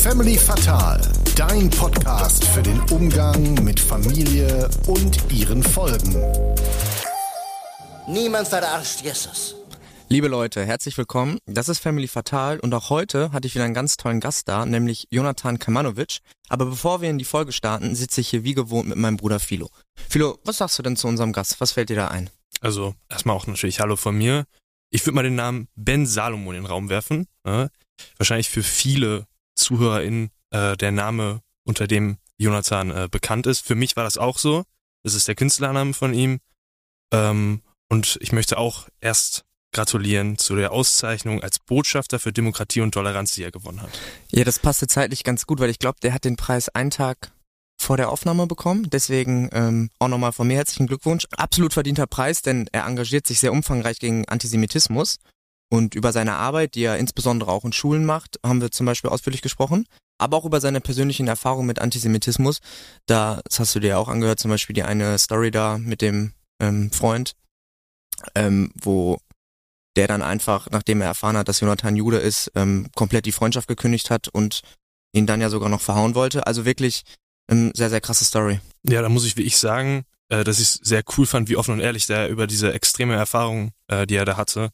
Family 0.00 0.36
Fatal, 0.38 1.00
dein 1.34 1.68
Podcast 1.70 2.44
für 2.44 2.62
den 2.62 2.78
Umgang 2.90 3.54
mit 3.64 3.80
Familie 3.80 4.70
und 4.86 5.18
ihren 5.32 5.60
Folgen. 5.62 6.14
Niemand 8.06 8.46
verarscht 8.46 9.00
Jesus. 9.02 9.56
Liebe 10.08 10.28
Leute, 10.28 10.64
herzlich 10.64 10.96
willkommen. 10.96 11.38
Das 11.46 11.68
ist 11.68 11.80
Family 11.80 12.06
Fatal 12.06 12.60
und 12.60 12.72
auch 12.74 12.90
heute 12.90 13.32
hatte 13.32 13.48
ich 13.48 13.56
wieder 13.56 13.64
einen 13.64 13.74
ganz 13.74 13.96
tollen 13.96 14.20
Gast 14.20 14.46
da, 14.46 14.64
nämlich 14.66 15.08
Jonathan 15.10 15.58
Kamanovic. 15.58 16.18
Aber 16.48 16.66
bevor 16.66 17.00
wir 17.00 17.10
in 17.10 17.18
die 17.18 17.24
Folge 17.24 17.50
starten, 17.50 17.96
sitze 17.96 18.20
ich 18.20 18.28
hier 18.28 18.44
wie 18.44 18.54
gewohnt 18.54 18.88
mit 18.88 18.98
meinem 18.98 19.16
Bruder 19.16 19.40
Philo. 19.40 19.68
Philo, 20.08 20.38
was 20.44 20.58
sagst 20.58 20.78
du 20.78 20.84
denn 20.84 20.96
zu 20.96 21.08
unserem 21.08 21.32
Gast? 21.32 21.60
Was 21.60 21.72
fällt 21.72 21.88
dir 21.88 21.96
da 21.96 22.08
ein? 22.08 22.30
Also 22.60 22.94
erstmal 23.08 23.34
auch 23.34 23.48
natürlich 23.48 23.80
Hallo 23.80 23.96
von 23.96 24.16
mir. 24.16 24.44
Ich 24.90 25.06
würde 25.06 25.14
mal 25.14 25.22
den 25.22 25.36
Namen 25.36 25.68
Ben 25.76 26.06
Salomon 26.06 26.54
in 26.54 26.62
den 26.62 26.66
Raum 26.66 26.88
werfen. 26.88 27.26
Ne? 27.44 27.70
Wahrscheinlich 28.16 28.50
für 28.50 28.62
viele 28.62 29.26
ZuhörerInnen 29.54 30.30
äh, 30.50 30.76
der 30.76 30.90
Name, 30.90 31.42
unter 31.64 31.86
dem 31.86 32.16
Jonathan 32.38 32.90
äh, 32.90 33.08
bekannt 33.10 33.46
ist. 33.46 33.64
Für 33.64 33.74
mich 33.74 33.96
war 33.96 34.04
das 34.04 34.18
auch 34.18 34.38
so. 34.38 34.64
Das 35.02 35.14
ist 35.14 35.28
der 35.28 35.34
Künstlername 35.34 35.94
von 35.94 36.14
ihm. 36.14 36.40
Ähm, 37.12 37.62
und 37.88 38.18
ich 38.20 38.32
möchte 38.32 38.58
auch 38.58 38.88
erst 39.00 39.44
gratulieren 39.72 40.36
zu 40.36 40.56
der 40.56 40.72
Auszeichnung 40.72 41.42
als 41.42 41.58
Botschafter 41.60 42.18
für 42.18 42.32
Demokratie 42.32 42.80
und 42.80 42.92
Toleranz, 42.92 43.34
die 43.34 43.44
er 43.44 43.52
gewonnen 43.52 43.82
hat. 43.82 43.90
Ja, 44.30 44.44
das 44.44 44.58
passte 44.58 44.88
zeitlich 44.88 45.22
ganz 45.22 45.46
gut, 45.46 45.60
weil 45.60 45.70
ich 45.70 45.78
glaube, 45.78 45.98
der 46.02 46.12
hat 46.12 46.24
den 46.24 46.36
Preis 46.36 46.68
einen 46.70 46.90
Tag 46.90 47.32
vor 47.80 47.96
der 47.96 48.10
Aufnahme 48.10 48.46
bekommen. 48.46 48.88
Deswegen 48.90 49.48
ähm, 49.52 49.90
auch 49.98 50.08
nochmal 50.08 50.32
von 50.32 50.46
mir 50.46 50.56
herzlichen 50.56 50.86
Glückwunsch. 50.86 51.26
Absolut 51.36 51.72
verdienter 51.72 52.06
Preis, 52.06 52.42
denn 52.42 52.68
er 52.72 52.86
engagiert 52.86 53.26
sich 53.26 53.40
sehr 53.40 53.52
umfangreich 53.52 53.98
gegen 53.98 54.28
Antisemitismus. 54.28 55.16
Und 55.72 55.94
über 55.94 56.12
seine 56.12 56.34
Arbeit, 56.34 56.74
die 56.74 56.82
er 56.82 56.98
insbesondere 56.98 57.50
auch 57.50 57.64
in 57.64 57.72
Schulen 57.72 58.04
macht, 58.04 58.38
haben 58.44 58.60
wir 58.60 58.70
zum 58.70 58.86
Beispiel 58.86 59.10
ausführlich 59.10 59.40
gesprochen. 59.40 59.86
Aber 60.18 60.36
auch 60.36 60.44
über 60.44 60.60
seine 60.60 60.82
persönlichen 60.82 61.26
Erfahrungen 61.26 61.66
mit 61.66 61.78
Antisemitismus. 61.78 62.58
Da, 63.06 63.40
das 63.44 63.60
hast 63.60 63.74
du 63.74 63.80
dir 63.80 63.98
auch 63.98 64.08
angehört, 64.08 64.40
zum 64.40 64.50
Beispiel 64.50 64.74
die 64.74 64.82
eine 64.82 65.18
Story 65.18 65.50
da 65.50 65.78
mit 65.78 66.02
dem 66.02 66.34
ähm, 66.60 66.90
Freund, 66.92 67.34
ähm, 68.34 68.72
wo 68.74 69.18
der 69.96 70.06
dann 70.06 70.22
einfach, 70.22 70.68
nachdem 70.70 71.00
er 71.00 71.08
erfahren 71.08 71.36
hat, 71.38 71.48
dass 71.48 71.60
Jonathan 71.60 71.96
Jude 71.96 72.18
ist, 72.18 72.52
ähm, 72.54 72.88
komplett 72.94 73.24
die 73.24 73.32
Freundschaft 73.32 73.68
gekündigt 73.68 74.10
hat 74.10 74.28
und 74.28 74.60
ihn 75.12 75.26
dann 75.26 75.40
ja 75.40 75.48
sogar 75.48 75.70
noch 75.70 75.80
verhauen 75.80 76.14
wollte. 76.14 76.46
Also 76.46 76.66
wirklich 76.66 77.04
ähm, 77.50 77.72
sehr, 77.74 77.90
sehr 77.90 78.00
krasse 78.00 78.24
Story. 78.24 78.60
Ja, 78.88 79.02
da 79.02 79.08
muss 79.08 79.24
ich 79.24 79.36
wie 79.36 79.42
ich 79.42 79.56
sagen, 79.56 80.04
äh, 80.28 80.44
dass 80.44 80.60
ich 80.60 80.68
es 80.68 80.74
sehr 80.82 81.02
cool 81.16 81.26
fand, 81.26 81.48
wie 81.48 81.56
offen 81.56 81.74
und 81.74 81.80
ehrlich 81.80 82.06
der 82.06 82.28
über 82.28 82.46
diese 82.46 82.72
extreme 82.72 83.14
Erfahrung, 83.16 83.72
äh, 83.88 84.06
die 84.06 84.14
er 84.14 84.24
da 84.24 84.36
hatte, 84.36 84.70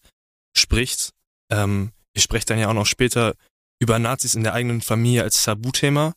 spricht. 0.56 1.10
Ähm, 1.50 1.92
ich 2.12 2.22
spreche 2.22 2.46
dann 2.46 2.58
ja 2.58 2.68
auch 2.68 2.74
noch 2.74 2.86
später 2.86 3.34
über 3.78 3.98
Nazis 3.98 4.34
in 4.34 4.42
der 4.42 4.54
eigenen 4.54 4.80
Familie 4.80 5.22
als 5.22 5.42
Tabuthema. 5.42 6.14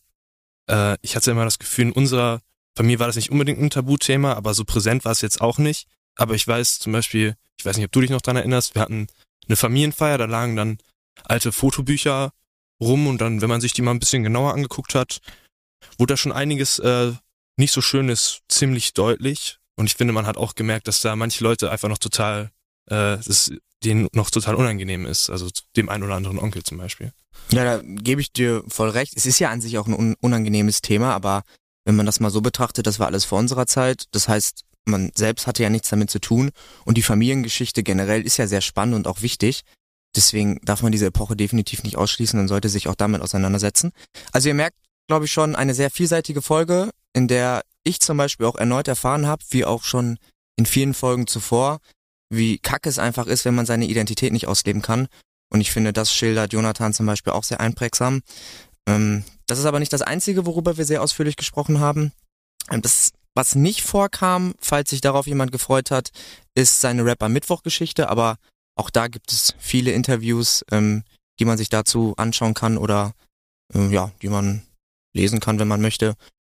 Äh, 0.68 0.96
ich 1.02 1.16
hatte 1.16 1.30
immer 1.30 1.44
das 1.44 1.58
Gefühl, 1.58 1.86
in 1.86 1.92
unserer 1.92 2.40
Familie 2.76 3.00
war 3.00 3.06
das 3.06 3.16
nicht 3.16 3.30
unbedingt 3.30 3.60
ein 3.60 3.70
Tabuthema, 3.70 4.34
aber 4.34 4.54
so 4.54 4.64
präsent 4.64 5.04
war 5.04 5.12
es 5.12 5.20
jetzt 5.20 5.40
auch 5.40 5.58
nicht. 5.58 5.86
Aber 6.16 6.34
ich 6.34 6.46
weiß 6.46 6.78
zum 6.78 6.92
Beispiel, 6.92 7.34
ich 7.58 7.64
weiß 7.64 7.76
nicht, 7.76 7.86
ob 7.86 7.92
du 7.92 8.00
dich 8.00 8.10
noch 8.10 8.22
dran 8.22 8.36
erinnerst, 8.36 8.74
wir 8.74 8.82
hatten 8.82 9.08
eine 9.46 9.56
Familienfeier, 9.56 10.18
da 10.18 10.26
lagen 10.26 10.56
dann 10.56 10.78
alte 11.24 11.52
Fotobücher 11.52 12.32
rum 12.80 13.06
und 13.06 13.20
dann, 13.20 13.42
wenn 13.42 13.48
man 13.48 13.60
sich 13.60 13.72
die 13.72 13.82
mal 13.82 13.90
ein 13.90 13.98
bisschen 13.98 14.22
genauer 14.22 14.54
angeguckt 14.54 14.94
hat, 14.94 15.20
wurde 15.98 16.14
da 16.14 16.16
schon 16.16 16.32
einiges 16.32 16.78
äh, 16.78 17.12
nicht 17.56 17.72
so 17.72 17.80
schönes 17.80 18.40
ziemlich 18.48 18.94
deutlich. 18.94 19.58
Und 19.76 19.86
ich 19.86 19.94
finde, 19.94 20.12
man 20.12 20.26
hat 20.26 20.36
auch 20.36 20.54
gemerkt, 20.54 20.88
dass 20.88 21.00
da 21.00 21.16
manche 21.16 21.44
Leute 21.44 21.70
einfach 21.70 21.88
noch 21.88 21.98
total, 21.98 22.50
äh, 22.86 23.16
das 23.18 23.52
denen 23.82 24.08
noch 24.12 24.30
total 24.30 24.56
unangenehm 24.56 25.06
ist. 25.06 25.30
Also 25.30 25.48
dem 25.76 25.88
einen 25.88 26.04
oder 26.04 26.14
anderen 26.14 26.38
Onkel 26.38 26.62
zum 26.62 26.78
Beispiel. 26.78 27.12
Ja, 27.50 27.64
da 27.64 27.82
gebe 27.82 28.20
ich 28.20 28.32
dir 28.32 28.62
voll 28.68 28.90
recht. 28.90 29.14
Es 29.16 29.26
ist 29.26 29.38
ja 29.38 29.50
an 29.50 29.60
sich 29.60 29.78
auch 29.78 29.86
ein 29.86 30.14
unangenehmes 30.20 30.82
Thema, 30.82 31.14
aber 31.14 31.44
wenn 31.84 31.96
man 31.96 32.06
das 32.06 32.20
mal 32.20 32.30
so 32.30 32.40
betrachtet, 32.40 32.86
das 32.86 32.98
war 32.98 33.06
alles 33.06 33.24
vor 33.24 33.38
unserer 33.38 33.66
Zeit. 33.66 34.04
Das 34.10 34.28
heißt, 34.28 34.64
man 34.84 35.12
selbst 35.14 35.46
hatte 35.46 35.62
ja 35.62 35.70
nichts 35.70 35.88
damit 35.88 36.10
zu 36.10 36.20
tun 36.20 36.50
und 36.84 36.96
die 36.96 37.02
Familiengeschichte 37.02 37.82
generell 37.82 38.22
ist 38.22 38.36
ja 38.36 38.46
sehr 38.46 38.60
spannend 38.60 38.96
und 38.96 39.06
auch 39.06 39.22
wichtig. 39.22 39.62
Deswegen 40.14 40.60
darf 40.62 40.82
man 40.82 40.92
diese 40.92 41.06
Epoche 41.06 41.36
definitiv 41.36 41.82
nicht 41.84 41.96
ausschließen 41.96 42.38
und 42.38 42.48
sollte 42.48 42.68
sich 42.68 42.88
auch 42.88 42.96
damit 42.96 43.22
auseinandersetzen. 43.22 43.92
Also 44.32 44.48
ihr 44.48 44.54
merkt, 44.54 44.76
glaube 45.10 45.24
ich, 45.24 45.32
schon 45.32 45.56
eine 45.56 45.74
sehr 45.74 45.90
vielseitige 45.90 46.40
Folge, 46.40 46.90
in 47.12 47.26
der 47.26 47.62
ich 47.82 47.98
zum 48.00 48.16
Beispiel 48.16 48.46
auch 48.46 48.54
erneut 48.54 48.86
erfahren 48.86 49.26
habe, 49.26 49.42
wie 49.50 49.64
auch 49.64 49.82
schon 49.82 50.18
in 50.56 50.66
vielen 50.66 50.94
Folgen 50.94 51.26
zuvor, 51.26 51.80
wie 52.32 52.58
kacke 52.58 52.88
es 52.88 53.00
einfach 53.00 53.26
ist, 53.26 53.44
wenn 53.44 53.56
man 53.56 53.66
seine 53.66 53.86
Identität 53.86 54.32
nicht 54.32 54.46
ausleben 54.46 54.82
kann. 54.82 55.08
Und 55.52 55.60
ich 55.60 55.72
finde, 55.72 55.92
das 55.92 56.14
schildert 56.14 56.52
Jonathan 56.52 56.92
zum 56.92 57.06
Beispiel 57.06 57.32
auch 57.32 57.42
sehr 57.42 57.58
einprägsam. 57.58 58.22
Ähm, 58.86 59.24
das 59.48 59.58
ist 59.58 59.64
aber 59.64 59.80
nicht 59.80 59.92
das 59.92 60.02
Einzige, 60.02 60.46
worüber 60.46 60.76
wir 60.76 60.84
sehr 60.84 61.02
ausführlich 61.02 61.34
gesprochen 61.34 61.80
haben. 61.80 62.12
Ähm, 62.70 62.82
das 62.82 63.10
was 63.34 63.56
nicht 63.56 63.82
vorkam, 63.82 64.54
falls 64.60 64.90
sich 64.90 65.00
darauf 65.00 65.26
jemand 65.26 65.50
gefreut 65.50 65.90
hat, 65.90 66.10
ist 66.54 66.80
seine 66.80 67.04
Rapper-Mittwoch-Geschichte, 67.04 68.08
aber 68.08 68.36
auch 68.76 68.90
da 68.90 69.08
gibt 69.08 69.32
es 69.32 69.54
viele 69.58 69.92
Interviews, 69.92 70.64
ähm, 70.70 71.04
die 71.38 71.44
man 71.44 71.58
sich 71.58 71.68
dazu 71.68 72.14
anschauen 72.16 72.54
kann 72.54 72.76
oder 72.76 73.12
äh, 73.74 73.88
ja, 73.88 74.10
die 74.22 74.28
man 74.28 74.62
lesen 75.12 75.40
kann, 75.40 75.58
wenn 75.58 75.68
man 75.68 75.80
möchte. 75.80 76.14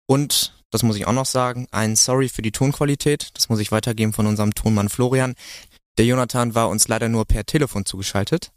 Und, 0.06 0.54
das 0.70 0.82
muss 0.82 0.96
ich 0.96 1.06
auch 1.06 1.12
noch 1.12 1.26
sagen, 1.26 1.66
ein 1.70 1.96
Sorry 1.96 2.28
für 2.28 2.42
die 2.42 2.52
Tonqualität. 2.52 3.30
Das 3.34 3.48
muss 3.48 3.60
ich 3.60 3.72
weitergeben 3.72 4.12
von 4.12 4.26
unserem 4.26 4.54
Tonmann 4.54 4.88
Florian. 4.88 5.34
Der 5.98 6.06
Jonathan 6.06 6.54
war 6.54 6.68
uns 6.68 6.88
leider 6.88 7.08
nur 7.08 7.24
per 7.24 7.44
Telefon 7.44 7.84
zugeschaltet. 7.84 8.52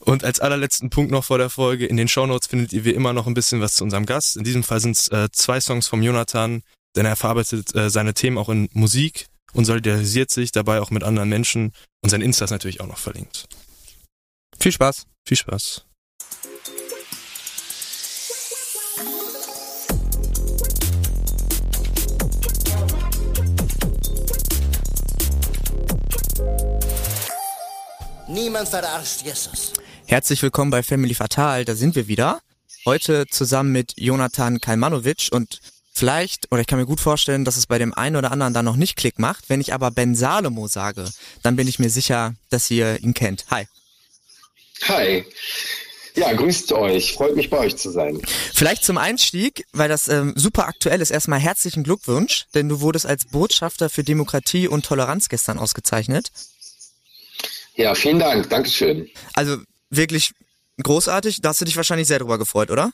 Und 0.00 0.24
als 0.24 0.40
allerletzten 0.40 0.90
Punkt 0.90 1.10
noch 1.10 1.24
vor 1.24 1.38
der 1.38 1.50
Folge, 1.50 1.86
in 1.86 1.96
den 1.96 2.08
Shownotes 2.08 2.46
findet 2.48 2.72
ihr 2.72 2.84
wie 2.84 2.92
immer 2.92 3.12
noch 3.12 3.26
ein 3.26 3.34
bisschen 3.34 3.60
was 3.60 3.74
zu 3.74 3.84
unserem 3.84 4.06
Gast. 4.06 4.36
In 4.36 4.44
diesem 4.44 4.62
Fall 4.62 4.80
sind 4.80 4.96
es 4.96 5.08
äh, 5.08 5.28
zwei 5.32 5.60
Songs 5.60 5.88
vom 5.88 6.02
Jonathan, 6.02 6.62
denn 6.96 7.06
er 7.06 7.16
verarbeitet 7.16 7.74
äh, 7.74 7.90
seine 7.90 8.14
Themen 8.14 8.38
auch 8.38 8.48
in 8.48 8.68
Musik 8.72 9.26
und 9.52 9.64
solidarisiert 9.64 10.30
sich 10.30 10.52
dabei 10.52 10.80
auch 10.80 10.90
mit 10.90 11.02
anderen 11.02 11.28
Menschen 11.28 11.72
und 12.02 12.10
sein 12.10 12.22
Insta 12.22 12.44
ist 12.44 12.50
natürlich 12.50 12.80
auch 12.80 12.86
noch 12.86 12.98
verlinkt. 12.98 13.48
Viel 14.58 14.72
Spaß. 14.72 15.06
Viel 15.26 15.36
Spaß. 15.36 15.87
Niemand 28.28 28.68
verarscht 28.68 29.22
Jesus. 29.22 29.72
Herzlich 30.06 30.42
willkommen 30.42 30.70
bei 30.70 30.82
Family 30.82 31.14
Fatal, 31.14 31.64
da 31.64 31.74
sind 31.74 31.94
wir 31.94 32.08
wieder. 32.08 32.40
Heute 32.84 33.26
zusammen 33.26 33.72
mit 33.72 33.94
Jonathan 33.96 34.60
Kalmanovic 34.60 35.28
und 35.32 35.60
Vielleicht, 35.94 36.52
oder 36.52 36.60
ich 36.60 36.68
kann 36.68 36.78
mir 36.78 36.86
gut 36.86 37.00
vorstellen, 37.00 37.44
dass 37.44 37.56
es 37.56 37.66
bei 37.66 37.78
dem 37.78 37.92
einen 37.92 38.14
oder 38.14 38.30
anderen 38.30 38.54
dann 38.54 38.64
noch 38.64 38.76
nicht 38.76 38.94
Klick 38.94 39.18
macht. 39.18 39.48
Wenn 39.48 39.60
ich 39.60 39.74
aber 39.74 39.90
Ben 39.90 40.14
Salomo 40.14 40.68
sage, 40.68 41.10
dann 41.42 41.56
bin 41.56 41.66
ich 41.66 41.80
mir 41.80 41.90
sicher, 41.90 42.34
dass 42.50 42.70
ihr 42.70 43.02
ihn 43.02 43.14
kennt. 43.14 43.46
Hi. 43.50 43.66
Hi. 44.86 45.24
Ja, 46.14 46.32
grüßt 46.34 46.70
euch. 46.72 47.14
Freut 47.14 47.34
mich 47.34 47.50
bei 47.50 47.58
euch 47.58 47.76
zu 47.76 47.90
sein. 47.90 48.20
Vielleicht 48.54 48.84
zum 48.84 48.96
Einstieg, 48.96 49.64
weil 49.72 49.88
das 49.88 50.06
ähm, 50.06 50.34
super 50.36 50.68
aktuell 50.68 51.00
ist, 51.00 51.10
erstmal 51.10 51.40
herzlichen 51.40 51.82
Glückwunsch, 51.82 52.46
denn 52.54 52.68
du 52.68 52.80
wurdest 52.80 53.06
als 53.06 53.24
Botschafter 53.24 53.90
für 53.90 54.04
Demokratie 54.04 54.68
und 54.68 54.86
Toleranz 54.86 55.28
gestern 55.28 55.58
ausgezeichnet. 55.58 56.30
Ja, 57.78 57.94
vielen 57.94 58.18
Dank. 58.18 58.50
Dankeschön. 58.50 59.08
Also 59.34 59.56
wirklich 59.88 60.32
großartig. 60.82 61.40
Da 61.40 61.50
hast 61.50 61.60
du 61.60 61.64
dich 61.64 61.76
wahrscheinlich 61.76 62.08
sehr 62.08 62.18
drüber 62.18 62.36
gefreut, 62.36 62.70
oder? 62.72 62.90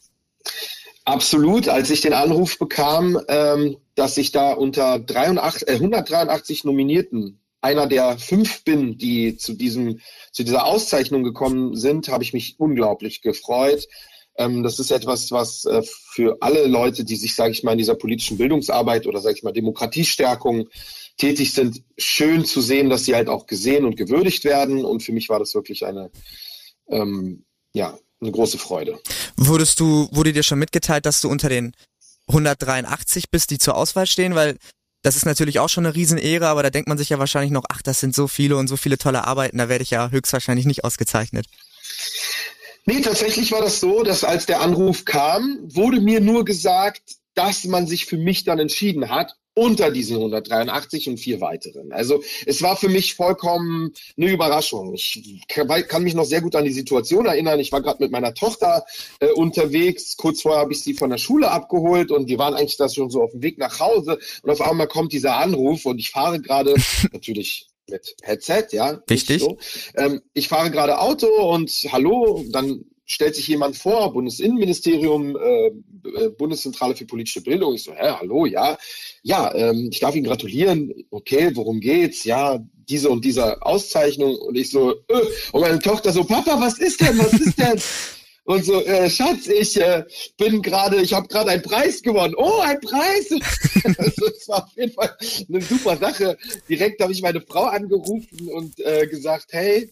Absolut, 1.06 1.68
als 1.68 1.90
ich 1.90 2.02
den 2.02 2.12
Anruf 2.12 2.58
bekam, 2.58 3.18
ähm, 3.28 3.78
dass 3.94 4.18
ich 4.18 4.30
da 4.30 4.52
unter 4.52 4.98
83, 4.98 5.68
äh, 5.68 5.72
183 5.72 6.64
Nominierten 6.64 7.40
einer 7.62 7.86
der 7.86 8.18
fünf 8.18 8.62
bin, 8.64 8.98
die 8.98 9.38
zu 9.38 9.54
diesem 9.54 10.00
zu 10.32 10.44
dieser 10.44 10.66
Auszeichnung 10.66 11.24
gekommen 11.24 11.76
sind, 11.76 12.08
habe 12.08 12.22
ich 12.22 12.34
mich 12.34 12.56
unglaublich 12.58 13.22
gefreut. 13.22 13.88
Ähm, 14.36 14.62
das 14.62 14.78
ist 14.78 14.90
etwas, 14.90 15.30
was 15.30 15.64
äh, 15.64 15.82
für 15.82 16.36
alle 16.40 16.66
Leute, 16.66 17.04
die 17.04 17.16
sich, 17.16 17.34
sage 17.34 17.52
ich 17.52 17.62
mal, 17.62 17.72
in 17.72 17.78
dieser 17.78 17.94
politischen 17.94 18.36
Bildungsarbeit 18.36 19.06
oder 19.06 19.20
sage 19.20 19.36
ich 19.36 19.42
mal 19.42 19.52
Demokratiestärkung 19.52 20.68
tätig 21.16 21.52
sind, 21.52 21.82
schön 21.96 22.44
zu 22.44 22.60
sehen, 22.60 22.90
dass 22.90 23.04
sie 23.04 23.14
halt 23.14 23.28
auch 23.28 23.46
gesehen 23.46 23.84
und 23.84 23.96
gewürdigt 23.96 24.44
werden. 24.44 24.84
Und 24.84 25.02
für 25.02 25.12
mich 25.12 25.28
war 25.28 25.38
das 25.38 25.54
wirklich 25.54 25.86
eine 25.86 26.10
ähm, 26.88 27.44
ja 27.72 27.98
eine 28.20 28.32
große 28.32 28.58
Freude. 28.58 28.98
Wurdest 29.36 29.80
du, 29.80 30.08
wurde 30.12 30.32
dir 30.32 30.42
schon 30.42 30.58
mitgeteilt, 30.58 31.06
dass 31.06 31.20
du 31.20 31.28
unter 31.28 31.48
den 31.48 31.72
183 32.28 33.30
bist, 33.30 33.50
die 33.50 33.58
zur 33.58 33.76
Auswahl 33.76 34.06
stehen? 34.06 34.34
Weil 34.34 34.56
das 35.02 35.16
ist 35.16 35.26
natürlich 35.26 35.58
auch 35.58 35.68
schon 35.68 35.84
eine 35.84 35.94
Riesenehre, 35.94 36.48
aber 36.48 36.62
da 36.62 36.70
denkt 36.70 36.88
man 36.88 36.96
sich 36.96 37.10
ja 37.10 37.18
wahrscheinlich 37.18 37.52
noch, 37.52 37.64
ach, 37.68 37.82
das 37.82 38.00
sind 38.00 38.14
so 38.14 38.26
viele 38.26 38.56
und 38.56 38.68
so 38.68 38.76
viele 38.76 38.96
tolle 38.96 39.26
Arbeiten, 39.26 39.58
da 39.58 39.68
werde 39.68 39.82
ich 39.82 39.90
ja 39.90 40.10
höchstwahrscheinlich 40.10 40.64
nicht 40.64 40.84
ausgezeichnet. 40.84 41.46
Nee, 42.86 43.00
tatsächlich 43.00 43.52
war 43.52 43.60
das 43.60 43.80
so, 43.80 44.02
dass 44.02 44.24
als 44.24 44.46
der 44.46 44.60
Anruf 44.60 45.04
kam, 45.04 45.58
wurde 45.62 46.00
mir 46.00 46.20
nur 46.20 46.44
gesagt, 46.44 47.16
dass 47.34 47.64
man 47.64 47.86
sich 47.86 48.06
für 48.06 48.16
mich 48.16 48.44
dann 48.44 48.58
entschieden 48.58 49.10
hat. 49.10 49.36
Unter 49.54 49.90
diesen 49.90 50.16
183 50.16 51.08
und 51.08 51.18
vier 51.18 51.40
weiteren. 51.40 51.92
Also 51.92 52.22
es 52.44 52.60
war 52.62 52.76
für 52.76 52.88
mich 52.88 53.14
vollkommen 53.14 53.92
eine 54.16 54.30
Überraschung. 54.30 54.94
Ich 54.94 55.46
kann 55.48 56.02
mich 56.02 56.14
noch 56.14 56.24
sehr 56.24 56.40
gut 56.40 56.56
an 56.56 56.64
die 56.64 56.72
Situation 56.72 57.26
erinnern. 57.26 57.60
Ich 57.60 57.70
war 57.70 57.80
gerade 57.80 58.02
mit 58.02 58.10
meiner 58.10 58.34
Tochter 58.34 58.84
äh, 59.20 59.30
unterwegs. 59.30 60.16
Kurz 60.16 60.42
vorher 60.42 60.60
habe 60.60 60.72
ich 60.72 60.82
sie 60.82 60.94
von 60.94 61.10
der 61.10 61.18
Schule 61.18 61.50
abgeholt 61.50 62.10
und 62.10 62.28
wir 62.28 62.38
waren 62.38 62.54
eigentlich 62.54 62.76
da 62.76 62.88
schon 62.88 63.10
so 63.10 63.22
auf 63.22 63.30
dem 63.30 63.42
Weg 63.42 63.58
nach 63.58 63.78
Hause. 63.78 64.18
Und 64.42 64.50
auf 64.50 64.60
einmal 64.60 64.88
kommt 64.88 65.12
dieser 65.12 65.36
Anruf 65.36 65.86
und 65.86 65.98
ich 65.98 66.10
fahre 66.10 66.40
gerade 66.40 66.74
natürlich 67.12 67.68
mit 67.88 68.16
Headset, 68.22 68.68
ja. 68.72 69.00
Wichtig. 69.06 69.40
So. 69.40 69.58
Ähm, 69.94 70.22
ich 70.32 70.48
fahre 70.48 70.70
gerade 70.70 70.98
Auto 70.98 71.28
und 71.52 71.70
hallo, 71.92 72.44
dann 72.50 72.84
stellt 73.04 73.36
sich 73.36 73.48
jemand 73.48 73.76
vor, 73.76 74.12
Bundesinnenministerium, 74.12 75.36
äh, 75.36 75.66
äh, 75.66 76.30
Bundeszentrale 76.30 76.96
für 76.96 77.04
politische 77.04 77.42
Bildung. 77.42 77.74
Ich 77.74 77.84
so, 77.84 77.92
hä, 77.92 78.14
hallo, 78.18 78.46
ja, 78.46 78.78
ja, 79.24 79.52
ähm, 79.54 79.88
ich 79.90 80.00
darf 80.00 80.14
Ihnen 80.14 80.26
gratulieren. 80.26 80.92
Okay, 81.10 81.50
worum 81.54 81.80
geht's? 81.80 82.24
Ja, 82.24 82.62
diese 82.74 83.08
und 83.08 83.24
diese 83.24 83.62
Auszeichnung. 83.62 84.36
Und 84.36 84.54
ich 84.54 84.70
so, 84.70 84.92
äh, 84.92 85.22
und 85.52 85.62
meine 85.62 85.78
Tochter 85.78 86.12
so, 86.12 86.24
Papa, 86.24 86.60
was 86.60 86.78
ist 86.78 87.00
denn, 87.00 87.18
was 87.18 87.32
ist 87.32 87.58
denn? 87.58 87.80
und 88.44 88.66
so, 88.66 88.84
äh, 88.84 89.08
Schatz, 89.08 89.46
ich 89.46 89.80
äh, 89.80 90.04
bin 90.36 90.60
gerade, 90.60 91.00
ich 91.00 91.14
habe 91.14 91.26
gerade 91.28 91.50
einen 91.50 91.62
Preis 91.62 92.02
gewonnen. 92.02 92.34
Oh, 92.36 92.60
ein 92.60 92.78
Preis! 92.80 93.30
also, 93.98 94.28
das 94.28 94.46
war 94.48 94.64
auf 94.64 94.76
jeden 94.76 94.92
Fall 94.92 95.16
eine 95.48 95.62
super 95.62 95.96
Sache. 95.96 96.36
Direkt 96.68 97.00
habe 97.00 97.12
ich 97.12 97.22
meine 97.22 97.40
Frau 97.40 97.64
angerufen 97.64 98.50
und 98.50 98.78
äh, 98.80 99.06
gesagt, 99.06 99.46
hey, 99.52 99.90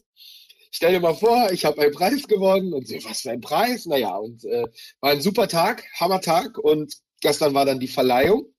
stell 0.71 0.93
dir 0.93 1.01
mal 1.01 1.15
vor, 1.15 1.51
ich 1.53 1.65
habe 1.65 1.81
einen 1.81 1.95
Preis 1.95 2.29
gewonnen 2.29 2.75
und 2.75 2.87
so, 2.87 2.97
was 3.05 3.23
für 3.23 3.31
ein 3.31 3.41
Preis? 3.41 3.87
Naja, 3.87 4.15
und 4.15 4.45
äh, 4.45 4.67
war 5.01 5.13
ein 5.13 5.23
super 5.23 5.49
Tag, 5.49 5.85
Hammertag 5.99 6.59
und 6.59 6.99
gestern 7.23 7.55
war 7.55 7.65
dann 7.65 7.81
die 7.81 7.89
Verleihung. 7.89 8.52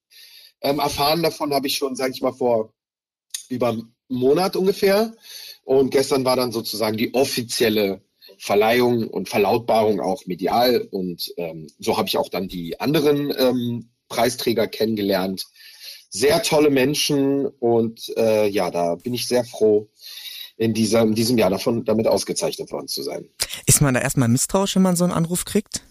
Ähm, 0.64 0.80
erfahren 0.80 1.22
davon 1.22 1.54
habe 1.54 1.68
ich 1.68 1.78
schon, 1.78 1.96
sage 1.96 2.14
ich 2.14 2.22
mal, 2.22 2.34
vor 2.34 2.74
über 3.50 3.70
einem 3.70 3.94
Monat 4.08 4.56
ungefähr. 4.56 5.14
Und 5.64 5.92
gestern 5.92 6.26
war 6.26 6.36
dann 6.36 6.52
sozusagen 6.52 6.98
die 6.98 7.14
offizielle 7.14 8.02
Verleihung 8.38 9.08
und 9.08 9.30
Verlautbarung 9.30 10.00
auch 10.00 10.26
medial. 10.26 10.88
Und 10.92 11.34
ähm, 11.38 11.68
so 11.80 11.98
habe 11.98 12.08
ich 12.08 12.18
auch 12.18 12.30
dann 12.30 12.48
die 12.48 12.80
anderen 12.80 13.34
ähm, 13.38 13.90
Preisträger 14.08 14.68
kennengelernt. 14.68 15.46
Sehr 16.10 16.44
tolle 16.44 16.70
Menschen 16.70 17.48
und 17.48 18.14
äh, 18.18 18.48
ja, 18.48 18.70
da 18.70 18.96
bin 18.96 19.14
ich 19.14 19.28
sehr 19.28 19.44
froh, 19.44 19.90
in, 20.58 20.74
dieser, 20.74 21.02
in 21.02 21.16
diesem 21.16 21.38
Jahr 21.38 21.50
davon 21.50 21.84
damit 21.86 22.08
ausgezeichnet 22.08 22.72
worden 22.72 22.88
zu 22.88 23.02
sein. 23.02 23.28
Ist 23.66 23.82
man 23.82 23.94
da 23.94 24.02
erstmal 24.02 24.30
misstrauisch, 24.30 24.76
wenn 24.76 24.84
man 24.84 24.96
so 24.96 25.04
einen 25.04 25.14
Anruf 25.14 25.46
kriegt? 25.46 25.84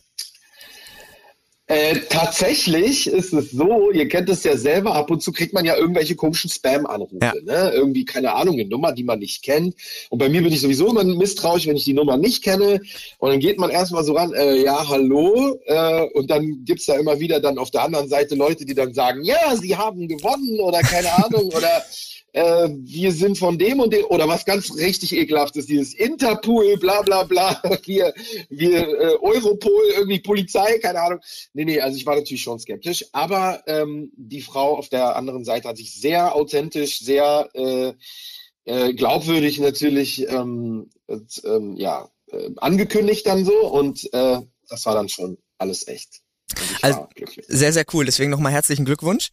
Äh, 1.72 2.00
tatsächlich 2.10 3.06
ist 3.06 3.32
es 3.32 3.52
so, 3.52 3.90
ihr 3.90 4.06
kennt 4.06 4.28
es 4.28 4.44
ja 4.44 4.58
selber, 4.58 4.94
ab 4.94 5.10
und 5.10 5.22
zu 5.22 5.32
kriegt 5.32 5.54
man 5.54 5.64
ja 5.64 5.74
irgendwelche 5.74 6.14
komischen 6.14 6.50
Spam-Anrufe. 6.50 7.16
Ja. 7.22 7.32
Ne? 7.42 7.72
Irgendwie, 7.74 8.04
keine 8.04 8.34
Ahnung, 8.34 8.56
eine 8.56 8.66
Nummer, 8.66 8.92
die 8.92 9.04
man 9.04 9.20
nicht 9.20 9.42
kennt. 9.42 9.74
Und 10.10 10.18
bei 10.18 10.28
mir 10.28 10.42
bin 10.42 10.52
ich 10.52 10.60
sowieso 10.60 10.90
immer 10.90 11.02
misstrauisch, 11.02 11.66
wenn 11.66 11.76
ich 11.76 11.84
die 11.84 11.94
Nummer 11.94 12.18
nicht 12.18 12.44
kenne. 12.44 12.82
Und 13.16 13.30
dann 13.30 13.40
geht 13.40 13.58
man 13.58 13.70
erstmal 13.70 14.04
so 14.04 14.12
ran, 14.12 14.34
äh, 14.34 14.62
ja, 14.62 14.86
hallo. 14.86 15.58
Äh, 15.64 16.08
und 16.12 16.30
dann 16.30 16.62
gibt's 16.66 16.84
da 16.84 16.96
immer 16.96 17.18
wieder 17.20 17.40
dann 17.40 17.56
auf 17.56 17.70
der 17.70 17.84
anderen 17.84 18.10
Seite 18.10 18.34
Leute, 18.34 18.66
die 18.66 18.74
dann 18.74 18.92
sagen, 18.92 19.24
ja, 19.24 19.56
sie 19.56 19.74
haben 19.74 20.08
gewonnen 20.08 20.60
oder 20.60 20.80
keine 20.80 21.10
Ahnung 21.24 21.46
oder 21.56 21.82
äh, 22.32 22.68
wir 22.70 23.12
sind 23.12 23.38
von 23.38 23.58
dem 23.58 23.80
und 23.80 23.92
dem, 23.92 24.04
oder 24.06 24.26
was 24.26 24.44
ganz 24.44 24.74
richtig 24.76 25.14
ekelhaft 25.14 25.56
ist, 25.56 25.68
dieses 25.68 25.94
Interpol, 25.94 26.76
bla 26.78 27.02
bla 27.02 27.24
bla, 27.24 27.60
wir, 27.84 28.14
wir 28.48 28.88
äh, 28.88 29.16
Europol, 29.20 29.84
irgendwie 29.96 30.20
Polizei, 30.20 30.78
keine 30.78 31.00
Ahnung. 31.00 31.20
Nee, 31.52 31.64
nee, 31.64 31.80
also 31.80 31.96
ich 31.96 32.06
war 32.06 32.16
natürlich 32.16 32.42
schon 32.42 32.58
skeptisch, 32.58 33.04
aber 33.12 33.62
ähm, 33.66 34.12
die 34.16 34.40
Frau 34.40 34.76
auf 34.76 34.88
der 34.88 35.16
anderen 35.16 35.44
Seite 35.44 35.68
hat 35.68 35.76
sich 35.76 35.94
sehr 35.94 36.34
authentisch, 36.34 37.00
sehr 37.00 37.48
äh, 37.54 37.92
äh, 38.64 38.94
glaubwürdig 38.94 39.58
natürlich 39.58 40.28
ähm, 40.28 40.90
und, 41.06 41.42
ähm, 41.44 41.76
ja, 41.76 42.08
äh, 42.30 42.50
angekündigt 42.56 43.26
dann 43.26 43.44
so 43.44 43.68
und 43.70 44.12
äh, 44.12 44.40
das 44.68 44.86
war 44.86 44.94
dann 44.94 45.08
schon 45.08 45.36
alles 45.58 45.86
echt. 45.86 46.21
Also, 46.82 47.08
sehr, 47.48 47.72
sehr 47.72 47.84
cool. 47.92 48.04
Deswegen 48.04 48.30
nochmal 48.30 48.52
herzlichen 48.52 48.84
Glückwunsch. 48.84 49.28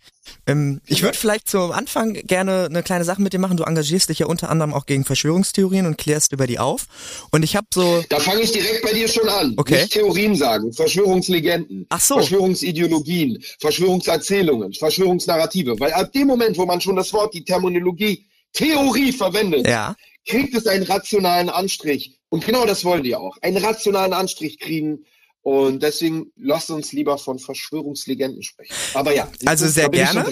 Ähm, 0.48 0.82
ich 0.86 1.04
würde 1.04 1.18
vielleicht 1.18 1.48
zum 1.48 1.72
Anfang 1.72 2.14
gerne 2.14 2.68
eine 2.70 2.84
kleine 2.84 3.04
Sache 3.04 3.22
mit 3.22 3.34
dir 3.34 3.40
machen. 3.40 3.58
Du 3.58 3.64
engagierst 3.64 4.10
dich 4.10 4.20
ja 4.20 4.26
unter 4.26 4.50
anderem 4.50 4.74
auch 4.74 4.86
gegen 4.86 5.06
Verschwörungstheorien 5.06 5.86
und 5.86 5.98
klärst 5.98 6.32
über 6.32 6.48
die 6.48 6.60
auf. 6.60 6.86
Und 7.32 7.44
ich 7.44 7.56
habe 7.56 7.68
so. 7.74 8.04
Da 8.10 8.20
fange 8.20 8.42
ich 8.42 8.52
direkt 8.52 8.84
bei 8.84 8.94
dir 8.94 9.08
schon 9.08 9.28
an. 9.28 9.54
Okay. 9.58 9.82
Nicht 9.82 9.94
Theorien 9.94 10.36
sagen, 10.36 10.74
Verschwörungslegenden, 10.74 11.86
Ach 11.90 12.02
so. 12.02 12.16
Verschwörungsideologien, 12.16 13.44
Verschwörungserzählungen, 13.60 14.74
Verschwörungsnarrative. 14.74 15.80
Weil 15.80 15.94
ab 15.94 16.12
dem 16.14 16.28
Moment, 16.28 16.58
wo 16.58 16.66
man 16.66 16.82
schon 16.82 16.96
das 16.96 17.12
Wort, 17.14 17.34
die 17.34 17.44
Terminologie 17.44 18.26
Theorie 18.54 19.12
verwendet, 19.12 19.68
ja. 19.68 19.96
kriegt 20.26 20.56
es 20.56 20.68
einen 20.68 20.84
rationalen 20.84 21.50
Anstrich. 21.50 22.20
Und 22.30 22.46
genau 22.46 22.66
das 22.66 22.84
wollen 22.86 23.04
die 23.04 23.16
auch. 23.16 23.38
Einen 23.42 23.58
rationalen 23.58 24.14
Anstrich 24.14 24.60
kriegen 24.60 25.06
und 25.50 25.82
deswegen 25.82 26.32
lasst 26.36 26.70
uns 26.70 26.92
lieber 26.92 27.18
von 27.18 27.40
Verschwörungslegenden 27.40 28.44
sprechen. 28.44 28.72
Aber 28.94 29.16
ja, 29.16 29.28
also 29.48 29.68
sehr 29.68 29.90
gerne. 29.90 30.24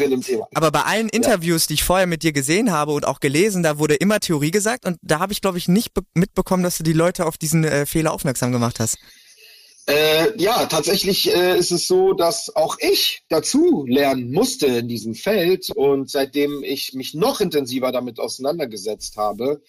Aber 0.54 0.70
bei 0.70 0.84
allen 0.84 1.10
Interviews, 1.10 1.64
ja. 1.64 1.68
die 1.70 1.74
ich 1.74 1.84
vorher 1.84 2.06
mit 2.06 2.22
dir 2.22 2.34
gesehen 2.34 2.72
habe 2.72 2.92
und 2.92 3.04
auch 3.04 3.20
gelesen, 3.20 3.64
da 3.64 3.80
wurde 3.80 3.96
immer 3.96 4.20
Theorie 4.20 4.52
gesagt 4.52 4.86
und 4.86 5.00
da 5.02 5.18
habe 5.18 5.34
ich 5.34 5.42
glaube 5.42 5.58
ich 5.58 5.68
nicht 5.68 5.92
mitbekommen, 6.14 6.62
dass 6.62 6.78
du 6.78 6.84
die 6.84 6.94
Leute 6.94 7.26
auf 7.26 7.40
diesen 7.40 7.64
äh, 7.64 7.88
Fehler 7.88 8.14
aufmerksam 8.14 8.52
gemacht 8.52 8.80
hast. 8.80 9.00
Äh, 9.88 10.40
ja, 10.40 10.68
tatsächlich 10.68 11.34
äh, 11.34 11.58
ist 11.58 11.72
es 11.72 11.88
so, 11.88 12.14
dass 12.14 12.56
auch 12.56 12.78
ich 12.80 13.24
dazu 13.28 13.86
lernen 13.88 14.32
musste 14.32 14.68
in 14.68 14.88
diesem 14.88 15.16
Feld 15.16 15.72
und 15.72 16.12
seitdem 16.12 16.62
ich 16.64 16.94
mich 16.94 17.16
noch 17.16 17.42
intensiver 17.42 17.92
damit 17.92 18.20
auseinandergesetzt 18.20 19.18
habe, 19.18 19.64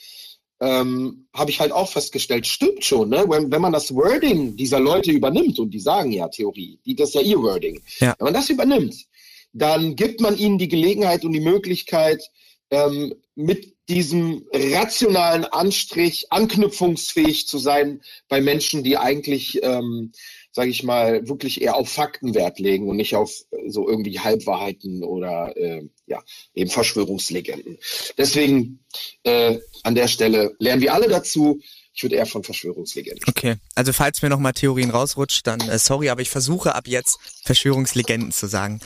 ähm, 0.60 1.28
habe 1.32 1.50
ich 1.50 1.60
halt 1.60 1.72
auch 1.72 1.90
festgestellt, 1.90 2.46
stimmt 2.46 2.84
schon, 2.84 3.10
ne? 3.10 3.24
Wenn, 3.28 3.50
wenn 3.50 3.62
man 3.62 3.72
das 3.72 3.94
Wording 3.94 4.56
dieser 4.56 4.80
Leute 4.80 5.12
übernimmt, 5.12 5.58
und 5.58 5.70
die 5.70 5.80
sagen 5.80 6.12
ja 6.12 6.28
Theorie, 6.28 6.78
die, 6.84 6.96
das 6.96 7.10
ist 7.10 7.14
ja 7.14 7.20
ihr 7.20 7.40
Wording, 7.40 7.80
ja. 8.00 8.14
wenn 8.18 8.24
man 8.24 8.34
das 8.34 8.50
übernimmt, 8.50 9.06
dann 9.52 9.96
gibt 9.96 10.20
man 10.20 10.36
ihnen 10.36 10.58
die 10.58 10.68
Gelegenheit 10.68 11.24
und 11.24 11.32
die 11.32 11.40
Möglichkeit, 11.40 12.22
ähm, 12.70 13.14
mit 13.34 13.74
diesem 13.88 14.44
rationalen 14.52 15.44
Anstrich 15.44 16.26
anknüpfungsfähig 16.30 17.46
zu 17.48 17.58
sein 17.58 18.02
bei 18.28 18.40
Menschen, 18.40 18.84
die 18.84 18.98
eigentlich 18.98 19.62
ähm, 19.62 20.12
sage 20.52 20.70
ich 20.70 20.82
mal, 20.82 21.28
wirklich 21.28 21.60
eher 21.60 21.76
auf 21.76 21.88
Fakten 21.88 22.34
Wert 22.34 22.58
legen 22.58 22.88
und 22.88 22.96
nicht 22.96 23.14
auf 23.14 23.32
äh, 23.50 23.68
so 23.70 23.88
irgendwie 23.88 24.18
Halbwahrheiten 24.18 25.04
oder 25.04 25.56
äh, 25.56 25.84
ja, 26.06 26.22
eben 26.54 26.70
Verschwörungslegenden. 26.70 27.78
Deswegen 28.16 28.80
äh, 29.24 29.58
an 29.82 29.94
der 29.94 30.08
Stelle 30.08 30.54
lernen 30.58 30.82
wir 30.82 30.94
alle 30.94 31.08
dazu. 31.08 31.60
Ich 31.92 32.04
würde 32.04 32.14
eher 32.14 32.26
von 32.26 32.44
Verschwörungslegenden. 32.44 33.24
Okay, 33.26 33.56
also 33.74 33.92
falls 33.92 34.22
mir 34.22 34.28
nochmal 34.28 34.52
Theorien 34.52 34.90
rausrutscht, 34.90 35.44
dann 35.48 35.60
äh, 35.60 35.80
sorry, 35.80 36.10
aber 36.10 36.22
ich 36.22 36.30
versuche 36.30 36.76
ab 36.76 36.86
jetzt 36.86 37.18
Verschwörungslegenden 37.42 38.30
zu 38.30 38.46
sagen. 38.46 38.80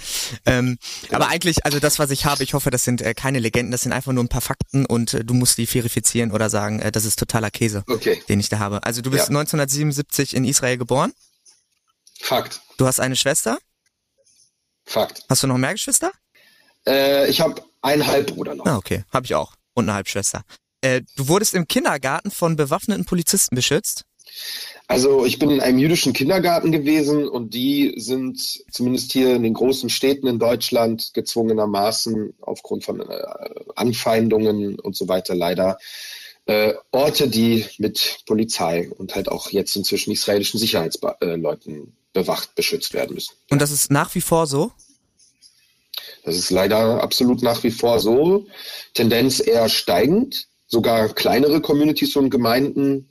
Ähm, 0.46 0.78
genau. 1.02 1.16
Aber 1.16 1.28
eigentlich, 1.28 1.66
also 1.66 1.78
das, 1.78 1.98
was 1.98 2.10
ich 2.10 2.24
habe, 2.24 2.42
ich 2.42 2.54
hoffe, 2.54 2.70
das 2.70 2.84
sind 2.84 3.02
äh, 3.02 3.12
keine 3.12 3.38
Legenden, 3.38 3.70
das 3.70 3.82
sind 3.82 3.92
einfach 3.92 4.12
nur 4.12 4.24
ein 4.24 4.28
paar 4.28 4.40
Fakten 4.40 4.86
und 4.86 5.12
äh, 5.12 5.24
du 5.26 5.34
musst 5.34 5.58
die 5.58 5.66
verifizieren 5.66 6.32
oder 6.32 6.48
sagen, 6.48 6.80
äh, 6.80 6.90
das 6.90 7.04
ist 7.04 7.18
totaler 7.18 7.50
Käse, 7.50 7.84
okay. 7.86 8.22
den 8.30 8.40
ich 8.40 8.48
da 8.48 8.58
habe. 8.58 8.82
Also 8.84 9.02
du 9.02 9.10
bist 9.10 9.24
ja. 9.24 9.38
1977 9.38 10.34
in 10.34 10.46
Israel 10.46 10.78
geboren. 10.78 11.12
Fakt. 12.22 12.60
Du 12.76 12.86
hast 12.86 13.00
eine 13.00 13.16
Schwester? 13.16 13.58
Fakt. 14.84 15.24
Hast 15.28 15.42
du 15.42 15.48
noch 15.48 15.58
mehr 15.58 15.72
Geschwister? 15.72 16.12
Äh, 16.86 17.28
ich 17.28 17.40
habe 17.40 17.62
einen 17.82 18.06
Halbbruder 18.06 18.54
noch. 18.54 18.64
Ah, 18.64 18.76
okay. 18.76 19.04
Habe 19.12 19.26
ich 19.26 19.34
auch. 19.34 19.54
Und 19.74 19.84
eine 19.84 19.94
Halbschwester. 19.94 20.42
Äh, 20.82 21.02
du 21.16 21.28
wurdest 21.28 21.54
im 21.54 21.66
Kindergarten 21.66 22.30
von 22.30 22.54
bewaffneten 22.56 23.04
Polizisten 23.04 23.56
beschützt? 23.56 24.04
Also 24.86 25.26
ich 25.26 25.38
bin 25.40 25.50
in 25.50 25.60
einem 25.60 25.78
jüdischen 25.78 26.12
Kindergarten 26.12 26.70
gewesen 26.70 27.28
und 27.28 27.54
die 27.54 27.94
sind 27.96 28.38
zumindest 28.70 29.12
hier 29.12 29.34
in 29.34 29.42
den 29.42 29.54
großen 29.54 29.90
Städten 29.90 30.28
in 30.28 30.38
Deutschland 30.38 31.12
gezwungenermaßen 31.14 32.34
aufgrund 32.40 32.84
von 32.84 33.00
äh, 33.00 33.22
Anfeindungen 33.74 34.78
und 34.78 34.96
so 34.96 35.08
weiter 35.08 35.34
leider 35.34 35.78
äh, 36.46 36.74
Orte, 36.92 37.28
die 37.28 37.66
mit 37.78 38.20
Polizei 38.26 38.90
und 38.90 39.14
halt 39.14 39.28
auch 39.28 39.50
jetzt 39.50 39.76
inzwischen 39.76 40.12
israelischen 40.12 40.58
Sicherheitsleuten 40.58 41.96
bewacht, 42.12 42.54
beschützt 42.54 42.94
werden 42.94 43.14
müssen. 43.14 43.34
Und 43.50 43.60
das 43.60 43.70
ist 43.70 43.90
nach 43.90 44.14
wie 44.14 44.20
vor 44.20 44.46
so? 44.46 44.72
Das 46.24 46.36
ist 46.36 46.50
leider 46.50 47.02
absolut 47.02 47.42
nach 47.42 47.62
wie 47.64 47.70
vor 47.70 48.00
so. 48.00 48.46
Tendenz 48.94 49.44
eher 49.44 49.68
steigend. 49.68 50.46
Sogar 50.66 51.10
kleinere 51.10 51.60
Communities 51.60 52.16
und 52.16 52.30
Gemeinden 52.30 53.08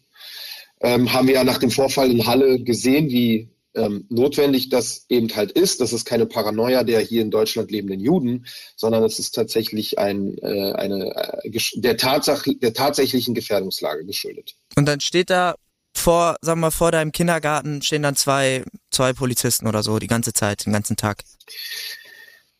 ähm, 0.81 1.13
haben 1.13 1.27
wir 1.27 1.36
ja 1.36 1.43
nach 1.43 1.60
dem 1.60 1.70
Vorfall 1.70 2.10
in 2.10 2.25
Halle 2.25 2.60
gesehen, 2.60 3.10
wie 3.10 3.50
ähm, 3.75 4.05
notwendig 4.10 4.70
das 4.70 5.05
eben 5.10 5.34
halt 5.36 5.51
ist. 5.51 5.79
Das 5.79 5.93
ist 5.93 6.05
keine 6.05 6.25
Paranoia 6.25 6.84
der 6.84 7.00
hier 7.01 7.22
in 7.22 7.31
Deutschland 7.31 7.72
lebenden 7.72 8.00
Juden, 8.00 8.46
sondern 8.75 9.03
es 9.03 9.20
ist 9.20 9.34
tatsächlich 9.34 10.00
ein, 10.00 10.38
äh, 10.39 10.74
eine, 10.74 11.15
äh, 11.43 11.60
der, 11.75 11.98
Tatsach, 11.98 12.46
der 12.48 12.74
tatsächlichen 12.74 13.34
Gefährdungslage 13.34 14.05
geschuldet. 14.05 14.55
Und 14.75 14.88
dann 14.88 15.00
steht 15.00 15.29
da 15.29 15.55
vor, 15.93 16.38
sagen 16.41 16.60
wir 16.60 16.67
mal, 16.67 16.71
vor 16.71 16.91
deinem 16.91 17.12
Kindergarten 17.12 17.81
stehen 17.81 18.03
dann 18.03 18.15
zwei, 18.15 18.63
zwei 18.91 19.13
Polizisten 19.13 19.67
oder 19.67 19.81
so 19.83 20.00
die 20.00 20.07
ganze 20.07 20.33
Zeit, 20.33 20.65
den 20.65 20.74
ganzen 20.74 20.98
Tag. 20.98 21.24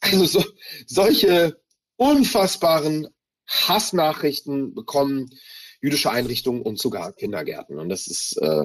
Also 0.00 0.26
so, 0.26 0.44
solche 0.86 1.58
unfassbaren 1.96 3.08
Hassnachrichten 3.46 4.74
bekommen 4.74 5.30
jüdische 5.80 6.10
Einrichtungen 6.10 6.60
und 6.60 6.78
sogar 6.78 7.14
Kindergärten. 7.14 7.78
Und 7.78 7.88
das 7.88 8.06
ist 8.06 8.36
äh, 8.42 8.64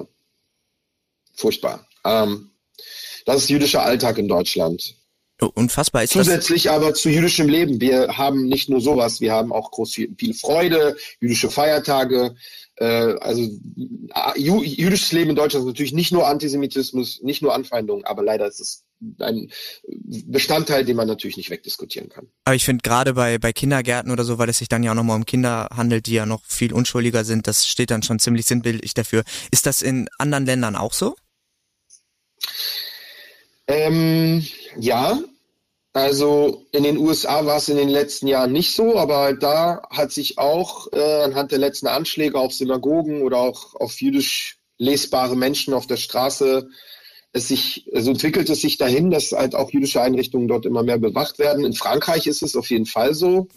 furchtbar. 1.34 1.88
Ähm, 2.04 2.50
das 3.24 3.44
ist 3.44 3.48
jüdischer 3.48 3.82
Alltag 3.82 4.18
in 4.18 4.28
Deutschland. 4.28 4.96
Unfassbar 5.48 6.04
ist 6.04 6.12
Zusätzlich 6.12 6.64
das 6.64 6.72
aber 6.72 6.94
zu 6.94 7.08
jüdischem 7.08 7.48
Leben. 7.48 7.80
Wir 7.80 8.16
haben 8.16 8.46
nicht 8.46 8.68
nur 8.68 8.80
sowas, 8.80 9.20
wir 9.20 9.32
haben 9.32 9.52
auch 9.52 9.70
groß 9.70 9.94
viel, 9.94 10.34
Freude, 10.34 10.96
jüdische 11.20 11.50
Feiertage, 11.50 12.34
äh, 12.76 12.84
also 13.20 13.42
jüdisches 14.36 15.12
Leben 15.12 15.30
in 15.30 15.36
Deutschland 15.36 15.64
ist 15.64 15.68
natürlich 15.68 15.92
nicht 15.92 16.12
nur 16.12 16.26
Antisemitismus, 16.26 17.20
nicht 17.22 17.42
nur 17.42 17.54
Anfeindung, 17.54 18.04
aber 18.04 18.22
leider 18.22 18.46
ist 18.46 18.60
es 18.60 18.84
ein 19.18 19.50
Bestandteil, 20.26 20.84
den 20.84 20.96
man 20.96 21.08
natürlich 21.08 21.36
nicht 21.36 21.50
wegdiskutieren 21.50 22.08
kann. 22.08 22.28
Aber 22.44 22.54
ich 22.54 22.64
finde 22.64 22.82
gerade 22.82 23.14
bei, 23.14 23.38
bei 23.38 23.52
Kindergärten 23.52 24.12
oder 24.12 24.24
so, 24.24 24.38
weil 24.38 24.48
es 24.48 24.58
sich 24.58 24.68
dann 24.68 24.82
ja 24.82 24.92
auch 24.92 24.96
nochmal 24.96 25.16
um 25.16 25.26
Kinder 25.26 25.68
handelt, 25.74 26.06
die 26.06 26.14
ja 26.14 26.26
noch 26.26 26.44
viel 26.46 26.72
unschuldiger 26.72 27.24
sind, 27.24 27.46
das 27.46 27.66
steht 27.66 27.90
dann 27.90 28.02
schon 28.02 28.18
ziemlich 28.18 28.46
sinnbildlich 28.46 28.94
dafür. 28.94 29.24
Ist 29.50 29.66
das 29.66 29.82
in 29.82 30.08
anderen 30.18 30.46
Ländern 30.46 30.76
auch 30.76 30.92
so? 30.92 31.16
Ähm, 33.66 34.46
ja, 34.78 35.18
also 35.92 36.66
in 36.72 36.84
den 36.84 36.96
USA 36.96 37.44
war 37.44 37.58
es 37.58 37.68
in 37.68 37.76
den 37.76 37.90
letzten 37.90 38.26
Jahren 38.26 38.52
nicht 38.52 38.74
so, 38.74 38.98
aber 38.98 39.34
da 39.34 39.82
hat 39.90 40.10
sich 40.10 40.38
auch 40.38 40.90
äh, 40.92 41.22
anhand 41.22 41.52
der 41.52 41.58
letzten 41.58 41.86
Anschläge 41.86 42.38
auf 42.38 42.54
Synagogen 42.54 43.22
oder 43.22 43.38
auch 43.38 43.74
auf 43.74 44.00
jüdisch 44.00 44.58
lesbare 44.78 45.36
Menschen 45.36 45.74
auf 45.74 45.86
der 45.86 45.98
Straße 45.98 46.68
es 47.32 47.48
sich, 47.48 47.88
also 47.94 48.10
entwickelt 48.10 48.50
es 48.50 48.60
sich 48.60 48.76
dahin, 48.76 49.10
dass 49.10 49.32
halt 49.32 49.54
auch 49.54 49.70
jüdische 49.70 50.02
Einrichtungen 50.02 50.48
dort 50.48 50.66
immer 50.66 50.82
mehr 50.82 50.98
bewacht 50.98 51.38
werden. 51.38 51.64
In 51.64 51.72
Frankreich 51.72 52.26
ist 52.26 52.42
es 52.42 52.56
auf 52.56 52.68
jeden 52.70 52.86
Fall 52.86 53.14
so. 53.14 53.48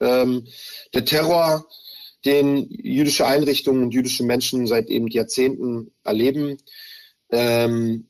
Ähm, 0.00 0.46
der 0.94 1.04
Terror, 1.04 1.66
den 2.24 2.68
jüdische 2.70 3.26
Einrichtungen 3.26 3.82
und 3.82 3.90
jüdische 3.92 4.24
Menschen 4.24 4.66
seit 4.66 4.88
eben 4.88 5.08
Jahrzehnten 5.08 5.92
erleben, 6.04 6.56
ähm, 7.30 8.08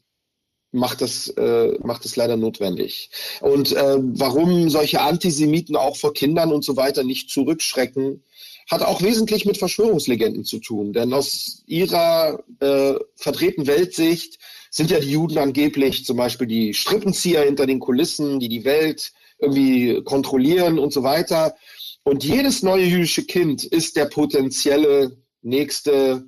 macht 0.72 1.00
das, 1.00 1.28
äh, 1.28 1.78
macht 1.82 2.04
es 2.04 2.16
leider 2.16 2.36
notwendig. 2.36 3.10
Und 3.40 3.72
äh, 3.72 3.96
warum 3.98 4.68
solche 4.70 5.00
Antisemiten 5.00 5.76
auch 5.76 5.96
vor 5.96 6.12
Kindern 6.12 6.52
und 6.52 6.64
so 6.64 6.76
weiter 6.76 7.04
nicht 7.04 7.30
zurückschrecken, 7.30 8.22
hat 8.70 8.82
auch 8.82 9.00
wesentlich 9.00 9.46
mit 9.46 9.56
Verschwörungslegenden 9.56 10.44
zu 10.44 10.58
tun. 10.58 10.92
Denn 10.92 11.12
aus 11.12 11.62
ihrer 11.66 12.44
äh, 12.60 12.94
verdrehten 13.16 13.66
Weltsicht 13.66 14.38
sind 14.70 14.90
ja 14.90 15.00
die 15.00 15.10
Juden 15.10 15.38
angeblich 15.38 16.04
zum 16.04 16.18
Beispiel 16.18 16.46
die 16.46 16.74
Strippenzieher 16.74 17.42
hinter 17.42 17.66
den 17.66 17.80
Kulissen, 17.80 18.40
die 18.40 18.50
die 18.50 18.64
Welt 18.64 19.12
irgendwie 19.38 20.02
kontrollieren 20.04 20.78
und 20.78 20.92
so 20.92 21.02
weiter. 21.02 21.54
Und 22.02 22.24
jedes 22.24 22.62
neue 22.62 22.84
jüdische 22.84 23.24
Kind 23.24 23.64
ist 23.64 23.96
der 23.96 24.06
potenzielle 24.06 25.16
nächste 25.42 26.26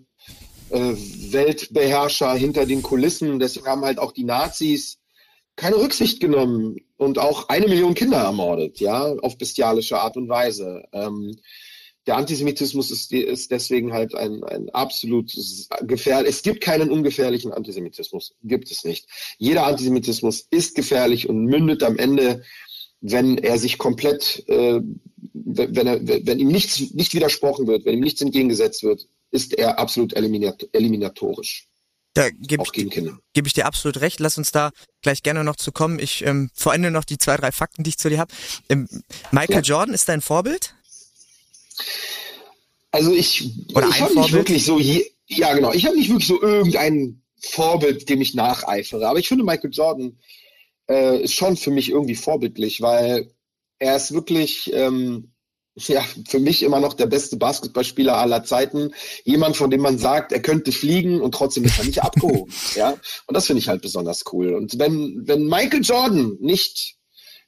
äh, 0.71 0.95
Weltbeherrscher 1.33 2.35
hinter 2.35 2.67
den 2.67 2.83
Kulissen. 2.83 3.39
Deswegen 3.39 3.67
haben 3.67 3.85
halt 3.85 3.99
auch 3.99 4.13
die 4.13 4.25
Nazis 4.25 4.99
keine 5.57 5.77
Rücksicht 5.77 6.21
genommen 6.21 6.77
und 6.97 7.19
auch 7.19 7.49
eine 7.49 7.69
Million 7.69 7.95
Kinder 7.95 8.19
ermordet, 8.19 8.81
ja, 8.81 9.15
auf 9.23 9.37
bestialische 9.37 10.01
Art 10.01 10.17
und 10.17 10.29
Weise. 10.29 10.85
Ähm, 10.93 11.37
der 12.07 12.17
Antisemitismus 12.17 12.91
ist, 12.91 13.13
ist 13.13 13.51
deswegen 13.51 13.93
halt 13.93 14.15
ein, 14.15 14.43
ein 14.45 14.71
absolut 14.71 15.33
gefährlich. 15.83 16.31
Es 16.31 16.43
gibt 16.43 16.63
keinen 16.63 16.91
ungefährlichen 16.91 17.53
Antisemitismus, 17.53 18.35
gibt 18.43 18.71
es 18.71 18.85
nicht. 18.85 19.07
Jeder 19.39 19.67
Antisemitismus 19.67 20.47
ist 20.51 20.75
gefährlich 20.75 21.29
und 21.29 21.45
mündet 21.45 21.83
am 21.83 21.99
Ende, 21.99 22.43
wenn 23.03 23.39
er 23.39 23.59
sich 23.59 23.77
komplett, 23.77 24.43
äh, 24.49 24.81
wenn, 25.35 25.87
er, 25.87 26.01
wenn 26.07 26.39
ihm 26.39 26.49
nichts 26.49 26.81
nicht 26.95 27.15
widersprochen 27.15 27.67
wird, 27.67 27.85
wenn 27.85 27.95
ihm 27.95 28.01
nichts 28.01 28.23
entgegengesetzt 28.23 28.83
wird, 28.83 29.07
ist 29.31 29.55
er 29.55 29.79
absolut 29.79 30.13
eliminat 30.15 30.69
eliminatorisch. 30.73 31.69
Da 32.15 32.29
gebe 32.31 32.65
ich, 32.65 32.73
geb 32.73 33.47
ich 33.47 33.53
dir 33.53 33.67
absolut 33.67 34.01
recht. 34.01 34.19
Lass 34.19 34.37
uns 34.37 34.51
da 34.51 34.73
gleich 35.01 35.23
gerne 35.23 35.45
noch 35.45 35.55
zu 35.55 35.71
kommen. 35.71 36.01
Ich 36.01 36.27
ähm, 36.27 36.51
vor 36.55 36.73
allem 36.73 36.93
noch 36.93 37.05
die 37.05 37.19
zwei, 37.19 37.37
drei 37.37 37.53
Fakten, 37.53 37.85
die 37.85 37.91
ich 37.91 37.99
zu 37.99 38.09
dir 38.09 38.19
habe. 38.19 38.35
Ähm, 38.69 38.89
Michael 39.31 39.57
ja. 39.57 39.61
Jordan 39.63 39.95
ist 39.95 40.09
dein 40.09 40.21
Vorbild? 40.21 40.75
Also 42.91 43.15
ich, 43.15 43.49
Oder 43.75 43.89
ich 43.89 44.01
habe 44.01 44.19
nicht 44.19 44.33
wirklich 44.33 44.65
so, 44.65 44.81
je, 44.81 45.07
ja 45.29 45.55
genau, 45.55 45.73
ich 45.73 45.87
habe 45.87 45.97
nicht 45.97 46.09
wirklich 46.09 46.27
so 46.27 46.43
irgendein 46.43 47.23
Vorbild, 47.41 48.09
dem 48.09 48.21
ich 48.21 48.35
nacheifere. 48.35 49.09
Aber 49.09 49.21
ich 49.21 49.29
finde 49.29 49.45
Michael 49.45 49.71
Jordan 49.73 50.19
äh, 50.89 51.23
ist 51.23 51.35
schon 51.35 51.57
für 51.57 51.71
mich 51.71 51.91
irgendwie 51.91 52.17
vorbildlich, 52.17 52.81
weil 52.81 53.33
er 53.79 53.97
ist 53.97 54.13
wirklich 54.13 54.73
ähm, 54.75 55.33
ja, 55.77 56.05
für 56.29 56.41
mich 56.41 56.63
immer 56.63 56.81
noch 56.81 56.95
der 56.95 57.07
beste 57.07 57.37
Basketballspieler 57.37 58.17
aller 58.17 58.45
Zeiten. 58.45 58.93
Jemand, 59.25 59.57
von 59.57 59.71
dem 59.71 59.81
man 59.81 59.99
sagt, 59.99 60.33
er 60.33 60.43
könnte 60.43 60.73
fliegen 60.73 61.21
und 61.21 61.33
trotzdem 61.33 61.65
ist 61.65 61.79
er 61.79 61.85
nicht 61.85 62.03
abgehoben. 62.03 62.53
Ja, 62.75 62.97
und 63.27 63.37
das 63.37 63.47
finde 63.47 63.61
ich 63.61 63.69
halt 63.69 63.83
besonders 63.83 64.25
cool. 64.33 64.55
Und 64.55 64.79
wenn, 64.79 65.23
wenn 65.27 65.47
Michael 65.47 65.83
Jordan 65.83 66.37
nicht 66.41 66.97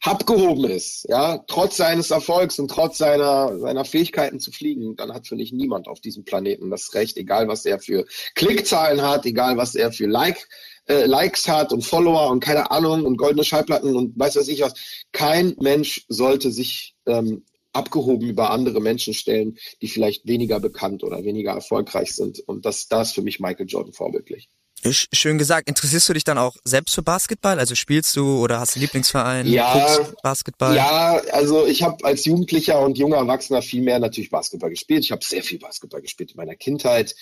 abgehoben 0.02 0.64
ist, 0.64 1.06
ja, 1.08 1.38
trotz 1.46 1.76
seines 1.76 2.10
Erfolgs 2.10 2.58
und 2.58 2.68
trotz 2.68 2.98
seiner, 2.98 3.58
seiner 3.58 3.84
Fähigkeiten 3.84 4.40
zu 4.40 4.50
fliegen, 4.50 4.96
dann 4.96 5.12
hat, 5.12 5.28
finde 5.28 5.44
ich, 5.44 5.52
niemand 5.52 5.86
auf 5.86 6.00
diesem 6.00 6.24
Planeten 6.24 6.70
das 6.70 6.94
Recht, 6.94 7.16
egal 7.16 7.46
was 7.46 7.64
er 7.64 7.78
für 7.78 8.04
Klickzahlen 8.34 9.02
hat, 9.02 9.26
egal 9.26 9.56
was 9.56 9.76
er 9.76 9.92
für 9.92 10.06
Like, 10.06 10.48
äh, 10.88 11.04
Likes 11.04 11.48
hat 11.48 11.72
und 11.72 11.84
Follower 11.84 12.30
und 12.30 12.40
keine 12.40 12.70
Ahnung 12.72 13.04
und 13.04 13.16
goldene 13.16 13.44
Schallplatten 13.44 13.94
und 13.94 14.18
weiß 14.18 14.36
was 14.36 14.48
ich 14.48 14.62
was. 14.62 14.74
Kein 15.12 15.54
Mensch 15.60 16.04
sollte 16.08 16.50
sich 16.50 16.96
ähm, 17.06 17.44
abgehoben 17.72 18.28
über 18.28 18.50
andere 18.50 18.80
Menschen 18.80 19.14
stellen, 19.14 19.58
die 19.80 19.88
vielleicht 19.88 20.26
weniger 20.26 20.60
bekannt 20.60 21.04
oder 21.04 21.24
weniger 21.24 21.52
erfolgreich 21.52 22.14
sind. 22.14 22.40
Und 22.40 22.66
das, 22.66 22.88
das 22.88 23.08
ist 23.08 23.14
für 23.14 23.22
mich 23.22 23.40
Michael 23.40 23.66
Jordan 23.66 23.92
vorbildlich. 23.92 24.48
Schön 24.90 25.38
gesagt. 25.38 25.68
Interessierst 25.68 26.08
du 26.08 26.12
dich 26.12 26.24
dann 26.24 26.38
auch 26.38 26.56
selbst 26.64 26.94
für 26.94 27.02
Basketball? 27.02 27.60
Also 27.60 27.76
spielst 27.76 28.16
du 28.16 28.42
oder 28.42 28.58
hast 28.58 28.74
du 28.74 28.80
Lieblingsverein? 28.80 29.46
Ja, 29.46 29.98
Basketball? 30.24 30.74
Ja, 30.74 31.20
also 31.30 31.66
ich 31.66 31.84
habe 31.84 32.04
als 32.04 32.24
Jugendlicher 32.24 32.80
und 32.80 32.98
junger 32.98 33.18
Erwachsener 33.18 33.62
viel 33.62 33.82
mehr 33.82 34.00
natürlich 34.00 34.30
Basketball 34.30 34.70
gespielt. 34.70 35.04
Ich 35.04 35.12
habe 35.12 35.24
sehr 35.24 35.44
viel 35.44 35.60
Basketball 35.60 36.02
gespielt 36.02 36.32
in 36.32 36.36
meiner 36.36 36.56
Kindheit. 36.56 37.14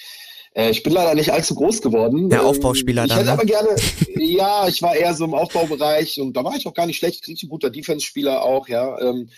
Äh, 0.54 0.70
ich 0.70 0.82
bin 0.82 0.94
leider 0.94 1.14
nicht 1.14 1.32
allzu 1.34 1.54
groß 1.54 1.82
geworden. 1.82 2.30
Der 2.30 2.44
Aufbauspieler 2.44 3.04
ich 3.04 3.10
dann. 3.10 3.20
Ich 3.24 3.28
hätte 3.28 3.36
ne? 3.36 3.42
aber 3.42 3.44
gerne, 3.44 3.76
ja, 4.16 4.66
ich 4.66 4.80
war 4.80 4.96
eher 4.96 5.14
so 5.14 5.26
im 5.26 5.34
Aufbaubereich 5.34 6.18
und 6.18 6.34
da 6.34 6.42
war 6.42 6.56
ich 6.56 6.66
auch 6.66 6.74
gar 6.74 6.86
nicht 6.86 6.96
schlecht. 6.96 7.28
Ich 7.28 7.42
ein 7.42 7.50
guter 7.50 7.68
Defense-Spieler 7.68 8.42
auch, 8.42 8.68
ja. 8.68 8.98
Ähm, 9.00 9.28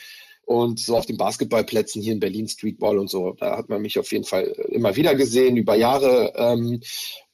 Und 0.45 0.81
so 0.81 0.97
auf 0.97 1.07
den 1.07 1.17
Basketballplätzen 1.17 2.03
hier 2.03 2.13
in 2.13 2.21
Berlin, 2.21 2.49
Streetball 2.49 2.99
und 2.99 3.09
so, 3.09 3.35
da 3.39 3.57
hat 3.57 3.69
man 3.69 3.81
mich 3.81 3.99
auf 3.99 4.11
jeden 4.13 4.25
Fall 4.25 4.45
immer 4.69 4.97
wieder 4.97 5.15
gesehen, 5.15 5.57
über 5.57 5.77
Jahre. 5.77 6.33
Ähm, 6.37 6.81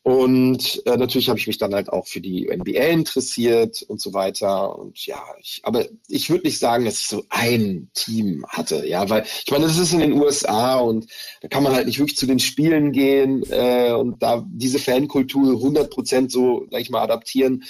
und 0.09 0.83
äh, 0.87 0.97
natürlich 0.97 1.29
habe 1.29 1.38
ich 1.38 1.47
mich 1.47 1.59
dann 1.59 1.75
halt 1.75 1.91
auch 1.91 2.07
für 2.07 2.23
die 2.23 2.49
NBA 2.50 2.81
interessiert 2.81 3.83
und 3.83 4.00
so 4.00 4.15
weiter. 4.15 4.79
Und 4.79 5.05
ja, 5.05 5.23
ich, 5.38 5.61
aber 5.65 5.85
ich 6.09 6.31
würde 6.31 6.47
nicht 6.47 6.59
sagen, 6.59 6.87
dass 6.87 7.00
ich 7.00 7.09
so 7.09 7.25
ein 7.29 7.91
Team 7.93 8.43
hatte, 8.49 8.87
ja, 8.87 9.11
weil 9.11 9.25
ich 9.45 9.50
meine, 9.50 9.67
das 9.67 9.77
ist 9.77 9.93
in 9.93 9.99
den 9.99 10.15
USA 10.15 10.77
und 10.77 11.07
da 11.43 11.49
kann 11.49 11.62
man 11.62 11.75
halt 11.75 11.87
nicht 11.87 11.99
wirklich 11.99 12.17
zu 12.17 12.27
den 12.27 12.38
Spielen 12.38 12.93
gehen 12.93 13.43
äh, 13.50 13.93
und 13.93 14.23
da 14.23 14.47
diese 14.49 14.79
Fankultur 14.79 15.50
100 15.50 15.91
Prozent 15.91 16.33
so, 16.33 16.67
sag 16.71 16.81
ich 16.81 16.88
mal, 16.88 17.03
adaptieren. 17.03 17.65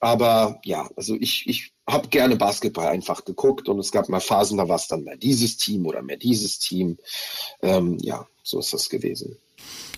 Aber 0.00 0.60
ja, 0.64 0.88
also 0.96 1.14
ich, 1.14 1.44
ich 1.46 1.72
habe 1.88 2.08
gerne 2.08 2.36
Basketball 2.36 2.88
einfach 2.88 3.24
geguckt 3.24 3.68
und 3.68 3.78
es 3.78 3.90
gab 3.90 4.08
mal 4.08 4.20
Phasen, 4.20 4.58
da 4.58 4.68
war 4.68 4.76
es 4.76 4.88
dann 4.88 5.04
mehr 5.04 5.16
dieses 5.16 5.56
Team 5.56 5.86
oder 5.86 6.02
mehr 6.02 6.18
dieses 6.18 6.58
Team. 6.58 6.98
Ähm, 7.62 7.98
ja, 8.00 8.26
so 8.42 8.60
ist 8.60 8.72
das 8.72 8.88
gewesen. 8.88 9.36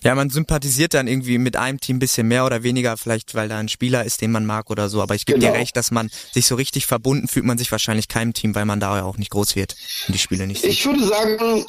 Ja, 0.03 0.15
man 0.15 0.31
sympathisiert 0.31 0.95
dann 0.95 1.07
irgendwie 1.07 1.37
mit 1.37 1.57
einem 1.57 1.79
Team 1.79 1.97
ein 1.97 1.99
bisschen 1.99 2.27
mehr 2.27 2.47
oder 2.47 2.63
weniger, 2.63 2.97
vielleicht 2.97 3.35
weil 3.35 3.49
da 3.49 3.59
ein 3.59 3.69
Spieler 3.69 4.05
ist, 4.05 4.23
den 4.23 4.31
man 4.31 4.47
mag 4.47 4.71
oder 4.71 4.89
so. 4.89 5.03
Aber 5.03 5.15
ich 5.15 5.27
gebe 5.27 5.39
genau. 5.39 5.53
dir 5.53 5.59
recht, 5.59 5.77
dass 5.77 5.91
man 5.91 6.11
sich 6.33 6.47
so 6.47 6.55
richtig 6.55 6.87
verbunden 6.87 7.29
fühlt 7.29 7.45
man 7.45 7.59
sich 7.59 7.71
wahrscheinlich 7.71 8.09
keinem 8.09 8.33
Team, 8.33 8.55
weil 8.55 8.65
man 8.65 8.81
da 8.81 8.97
ja 8.97 9.05
auch 9.05 9.19
nicht 9.19 9.31
groß 9.31 9.57
wird 9.57 9.77
und 10.07 10.15
die 10.15 10.19
Spiele 10.19 10.47
nicht 10.47 10.63
sieht. 10.63 10.71
Ich 10.71 10.87
würde 10.87 11.05
sagen, 11.07 11.65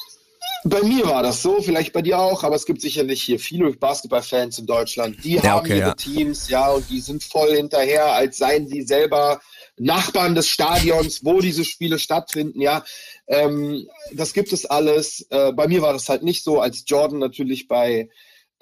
bei 0.63 0.82
mir 0.84 1.06
war 1.08 1.24
das 1.24 1.42
so, 1.42 1.62
vielleicht 1.62 1.92
bei 1.92 2.01
dir 2.01 2.20
auch, 2.20 2.44
aber 2.44 2.56
es 2.56 2.66
gibt 2.66 2.82
sicherlich 2.82 3.22
hier 3.24 3.40
viele 3.40 3.72
Basketballfans 3.74 4.60
in 4.60 4.66
Deutschland, 4.66 5.24
die 5.24 5.34
ja, 5.34 5.44
haben 5.44 5.66
okay, 5.66 5.78
ihre 5.78 5.88
ja. 5.88 5.94
Teams, 5.94 6.50
ja, 6.50 6.70
und 6.70 6.88
die 6.90 7.00
sind 7.00 7.24
voll 7.24 7.56
hinterher, 7.56 8.13
als 8.13 8.38
seien 8.38 8.68
sie 8.68 8.84
selber 8.84 9.42
Nachbarn 9.78 10.36
des 10.36 10.48
Stadions, 10.48 11.24
wo 11.24 11.40
diese 11.40 11.66
Spiele 11.66 12.00
stattfinden, 12.00 12.62
ja. 12.62 12.84
Ähm, 13.28 13.88
das 14.13 14.34
gibt 14.34 14.54
es 14.54 14.66
alles. 14.66 15.25
Äh, 15.30 15.54
bei 15.54 15.68
mir 15.68 15.82
war 15.82 15.94
das 15.94 16.10
halt 16.10 16.24
nicht 16.24 16.44
so, 16.44 16.60
als 16.60 16.84
Jordan 16.88 17.20
natürlich 17.20 17.68
bei 17.68 18.10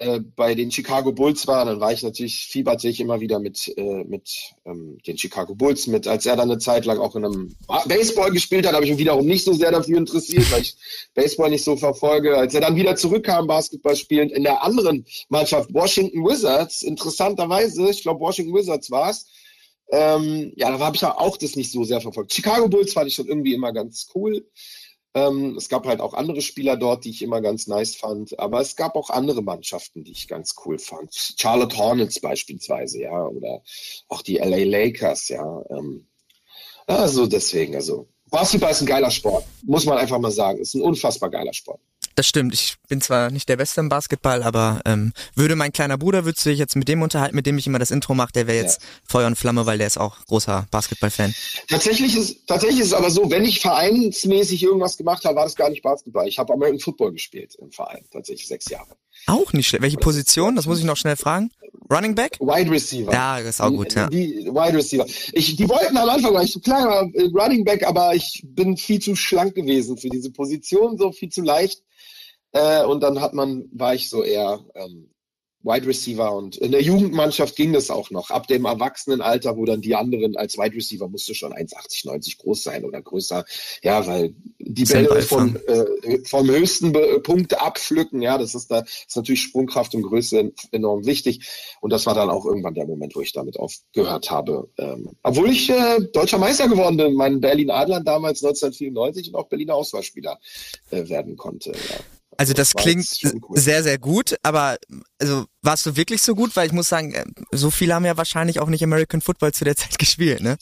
äh, 0.00 0.20
bei 0.34 0.54
den 0.54 0.70
Chicago 0.70 1.12
Bulls 1.12 1.46
war, 1.46 1.66
dann 1.66 1.78
war 1.78 1.92
ich 1.92 2.02
natürlich, 2.02 2.46
fieberte 2.50 2.88
ich 2.88 3.00
immer 3.00 3.20
wieder 3.20 3.38
mit, 3.38 3.70
äh, 3.76 4.02
mit 4.04 4.30
ähm, 4.64 4.96
den 5.06 5.18
Chicago 5.18 5.54
Bulls 5.54 5.86
mit. 5.88 6.06
Als 6.06 6.24
er 6.24 6.36
dann 6.36 6.50
eine 6.50 6.58
Zeit 6.58 6.86
lang 6.86 6.98
auch 6.98 7.16
in 7.16 7.26
einem 7.26 7.54
Baseball 7.84 8.30
gespielt 8.30 8.66
hat, 8.66 8.72
habe 8.72 8.84
ich 8.84 8.92
mich 8.92 8.98
wiederum 8.98 9.26
nicht 9.26 9.44
so 9.44 9.52
sehr 9.52 9.70
dafür 9.70 9.98
interessiert, 9.98 10.50
weil 10.50 10.62
ich 10.62 10.74
Baseball 11.12 11.50
nicht 11.50 11.64
so 11.64 11.76
verfolge. 11.76 12.34
Als 12.34 12.54
er 12.54 12.62
dann 12.62 12.76
wieder 12.76 12.96
zurückkam, 12.96 13.46
Basketball 13.46 13.94
spielend, 13.94 14.32
in 14.32 14.42
der 14.42 14.62
anderen 14.62 15.04
Mannschaft, 15.28 15.68
Washington 15.74 16.24
Wizards, 16.24 16.80
interessanterweise, 16.80 17.90
ich 17.90 18.02
glaube 18.02 18.20
Washington 18.20 18.54
Wizards 18.54 18.90
war 18.90 19.10
es, 19.10 19.26
ähm, 19.92 20.52
ja, 20.56 20.70
da 20.70 20.78
habe 20.78 20.96
ich 20.96 21.04
auch 21.04 21.36
das 21.36 21.56
nicht 21.56 21.72
so 21.72 21.84
sehr 21.84 22.00
verfolgt. 22.00 22.32
Chicago 22.32 22.68
Bulls 22.68 22.92
fand 22.92 23.08
ich 23.08 23.14
schon 23.14 23.26
irgendwie 23.26 23.54
immer 23.54 23.72
ganz 23.72 24.08
cool. 24.14 24.46
Ähm, 25.12 25.56
es 25.56 25.68
gab 25.68 25.86
halt 25.86 26.00
auch 26.00 26.14
andere 26.14 26.40
Spieler 26.40 26.76
dort, 26.76 27.04
die 27.04 27.10
ich 27.10 27.22
immer 27.22 27.40
ganz 27.40 27.66
nice 27.66 27.96
fand, 27.96 28.38
aber 28.38 28.60
es 28.60 28.76
gab 28.76 28.94
auch 28.94 29.10
andere 29.10 29.42
Mannschaften, 29.42 30.04
die 30.04 30.12
ich 30.12 30.28
ganz 30.28 30.54
cool 30.64 30.78
fand. 30.78 31.12
Charlotte 31.36 31.76
Hornets 31.76 32.20
beispielsweise, 32.20 33.00
ja, 33.02 33.26
oder 33.26 33.62
auch 34.08 34.22
die 34.22 34.36
LA 34.36 34.64
Lakers, 34.64 35.28
ja. 35.28 35.64
Ähm, 35.70 36.06
also 36.86 37.26
deswegen, 37.26 37.74
also 37.74 38.08
Basketball 38.30 38.70
ist 38.70 38.82
ein 38.82 38.86
geiler 38.86 39.10
Sport, 39.10 39.44
muss 39.64 39.84
man 39.84 39.98
einfach 39.98 40.18
mal 40.20 40.30
sagen. 40.30 40.60
Ist 40.60 40.74
ein 40.74 40.82
unfassbar 40.82 41.30
geiler 41.30 41.52
Sport. 41.52 41.80
Das 42.16 42.26
stimmt. 42.26 42.54
Ich 42.54 42.76
bin 42.88 43.00
zwar 43.00 43.30
nicht 43.30 43.48
der 43.48 43.56
Beste 43.56 43.80
im 43.80 43.88
Basketball, 43.88 44.42
aber 44.42 44.80
ähm, 44.84 45.12
würde 45.34 45.56
mein 45.56 45.72
kleiner 45.72 45.96
Bruder, 45.96 46.24
würdest 46.24 46.44
du 46.44 46.50
dich 46.50 46.58
jetzt 46.58 46.76
mit 46.76 46.88
dem 46.88 47.02
unterhalten, 47.02 47.36
mit 47.36 47.46
dem 47.46 47.56
ich 47.56 47.66
immer 47.66 47.78
das 47.78 47.90
Intro 47.90 48.14
mache, 48.14 48.32
der 48.32 48.46
wäre 48.46 48.58
jetzt 48.58 48.82
ja. 48.82 48.88
Feuer 49.08 49.26
und 49.26 49.36
Flamme, 49.36 49.64
weil 49.66 49.78
der 49.78 49.86
ist 49.86 49.98
auch 49.98 50.24
großer 50.26 50.66
Basketball-Fan. 50.70 51.34
Tatsächlich 51.68 52.16
ist, 52.16 52.46
tatsächlich 52.46 52.80
ist 52.80 52.88
es 52.88 52.92
aber 52.92 53.10
so, 53.10 53.30
wenn 53.30 53.44
ich 53.44 53.60
vereinsmäßig 53.60 54.62
irgendwas 54.62 54.96
gemacht 54.96 55.24
habe, 55.24 55.36
war 55.36 55.44
das 55.44 55.54
gar 55.54 55.70
nicht 55.70 55.82
Basketball. 55.82 56.26
Ich 56.26 56.38
habe 56.38 56.52
American 56.52 56.80
Football 56.80 57.12
gespielt 57.12 57.54
im 57.60 57.70
Verein, 57.70 58.04
tatsächlich 58.10 58.48
sechs 58.48 58.68
Jahre. 58.68 58.96
Auch 59.26 59.52
nicht 59.52 59.68
schlecht. 59.68 59.82
Welche 59.82 59.98
Position? 59.98 60.56
Das 60.56 60.66
muss 60.66 60.78
ich 60.78 60.84
noch 60.84 60.96
schnell 60.96 61.16
fragen. 61.16 61.50
Running 61.90 62.14
Back? 62.14 62.38
Wide 62.40 62.70
Receiver. 62.70 63.12
Ja, 63.12 63.38
das 63.38 63.48
ist 63.48 63.60
auch 63.60 63.70
gut, 63.70 63.94
ja. 63.94 64.08
Die, 64.08 64.46
Wide 64.46 64.76
Receiver. 64.76 65.04
Ich, 65.32 65.56
die 65.56 65.68
wollten 65.68 65.96
am 65.96 66.08
Anfang, 66.08 66.32
war 66.34 66.42
ich 66.42 66.52
so 66.52 66.60
kleiner 66.60 67.08
äh, 67.14 67.28
Running 67.34 67.64
Back, 67.64 67.86
aber 67.86 68.14
ich 68.14 68.42
bin 68.46 68.76
viel 68.76 69.00
zu 69.00 69.16
schlank 69.16 69.54
gewesen 69.54 69.96
für 69.96 70.08
diese 70.08 70.30
Position, 70.30 70.96
so 70.96 71.10
viel 71.10 71.30
zu 71.30 71.42
leicht. 71.42 71.82
Äh, 72.52 72.84
und 72.84 73.02
dann 73.02 73.20
hat 73.20 73.34
man, 73.34 73.68
war 73.72 73.94
ich 73.94 74.08
so 74.08 74.22
eher 74.22 74.60
ähm, 74.74 75.10
Wide 75.62 75.86
Receiver 75.86 76.32
und 76.32 76.56
in 76.56 76.72
der 76.72 76.82
Jugendmannschaft 76.82 77.54
ging 77.54 77.72
das 77.72 77.90
auch 77.90 78.10
noch. 78.10 78.30
Ab 78.30 78.46
dem 78.46 78.64
Erwachsenenalter, 78.64 79.56
wo 79.56 79.66
dann 79.66 79.82
die 79.82 79.94
anderen 79.94 80.36
als 80.36 80.56
Wide 80.56 80.74
Receiver 80.74 81.08
musste 81.08 81.34
schon 81.34 81.52
1,80, 81.52 82.06
90 82.06 82.38
groß 82.38 82.62
sein 82.62 82.84
oder 82.84 83.02
größer. 83.02 83.44
Ja, 83.82 84.06
weil 84.06 84.34
die 84.58 84.84
Bälle 84.84 85.20
vom, 85.22 85.56
äh, 85.66 86.18
vom 86.24 86.48
höchsten 86.48 86.92
Be 86.92 87.20
Punkt 87.22 87.60
abpflücken, 87.60 88.22
ja, 88.22 88.38
das 88.38 88.54
ist 88.54 88.70
da 88.70 88.80
ist 88.80 89.16
natürlich 89.16 89.42
Sprungkraft 89.42 89.94
und 89.94 90.02
Größe 90.02 90.52
enorm 90.72 91.04
wichtig. 91.04 91.46
Und 91.80 91.92
das 91.92 92.06
war 92.06 92.14
dann 92.14 92.30
auch 92.30 92.46
irgendwann 92.46 92.74
der 92.74 92.86
Moment, 92.86 93.14
wo 93.14 93.20
ich 93.20 93.32
damit 93.32 93.58
aufgehört 93.58 94.30
habe. 94.30 94.68
Ähm, 94.78 95.10
obwohl 95.22 95.50
ich 95.50 95.68
äh, 95.68 96.00
deutscher 96.12 96.38
Meister 96.38 96.68
geworden 96.68 96.96
bin, 96.96 97.14
meinen 97.14 97.40
Berlin 97.40 97.70
Adlern 97.70 98.04
damals 98.04 98.42
1994 98.42 99.28
und 99.28 99.34
auch 99.34 99.48
Berliner 99.48 99.74
Auswahlspieler 99.74 100.38
äh, 100.90 101.08
werden 101.08 101.36
konnte. 101.36 101.72
Ja. 101.72 102.19
Also 102.36 102.54
das 102.54 102.74
klingt 102.74 103.06
cool. 103.24 103.58
sehr, 103.58 103.82
sehr 103.82 103.98
gut, 103.98 104.36
aber 104.42 104.78
also 105.18 105.44
warst 105.62 105.84
du 105.86 105.96
wirklich 105.96 106.22
so 106.22 106.34
gut? 106.34 106.56
Weil 106.56 106.66
ich 106.66 106.72
muss 106.72 106.88
sagen, 106.88 107.12
äh, 107.12 107.24
so 107.52 107.70
viele 107.70 107.94
haben 107.94 108.04
ja 108.04 108.16
wahrscheinlich 108.16 108.60
auch 108.60 108.68
nicht 108.68 108.82
American 108.82 109.20
Football 109.20 109.52
zu 109.52 109.64
der 109.64 109.76
Zeit 109.76 109.98
gespielt, 109.98 110.40
ne? 110.40 110.56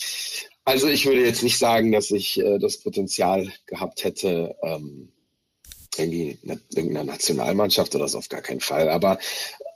Also 0.64 0.88
ich 0.88 1.06
würde 1.06 1.24
jetzt 1.24 1.42
nicht 1.42 1.58
sagen, 1.58 1.92
dass 1.92 2.10
ich 2.10 2.38
äh, 2.40 2.58
das 2.58 2.78
Potenzial 2.78 3.50
gehabt 3.66 4.04
hätte, 4.04 4.54
ähm, 4.62 5.12
irgendwie 5.96 6.38
in 6.42 6.60
irgendeiner 6.74 7.12
Nationalmannschaft 7.12 7.94
oder 7.94 8.08
so 8.08 8.18
auf 8.18 8.28
gar 8.28 8.42
keinen 8.42 8.60
Fall. 8.60 8.88
Aber 8.88 9.18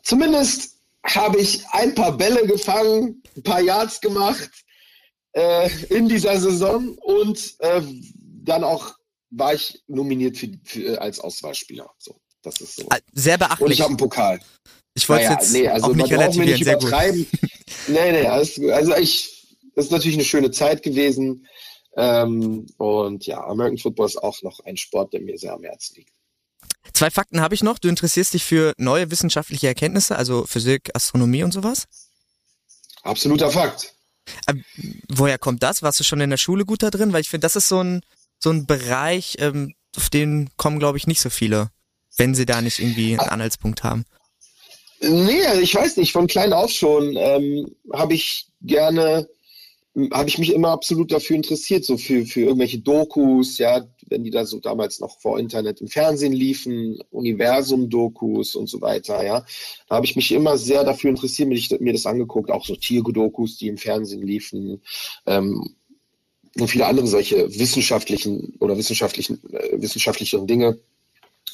zumindest 0.02 0.76
habe 1.04 1.38
ich 1.38 1.64
ein 1.70 1.94
paar 1.94 2.16
Bälle 2.16 2.46
gefangen, 2.46 3.22
ein 3.36 3.42
paar 3.42 3.60
Yards 3.60 4.00
gemacht 4.00 4.50
äh, 5.32 5.68
in 5.88 6.08
dieser 6.08 6.38
Saison 6.38 6.96
und 6.98 7.54
äh, 7.60 7.80
dann 8.44 8.64
auch 8.64 8.94
war 9.32 9.54
ich 9.54 9.82
nominiert 9.88 10.36
für, 10.36 10.48
für, 10.64 10.94
äh, 10.94 10.96
als 10.98 11.18
Auswahlspieler. 11.18 11.90
So, 11.98 12.20
das 12.42 12.60
ist 12.60 12.76
so. 12.76 12.88
Sehr 13.12 13.38
beachtlich. 13.38 13.66
Und 13.66 13.72
ich 13.72 13.80
habe 13.80 13.90
einen 13.90 13.96
Pokal. 13.96 14.40
Ich 14.94 15.08
wollte 15.08 15.24
naja, 15.24 15.38
jetzt 15.38 15.52
nee, 15.52 15.68
also 15.68 15.86
auch 15.86 15.94
nicht 15.94 16.12
relativieren, 16.12 16.52
nicht 16.52 16.64
sehr 16.64 16.76
gut. 16.76 16.92
nee, 17.88 18.12
nee, 18.12 18.26
also 18.26 18.96
ich, 18.96 19.56
das 19.74 19.86
ist 19.86 19.90
natürlich 19.90 20.16
eine 20.16 20.24
schöne 20.24 20.50
Zeit 20.50 20.82
gewesen. 20.82 21.46
Ähm, 21.96 22.66
und 22.76 23.26
ja, 23.26 23.42
American 23.44 23.78
Football 23.78 24.06
ist 24.06 24.22
auch 24.22 24.40
noch 24.42 24.60
ein 24.60 24.76
Sport, 24.76 25.12
der 25.12 25.20
mir 25.20 25.38
sehr 25.38 25.54
am 25.54 25.62
Herzen 25.62 25.96
liegt. 25.96 26.12
Zwei 26.92 27.10
Fakten 27.10 27.40
habe 27.40 27.54
ich 27.54 27.62
noch. 27.62 27.78
Du 27.78 27.88
interessierst 27.88 28.34
dich 28.34 28.44
für 28.44 28.72
neue 28.76 29.10
wissenschaftliche 29.10 29.68
Erkenntnisse, 29.68 30.16
also 30.16 30.44
Physik, 30.46 30.90
Astronomie 30.94 31.42
und 31.42 31.52
sowas? 31.52 31.86
Absoluter 33.02 33.50
Fakt. 33.50 33.94
Aber 34.46 34.60
woher 35.08 35.38
kommt 35.38 35.62
das? 35.62 35.82
Warst 35.82 36.00
du 36.00 36.04
schon 36.04 36.20
in 36.20 36.30
der 36.30 36.36
Schule 36.36 36.64
gut 36.64 36.82
da 36.82 36.90
drin? 36.90 37.12
Weil 37.12 37.22
ich 37.22 37.30
finde, 37.30 37.44
das 37.44 37.56
ist 37.56 37.68
so 37.68 37.82
ein, 37.82 38.02
so 38.42 38.50
ein 38.50 38.66
Bereich, 38.66 39.36
ähm, 39.38 39.74
auf 39.96 40.10
den 40.10 40.50
kommen, 40.56 40.78
glaube 40.78 40.98
ich, 40.98 41.06
nicht 41.06 41.20
so 41.20 41.30
viele, 41.30 41.70
wenn 42.16 42.34
sie 42.34 42.46
da 42.46 42.60
nicht 42.60 42.80
irgendwie 42.80 43.18
einen 43.18 43.28
Anhaltspunkt 43.28 43.84
haben. 43.84 44.04
Nee, 45.00 45.60
ich 45.60 45.74
weiß 45.74 45.96
nicht, 45.96 46.12
von 46.12 46.26
klein 46.26 46.52
auf 46.52 46.70
schon 46.70 47.16
ähm, 47.16 47.74
habe 47.92 48.14
ich 48.14 48.46
gerne, 48.60 49.28
habe 50.12 50.28
ich 50.28 50.38
mich 50.38 50.52
immer 50.52 50.70
absolut 50.70 51.10
dafür 51.10 51.36
interessiert, 51.36 51.84
so 51.84 51.96
für, 51.96 52.24
für 52.24 52.40
irgendwelche 52.40 52.78
Dokus, 52.78 53.58
ja, 53.58 53.84
wenn 54.08 54.24
die 54.24 54.30
da 54.30 54.44
so 54.44 54.60
damals 54.60 55.00
noch 55.00 55.18
vor 55.20 55.38
Internet 55.38 55.80
im 55.80 55.88
Fernsehen 55.88 56.32
liefen, 56.32 57.00
Universum-Dokus 57.10 58.54
und 58.54 58.68
so 58.68 58.80
weiter, 58.80 59.24
ja. 59.24 59.44
Da 59.88 59.96
habe 59.96 60.06
ich 60.06 60.14
mich 60.14 60.30
immer 60.32 60.56
sehr 60.56 60.84
dafür 60.84 61.10
interessiert, 61.10 61.48
mir, 61.48 61.60
mir 61.80 61.92
das 61.92 62.06
angeguckt, 62.06 62.50
auch 62.50 62.64
so 62.64 62.76
Tierdokus, 62.76 63.56
die 63.58 63.68
im 63.68 63.78
Fernsehen 63.78 64.22
liefen. 64.22 64.82
Ähm, 65.26 65.74
und 66.58 66.68
viele 66.68 66.86
andere 66.86 67.06
solche 67.06 67.58
wissenschaftlichen 67.58 68.54
oder 68.60 68.76
wissenschaftlichen, 68.76 69.42
äh, 69.52 69.80
wissenschaftlicheren 69.80 70.46
Dinge. 70.46 70.78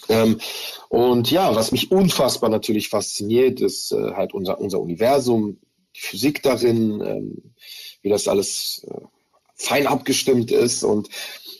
Ähm, 0.09 0.41
und 0.89 1.31
ja, 1.31 1.55
was 1.55 1.73
mich 1.73 1.91
unfassbar 1.91 2.51
natürlich 2.51 2.89
fasziniert, 2.89 3.61
ist 3.61 3.93
äh, 3.93 4.13
halt 4.13 4.35
unser, 4.35 4.61
unser 4.61 4.81
Universum, 4.81 5.59
die 5.95 6.01
Physik 6.01 6.43
darin, 6.43 7.01
ähm, 7.01 7.55
wie 8.03 8.09
das 8.09 8.29
alles 8.29 8.87
äh, 8.89 9.01
fein 9.55 9.87
abgestimmt 9.87 10.51
ist 10.51 10.83
und 10.83 11.09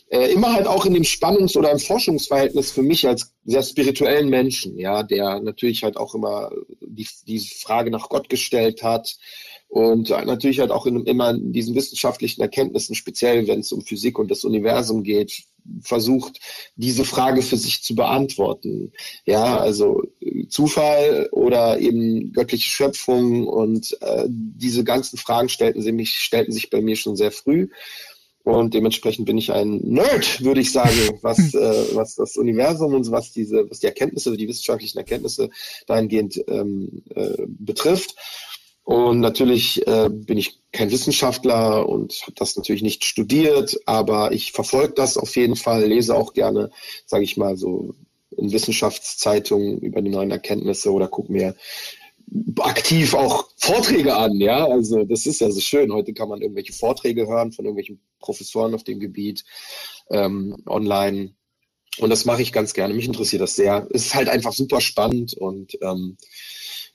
äh, 0.09 0.31
immer 0.31 0.53
halt 0.53 0.65
auch 0.65 0.85
in 0.85 0.93
dem 0.93 1.03
Spannungs- 1.03 1.55
oder 1.55 1.71
im 1.71 1.79
Forschungsverhältnis 1.79 2.71
für 2.71 2.81
mich 2.81 3.07
als 3.07 3.33
sehr 3.45 3.61
spirituellen 3.61 4.29
Menschen, 4.29 4.77
ja, 4.79 5.03
der 5.03 5.39
natürlich 5.39 5.83
halt 5.83 5.97
auch 5.97 6.15
immer 6.15 6.51
die, 6.81 7.07
die 7.27 7.39
Frage 7.39 7.91
nach 7.91 8.09
Gott 8.09 8.29
gestellt 8.29 8.81
hat 8.81 9.17
und 9.69 10.09
natürlich 10.09 10.59
halt 10.59 10.71
auch 10.71 10.87
in, 10.87 11.05
immer 11.05 11.29
in 11.29 11.53
diesen 11.53 11.75
wissenschaftlichen 11.75 12.41
Erkenntnissen, 12.41 12.95
speziell 12.95 13.47
wenn 13.47 13.59
es 13.59 13.71
um 13.71 13.81
Physik 13.81 14.17
und 14.17 14.31
das 14.31 14.43
Universum 14.43 15.03
geht, 15.03 15.43
versucht, 15.81 16.39
diese 16.75 17.05
Frage 17.05 17.43
für 17.43 17.57
sich 17.57 17.83
zu 17.83 17.93
beantworten. 17.93 18.91
Ja, 19.25 19.59
also 19.59 20.01
Zufall 20.49 21.29
oder 21.31 21.79
eben 21.79 22.33
göttliche 22.33 22.67
Schöpfung 22.67 23.47
und 23.47 23.95
äh, 24.01 24.25
diese 24.27 24.83
ganzen 24.83 25.17
Fragen 25.17 25.49
stellten, 25.49 25.83
sie 25.83 25.91
mich, 25.91 26.15
stellten 26.15 26.51
sich 26.51 26.71
bei 26.71 26.81
mir 26.81 26.95
schon 26.95 27.15
sehr 27.15 27.31
früh. 27.31 27.67
Und 28.43 28.73
dementsprechend 28.73 29.27
bin 29.27 29.37
ich 29.37 29.51
ein 29.51 29.77
Nerd, 29.83 30.43
würde 30.43 30.61
ich 30.61 30.71
sagen, 30.71 30.97
was, 31.21 31.53
äh, 31.53 31.95
was 31.95 32.15
das 32.15 32.37
Universum 32.37 32.95
und 32.95 33.11
was 33.11 33.31
diese, 33.31 33.69
was 33.69 33.81
die 33.81 33.85
Erkenntnisse, 33.85 34.35
die 34.35 34.47
wissenschaftlichen 34.47 34.97
Erkenntnisse 34.97 35.51
dahingehend 35.85 36.43
ähm, 36.47 37.03
äh, 37.13 37.45
betrifft. 37.47 38.15
Und 38.89 39.19
natürlich 39.19 39.85
äh, 39.85 40.09
bin 40.09 40.39
ich 40.39 40.61
kein 40.71 40.89
Wissenschaftler 40.89 41.87
und 41.87 42.23
habe 42.23 42.33
das 42.35 42.55
natürlich 42.55 42.81
nicht 42.81 43.03
studiert, 43.03 43.79
aber 43.85 44.31
ich 44.31 44.51
verfolge 44.51 44.95
das 44.95 45.15
auf 45.15 45.35
jeden 45.35 45.55
Fall, 45.55 45.85
lese 45.85 46.15
auch 46.15 46.33
gerne, 46.33 46.71
sage 47.05 47.23
ich 47.23 47.37
mal, 47.37 47.55
so 47.55 47.93
in 48.35 48.51
Wissenschaftszeitungen 48.51 49.77
über 49.77 50.01
die 50.01 50.09
neuen 50.09 50.31
Erkenntnisse 50.31 50.91
oder 50.91 51.07
gucke 51.07 51.31
mir 51.31 51.55
aktiv 52.57 53.13
auch 53.13 53.49
Vorträge 53.57 54.15
an, 54.15 54.39
ja. 54.41 54.65
Also 54.65 55.03
das 55.03 55.27
ist 55.27 55.41
ja 55.41 55.51
so 55.51 55.59
schön. 55.59 55.93
Heute 55.93 56.13
kann 56.13 56.29
man 56.29 56.41
irgendwelche 56.41 56.73
Vorträge 56.73 57.27
hören 57.27 57.51
von 57.51 57.65
irgendwelchen 57.65 58.01
Professoren 58.19 58.73
auf 58.73 58.85
dem 58.85 58.99
Gebiet 58.99 59.43
ähm, 60.09 60.63
online. 60.65 61.35
Und 61.99 62.09
das 62.09 62.25
mache 62.25 62.41
ich 62.41 62.51
ganz 62.51 62.73
gerne. 62.73 62.95
Mich 62.95 63.05
interessiert 63.05 63.43
das 63.43 63.55
sehr. 63.55 63.87
Es 63.91 64.07
ist 64.07 64.15
halt 64.15 64.29
einfach 64.29 64.53
super 64.53 64.81
spannend 64.81 65.35
und 65.35 65.77
ähm, 65.83 66.17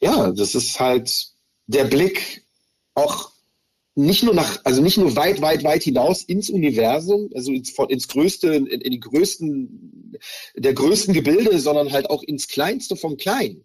ja, 0.00 0.32
das 0.32 0.56
ist 0.56 0.80
halt 0.80 1.33
der 1.66 1.84
Blick 1.84 2.44
auch 2.94 3.32
nicht 3.96 4.24
nur 4.24 4.34
nach, 4.34 4.60
also 4.64 4.82
nicht 4.82 4.98
nur 4.98 5.14
weit, 5.14 5.40
weit, 5.40 5.62
weit 5.62 5.84
hinaus 5.84 6.22
ins 6.24 6.50
Universum, 6.50 7.30
also 7.34 7.52
ins, 7.52 7.72
ins 7.88 8.08
größte, 8.08 8.52
in, 8.52 8.66
in 8.66 8.90
die 8.90 9.00
größten, 9.00 10.18
der 10.56 10.74
größten 10.74 11.14
Gebilde, 11.14 11.60
sondern 11.60 11.92
halt 11.92 12.10
auch 12.10 12.22
ins 12.22 12.48
Kleinste 12.48 12.96
vom 12.96 13.16
Kleinen 13.16 13.64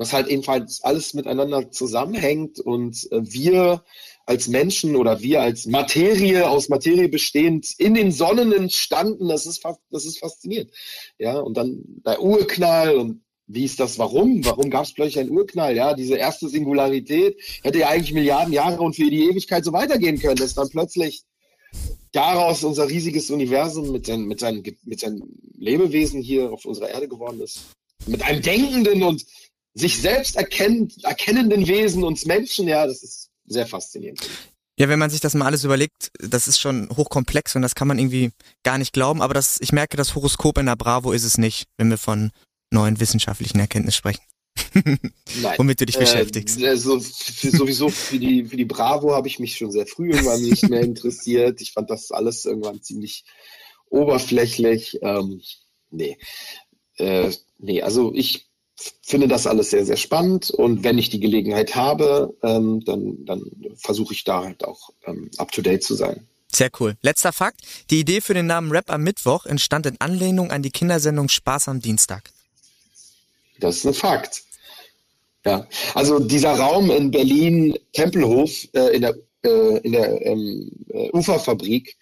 was 0.00 0.14
halt 0.14 0.28
ebenfalls 0.28 0.82
alles 0.82 1.12
miteinander 1.12 1.70
zusammenhängt 1.70 2.58
und 2.58 3.06
äh, 3.12 3.20
wir 3.22 3.84
als 4.24 4.48
Menschen 4.48 4.96
oder 4.96 5.20
wir 5.20 5.42
als 5.42 5.66
Materie 5.66 6.48
aus 6.48 6.70
Materie 6.70 7.10
bestehend 7.10 7.74
in 7.78 7.92
den 7.92 8.10
Sonnen 8.10 8.52
entstanden, 8.52 9.28
das 9.28 9.44
ist 9.44 9.62
das 9.90 10.06
ist 10.06 10.18
faszinierend. 10.18 10.70
Ja, 11.18 11.38
und 11.38 11.54
dann 11.56 11.82
der 12.06 12.22
Urknall 12.22 12.96
und 12.96 13.22
wie 13.52 13.64
ist 13.64 13.80
das, 13.80 13.98
warum? 13.98 14.44
Warum 14.44 14.70
gab 14.70 14.84
es 14.84 14.94
plötzlich 14.94 15.18
einen 15.18 15.30
Urknall? 15.30 15.74
Ja, 15.74 15.94
diese 15.94 16.16
erste 16.16 16.48
Singularität 16.48 17.36
hätte 17.62 17.80
ja 17.80 17.88
eigentlich 17.88 18.12
Milliarden 18.12 18.52
Jahre 18.52 18.80
und 18.80 18.94
für 18.94 19.10
die 19.10 19.24
Ewigkeit 19.28 19.64
so 19.64 19.72
weitergehen 19.72 20.20
können, 20.20 20.36
dass 20.36 20.54
dann 20.54 20.68
plötzlich 20.68 21.24
daraus 22.12 22.62
unser 22.62 22.88
riesiges 22.88 23.30
Universum 23.30 23.90
mit 23.90 24.06
seinen, 24.06 24.26
mit 24.26 24.38
seinen, 24.38 24.62
mit 24.84 25.00
seinen 25.00 25.22
Lebewesen 25.56 26.22
hier 26.22 26.52
auf 26.52 26.64
unserer 26.64 26.90
Erde 26.90 27.08
geworden 27.08 27.40
ist. 27.40 27.60
Mit 28.06 28.22
einem 28.22 28.40
denkenden 28.40 29.02
und 29.02 29.26
sich 29.74 30.00
selbst 30.00 30.36
erkennt, 30.36 31.04
erkennenden 31.04 31.66
Wesen, 31.66 32.04
uns 32.04 32.26
Menschen, 32.26 32.68
ja, 32.68 32.86
das 32.86 33.02
ist 33.02 33.30
sehr 33.46 33.66
faszinierend. 33.66 34.20
Ja, 34.78 34.88
wenn 34.88 34.98
man 34.98 35.10
sich 35.10 35.20
das 35.20 35.34
mal 35.34 35.46
alles 35.46 35.64
überlegt, 35.64 36.10
das 36.20 36.48
ist 36.48 36.58
schon 36.58 36.88
hochkomplex 36.96 37.56
und 37.56 37.62
das 37.62 37.74
kann 37.74 37.88
man 37.88 37.98
irgendwie 37.98 38.30
gar 38.62 38.78
nicht 38.78 38.92
glauben, 38.92 39.22
aber 39.22 39.34
das, 39.34 39.58
ich 39.60 39.72
merke, 39.72 39.96
das 39.96 40.14
Horoskop 40.14 40.56
in 40.58 40.66
der 40.66 40.76
Bravo 40.76 41.12
ist 41.12 41.24
es 41.24 41.36
nicht, 41.36 41.66
wenn 41.76 41.90
wir 41.90 41.98
von 41.98 42.30
neuen 42.70 43.00
wissenschaftlichen 43.00 43.60
Erkenntnissen 43.60 43.98
sprechen. 43.98 44.22
Nein. 45.42 45.54
Womit 45.58 45.80
du 45.80 45.86
dich 45.86 45.98
beschäftigst. 45.98 46.60
Äh, 46.60 46.68
also 46.68 46.98
sowieso 46.98 47.88
für 47.88 48.18
die, 48.18 48.44
für 48.44 48.56
die 48.56 48.64
Bravo 48.64 49.14
habe 49.14 49.28
ich 49.28 49.38
mich 49.38 49.56
schon 49.56 49.70
sehr 49.70 49.86
früh 49.86 50.10
irgendwann 50.10 50.42
nicht 50.42 50.68
mehr 50.68 50.82
interessiert. 50.82 51.60
Ich 51.60 51.72
fand 51.72 51.90
das 51.90 52.10
alles 52.10 52.44
irgendwann 52.44 52.82
ziemlich 52.82 53.24
oberflächlich. 53.88 54.98
Ähm, 55.02 55.40
nee. 55.90 56.18
Äh, 56.96 57.30
nee, 57.58 57.82
also 57.82 58.12
ich 58.14 58.50
finde 59.02 59.28
das 59.28 59.46
alles 59.46 59.70
sehr, 59.70 59.84
sehr 59.84 59.96
spannend 59.96 60.50
und 60.50 60.84
wenn 60.84 60.98
ich 60.98 61.10
die 61.10 61.20
Gelegenheit 61.20 61.74
habe, 61.74 62.34
ähm, 62.42 62.82
dann, 62.84 63.24
dann 63.26 63.42
versuche 63.76 64.14
ich 64.14 64.24
da 64.24 64.42
halt 64.44 64.64
auch 64.64 64.90
ähm, 65.04 65.30
up-to-date 65.36 65.82
zu 65.82 65.94
sein. 65.94 66.26
Sehr 66.52 66.70
cool. 66.80 66.96
Letzter 67.02 67.32
Fakt. 67.32 67.60
Die 67.90 68.00
Idee 68.00 68.20
für 68.20 68.34
den 68.34 68.46
Namen 68.46 68.72
Rap 68.72 68.90
am 68.90 69.02
Mittwoch 69.02 69.46
entstand 69.46 69.86
in 69.86 70.00
Anlehnung 70.00 70.50
an 70.50 70.62
die 70.62 70.70
Kindersendung 70.70 71.28
Spaß 71.28 71.68
am 71.68 71.80
Dienstag. 71.80 72.30
Das 73.60 73.76
ist 73.76 73.86
ein 73.86 73.94
Fakt. 73.94 74.42
Ja, 75.44 75.66
also 75.94 76.18
dieser 76.18 76.52
Raum 76.52 76.90
in 76.90 77.10
Berlin 77.10 77.78
Tempelhof 77.92 78.68
äh, 78.74 78.94
in 78.94 79.02
der, 79.02 79.14
äh, 79.42 79.78
in 79.78 79.92
der 79.92 80.26
ähm, 80.26 80.70
äh, 80.88 81.10
Uferfabrik, 81.12 81.96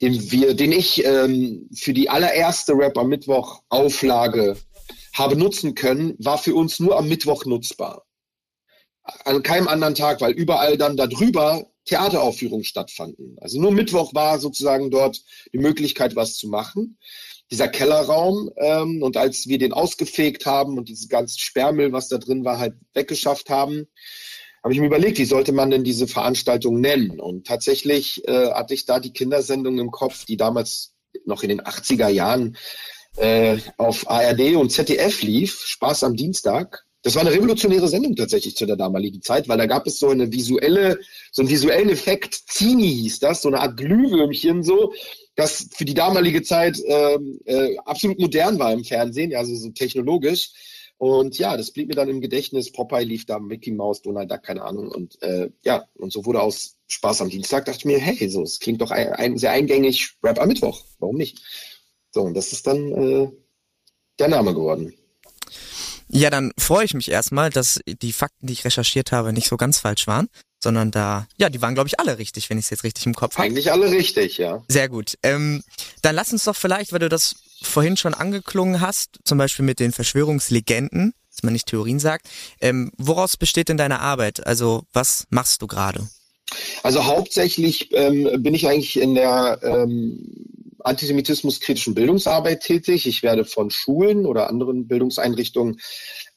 den 0.00 0.30
wir, 0.30 0.54
den 0.54 0.72
ich 0.72 1.04
ähm, 1.04 1.68
für 1.74 1.92
die 1.92 2.08
allererste 2.08 2.72
Rap 2.72 2.96
am 2.96 3.08
Mittwoch 3.08 3.60
Auflage 3.68 4.56
habe 5.12 5.36
nutzen 5.36 5.74
können, 5.74 6.14
war 6.18 6.38
für 6.38 6.54
uns 6.54 6.80
nur 6.80 6.96
am 6.96 7.08
Mittwoch 7.08 7.44
nutzbar. 7.44 8.06
An 9.24 9.42
keinem 9.42 9.68
anderen 9.68 9.94
Tag, 9.94 10.22
weil 10.22 10.32
überall 10.32 10.78
dann 10.78 10.96
darüber 10.96 11.66
Theateraufführungen 11.84 12.64
stattfanden. 12.64 13.36
Also 13.40 13.60
nur 13.60 13.72
Mittwoch 13.72 14.14
war 14.14 14.38
sozusagen 14.38 14.90
dort 14.90 15.20
die 15.52 15.58
Möglichkeit, 15.58 16.16
was 16.16 16.36
zu 16.36 16.48
machen. 16.48 16.98
Dieser 17.50 17.68
Kellerraum. 17.68 18.50
Ähm, 18.56 19.02
und 19.02 19.16
als 19.16 19.46
wir 19.46 19.58
den 19.58 19.72
ausgefegt 19.72 20.46
haben 20.46 20.78
und 20.78 20.88
dieses 20.88 21.08
ganze 21.08 21.38
Sperrmüll, 21.38 21.92
was 21.92 22.08
da 22.08 22.18
drin 22.18 22.44
war, 22.44 22.58
halt 22.58 22.74
weggeschafft 22.94 23.50
haben, 23.50 23.86
habe 24.62 24.74
ich 24.74 24.80
mir 24.80 24.86
überlegt, 24.86 25.18
wie 25.18 25.24
sollte 25.24 25.52
man 25.52 25.70
denn 25.70 25.84
diese 25.84 26.06
Veranstaltung 26.06 26.80
nennen? 26.80 27.18
Und 27.18 27.46
tatsächlich 27.46 28.26
äh, 28.28 28.50
hatte 28.50 28.74
ich 28.74 28.84
da 28.84 29.00
die 29.00 29.12
Kindersendung 29.12 29.78
im 29.78 29.90
Kopf, 29.90 30.26
die 30.26 30.36
damals 30.36 30.94
noch 31.24 31.42
in 31.42 31.48
den 31.48 31.62
80er 31.62 32.08
Jahren 32.08 32.56
äh, 33.16 33.58
auf 33.78 34.08
ARD 34.08 34.56
und 34.56 34.70
ZDF 34.70 35.22
lief, 35.22 35.62
Spaß 35.64 36.04
am 36.04 36.14
Dienstag. 36.14 36.84
Das 37.02 37.14
war 37.14 37.22
eine 37.22 37.32
revolutionäre 37.32 37.88
Sendung 37.88 38.14
tatsächlich 38.14 38.56
zu 38.56 38.66
der 38.66 38.76
damaligen 38.76 39.22
Zeit, 39.22 39.48
weil 39.48 39.56
da 39.56 39.64
gab 39.64 39.86
es 39.86 39.98
so 39.98 40.10
eine 40.10 40.30
visuelle, 40.30 40.98
so 41.32 41.40
einen 41.40 41.50
visuellen 41.50 41.88
Effekt, 41.88 42.34
Zini 42.46 42.88
hieß 42.88 43.20
das, 43.20 43.40
so 43.40 43.48
eine 43.48 43.60
Art 43.60 43.78
Glühwürmchen 43.78 44.62
so, 44.62 44.92
das 45.40 45.68
für 45.72 45.84
die 45.84 45.94
damalige 45.94 46.42
Zeit 46.42 46.78
äh, 46.80 47.14
äh, 47.44 47.78
absolut 47.78 48.18
modern 48.18 48.58
war 48.58 48.72
im 48.72 48.84
Fernsehen, 48.84 49.30
ja, 49.30 49.38
also 49.38 49.54
so 49.54 49.70
technologisch. 49.70 50.50
Und 50.98 51.38
ja, 51.38 51.56
das 51.56 51.70
blieb 51.70 51.88
mir 51.88 51.94
dann 51.94 52.10
im 52.10 52.20
Gedächtnis. 52.20 52.70
Popeye 52.70 53.04
lief 53.04 53.24
da, 53.24 53.38
Mickey 53.38 53.70
Mouse, 53.70 54.02
Donald 54.02 54.30
Duck, 54.30 54.42
keine 54.42 54.62
Ahnung. 54.62 54.88
Und 54.88 55.20
äh, 55.22 55.48
ja, 55.62 55.86
und 55.94 56.12
so 56.12 56.26
wurde 56.26 56.42
aus 56.42 56.76
Spaß 56.88 57.22
am 57.22 57.30
Dienstag, 57.30 57.64
dachte 57.64 57.78
ich 57.78 57.84
mir, 57.86 57.98
hey, 57.98 58.28
so, 58.28 58.42
es 58.42 58.60
klingt 58.60 58.82
doch 58.82 58.90
ein, 58.90 59.10
ein, 59.14 59.38
sehr 59.38 59.52
eingängig, 59.52 60.16
Rap 60.22 60.38
am 60.38 60.48
Mittwoch. 60.48 60.84
Warum 60.98 61.16
nicht? 61.16 61.40
So, 62.10 62.20
und 62.20 62.34
das 62.34 62.52
ist 62.52 62.66
dann 62.66 62.92
äh, 62.92 63.30
der 64.18 64.28
Name 64.28 64.52
geworden. 64.52 64.92
Ja, 66.08 66.28
dann 66.28 66.52
freue 66.58 66.84
ich 66.84 66.92
mich 66.92 67.10
erstmal, 67.10 67.48
dass 67.48 67.80
die 67.86 68.12
Fakten, 68.12 68.46
die 68.46 68.52
ich 68.52 68.64
recherchiert 68.64 69.10
habe, 69.10 69.32
nicht 69.32 69.48
so 69.48 69.56
ganz 69.56 69.78
falsch 69.78 70.06
waren, 70.06 70.28
sondern 70.62 70.90
da, 70.90 71.26
ja, 71.36 71.48
die 71.48 71.62
waren, 71.62 71.74
glaube 71.74 71.88
ich, 71.88 71.98
alle 71.98 72.18
richtig, 72.18 72.50
wenn 72.50 72.58
ich 72.58 72.66
es 72.66 72.70
jetzt 72.70 72.84
richtig 72.84 73.06
im 73.06 73.14
Kopf 73.14 73.36
habe. 73.36 73.46
Eigentlich 73.46 73.72
alle 73.72 73.90
richtig, 73.90 74.38
ja. 74.38 74.62
Sehr 74.68 74.88
gut. 74.88 75.18
Ähm, 75.22 75.62
dann 76.02 76.14
lass 76.14 76.32
uns 76.32 76.44
doch 76.44 76.56
vielleicht, 76.56 76.92
weil 76.92 77.00
du 77.00 77.08
das 77.08 77.34
vorhin 77.62 77.96
schon 77.96 78.14
angeklungen 78.14 78.80
hast, 78.80 79.18
zum 79.24 79.38
Beispiel 79.38 79.64
mit 79.64 79.80
den 79.80 79.92
Verschwörungslegenden, 79.92 81.14
dass 81.30 81.42
man 81.42 81.52
nicht 81.52 81.66
Theorien 81.66 81.98
sagt, 81.98 82.28
ähm, 82.60 82.92
woraus 82.96 83.36
besteht 83.36 83.68
denn 83.68 83.76
deine 83.76 84.00
Arbeit? 84.00 84.46
Also 84.46 84.84
was 84.92 85.26
machst 85.30 85.62
du 85.62 85.66
gerade? 85.66 86.08
Also 86.82 87.04
hauptsächlich 87.04 87.90
ähm, 87.92 88.42
bin 88.42 88.54
ich 88.54 88.66
eigentlich 88.66 88.98
in 88.98 89.14
der 89.14 89.60
ähm, 89.62 90.74
antisemitismuskritischen 90.80 91.94
Bildungsarbeit 91.94 92.62
tätig. 92.62 93.06
Ich 93.06 93.22
werde 93.22 93.44
von 93.44 93.70
Schulen 93.70 94.26
oder 94.26 94.48
anderen 94.48 94.88
Bildungseinrichtungen 94.88 95.80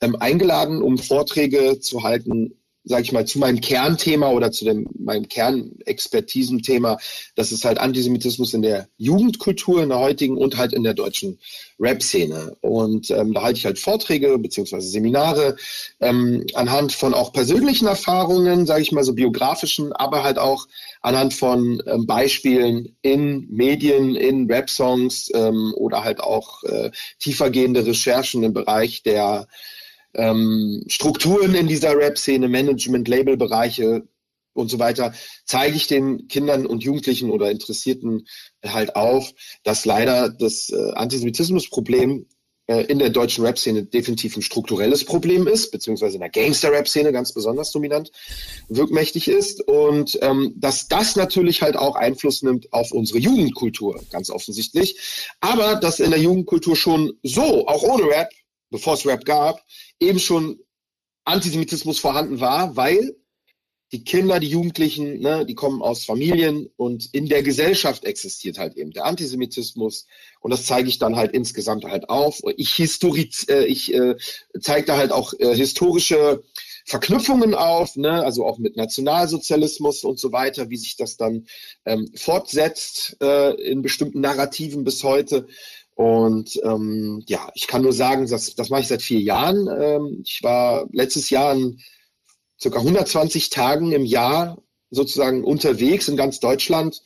ähm, 0.01 0.15
eingeladen, 0.17 0.81
um 0.81 0.97
Vorträge 0.97 1.79
zu 1.79 2.03
halten 2.03 2.53
sage 2.85 3.03
ich 3.03 3.11
mal, 3.11 3.25
zu 3.25 3.39
meinem 3.39 3.61
Kernthema 3.61 4.29
oder 4.31 4.51
zu 4.51 4.65
dem, 4.65 4.87
meinem 4.97 5.27
Kernexpertisenthema, 5.27 6.97
das 7.35 7.51
ist 7.51 7.63
halt 7.63 7.77
Antisemitismus 7.77 8.53
in 8.53 8.61
der 8.61 8.87
Jugendkultur, 8.97 9.83
in 9.83 9.89
der 9.89 9.99
heutigen 9.99 10.37
und 10.37 10.57
halt 10.57 10.73
in 10.73 10.83
der 10.83 10.93
deutschen 10.93 11.39
Rap-Szene. 11.79 12.55
Und 12.61 13.09
ähm, 13.11 13.33
da 13.33 13.43
halte 13.43 13.59
ich 13.59 13.65
halt 13.65 13.79
Vorträge 13.79 14.37
beziehungsweise 14.37 14.87
Seminare 14.87 15.55
ähm, 16.01 16.45
anhand 16.55 16.91
von 16.91 17.13
auch 17.13 17.31
persönlichen 17.31 17.87
Erfahrungen, 17.87 18.65
sage 18.65 18.81
ich 18.81 18.91
mal 18.91 19.03
so 19.03 19.13
biografischen, 19.13 19.93
aber 19.93 20.23
halt 20.23 20.37
auch 20.37 20.67
anhand 21.01 21.33
von 21.33 21.81
ähm, 21.85 22.05
Beispielen 22.05 22.95
in 23.01 23.47
Medien, 23.49 24.15
in 24.15 24.51
Rap-Songs 24.51 25.31
ähm, 25.33 25.73
oder 25.77 26.03
halt 26.03 26.19
auch 26.19 26.63
äh, 26.63 26.91
tiefergehende 27.19 27.85
Recherchen 27.85 28.43
im 28.43 28.53
Bereich 28.53 29.03
der 29.03 29.47
ähm, 30.13 30.83
Strukturen 30.87 31.55
in 31.55 31.67
dieser 31.67 31.95
Rap-Szene, 31.97 32.47
Management, 32.47 33.07
Labelbereiche 33.07 34.07
und 34.53 34.69
so 34.69 34.79
weiter, 34.79 35.13
zeige 35.45 35.75
ich 35.75 35.87
den 35.87 36.27
Kindern 36.27 36.65
und 36.65 36.83
Jugendlichen 36.83 37.31
oder 37.31 37.51
Interessierten 37.51 38.27
halt 38.65 38.95
auf, 38.95 39.31
dass 39.63 39.85
leider 39.85 40.29
das 40.29 40.69
äh, 40.69 40.91
Antisemitismusproblem 40.93 42.27
äh, 42.67 42.83
in 42.83 42.99
der 42.99 43.09
deutschen 43.09 43.45
Rap-Szene 43.45 43.83
definitiv 43.83 44.37
ein 44.37 44.41
strukturelles 44.41 45.03
Problem 45.03 45.47
ist, 45.47 45.71
beziehungsweise 45.71 46.15
in 46.15 46.21
der 46.21 46.29
Gangster-Rap-Szene 46.29 47.11
ganz 47.11 47.33
besonders 47.33 47.71
dominant 47.71 48.11
wirkmächtig 48.69 49.27
ist 49.27 49.67
und 49.67 50.17
ähm, 50.21 50.53
dass 50.55 50.87
das 50.87 51.17
natürlich 51.17 51.61
halt 51.61 51.75
auch 51.75 51.95
Einfluss 51.95 52.41
nimmt 52.41 52.71
auf 52.71 52.91
unsere 52.91 53.19
Jugendkultur, 53.19 54.01
ganz 54.11 54.29
offensichtlich, 54.29 54.97
aber 55.41 55.75
dass 55.75 55.99
in 55.99 56.11
der 56.11 56.21
Jugendkultur 56.21 56.75
schon 56.77 57.13
so, 57.23 57.67
auch 57.67 57.83
ohne 57.83 58.05
Rap, 58.05 58.29
bevor 58.73 58.95
es 58.95 59.05
Rap 59.05 59.23
gab, 59.23 59.63
eben 59.99 60.19
schon 60.19 60.59
Antisemitismus 61.25 61.99
vorhanden 61.99 62.39
war, 62.39 62.75
weil 62.75 63.15
die 63.93 64.03
Kinder, 64.03 64.39
die 64.39 64.47
Jugendlichen, 64.47 65.19
ne, 65.19 65.45
die 65.45 65.53
kommen 65.53 65.83
aus 65.83 66.03
Familien 66.03 66.67
und 66.77 67.13
in 67.13 67.27
der 67.27 67.43
Gesellschaft 67.43 68.03
existiert 68.05 68.57
halt 68.57 68.75
eben 68.75 68.89
der 68.89 69.05
Antisemitismus 69.05 70.07
und 70.39 70.49
das 70.49 70.65
zeige 70.65 70.89
ich 70.89 70.97
dann 70.97 71.15
halt 71.15 71.31
insgesamt 71.31 71.85
halt 71.85 72.09
auf. 72.09 72.41
Ich 72.57 72.79
äh, 72.79 73.65
ich 73.65 73.93
äh, 73.93 74.15
zeige 74.59 74.87
da 74.87 74.97
halt 74.97 75.11
auch 75.11 75.33
äh, 75.37 75.55
historische 75.55 76.41
Verknüpfungen 76.85 77.53
auf, 77.53 77.95
ne, 77.95 78.23
also 78.23 78.47
auch 78.47 78.57
mit 78.57 78.75
Nationalsozialismus 78.75 80.03
und 80.03 80.19
so 80.19 80.31
weiter, 80.31 80.71
wie 80.71 80.77
sich 80.77 80.97
das 80.97 81.15
dann 81.15 81.45
ähm, 81.85 82.09
fortsetzt 82.15 83.15
äh, 83.21 83.53
in 83.61 83.83
bestimmten 83.83 84.21
Narrativen 84.21 84.83
bis 84.83 85.03
heute. 85.03 85.45
Und 85.95 86.59
ähm, 86.63 87.23
ja, 87.27 87.49
ich 87.53 87.67
kann 87.67 87.83
nur 87.83 87.93
sagen, 87.93 88.27
das, 88.27 88.55
das 88.55 88.69
mache 88.69 88.81
ich 88.81 88.87
seit 88.87 89.01
vier 89.01 89.19
Jahren. 89.19 89.67
Ähm, 89.67 90.21
ich 90.25 90.41
war 90.41 90.87
letztes 90.91 91.29
Jahr 91.29 91.53
in 91.53 91.79
circa 92.59 92.79
120 92.79 93.49
Tagen 93.49 93.91
im 93.91 94.05
Jahr 94.05 94.57
sozusagen 94.89 95.43
unterwegs 95.43 96.07
in 96.07 96.17
ganz 96.17 96.39
Deutschland 96.39 97.01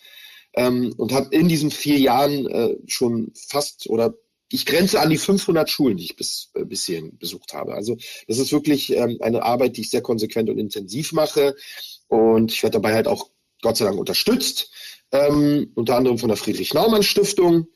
ähm, 0.55 0.93
und 0.97 1.11
habe 1.11 1.35
in 1.35 1.47
diesen 1.47 1.71
vier 1.71 1.97
Jahren 1.97 2.47
äh, 2.47 2.75
schon 2.87 3.31
fast 3.35 3.89
oder 3.89 4.13
ich 4.49 4.65
grenze 4.65 5.01
an 5.01 5.09
die 5.09 5.17
500 5.17 5.69
Schulen, 5.69 5.97
die 5.97 6.05
ich 6.05 6.15
bis, 6.15 6.51
äh, 6.53 6.63
bis 6.63 6.85
hierhin 6.85 7.17
besucht 7.17 7.53
habe. 7.53 7.73
Also 7.73 7.97
das 8.27 8.37
ist 8.37 8.51
wirklich 8.51 8.95
ähm, 8.95 9.17
eine 9.21 9.43
Arbeit, 9.43 9.75
die 9.75 9.81
ich 9.81 9.89
sehr 9.89 10.01
konsequent 10.01 10.49
und 10.49 10.57
intensiv 10.57 11.11
mache 11.11 11.55
und 12.07 12.51
ich 12.51 12.63
werde 12.63 12.75
dabei 12.75 12.93
halt 12.93 13.07
auch 13.07 13.29
Gott 13.61 13.77
sei 13.77 13.85
Dank 13.85 13.99
unterstützt, 13.99 14.71
ähm, 15.11 15.71
unter 15.75 15.95
anderem 15.95 16.19
von 16.19 16.29
der 16.29 16.37
Friedrich-Naumann-Stiftung 16.37 17.67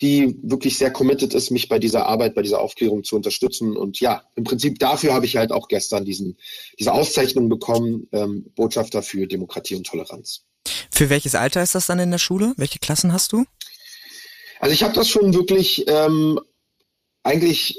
die 0.00 0.38
wirklich 0.42 0.78
sehr 0.78 0.92
committed 0.92 1.34
ist, 1.34 1.50
mich 1.50 1.68
bei 1.68 1.78
dieser 1.78 2.06
Arbeit, 2.06 2.34
bei 2.34 2.42
dieser 2.42 2.60
Aufklärung 2.60 3.02
zu 3.02 3.16
unterstützen. 3.16 3.76
Und 3.76 3.98
ja, 4.00 4.22
im 4.36 4.44
Prinzip 4.44 4.78
dafür 4.78 5.12
habe 5.12 5.26
ich 5.26 5.36
halt 5.36 5.50
auch 5.50 5.68
gestern 5.68 6.04
diesen, 6.04 6.36
diese 6.78 6.92
Auszeichnung 6.92 7.48
bekommen, 7.48 8.06
ähm, 8.12 8.46
Botschafter 8.54 9.02
für 9.02 9.26
Demokratie 9.26 9.74
und 9.74 9.86
Toleranz. 9.86 10.44
Für 10.90 11.10
welches 11.10 11.34
Alter 11.34 11.62
ist 11.62 11.74
das 11.74 11.86
dann 11.86 11.98
in 11.98 12.10
der 12.10 12.18
Schule? 12.18 12.54
Welche 12.56 12.78
Klassen 12.78 13.12
hast 13.12 13.32
du? 13.32 13.44
Also 14.60 14.72
ich 14.72 14.82
habe 14.82 14.94
das 14.94 15.08
schon 15.08 15.34
wirklich 15.34 15.84
ähm, 15.88 16.38
eigentlich 17.22 17.78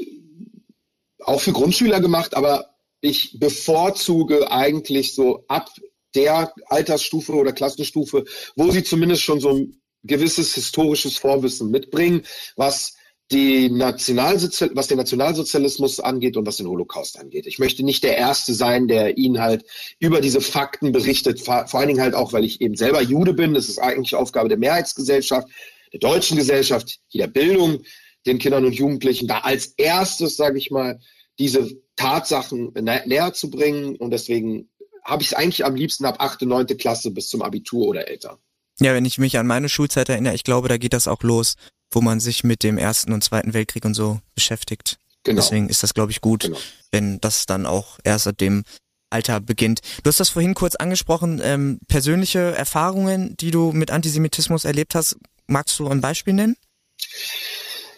auch 1.20 1.42
für 1.42 1.52
Grundschüler 1.52 2.00
gemacht, 2.00 2.36
aber 2.36 2.70
ich 3.02 3.40
bevorzuge 3.40 4.52
eigentlich 4.52 5.14
so 5.14 5.46
ab 5.48 5.70
der 6.16 6.54
Altersstufe 6.68 7.34
oder 7.34 7.54
Klassenstufe, 7.54 8.26
wo 8.56 8.72
sie 8.72 8.84
zumindest 8.84 9.22
schon 9.22 9.40
so 9.40 9.68
gewisses 10.04 10.54
historisches 10.54 11.18
Vorwissen 11.18 11.72
mitbringen, 11.72 12.24
was 12.56 12.96
die 13.32 13.70
Nationalsozial 13.70 14.72
was 14.74 14.88
den 14.88 14.98
Nationalsozialismus 14.98 16.00
angeht 16.00 16.36
und 16.36 16.48
was 16.48 16.58
den 16.58 16.68
Holocaust 16.68 17.20
angeht. 17.20 17.46
Ich 17.46 17.60
möchte 17.60 17.84
nicht 17.84 18.04
der 18.04 18.18
Erste 18.18 18.56
sein, 18.56 18.88
der 18.88 19.18
Ihnen 19.18 19.40
halt 19.40 19.66
über 20.00 20.20
diese 20.20 20.42
Fakten 20.42 20.92
berichtet, 20.92 21.40
vor 21.42 21.74
allen 21.74 21.88
Dingen 21.88 22.02
halt 22.02 22.16
auch, 22.16 22.34
weil 22.34 22.44
ich 22.44 22.60
eben 22.60 22.76
selber 22.76 23.02
Jude 23.02 23.34
bin. 23.34 23.54
Das 23.54 23.70
ist 23.70 23.78
eigentlich 23.78 24.16
Aufgabe 24.16 24.50
der 24.50 24.58
Mehrheitsgesellschaft, 24.58 25.48
der 25.94 26.00
deutschen 26.00 26.38
Gesellschaft, 26.38 27.00
der 27.14 27.28
Bildung, 27.28 27.84
den 28.26 28.40
Kindern 28.40 28.66
und 28.66 28.74
Jugendlichen, 28.74 29.28
da 29.28 29.40
als 29.40 29.74
erstes, 29.78 30.36
sage 30.36 30.58
ich 30.58 30.72
mal, 30.72 31.00
diese 31.38 31.70
Tatsachen 31.96 32.72
nä 32.74 33.02
näher 33.06 33.34
zu 33.34 33.50
bringen. 33.52 33.96
Und 33.96 34.12
deswegen 34.12 34.70
habe 35.04 35.22
ich 35.22 35.30
es 35.30 35.34
eigentlich 35.36 35.66
am 35.66 35.76
liebsten 35.76 36.06
ab 36.06 36.16
8., 36.20 36.42
9. 36.42 36.66
Klasse 36.78 37.12
bis 37.12 37.30
zum 37.30 37.44
Abitur 37.44 37.88
oder 37.88 38.08
älter. 38.08 38.40
Ja, 38.80 38.94
wenn 38.94 39.06
ich 39.06 39.18
mich 39.18 39.38
an 39.38 39.48
meine 39.48 39.70
Schulzeit 39.70 40.10
erinnere, 40.10 40.36
ich 40.36 40.44
glaube, 40.44 40.70
da 40.70 40.78
geht 40.78 40.94
das 40.94 41.08
auch 41.08 41.24
los, 41.24 41.56
wo 41.92 42.02
man 42.02 42.20
sich 42.20 42.44
mit 42.44 42.64
dem 42.64 42.78
Ersten 42.78 43.12
und 43.14 43.24
Zweiten 43.24 43.54
Weltkrieg 43.54 43.86
und 43.86 43.94
so 43.94 44.20
beschäftigt. 44.36 44.98
Genau. 45.24 45.42
Deswegen 45.42 45.70
ist 45.70 45.84
das, 45.84 45.94
glaube 45.94 46.12
ich, 46.12 46.22
gut, 46.22 46.44
genau. 46.44 46.58
wenn 46.92 47.20
das 47.20 47.46
dann 47.46 47.66
auch 47.66 48.00
erst 48.04 48.24
seit 48.24 48.40
dem 48.42 48.64
Alter 49.10 49.40
beginnt. 49.40 49.82
Du 50.04 50.08
hast 50.08 50.20
das 50.20 50.30
vorhin 50.30 50.54
kurz 50.54 50.76
angesprochen, 50.76 51.42
ähm, 51.44 51.80
persönliche 51.88 52.40
Erfahrungen, 52.40 53.36
die 53.40 53.52
du 53.52 53.72
mit 53.72 53.92
Antisemitismus 53.92 54.66
erlebt 54.66 54.96
hast. 54.96 55.18
Magst 55.48 55.80
du 55.80 55.88
ein 55.88 56.02
Beispiel 56.02 56.34
nennen? 56.34 56.56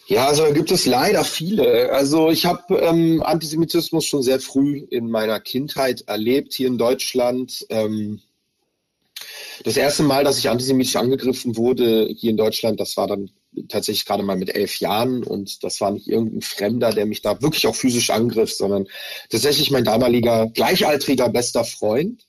Ja, 0.08 0.28
also 0.28 0.44
da 0.44 0.52
gibt 0.52 0.72
es 0.72 0.86
leider 0.86 1.24
viele. 1.24 1.91
Also 1.91 2.30
ich 2.32 2.46
habe 2.46 2.78
ähm, 2.80 3.22
Antisemitismus 3.24 4.06
schon 4.06 4.24
sehr 4.24 4.39
früh 4.39 4.86
in 4.89 5.10
meiner 5.10 5.39
Kindheit 5.39 6.02
erlebt 6.08 6.54
hier 6.54 6.67
in 6.67 6.78
Deutschland. 6.78 7.65
Ähm, 7.70 8.22
das 9.64 9.78
erste 9.78 10.04
Mal, 10.04 10.24
dass 10.24 10.38
ich 10.38 10.50
antisemitisch 10.50 10.96
angegriffen 10.96 11.58
wurde 11.58 12.08
hier 12.18 12.32
in 12.32 12.38
Deutschland, 12.38 12.80
das 12.80 12.98
war 12.98 13.08
dann 13.08 13.30
tatsächlich 13.68 14.06
gerade 14.06 14.24
mal 14.24 14.38
mit 14.38 14.56
elf 14.56 14.80
Jahren 14.80 15.24
und 15.24 15.64
das 15.64 15.82
war 15.82 15.92
nicht 15.92 16.08
irgendein 16.08 16.42
Fremder, 16.42 16.92
der 16.92 17.06
mich 17.06 17.22
da 17.22 17.42
wirklich 17.42 17.68
auch 17.68 17.76
physisch 17.76 18.10
angriff, 18.10 18.52
sondern 18.54 18.88
tatsächlich 19.30 19.72
mein 19.72 19.84
damaliger 19.84 20.48
gleichaltriger 20.48 21.30
bester 21.30 21.66
Freund. 21.66 22.28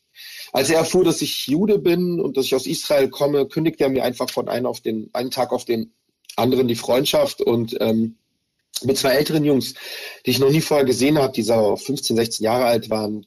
Als 0.53 0.69
er 0.69 0.79
erfuhr, 0.79 1.05
dass 1.05 1.23
ich 1.23 1.47
Jude 1.47 1.79
bin 1.79 2.21
und 2.21 2.37
dass 2.37 2.47
ich 2.47 2.55
aus 2.55 2.67
Israel 2.67 3.09
komme, 3.09 3.47
kündigte 3.47 3.85
er 3.85 3.91
mir 3.91 4.05
einfach 4.05 4.29
von 4.29 4.49
einem 4.49 4.67
auf 4.67 4.81
den 4.81 5.09
einen 5.13 5.31
Tag 5.31 5.53
auf 5.53 5.65
den 5.65 5.93
anderen 6.37 6.69
die 6.69 6.77
Freundschaft 6.77 7.41
und 7.41 7.77
ähm, 7.81 8.17
mit 8.83 8.99
zwei 8.99 9.11
älteren 9.11 9.45
Jungs, 9.45 9.75
die 10.27 10.31
ich 10.31 10.39
noch 10.39 10.51
nie 10.51 10.61
vorher 10.61 10.87
gesehen 10.87 11.19
habe, 11.19 11.33
die 11.33 11.43
so 11.43 11.77
15, 11.77 12.17
16 12.17 12.45
Jahre 12.45 12.65
alt 12.65 12.91
waren, 12.91 13.27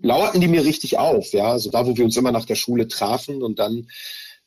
lauerten 0.00 0.40
die 0.40 0.48
mir 0.48 0.64
richtig 0.64 0.98
auf, 0.98 1.32
ja, 1.32 1.52
also 1.52 1.70
da, 1.70 1.86
wo 1.86 1.96
wir 1.96 2.04
uns 2.04 2.16
immer 2.16 2.32
nach 2.32 2.44
der 2.44 2.56
Schule 2.56 2.88
trafen 2.88 3.42
und 3.42 3.58
dann 3.58 3.86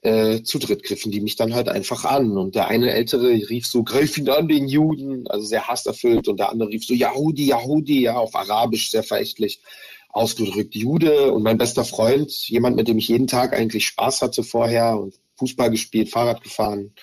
äh, 0.02 0.44
zu 0.44 0.60
dritt 0.60 0.84
griffen 0.84 1.12
die 1.12 1.22
mich 1.22 1.36
dann 1.36 1.54
halt 1.54 1.70
einfach 1.70 2.06
an. 2.06 2.38
Und 2.38 2.56
der 2.56 2.68
eine 2.68 2.92
Ältere 2.92 3.30
rief 3.30 3.68
so, 3.68 3.84
greif 3.84 4.18
ihn 4.18 4.30
an, 4.30 4.48
den 4.48 4.68
Juden, 4.68 5.28
also 5.28 5.46
sehr 5.46 5.68
hasserfüllt. 5.68 6.28
Und 6.28 6.40
der 6.40 6.52
andere 6.52 6.70
rief 6.70 6.86
so, 6.86 6.94
Yahudi, 6.94 7.48
Yahudi, 7.48 8.02
ja, 8.02 8.16
auf 8.16 8.36
Arabisch 8.36 8.92
sehr 8.92 9.04
verächtlich 9.04 9.60
ausgedrückt, 10.10 10.76
Jude. 10.76 11.32
Und 11.34 11.44
mein 11.44 11.58
bester 11.58 11.84
Freund, 11.84 12.32
jemand, 12.48 12.76
mit 12.76 12.88
dem 12.88 12.98
ich 12.98 13.08
jeden 13.08 13.28
Tag 13.28 13.54
eigentlich 13.54 13.88
Spaß 13.88 14.22
hatte 14.22 14.44
vorher 14.44 15.00
und 15.00 15.16
Fußball 15.38 15.72
gespielt, 15.72 16.10
Fahrrad 16.10 16.44
gefahren 16.44 16.94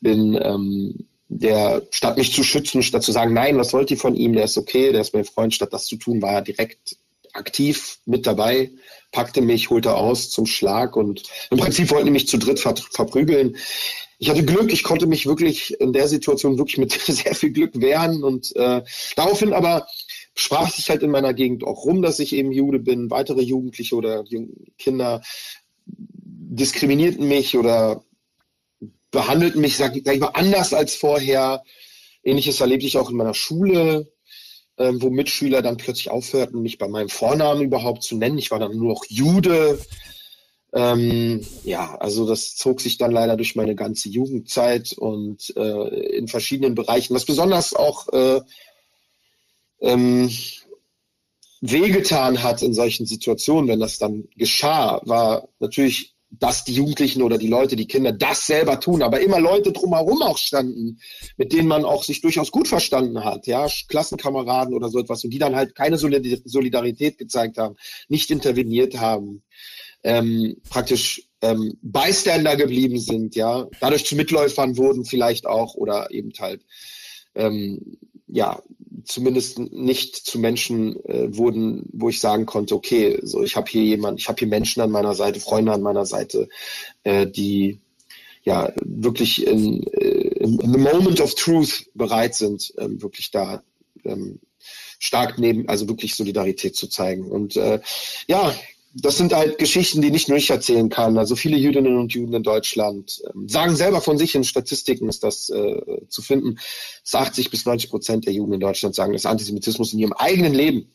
bin, 0.00 0.38
ähm, 0.42 1.06
der 1.28 1.82
statt 1.90 2.16
mich 2.16 2.32
zu 2.32 2.42
schützen, 2.42 2.82
statt 2.82 3.02
zu 3.02 3.12
sagen, 3.12 3.32
nein, 3.32 3.56
was 3.56 3.72
wollt 3.72 3.90
ihr 3.90 3.96
von 3.96 4.16
ihm, 4.16 4.32
der 4.32 4.44
ist 4.44 4.58
okay, 4.58 4.90
der 4.92 5.02
ist 5.02 5.14
mein 5.14 5.24
Freund, 5.24 5.54
statt 5.54 5.72
das 5.72 5.86
zu 5.86 5.96
tun, 5.96 6.20
war 6.20 6.32
er 6.32 6.42
direkt 6.42 6.96
aktiv 7.34 7.98
mit 8.06 8.26
dabei, 8.26 8.70
packte 9.12 9.40
mich, 9.40 9.70
holte 9.70 9.94
aus 9.94 10.30
zum 10.30 10.46
Schlag 10.46 10.96
und 10.96 11.22
im 11.50 11.58
Prinzip 11.58 11.90
wollten 11.90 12.06
die 12.06 12.12
mich 12.12 12.28
zu 12.28 12.38
dritt 12.38 12.60
ver 12.60 12.74
verprügeln. 12.76 13.56
Ich 14.18 14.28
hatte 14.28 14.44
Glück, 14.44 14.72
ich 14.72 14.82
konnte 14.82 15.06
mich 15.06 15.26
wirklich 15.26 15.80
in 15.80 15.92
der 15.92 16.06
Situation 16.08 16.58
wirklich 16.58 16.78
mit 16.78 16.92
sehr 17.06 17.34
viel 17.34 17.50
Glück 17.50 17.80
wehren 17.80 18.22
und 18.22 18.54
äh, 18.56 18.82
daraufhin 19.16 19.52
aber 19.52 19.86
sprach 20.34 20.70
sich 20.70 20.90
halt 20.90 21.02
in 21.02 21.10
meiner 21.10 21.34
Gegend 21.34 21.64
auch 21.64 21.84
rum, 21.84 22.02
dass 22.02 22.18
ich 22.18 22.34
eben 22.34 22.52
Jude 22.52 22.78
bin. 22.78 23.10
Weitere 23.10 23.42
Jugendliche 23.42 23.96
oder 23.96 24.24
Kinder 24.78 25.22
diskriminierten 25.86 27.26
mich 27.26 27.56
oder 27.56 28.04
behandelten 29.10 29.60
mich, 29.60 29.76
sag, 29.76 29.94
sag 30.04 30.14
ich 30.14 30.20
mal, 30.20 30.28
anders 30.28 30.72
als 30.72 30.94
vorher. 30.94 31.62
Ähnliches 32.22 32.60
erlebte 32.60 32.86
ich 32.86 32.98
auch 32.98 33.10
in 33.10 33.16
meiner 33.16 33.34
Schule 33.34 34.12
ähm, 34.80 35.02
wo 35.02 35.10
Mitschüler 35.10 35.60
dann 35.60 35.76
plötzlich 35.76 36.10
aufhörten, 36.10 36.62
mich 36.62 36.78
bei 36.78 36.88
meinem 36.88 37.10
Vornamen 37.10 37.62
überhaupt 37.62 38.02
zu 38.02 38.16
nennen. 38.16 38.38
Ich 38.38 38.50
war 38.50 38.58
dann 38.58 38.76
nur 38.76 38.94
noch 38.94 39.04
Jude. 39.08 39.78
Ähm, 40.72 41.44
ja, 41.64 41.96
also 41.96 42.26
das 42.26 42.56
zog 42.56 42.80
sich 42.80 42.96
dann 42.96 43.12
leider 43.12 43.36
durch 43.36 43.56
meine 43.56 43.74
ganze 43.74 44.08
Jugendzeit 44.08 44.94
und 44.94 45.52
äh, 45.54 46.16
in 46.16 46.28
verschiedenen 46.28 46.74
Bereichen. 46.74 47.14
Was 47.14 47.26
besonders 47.26 47.74
auch 47.74 48.08
äh, 48.08 48.40
ähm, 49.80 50.30
wehgetan 51.60 52.42
hat 52.42 52.62
in 52.62 52.72
solchen 52.72 53.04
Situationen, 53.04 53.68
wenn 53.68 53.80
das 53.80 53.98
dann 53.98 54.28
geschah, 54.36 55.02
war 55.04 55.46
natürlich 55.58 56.14
dass 56.30 56.64
die 56.64 56.74
Jugendlichen 56.74 57.22
oder 57.22 57.38
die 57.38 57.48
Leute, 57.48 57.74
die 57.74 57.88
Kinder 57.88 58.12
das 58.12 58.46
selber 58.46 58.78
tun, 58.78 59.02
aber 59.02 59.20
immer 59.20 59.40
Leute 59.40 59.72
drumherum 59.72 60.22
auch 60.22 60.38
standen, 60.38 61.00
mit 61.36 61.52
denen 61.52 61.66
man 61.66 61.84
auch 61.84 62.04
sich 62.04 62.20
durchaus 62.20 62.52
gut 62.52 62.68
verstanden 62.68 63.24
hat, 63.24 63.46
ja, 63.46 63.66
Klassenkameraden 63.88 64.74
oder 64.74 64.88
so 64.88 65.00
etwas 65.00 65.24
und 65.24 65.30
die 65.30 65.38
dann 65.38 65.56
halt 65.56 65.74
keine 65.74 65.98
Solidarität 65.98 67.18
gezeigt 67.18 67.58
haben, 67.58 67.76
nicht 68.08 68.30
interveniert 68.30 68.98
haben, 68.98 69.42
ähm, 70.04 70.56
praktisch 70.68 71.22
ähm, 71.42 71.76
Bystander 71.82 72.56
geblieben 72.56 73.00
sind, 73.00 73.34
ja, 73.34 73.66
dadurch 73.80 74.06
zu 74.06 74.14
Mitläufern 74.14 74.76
wurden 74.76 75.04
vielleicht 75.04 75.46
auch 75.46 75.74
oder 75.74 76.10
eben 76.10 76.32
halt 76.38 76.62
ähm, 77.34 77.98
ja 78.26 78.62
zumindest 79.04 79.58
nicht 79.58 80.16
zu 80.16 80.38
Menschen 80.38 81.02
äh, 81.06 81.36
wurden, 81.36 81.88
wo 81.92 82.08
ich 82.08 82.20
sagen 82.20 82.46
konnte, 82.46 82.74
okay, 82.74 83.18
so 83.22 83.42
ich 83.42 83.56
habe 83.56 83.70
hier 83.70 83.82
jemand, 83.82 84.20
ich 84.20 84.28
habe 84.28 84.38
hier 84.38 84.48
Menschen 84.48 84.82
an 84.82 84.90
meiner 84.90 85.14
Seite, 85.14 85.40
Freunde 85.40 85.72
an 85.72 85.82
meiner 85.82 86.06
Seite, 86.06 86.48
äh, 87.04 87.26
die 87.26 87.80
ja 88.42 88.72
wirklich 88.82 89.46
in, 89.46 89.82
äh, 89.92 90.28
in, 90.38 90.58
in 90.60 90.72
the 90.72 90.78
moment 90.78 91.20
of 91.20 91.34
truth 91.34 91.86
bereit 91.94 92.34
sind, 92.34 92.72
ähm, 92.78 93.02
wirklich 93.02 93.30
da 93.30 93.62
ähm, 94.04 94.40
stark 94.98 95.38
neben, 95.38 95.68
also 95.68 95.88
wirklich 95.88 96.14
Solidarität 96.14 96.76
zu 96.76 96.88
zeigen. 96.88 97.30
Und 97.30 97.56
äh, 97.56 97.80
ja, 98.28 98.54
das 98.92 99.16
sind 99.16 99.32
halt 99.32 99.58
Geschichten, 99.58 100.02
die 100.02 100.10
nicht 100.10 100.28
nur 100.28 100.38
ich 100.38 100.50
erzählen 100.50 100.88
kann. 100.88 101.16
Also 101.16 101.36
viele 101.36 101.56
Jüdinnen 101.56 101.96
und 101.96 102.12
Juden 102.12 102.34
in 102.34 102.42
Deutschland 102.42 103.22
äh, 103.24 103.30
sagen 103.46 103.76
selber 103.76 104.00
von 104.00 104.18
sich 104.18 104.34
in 104.34 104.42
Statistiken 104.42 105.08
ist 105.08 105.22
das 105.22 105.48
äh, 105.48 105.80
zu 106.08 106.22
finden, 106.22 106.58
dass 107.04 107.14
80 107.14 107.50
bis 107.50 107.64
90 107.64 107.90
Prozent 107.90 108.26
der 108.26 108.32
Juden 108.32 108.54
in 108.54 108.60
Deutschland 108.60 108.94
sagen, 108.94 109.12
dass 109.12 109.26
Antisemitismus 109.26 109.92
in 109.92 110.00
ihrem 110.00 110.12
eigenen 110.14 110.54
Leben 110.54 110.90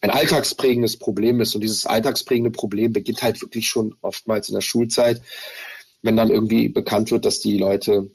ein 0.00 0.10
alltagsprägendes 0.10 0.98
Problem 0.98 1.40
ist. 1.40 1.54
Und 1.54 1.62
dieses 1.62 1.86
alltagsprägende 1.86 2.50
Problem 2.50 2.92
beginnt 2.92 3.22
halt 3.22 3.40
wirklich 3.40 3.66
schon 3.66 3.94
oftmals 4.02 4.48
in 4.48 4.54
der 4.54 4.60
Schulzeit, 4.60 5.22
wenn 6.02 6.16
dann 6.16 6.30
irgendwie 6.30 6.68
bekannt 6.68 7.10
wird, 7.10 7.24
dass 7.24 7.40
die 7.40 7.56
Leute 7.56 8.10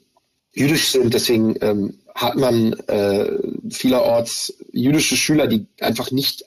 jüdisch 0.52 0.90
sind. 0.90 1.12
Deswegen 1.12 1.56
ähm, 1.60 1.98
hat 2.14 2.36
man 2.36 2.74
äh, 2.86 3.28
vielerorts 3.70 4.54
jüdische 4.72 5.16
Schüler, 5.16 5.48
die 5.48 5.66
einfach 5.80 6.12
nicht, 6.12 6.44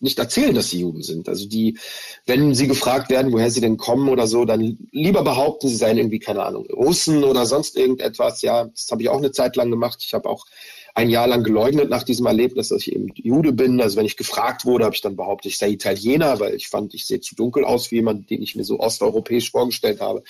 nicht 0.00 0.18
erzählen, 0.18 0.54
dass 0.54 0.70
sie 0.70 0.80
Juden 0.80 1.02
sind. 1.02 1.28
Also 1.28 1.46
die, 1.46 1.78
wenn 2.26 2.52
sie 2.54 2.66
gefragt 2.66 3.10
werden, 3.10 3.32
woher 3.32 3.50
sie 3.52 3.60
denn 3.60 3.76
kommen 3.76 4.08
oder 4.08 4.26
so, 4.26 4.44
dann 4.44 4.76
lieber 4.90 5.22
behaupten, 5.22 5.68
sie 5.68 5.76
seien 5.76 5.98
irgendwie, 5.98 6.18
keine 6.18 6.42
Ahnung, 6.42 6.66
Russen 6.66 7.22
oder 7.22 7.46
sonst 7.46 7.76
irgendetwas. 7.76 8.42
Ja, 8.42 8.64
das 8.64 8.90
habe 8.90 9.02
ich 9.02 9.08
auch 9.08 9.18
eine 9.18 9.30
Zeit 9.30 9.54
lang 9.54 9.70
gemacht. 9.70 10.02
Ich 10.04 10.14
habe 10.14 10.28
auch 10.28 10.46
ein 10.94 11.10
Jahr 11.10 11.28
lang 11.28 11.44
geleugnet 11.44 11.90
nach 11.90 12.02
diesem 12.02 12.26
Erlebnis, 12.26 12.68
dass 12.68 12.80
ich 12.80 12.92
eben 12.92 13.12
Jude 13.14 13.52
bin. 13.52 13.80
Also 13.80 13.96
wenn 13.96 14.06
ich 14.06 14.16
gefragt 14.16 14.64
wurde, 14.64 14.84
habe 14.84 14.96
ich 14.96 15.00
dann 15.00 15.16
behauptet, 15.16 15.52
ich 15.52 15.58
sei 15.58 15.70
Italiener, 15.70 16.40
weil 16.40 16.54
ich 16.54 16.68
fand, 16.68 16.92
ich 16.92 17.06
sehe 17.06 17.20
zu 17.20 17.36
dunkel 17.36 17.64
aus 17.64 17.92
wie 17.92 17.96
jemand, 17.96 18.30
den 18.30 18.42
ich 18.42 18.56
mir 18.56 18.64
so 18.64 18.80
osteuropäisch 18.80 19.52
vorgestellt 19.52 20.00
habe. 20.00 20.24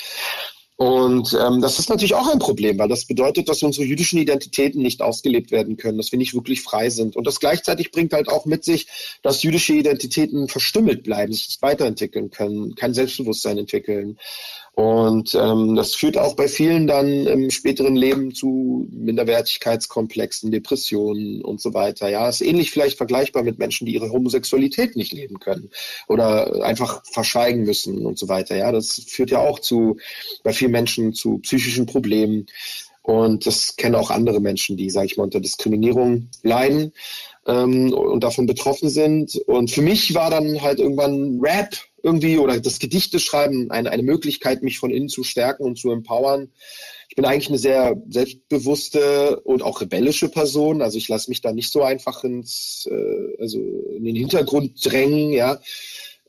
Und 0.77 1.39
ähm, 1.41 1.61
das 1.61 1.79
ist 1.79 1.89
natürlich 1.89 2.15
auch 2.15 2.27
ein 2.27 2.41
Problem, 2.41 2.79
weil 2.79 2.89
das 2.89 3.05
bedeutet, 3.05 3.49
dass 3.49 3.63
unsere 3.63 3.87
jüdischen 3.87 4.19
Identitäten 4.19 4.83
nicht 4.83 5.03
ausgelebt 5.03 5.53
werden 5.53 5.77
können, 5.77 5.99
dass 5.99 6.11
wir 6.11 6.19
nicht 6.19 6.35
wirklich 6.35 6.63
frei 6.63 6.91
sind. 6.91 7.15
Und 7.15 7.29
das 7.29 7.39
gleichzeitig 7.39 7.93
bringt 7.93 8.13
halt 8.13 8.29
auch 8.29 8.45
mit 8.45 8.65
sich, 8.65 8.89
dass 9.23 9.45
jüdische 9.45 9.75
Identitäten 9.75 10.49
verstümmelt 10.49 11.05
bleiben, 11.05 11.33
sich 11.33 11.59
weiterentwickeln 11.61 12.31
können, 12.31 12.75
kein 12.75 12.93
Selbstbewusstsein 12.93 13.59
entwickeln. 13.59 14.19
Und 14.75 15.37
ähm, 15.37 15.77
das 15.77 15.95
führt 15.95 16.19
auch 16.19 16.35
bei 16.35 16.49
vielen 16.49 16.89
dann 16.89 17.27
im 17.27 17.51
späteren 17.51 17.95
Leben 17.95 18.35
zu 18.35 18.89
Minderwertigkeitskomplexen, 18.91 20.51
Depressionen 20.51 21.43
und 21.43 21.61
so 21.61 21.75
weiter. 21.75 22.09
Ja, 22.09 22.29
ist 22.29 22.41
ähnlich 22.41 22.73
vielleicht 22.73 22.97
vergleichbar 22.97 23.45
mit 23.45 23.61
Menschen, 23.61 23.87
die 23.87 23.95
ihre 23.95 24.11
Homosexualität 24.11 24.97
nicht 24.97 25.13
leben 25.13 25.39
können 25.39 25.71
oder 26.09 26.65
einfach 26.65 27.05
verschweigen 27.05 27.63
müssen 27.63 28.05
und 28.05 28.19
so 28.19 28.29
weiter. 28.29 28.57
Ja, 28.57 28.73
das 28.73 29.01
führt 29.07 29.31
ja 29.31 29.39
auch 29.39 29.61
zu 29.61 29.99
bei 30.43 30.53
vielen 30.53 30.73
Menschen 30.73 31.13
zu 31.13 31.39
psychischen 31.39 31.87
Problemen. 31.87 32.47
Und 33.03 33.47
das 33.47 33.77
kennen 33.77 33.95
auch 33.95 34.11
andere 34.11 34.41
Menschen, 34.41 34.77
die, 34.77 34.91
sage 34.91 35.07
ich 35.07 35.17
mal, 35.17 35.25
unter 35.25 35.39
Diskriminierung 35.39 36.31
leiden 36.43 36.93
ähm, 37.47 37.93
und 37.93 38.25
davon 38.25 38.47
betroffen 38.47 38.89
sind. 38.89 39.37
Und 39.47 39.71
für 39.71 39.83
mich 39.83 40.15
war 40.15 40.31
dann 40.31 40.63
halt 40.63 40.81
irgendwann 40.81 41.39
Rap 41.41 41.77
irgendwie 42.05 42.37
oder 42.38 42.61
das 42.61 42.79
Gedichte 42.79 43.19
schreiben 43.19 43.71
eine, 43.71 43.90
eine 43.90 44.03
Möglichkeit, 44.03 44.62
mich 44.62 44.79
von 44.79 44.90
innen 44.90 45.09
zu 45.09 45.25
stärken 45.25 45.64
und 45.64 45.79
zu 45.79 45.90
empowern. 45.90 46.53
Ich 47.09 47.17
bin 47.17 47.25
eigentlich 47.25 47.49
eine 47.49 47.59
sehr 47.59 47.97
selbstbewusste 48.09 49.40
und 49.40 49.62
auch 49.62 49.81
rebellische 49.81 50.29
Person. 50.29 50.83
Also 50.83 50.99
ich 50.99 51.09
lasse 51.09 51.31
mich 51.31 51.40
da 51.40 51.53
nicht 51.53 51.73
so 51.73 51.83
einfach 51.83 52.23
ins, 52.23 52.87
äh, 52.90 53.40
also 53.40 53.59
in 53.97 54.05
den 54.05 54.17
Hintergrund 54.17 54.85
drängen, 54.85 55.33
ja. 55.33 55.61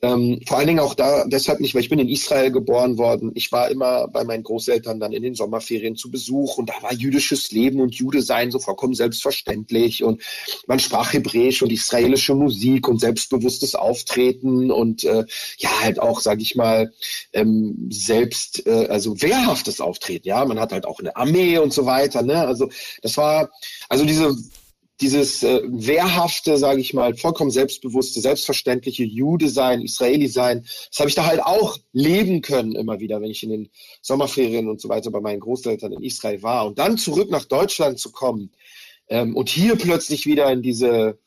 Ähm, 0.02 0.40
vor 0.46 0.58
allen 0.58 0.66
Dingen 0.66 0.80
auch 0.80 0.94
da 0.94 1.24
deshalb 1.26 1.58
nicht, 1.60 1.74
weil 1.74 1.80
ich 1.80 1.88
bin 1.88 1.98
in 1.98 2.08
Israel 2.08 2.50
geboren 2.50 2.98
worden. 2.98 3.32
Ich 3.34 3.50
war 3.50 3.70
immer 3.70 4.08
bei 4.08 4.24
meinen 4.24 4.42
Großeltern 4.42 5.00
dann 5.00 5.12
in 5.12 5.22
den 5.22 5.34
Sommerferien 5.34 5.96
zu 5.96 6.10
Besuch 6.10 6.58
und 6.58 6.68
da 6.68 6.74
war 6.82 6.92
jüdisches 6.92 7.50
Leben 7.50 7.80
und 7.80 7.94
Jude 7.94 8.20
sein 8.20 8.50
so 8.50 8.58
vollkommen 8.58 8.94
selbstverständlich 8.94 10.04
und 10.04 10.22
man 10.66 10.80
sprach 10.80 11.14
Hebräisch 11.14 11.62
und 11.62 11.72
israelische 11.72 12.34
Musik 12.34 12.88
und 12.88 13.00
selbstbewusstes 13.00 13.74
Auftreten 13.74 14.70
und 14.70 15.04
äh, 15.04 15.24
ja 15.58 15.70
halt 15.80 15.98
auch, 15.98 16.20
sage 16.20 16.42
ich 16.42 16.56
mal, 16.56 16.92
ähm, 17.32 17.88
selbst 17.90 18.66
äh, 18.66 18.88
also 18.88 19.22
wehrhaftes 19.22 19.80
Auftreten. 19.80 20.28
Ja, 20.28 20.44
man 20.44 20.60
hat 20.60 20.72
halt 20.72 20.84
auch 20.84 21.00
eine 21.00 21.16
Armee 21.16 21.56
und 21.56 21.72
so 21.72 21.86
weiter. 21.86 22.20
Ne? 22.20 22.46
Also 22.46 22.68
das 23.00 23.16
war 23.16 23.50
also 23.88 24.04
diese 24.04 24.36
dieses 25.00 25.42
äh, 25.42 25.60
wehrhafte, 25.64 26.56
sage 26.56 26.80
ich 26.80 26.94
mal, 26.94 27.14
vollkommen 27.14 27.50
selbstbewusste, 27.50 28.20
selbstverständliche 28.20 29.04
Jude 29.04 29.48
sein, 29.48 29.82
Israeli 29.82 30.28
sein, 30.28 30.66
das 30.90 30.98
habe 30.98 31.08
ich 31.08 31.14
da 31.14 31.26
halt 31.26 31.42
auch 31.42 31.76
leben 31.92 32.40
können 32.40 32.74
immer 32.74 32.98
wieder, 33.00 33.20
wenn 33.20 33.30
ich 33.30 33.42
in 33.42 33.50
den 33.50 33.70
Sommerferien 34.00 34.68
und 34.68 34.80
so 34.80 34.88
weiter 34.88 35.10
bei 35.10 35.20
meinen 35.20 35.40
Großeltern 35.40 35.92
in 35.92 36.02
Israel 36.02 36.42
war. 36.42 36.66
Und 36.66 36.78
dann 36.78 36.96
zurück 36.96 37.30
nach 37.30 37.44
Deutschland 37.44 37.98
zu 37.98 38.10
kommen 38.10 38.52
ähm, 39.08 39.36
und 39.36 39.48
hier 39.50 39.76
plötzlich 39.76 40.26
wieder 40.26 40.50
in 40.50 40.62
diese 40.62 41.18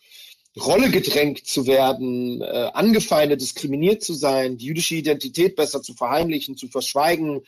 Rolle 0.59 0.89
gedrängt 0.89 1.45
zu 1.45 1.67
werden, 1.67 2.41
äh, 2.41 2.71
angefeindet, 2.73 3.41
diskriminiert 3.41 4.03
zu 4.03 4.13
sein, 4.13 4.57
die 4.57 4.65
jüdische 4.65 4.95
Identität 4.95 5.55
besser 5.55 5.81
zu 5.81 5.93
verheimlichen, 5.93 6.57
zu 6.57 6.67
verschweigen, 6.67 7.41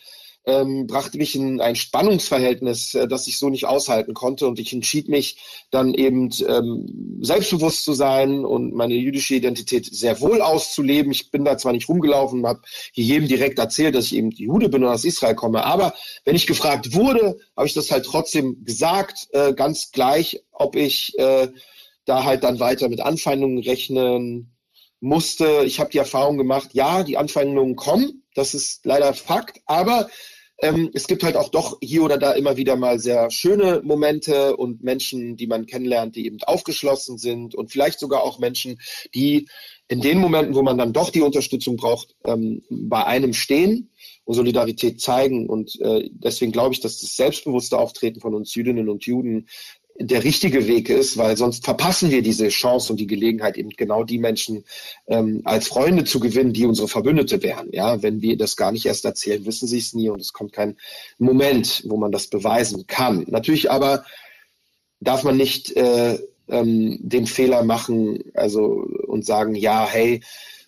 ähm, 0.45 0.87
brachte 0.87 1.17
mich 1.17 1.35
in 1.35 1.61
ein 1.61 1.75
Spannungsverhältnis, 1.75 2.95
äh, 2.95 3.07
das 3.07 3.27
ich 3.27 3.37
so 3.37 3.49
nicht 3.49 3.65
aushalten 3.65 4.13
konnte. 4.13 4.47
Und 4.47 4.59
ich 4.59 4.73
entschied 4.73 5.07
mich 5.07 5.37
dann 5.69 5.93
eben 5.93 6.29
ähm, 6.47 7.19
selbstbewusst 7.21 7.83
zu 7.83 7.93
sein 7.93 8.43
und 8.43 8.73
meine 8.73 8.95
jüdische 8.95 9.35
Identität 9.35 9.85
sehr 9.85 10.19
wohl 10.19 10.41
auszuleben. 10.41 11.11
Ich 11.11 11.31
bin 11.31 11.45
da 11.45 11.57
zwar 11.57 11.73
nicht 11.73 11.89
rumgelaufen, 11.89 12.45
habe 12.45 12.61
jedem 12.93 13.27
direkt 13.27 13.59
erzählt, 13.59 13.95
dass 13.95 14.05
ich 14.05 14.15
eben 14.15 14.31
Jude 14.31 14.69
bin 14.69 14.83
und 14.83 14.89
aus 14.89 15.05
Israel 15.05 15.35
komme. 15.35 15.63
Aber 15.63 15.93
wenn 16.25 16.35
ich 16.35 16.47
gefragt 16.47 16.95
wurde, 16.95 17.37
habe 17.55 17.67
ich 17.67 17.73
das 17.73 17.91
halt 17.91 18.05
trotzdem 18.05 18.63
gesagt, 18.65 19.27
äh, 19.31 19.53
ganz 19.53 19.91
gleich, 19.91 20.43
ob 20.51 20.75
ich 20.75 21.17
äh, 21.19 21.49
da 22.05 22.23
halt 22.23 22.43
dann 22.43 22.59
weiter 22.59 22.89
mit 22.89 23.01
Anfeindungen 23.01 23.59
rechnen 23.59 24.55
musste. 24.99 25.63
Ich 25.65 25.79
habe 25.79 25.91
die 25.91 25.97
Erfahrung 25.97 26.37
gemacht, 26.37 26.69
ja, 26.73 27.03
die 27.03 27.17
Anfeindungen 27.17 27.75
kommen, 27.75 28.20
das 28.35 28.53
ist 28.53 28.85
leider 28.85 29.13
Fakt, 29.13 29.61
aber 29.65 30.09
ähm, 30.61 30.91
es 30.93 31.07
gibt 31.07 31.23
halt 31.23 31.35
auch 31.35 31.49
doch 31.49 31.79
hier 31.81 32.03
oder 32.03 32.17
da 32.19 32.33
immer 32.33 32.55
wieder 32.55 32.75
mal 32.75 32.99
sehr 32.99 33.31
schöne 33.31 33.81
Momente 33.83 34.55
und 34.55 34.83
Menschen, 34.83 35.35
die 35.35 35.47
man 35.47 35.65
kennenlernt, 35.65 36.15
die 36.15 36.27
eben 36.27 36.37
aufgeschlossen 36.43 37.17
sind 37.17 37.55
und 37.55 37.71
vielleicht 37.71 37.99
sogar 37.99 38.21
auch 38.23 38.37
Menschen, 38.37 38.79
die 39.15 39.47
in 39.87 40.01
den 40.01 40.19
Momenten, 40.19 40.53
wo 40.53 40.61
man 40.61 40.77
dann 40.77 40.93
doch 40.93 41.09
die 41.09 41.21
Unterstützung 41.21 41.77
braucht, 41.77 42.15
ähm, 42.25 42.61
bei 42.69 43.03
einem 43.05 43.33
stehen 43.33 43.89
und 44.23 44.35
Solidarität 44.35 45.01
zeigen. 45.01 45.49
Und 45.49 45.79
äh, 45.81 46.07
deswegen 46.11 46.51
glaube 46.51 46.75
ich, 46.75 46.79
dass 46.79 46.99
das 46.99 47.15
selbstbewusste 47.15 47.77
Auftreten 47.77 48.21
von 48.21 48.35
uns 48.35 48.53
Jüdinnen 48.53 48.87
und 48.87 49.05
Juden 49.05 49.47
der 50.03 50.23
richtige 50.23 50.67
Weg 50.67 50.89
ist, 50.89 51.17
weil 51.17 51.37
sonst 51.37 51.65
verpassen 51.65 52.11
wir 52.11 52.21
diese 52.21 52.49
Chance 52.49 52.93
und 52.93 52.99
die 52.99 53.07
Gelegenheit, 53.07 53.57
eben 53.57 53.69
genau 53.69 54.03
die 54.03 54.19
Menschen 54.19 54.63
ähm, 55.07 55.41
als 55.45 55.67
Freunde 55.67 56.03
zu 56.03 56.19
gewinnen, 56.19 56.53
die 56.53 56.65
unsere 56.65 56.87
Verbündete 56.87 57.41
wären. 57.43 57.69
Ja, 57.71 58.01
wenn 58.01 58.21
wir 58.21 58.37
das 58.37 58.55
gar 58.55 58.71
nicht 58.71 58.85
erst 58.85 59.05
erzählen, 59.05 59.45
wissen 59.45 59.67
sie 59.67 59.79
es 59.79 59.93
nie 59.93 60.09
und 60.09 60.21
es 60.21 60.33
kommt 60.33 60.53
kein 60.53 60.77
Moment, 61.17 61.83
wo 61.87 61.97
man 61.97 62.11
das 62.11 62.27
beweisen 62.27 62.87
kann. 62.87 63.25
Natürlich 63.27 63.71
aber 63.71 64.03
darf 64.99 65.23
man 65.23 65.37
nicht 65.37 65.75
äh, 65.75 66.19
ähm, 66.47 66.97
den 67.01 67.25
Fehler 67.25 67.63
machen, 67.63 68.23
also 68.33 68.85
und 69.07 69.25
sagen, 69.25 69.55
ja, 69.55 69.87
hey, 69.87 70.21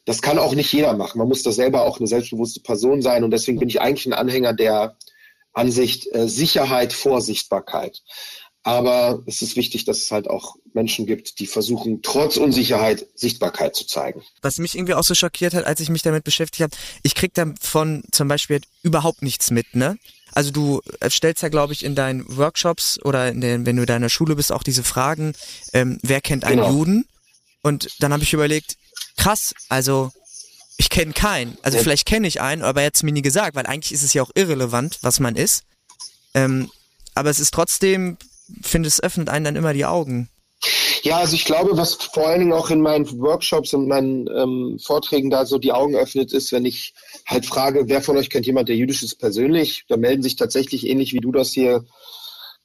das 0.06 0.22
kann 0.22 0.38
auch 0.38 0.54
nicht 0.56 0.72
jeder 0.74 0.94
machen. 0.94 1.18
Man 1.18 1.28
muss 1.28 1.44
da 1.44 1.52
selber 1.52 1.84
auch 1.84 2.00
eine 2.00 2.08
selbstbewusste 2.08 2.62
Person 2.62 3.02
sein 3.02 3.24
und 3.24 3.32
deswegen 3.32 3.60
bin 3.60 3.70
ich 3.70 3.82
eigentlich 3.82 4.06
ein 4.06 4.14
Anhänger 4.14 4.54
der 4.54 4.98
Ansicht 5.54 6.14
äh, 6.14 6.28
Sicherheit 6.28 6.94
vor 6.94 7.22
Sichtbarkeit. 7.22 8.02
Aber 8.64 9.22
es 9.26 9.42
ist 9.42 9.58
wichtig, 9.58 9.84
dass 9.84 9.98
es 10.00 10.12
halt 10.12 10.30
auch 10.30 10.56
Menschen 10.74 11.06
gibt, 11.06 11.40
die 11.40 11.48
versuchen, 11.48 12.02
trotz 12.02 12.38
Unsicherheit 12.38 13.06
Sichtbarkeit 13.14 13.76
zu 13.76 13.86
zeigen. 13.86 14.24
Was 14.42 14.58
mich 14.58 14.76
irgendwie 14.76 14.94
auch 14.94 15.04
so 15.04 15.14
schockiert 15.14 15.54
hat, 15.54 15.66
als 15.66 15.82
ich 15.82 15.90
mich 15.90 16.02
damit 16.02 16.24
beschäftigt 16.24 16.64
habe, 16.64 16.76
ich 17.04 17.14
krieg 17.14 17.34
davon 17.34 18.04
zum 18.12 18.28
Beispiel 18.30 18.62
überhaupt 18.82 19.22
nichts 19.22 19.52
mit, 19.52 19.76
ne? 19.76 19.98
Also 20.32 20.50
du 20.50 20.82
stellst 21.08 21.44
ja, 21.44 21.50
glaube 21.50 21.74
ich, 21.74 21.84
in 21.84 21.94
deinen 21.94 22.26
Workshops 22.38 23.00
oder 23.04 23.30
in 23.30 23.42
den, 23.42 23.66
wenn 23.66 23.76
du 23.76 23.84
in 23.84 23.88
deiner 23.88 24.10
Schule 24.10 24.36
bist, 24.36 24.52
auch 24.52 24.64
diese 24.64 24.84
Fragen, 24.84 25.34
ähm, 25.74 26.00
wer 26.02 26.22
kennt 26.22 26.44
einen 26.44 26.58
genau. 26.58 26.72
Juden? 26.72 27.06
Und 27.62 27.90
dann 28.00 28.12
habe 28.12 28.24
ich 28.24 28.34
überlegt, 28.34 28.78
krass, 29.16 29.54
also 29.70 30.12
ich 30.78 30.90
kenne 30.90 31.14
keinen. 31.14 31.58
Also 31.62 31.78
ja. 31.78 31.84
vielleicht 31.84 32.08
kenne 32.08 32.28
ich 32.28 32.42
einen, 32.42 32.64
aber 32.64 32.82
er 32.82 32.88
hat 32.88 32.96
es 32.96 33.04
mir 33.04 33.12
nie 33.12 33.22
gesagt, 33.22 33.56
weil 33.56 33.68
eigentlich 33.68 33.92
ist 33.92 34.02
es 34.02 34.14
ja 34.14 34.24
auch 34.24 34.32
irrelevant, 34.34 34.98
was 35.02 35.20
man 35.20 35.36
ist. 35.36 35.64
Ähm, 36.34 36.72
aber 37.14 37.30
es 37.30 37.40
ist 37.40 37.54
trotzdem 37.54 38.18
finde, 38.62 38.88
es 38.88 39.02
öffnet 39.02 39.30
einen 39.30 39.46
dann 39.46 39.56
immer 39.56 39.74
die 39.74 39.86
Augen. 39.86 40.30
Ja, 41.02 41.18
also 41.18 41.36
ich 41.36 41.44
glaube, 41.44 41.76
was 41.76 41.96
vor 41.96 42.28
allen 42.28 42.40
Dingen 42.40 42.54
auch 42.54 42.70
in 42.70 42.80
meinen 42.80 43.06
Workshops 43.20 43.74
und 43.74 43.90
meinen 43.90 44.28
ähm, 44.30 44.80
Vorträgen 44.82 45.30
da 45.30 45.46
so 45.46 45.58
die 45.58 45.74
Augen 45.74 45.96
öffnet, 45.96 46.32
ist, 46.32 46.54
wenn 46.54 46.66
ich 46.66 46.94
halt 47.28 47.46
frage, 47.46 47.90
wer 47.90 48.02
von 48.02 48.16
euch 48.16 48.30
kennt 48.30 48.46
jemand, 48.46 48.70
der 48.70 48.78
jüdisch 48.78 49.04
ist 49.04 49.16
persönlich, 49.16 49.84
da 49.90 49.98
melden 49.98 50.24
sich 50.24 50.38
tatsächlich 50.38 50.88
ähnlich 50.88 51.12
wie 51.14 51.20
du 51.20 51.34
das 51.34 51.52
hier 51.52 51.84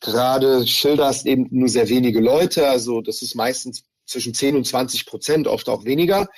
gerade 0.01 0.65
schilderst, 0.67 1.27
eben 1.27 1.49
nur 1.51 1.69
sehr 1.69 1.89
wenige 1.89 2.21
Leute. 2.21 2.69
Also 2.69 3.01
das 3.01 3.23
ist 3.23 3.35
meistens 3.35 3.83
zwischen 4.07 4.35
10 4.35 4.57
und 4.57 4.67
20 4.67 5.07
Prozent, 5.07 5.49
oft 5.49 5.69
auch 5.69 5.85
weniger. 5.85 6.29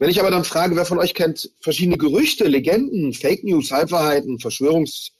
Wenn 0.00 0.10
ich 0.10 0.20
aber 0.20 0.30
dann 0.30 0.44
frage, 0.44 0.76
wer 0.76 0.84
von 0.84 0.98
euch 0.98 1.14
kennt 1.14 1.50
verschiedene 1.60 1.96
Gerüchte, 1.96 2.44
Legenden, 2.44 3.14
Fake 3.14 3.44
News, 3.44 3.70
Halbwahrheiten, 3.70 4.40
Verschwörungs 4.40 5.12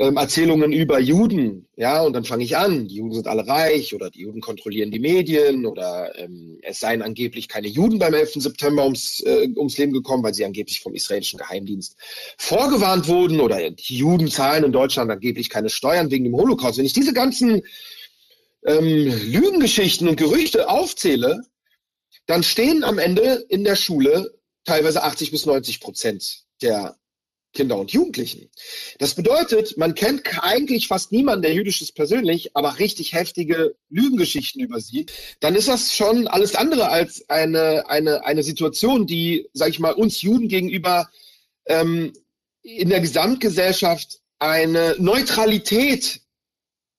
ähm, 0.00 0.16
Erzählungen 0.16 0.72
über 0.72 0.98
Juden, 0.98 1.68
ja, 1.76 2.00
und 2.00 2.14
dann 2.14 2.24
fange 2.24 2.42
ich 2.42 2.56
an, 2.56 2.88
die 2.88 2.94
Juden 2.96 3.12
sind 3.12 3.26
alle 3.26 3.46
reich 3.46 3.94
oder 3.94 4.08
die 4.08 4.20
Juden 4.20 4.40
kontrollieren 4.40 4.90
die 4.90 4.98
Medien 4.98 5.66
oder 5.66 6.18
ähm, 6.18 6.58
es 6.62 6.80
seien 6.80 7.02
angeblich 7.02 7.48
keine 7.48 7.68
Juden 7.68 7.98
beim 7.98 8.14
11. 8.14 8.36
September 8.36 8.84
ums, 8.84 9.20
äh, 9.20 9.50
ums 9.56 9.76
Leben 9.76 9.92
gekommen, 9.92 10.24
weil 10.24 10.32
sie 10.32 10.46
angeblich 10.46 10.80
vom 10.80 10.94
israelischen 10.94 11.38
Geheimdienst 11.38 11.96
vorgewarnt 12.38 13.08
wurden 13.08 13.40
oder 13.40 13.70
die 13.70 13.96
Juden 13.98 14.28
zahlen 14.28 14.64
in 14.64 14.72
Deutschland 14.72 15.10
angeblich 15.10 15.50
keine 15.50 15.68
Steuern 15.68 16.10
wegen 16.10 16.24
dem 16.24 16.34
Holocaust. 16.34 16.78
Wenn 16.78 16.86
ich 16.86 16.94
diese 16.94 17.12
ganzen 17.12 17.62
ähm, 18.64 19.12
Lügengeschichten 19.30 20.08
und 20.08 20.16
Gerüchte 20.16 20.70
aufzähle, 20.70 21.42
dann 22.24 22.42
stehen 22.42 22.84
am 22.84 22.98
Ende 22.98 23.44
in 23.50 23.64
der 23.64 23.76
Schule 23.76 24.32
teilweise 24.64 25.02
80 25.02 25.30
bis 25.30 25.44
90 25.44 25.78
Prozent 25.80 26.44
der 26.62 26.96
Kinder 27.52 27.78
und 27.78 27.90
Jugendlichen. 27.92 28.48
Das 28.98 29.14
bedeutet, 29.14 29.76
man 29.76 29.94
kennt 29.94 30.22
eigentlich 30.42 30.86
fast 30.86 31.10
niemanden, 31.10 31.42
der 31.42 31.54
jüdisch 31.54 31.82
ist 31.82 31.94
persönlich, 31.94 32.56
aber 32.56 32.78
richtig 32.78 33.12
heftige 33.12 33.74
Lügengeschichten 33.88 34.60
über 34.60 34.80
sie. 34.80 35.06
Dann 35.40 35.56
ist 35.56 35.68
das 35.68 35.94
schon 35.94 36.28
alles 36.28 36.54
andere 36.54 36.88
als 36.90 37.28
eine, 37.28 37.88
eine, 37.88 38.24
eine 38.24 38.42
Situation, 38.42 39.06
die, 39.06 39.48
sag 39.52 39.70
ich 39.70 39.80
mal, 39.80 39.92
uns 39.92 40.22
Juden 40.22 40.48
gegenüber 40.48 41.10
ähm, 41.66 42.12
in 42.62 42.88
der 42.88 43.00
Gesamtgesellschaft 43.00 44.20
eine 44.38 44.94
Neutralität 44.98 46.20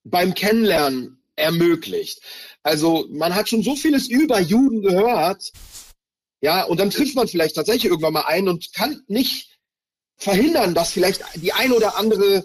beim 0.04 0.34
Kennenlernen 0.34 1.22
ermöglicht. 1.36 2.20
Also 2.62 3.06
man 3.10 3.34
hat 3.34 3.48
schon 3.48 3.62
so 3.62 3.74
vieles 3.74 4.08
über 4.08 4.38
Juden 4.40 4.82
gehört, 4.82 5.52
ja, 6.40 6.64
und 6.64 6.80
dann 6.80 6.90
trifft 6.90 7.14
man 7.14 7.28
vielleicht 7.28 7.54
tatsächlich 7.54 7.86
irgendwann 7.86 8.14
mal 8.14 8.24
ein 8.26 8.48
und 8.48 8.72
kann 8.72 9.02
nicht 9.06 9.51
verhindern, 10.16 10.74
dass 10.74 10.92
vielleicht 10.92 11.22
die 11.36 11.52
ein 11.52 11.72
oder 11.72 11.98
andere 11.98 12.44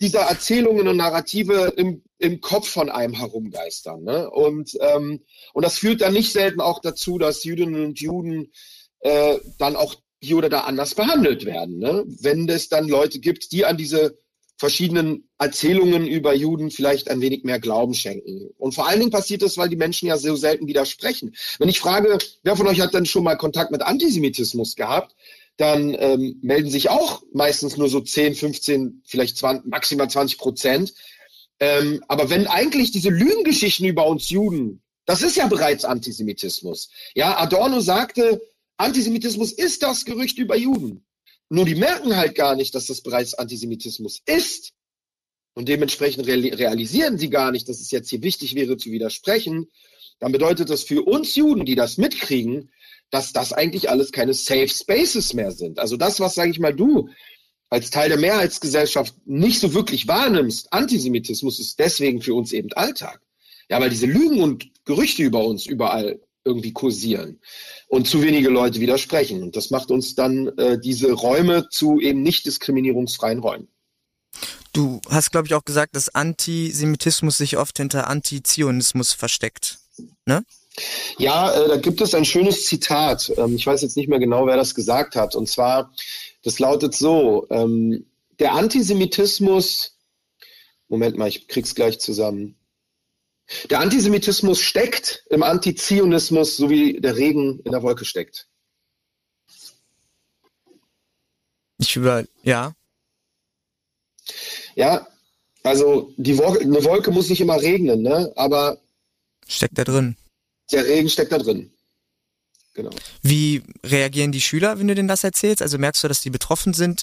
dieser 0.00 0.20
Erzählungen 0.22 0.88
und 0.88 0.96
Narrative 0.96 1.72
im, 1.76 2.02
im 2.18 2.40
Kopf 2.40 2.68
von 2.68 2.90
einem 2.90 3.14
herumgeistern. 3.14 4.02
Ne? 4.02 4.30
Und, 4.30 4.76
ähm, 4.80 5.24
und 5.54 5.64
das 5.64 5.78
führt 5.78 6.02
dann 6.02 6.12
nicht 6.12 6.32
selten 6.32 6.60
auch 6.60 6.80
dazu, 6.80 7.18
dass 7.18 7.44
Jüdinnen 7.44 7.84
und 7.84 8.00
Juden 8.00 8.52
äh, 9.00 9.38
dann 9.58 9.76
auch 9.76 9.94
hier 10.20 10.36
oder 10.38 10.48
da 10.48 10.60
anders 10.60 10.94
behandelt 10.94 11.44
werden. 11.44 11.78
Ne? 11.78 12.04
Wenn 12.20 12.48
es 12.48 12.68
dann 12.68 12.88
Leute 12.88 13.20
gibt, 13.20 13.52
die 13.52 13.64
an 13.64 13.76
diese 13.76 14.18
verschiedenen 14.58 15.28
Erzählungen 15.38 16.06
über 16.06 16.34
Juden 16.34 16.70
vielleicht 16.70 17.10
ein 17.10 17.20
wenig 17.20 17.44
mehr 17.44 17.60
Glauben 17.60 17.92
schenken. 17.92 18.48
Und 18.56 18.74
vor 18.74 18.88
allen 18.88 19.00
Dingen 19.00 19.10
passiert 19.10 19.42
das, 19.42 19.58
weil 19.58 19.68
die 19.68 19.76
Menschen 19.76 20.08
ja 20.08 20.16
so 20.16 20.34
selten 20.34 20.66
widersprechen. 20.66 21.36
Wenn 21.58 21.68
ich 21.68 21.78
frage, 21.78 22.16
wer 22.42 22.56
von 22.56 22.66
euch 22.66 22.80
hat 22.80 22.94
denn 22.94 23.04
schon 23.04 23.24
mal 23.24 23.36
Kontakt 23.36 23.70
mit 23.70 23.82
Antisemitismus 23.82 24.74
gehabt, 24.74 25.14
dann 25.56 25.96
ähm, 25.98 26.38
melden 26.42 26.70
sich 26.70 26.90
auch 26.90 27.22
meistens 27.32 27.76
nur 27.76 27.88
so 27.88 28.00
10, 28.00 28.34
15, 28.34 29.02
vielleicht 29.06 29.38
20, 29.38 29.66
maximal 29.70 30.08
20 30.08 30.38
Prozent. 30.38 30.94
Ähm, 31.60 32.04
aber 32.08 32.28
wenn 32.28 32.46
eigentlich 32.46 32.90
diese 32.90 33.08
Lügengeschichten 33.08 33.86
über 33.86 34.06
uns 34.06 34.28
Juden, 34.28 34.82
das 35.06 35.22
ist 35.22 35.36
ja 35.36 35.46
bereits 35.46 35.84
Antisemitismus. 35.84 36.90
Ja, 37.14 37.38
Adorno 37.38 37.80
sagte, 37.80 38.42
Antisemitismus 38.76 39.52
ist 39.52 39.82
das 39.82 40.04
Gerücht 40.04 40.38
über 40.38 40.56
Juden. 40.56 41.06
Nur 41.48 41.64
die 41.64 41.76
merken 41.76 42.16
halt 42.16 42.34
gar 42.34 42.56
nicht, 42.56 42.74
dass 42.74 42.86
das 42.86 43.00
bereits 43.00 43.34
Antisemitismus 43.34 44.20
ist. 44.26 44.72
Und 45.54 45.68
dementsprechend 45.68 46.26
realisieren 46.26 47.16
sie 47.16 47.30
gar 47.30 47.50
nicht, 47.50 47.68
dass 47.68 47.80
es 47.80 47.90
jetzt 47.90 48.10
hier 48.10 48.22
wichtig 48.22 48.54
wäre 48.54 48.76
zu 48.76 48.90
widersprechen. 48.90 49.68
Dann 50.18 50.32
bedeutet 50.32 50.70
das 50.70 50.82
für 50.82 51.02
uns 51.02 51.34
Juden, 51.34 51.64
die 51.64 51.74
das 51.74 51.98
mitkriegen, 51.98 52.70
dass 53.10 53.32
das 53.32 53.52
eigentlich 53.52 53.90
alles 53.90 54.12
keine 54.12 54.34
Safe 54.34 54.68
Spaces 54.68 55.34
mehr 55.34 55.52
sind. 55.52 55.78
Also 55.78 55.96
das, 55.96 56.20
was, 56.20 56.34
sage 56.34 56.50
ich 56.50 56.58
mal, 56.58 56.74
du 56.74 57.08
als 57.68 57.90
Teil 57.90 58.08
der 58.08 58.18
Mehrheitsgesellschaft 58.18 59.14
nicht 59.26 59.60
so 59.60 59.74
wirklich 59.74 60.06
wahrnimmst, 60.06 60.72
Antisemitismus 60.72 61.58
ist 61.58 61.78
deswegen 61.78 62.22
für 62.22 62.34
uns 62.34 62.52
eben 62.52 62.72
Alltag. 62.74 63.20
Ja, 63.68 63.80
weil 63.80 63.90
diese 63.90 64.06
Lügen 64.06 64.40
und 64.40 64.70
Gerüchte 64.84 65.22
über 65.22 65.44
uns 65.44 65.66
überall 65.66 66.20
irgendwie 66.44 66.72
kursieren 66.72 67.40
und 67.88 68.06
zu 68.06 68.22
wenige 68.22 68.48
Leute 68.48 68.80
widersprechen. 68.80 69.42
Und 69.42 69.56
das 69.56 69.70
macht 69.70 69.90
uns 69.90 70.14
dann 70.14 70.48
äh, 70.56 70.78
diese 70.78 71.12
Räume 71.12 71.68
zu 71.70 72.00
eben 72.00 72.22
nicht 72.22 72.46
diskriminierungsfreien 72.46 73.40
Räumen. 73.40 73.68
Du 74.72 75.00
hast, 75.08 75.32
glaube 75.32 75.48
ich, 75.48 75.54
auch 75.54 75.64
gesagt, 75.64 75.96
dass 75.96 76.14
Antisemitismus 76.14 77.38
sich 77.38 77.56
oft 77.56 77.76
hinter 77.78 78.08
Antizionismus 78.08 79.12
versteckt. 79.12 79.78
Ne? 80.24 80.44
Ja, 81.18 81.52
äh, 81.52 81.68
da 81.68 81.76
gibt 81.76 82.00
es 82.00 82.14
ein 82.14 82.24
schönes 82.24 82.64
Zitat. 82.66 83.32
Ähm, 83.36 83.56
ich 83.56 83.66
weiß 83.66 83.82
jetzt 83.82 83.96
nicht 83.96 84.08
mehr 84.08 84.18
genau, 84.18 84.46
wer 84.46 84.56
das 84.56 84.74
gesagt 84.74 85.16
hat. 85.16 85.34
Und 85.34 85.48
zwar, 85.48 85.92
das 86.42 86.58
lautet 86.58 86.94
so, 86.94 87.46
ähm, 87.50 88.06
der 88.38 88.52
Antisemitismus, 88.52 89.96
Moment 90.88 91.16
mal, 91.16 91.28
ich 91.28 91.48
krieg's 91.48 91.74
gleich 91.74 91.98
zusammen. 91.98 92.56
Der 93.70 93.80
Antisemitismus 93.80 94.60
steckt 94.60 95.24
im 95.30 95.42
Antizionismus, 95.42 96.56
so 96.56 96.68
wie 96.68 97.00
der 97.00 97.16
Regen 97.16 97.60
in 97.60 97.72
der 97.72 97.82
Wolke 97.82 98.04
steckt. 98.04 98.48
Ich 101.78 101.94
über, 101.94 102.24
ja. 102.42 102.74
Ja, 104.74 105.06
also 105.62 106.12
die 106.16 106.38
Wolke, 106.38 106.60
eine 106.60 106.84
Wolke 106.84 107.10
muss 107.10 107.28
nicht 107.28 107.40
immer 107.40 107.60
regnen, 107.60 108.02
ne? 108.02 108.32
Aber 108.36 108.78
steckt 109.46 109.78
da 109.78 109.84
drin 109.84 110.16
der 110.72 110.86
Regen 110.86 111.08
steckt 111.08 111.32
da 111.32 111.38
drin. 111.38 111.70
Genau. 112.74 112.90
Wie 113.22 113.62
reagieren 113.84 114.32
die 114.32 114.40
Schüler, 114.40 114.78
wenn 114.78 114.88
du 114.88 114.94
denen 114.94 115.08
das 115.08 115.24
erzählst? 115.24 115.62
Also 115.62 115.78
merkst 115.78 116.04
du, 116.04 116.08
dass 116.08 116.20
die 116.20 116.30
betroffen 116.30 116.74
sind? 116.74 117.02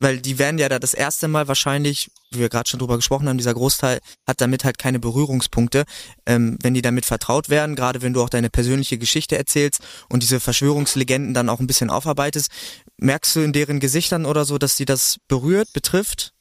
Weil 0.00 0.20
die 0.20 0.38
werden 0.38 0.58
ja 0.58 0.68
da 0.68 0.78
das 0.78 0.94
erste 0.94 1.26
Mal 1.26 1.48
wahrscheinlich, 1.48 2.12
wie 2.30 2.38
wir 2.38 2.48
gerade 2.48 2.68
schon 2.68 2.78
drüber 2.78 2.94
gesprochen 2.94 3.28
haben, 3.28 3.36
dieser 3.36 3.54
Großteil 3.54 3.98
hat 4.28 4.40
damit 4.40 4.62
halt 4.62 4.78
keine 4.78 5.00
Berührungspunkte. 5.00 5.86
Ähm, 6.24 6.56
wenn 6.62 6.74
die 6.74 6.82
damit 6.82 7.04
vertraut 7.04 7.48
werden, 7.48 7.74
gerade 7.74 8.00
wenn 8.00 8.12
du 8.12 8.22
auch 8.22 8.28
deine 8.28 8.48
persönliche 8.48 8.96
Geschichte 8.96 9.36
erzählst 9.36 9.80
und 10.08 10.22
diese 10.22 10.38
Verschwörungslegenden 10.38 11.34
dann 11.34 11.48
auch 11.48 11.58
ein 11.58 11.66
bisschen 11.66 11.90
aufarbeitest, 11.90 12.48
merkst 12.98 13.34
du 13.34 13.40
in 13.40 13.52
deren 13.52 13.80
Gesichtern 13.80 14.24
oder 14.24 14.44
so, 14.44 14.56
dass 14.56 14.76
sie 14.76 14.84
das 14.84 15.16
berührt, 15.26 15.72
betrifft? 15.72 16.32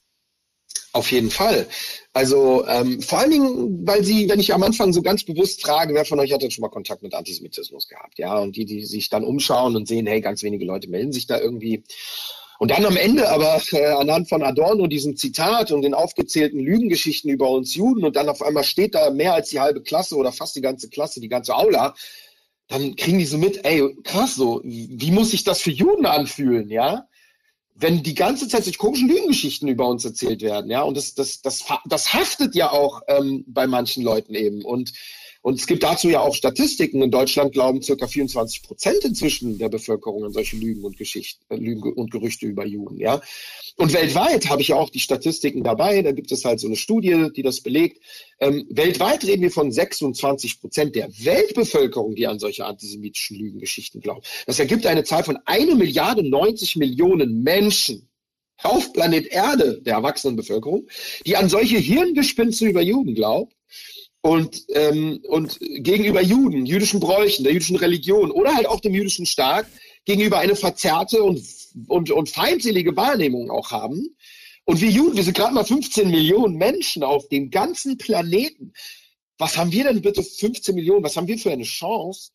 Auf 0.97 1.11
jeden 1.11 1.29
Fall. 1.29 1.67
Also 2.11 2.65
ähm, 2.67 3.03
vor 3.03 3.19
allen 3.19 3.29
Dingen, 3.29 3.85
weil 3.87 4.03
sie, 4.03 4.27
wenn 4.29 4.39
ich 4.39 4.51
am 4.51 4.63
Anfang 4.63 4.93
so 4.93 5.03
ganz 5.03 5.23
bewusst 5.23 5.61
frage, 5.61 5.93
wer 5.93 6.05
von 6.05 6.19
euch 6.19 6.33
hat 6.33 6.41
denn 6.41 6.49
schon 6.49 6.63
mal 6.63 6.69
Kontakt 6.69 7.03
mit 7.03 7.13
Antisemitismus 7.13 7.87
gehabt, 7.87 8.17
ja, 8.17 8.39
und 8.39 8.55
die, 8.55 8.65
die 8.65 8.83
sich 8.83 9.07
dann 9.11 9.23
umschauen 9.23 9.75
und 9.75 9.87
sehen, 9.87 10.07
hey, 10.07 10.21
ganz 10.21 10.41
wenige 10.41 10.65
Leute 10.65 10.89
melden 10.89 11.11
sich 11.11 11.27
da 11.27 11.39
irgendwie. 11.39 11.83
Und 12.57 12.71
dann 12.71 12.83
am 12.83 12.97
Ende 12.97 13.29
aber 13.29 13.61
äh, 13.73 13.85
anhand 13.85 14.27
von 14.27 14.41
Adorno, 14.41 14.87
diesem 14.87 15.15
Zitat 15.17 15.71
und 15.71 15.83
den 15.83 15.93
aufgezählten 15.93 16.59
Lügengeschichten 16.59 17.29
über 17.29 17.51
uns 17.51 17.75
Juden 17.75 18.03
und 18.03 18.15
dann 18.15 18.27
auf 18.27 18.41
einmal 18.41 18.63
steht 18.63 18.95
da 18.95 19.11
mehr 19.11 19.35
als 19.35 19.49
die 19.49 19.59
halbe 19.59 19.83
Klasse 19.83 20.15
oder 20.15 20.31
fast 20.31 20.55
die 20.55 20.61
ganze 20.61 20.89
Klasse, 20.89 21.21
die 21.21 21.29
ganze 21.29 21.55
Aula, 21.55 21.93
dann 22.69 22.95
kriegen 22.95 23.19
die 23.19 23.25
so 23.25 23.37
mit, 23.37 23.63
ey, 23.65 23.95
krass 24.03 24.33
so, 24.33 24.61
wie 24.63 25.11
muss 25.11 25.29
sich 25.29 25.43
das 25.43 25.61
für 25.61 25.69
Juden 25.69 26.07
anfühlen, 26.07 26.71
ja? 26.71 27.07
Wenn 27.80 28.01
die 28.01 28.15
ganze 28.15 28.47
Zeit 28.47 28.63
solche 28.63 28.80
komischen 28.80 29.07
Lügengeschichten 29.07 29.67
über 29.67 29.88
uns 29.88 30.03
erzählt 30.03 30.41
werden, 30.41 30.71
ja, 30.71 30.82
und 30.82 30.97
das, 30.97 31.13
das, 31.13 31.41
das, 31.41 31.65
das 31.86 32.13
haftet 32.13 32.55
ja 32.55 32.71
auch 32.71 33.01
ähm, 33.07 33.43
bei 33.47 33.67
manchen 33.67 34.03
Leuten 34.03 34.34
eben. 34.34 34.63
Und 34.63 34.93
und 35.47 35.57
es 35.61 35.65
gibt 35.65 35.83
dazu 35.83 36.09
ja 36.09 36.19
auch 36.19 36.35
Statistiken. 36.35 37.01
In 37.01 37.09
Deutschland 37.09 37.53
glauben 37.53 37.81
circa 37.81 38.05
24 38.05 38.63
Prozent 38.63 39.05
inzwischen 39.05 39.57
der 39.57 39.69
Bevölkerung 39.69 40.25
an 40.25 40.33
solche 40.33 40.57
Lügen 40.57 40.83
und 40.83 40.97
Geschichten, 40.97 41.41
äh, 41.47 41.55
Lügen 41.55 41.93
und 41.93 42.11
Gerüchte 42.11 42.45
über 42.45 42.65
Juden, 42.65 42.99
ja. 42.99 43.21
Und 43.77 43.93
weltweit 43.93 44.49
habe 44.49 44.61
ich 44.61 44.67
ja 44.67 44.75
auch 44.75 44.89
die 44.89 44.99
Statistiken 44.99 45.63
dabei. 45.63 46.01
Da 46.01 46.11
gibt 46.11 46.33
es 46.33 46.43
halt 46.43 46.59
so 46.59 46.67
eine 46.67 46.75
Studie, 46.75 47.29
die 47.33 47.43
das 47.43 47.61
belegt. 47.61 48.03
Ähm, 48.41 48.67
weltweit 48.69 49.23
reden 49.23 49.41
wir 49.41 49.51
von 49.51 49.71
26 49.71 50.59
Prozent 50.59 50.97
der 50.97 51.07
Weltbevölkerung, 51.17 52.15
die 52.15 52.27
an 52.27 52.39
solche 52.39 52.65
antisemitischen 52.65 53.37
Lügengeschichten 53.37 54.01
glauben. 54.01 54.23
Das 54.47 54.59
ergibt 54.59 54.85
eine 54.85 55.05
Zahl 55.05 55.23
von 55.23 55.37
1 55.45 55.75
Milliarde 55.75 56.29
90 56.29 56.75
Millionen 56.75 57.41
Menschen 57.43 58.09
auf 58.63 58.91
Planet 58.91 59.27
Erde, 59.27 59.81
der 59.81 59.93
erwachsenen 59.93 60.35
Bevölkerung, 60.35 60.89
die 61.25 61.37
an 61.37 61.47
solche 61.47 61.77
Hirngespinste 61.77 62.65
über 62.65 62.81
Juden 62.81 63.15
glaubt 63.15 63.57
und, 64.28 64.65
ähm, 64.73 65.21
und 65.30 65.57
gegenüber 65.59 66.21
Juden, 66.21 66.65
jüdischen 66.65 66.99
Bräuchen, 66.99 67.45
der 67.45 67.53
jüdischen 67.53 67.78
Religion 67.78 68.30
oder 68.30 68.53
halt 68.53 68.67
auch 68.67 68.82
dem 68.82 68.93
jüdischen 68.93 69.25
Staat 69.25 69.67
gegenüber 70.03 70.39
eine 70.39 70.55
verzerrte 70.55 71.23
und, 71.23 71.41
und, 71.88 72.11
und 72.11 72.30
feindselige 72.30 72.95
Wahrnehmung 72.97 73.49
auch 73.49 73.71
haben. 73.71 74.17
Und 74.65 74.82
wir 74.82 74.89
Juden, 74.89 75.15
wir 75.15 75.23
sind 75.23 75.38
gerade 75.38 75.53
mal 75.53 75.63
15 75.63 76.09
Millionen 76.11 76.57
Menschen 76.57 77.03
auf 77.03 77.30
dem 77.30 77.49
ganzen 77.51 77.97
Planeten. 77.97 78.73
Was 79.38 79.55
haben 79.55 79.71
wir 79.71 79.86
denn 79.86 80.01
bitte 80.01 80.21
15 80.21 80.75
Millionen? 80.75 81.05
Was 81.05 81.15
haben 81.15 81.28
wir 81.28 81.38
für 81.38 81.51
eine 81.51 81.63
Chance, 81.63 82.32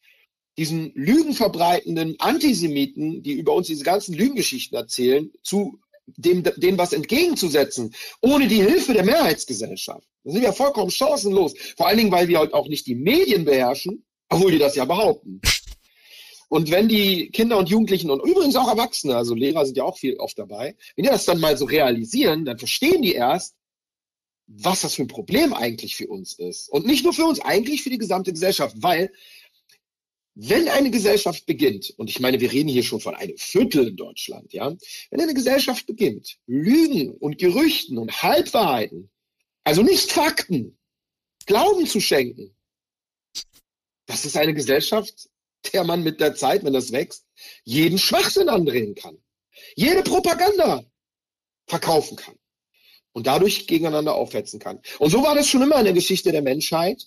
diesen 0.56 0.92
lügenverbreitenden 0.94 2.18
Antisemiten, 2.20 3.22
die 3.22 3.32
über 3.32 3.52
uns 3.52 3.66
diese 3.66 3.84
ganzen 3.84 4.14
Lügengeschichten 4.14 4.78
erzählen, 4.78 5.30
zu 5.42 5.78
dem, 6.16 6.42
dem 6.42 6.78
was 6.78 6.92
entgegenzusetzen, 6.92 7.94
ohne 8.20 8.48
die 8.48 8.62
Hilfe 8.62 8.92
der 8.92 9.04
Mehrheitsgesellschaft. 9.04 10.06
Da 10.24 10.32
sind 10.32 10.42
wir 10.42 10.52
vollkommen 10.52 10.90
chancenlos. 10.90 11.54
Vor 11.76 11.88
allen 11.88 11.98
Dingen, 11.98 12.12
weil 12.12 12.28
wir 12.28 12.38
halt 12.38 12.54
auch 12.54 12.68
nicht 12.68 12.86
die 12.86 12.94
Medien 12.94 13.44
beherrschen, 13.44 14.04
obwohl 14.28 14.52
die 14.52 14.58
das 14.58 14.76
ja 14.76 14.84
behaupten. 14.84 15.40
Und 16.48 16.70
wenn 16.70 16.86
die 16.86 17.30
Kinder 17.30 17.56
und 17.56 17.70
Jugendlichen 17.70 18.10
und 18.10 18.22
übrigens 18.22 18.56
auch 18.56 18.68
Erwachsene, 18.68 19.16
also 19.16 19.34
Lehrer 19.34 19.64
sind 19.64 19.78
ja 19.78 19.84
auch 19.84 19.96
viel 19.96 20.16
oft 20.18 20.38
dabei, 20.38 20.76
wenn 20.96 21.04
die 21.04 21.10
das 21.10 21.24
dann 21.24 21.40
mal 21.40 21.56
so 21.56 21.64
realisieren, 21.64 22.44
dann 22.44 22.58
verstehen 22.58 23.00
die 23.00 23.14
erst, 23.14 23.54
was 24.46 24.82
das 24.82 24.94
für 24.94 25.02
ein 25.02 25.08
Problem 25.08 25.54
eigentlich 25.54 25.96
für 25.96 26.08
uns 26.08 26.34
ist. 26.38 26.68
Und 26.68 26.86
nicht 26.86 27.04
nur 27.04 27.14
für 27.14 27.24
uns, 27.24 27.40
eigentlich 27.40 27.82
für 27.82 27.88
die 27.88 27.96
gesamte 27.96 28.32
Gesellschaft, 28.32 28.76
weil 28.80 29.10
wenn 30.34 30.68
eine 30.68 30.90
Gesellschaft 30.90 31.44
beginnt, 31.46 31.92
und 31.98 32.08
ich 32.08 32.20
meine, 32.20 32.40
wir 32.40 32.52
reden 32.52 32.68
hier 32.68 32.82
schon 32.82 33.00
von 33.00 33.14
einem 33.14 33.36
Viertel 33.36 33.88
in 33.88 33.96
Deutschland, 33.96 34.52
ja, 34.52 34.74
wenn 35.10 35.20
eine 35.20 35.34
Gesellschaft 35.34 35.86
beginnt, 35.86 36.38
Lügen 36.46 37.10
und 37.10 37.38
Gerüchten 37.38 37.98
und 37.98 38.22
Halbwahrheiten, 38.22 39.10
also 39.64 39.82
nicht 39.82 40.10
Fakten, 40.10 40.78
Glauben 41.46 41.86
zu 41.86 42.00
schenken, 42.00 42.56
das 44.06 44.24
ist 44.24 44.36
eine 44.36 44.54
Gesellschaft, 44.54 45.28
der 45.72 45.84
man 45.84 46.02
mit 46.02 46.20
der 46.20 46.34
Zeit, 46.34 46.64
wenn 46.64 46.72
das 46.72 46.92
wächst, 46.92 47.26
jeden 47.64 47.98
Schwachsinn 47.98 48.48
andrehen 48.48 48.94
kann. 48.94 49.18
Jede 49.76 50.02
Propaganda 50.02 50.84
verkaufen 51.66 52.16
kann. 52.16 52.34
Und 53.12 53.26
dadurch 53.26 53.66
gegeneinander 53.66 54.14
aufhetzen 54.14 54.58
kann. 54.58 54.80
Und 54.98 55.10
so 55.10 55.22
war 55.22 55.34
das 55.34 55.46
schon 55.46 55.62
immer 55.62 55.78
in 55.78 55.84
der 55.84 55.92
Geschichte 55.92 56.32
der 56.32 56.42
Menschheit. 56.42 57.06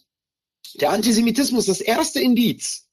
Der 0.76 0.92
Antisemitismus, 0.92 1.66
das 1.66 1.82
erste 1.82 2.20
Indiz, 2.20 2.85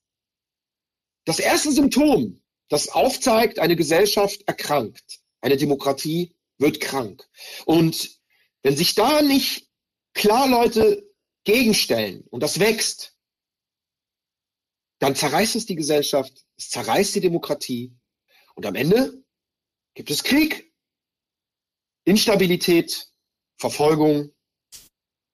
das 1.25 1.39
erste 1.39 1.73
Symptom, 1.73 2.43
das 2.69 2.89
aufzeigt, 2.89 3.59
eine 3.59 3.77
Gesellschaft 3.77 4.43
erkrankt. 4.47 5.21
Eine 5.41 5.57
Demokratie 5.57 6.35
wird 6.59 6.81
krank. 6.81 7.29
Und 7.67 8.21
wenn 8.63 8.77
sich 8.77 8.95
da 8.95 9.23
nicht 9.23 9.69
klar 10.15 10.49
Leute 10.49 11.07
gegenstellen 11.45 12.25
und 12.31 12.43
das 12.43 12.61
wächst, 12.61 13.17
dann 15.01 15.17
zerreißt 15.17 15.57
es 15.57 15.67
die 15.67 15.75
Gesellschaft, 15.75 16.45
es 16.57 16.71
zerreißt 16.71 17.17
die 17.17 17.21
Demokratie 17.21 17.93
und 18.55 18.67
am 18.67 18.77
Ende 18.77 19.25
gibt 19.95 20.11
es 20.11 20.23
Krieg, 20.23 20.73
Instabilität, 22.05 23.11
Verfolgung 23.59 24.33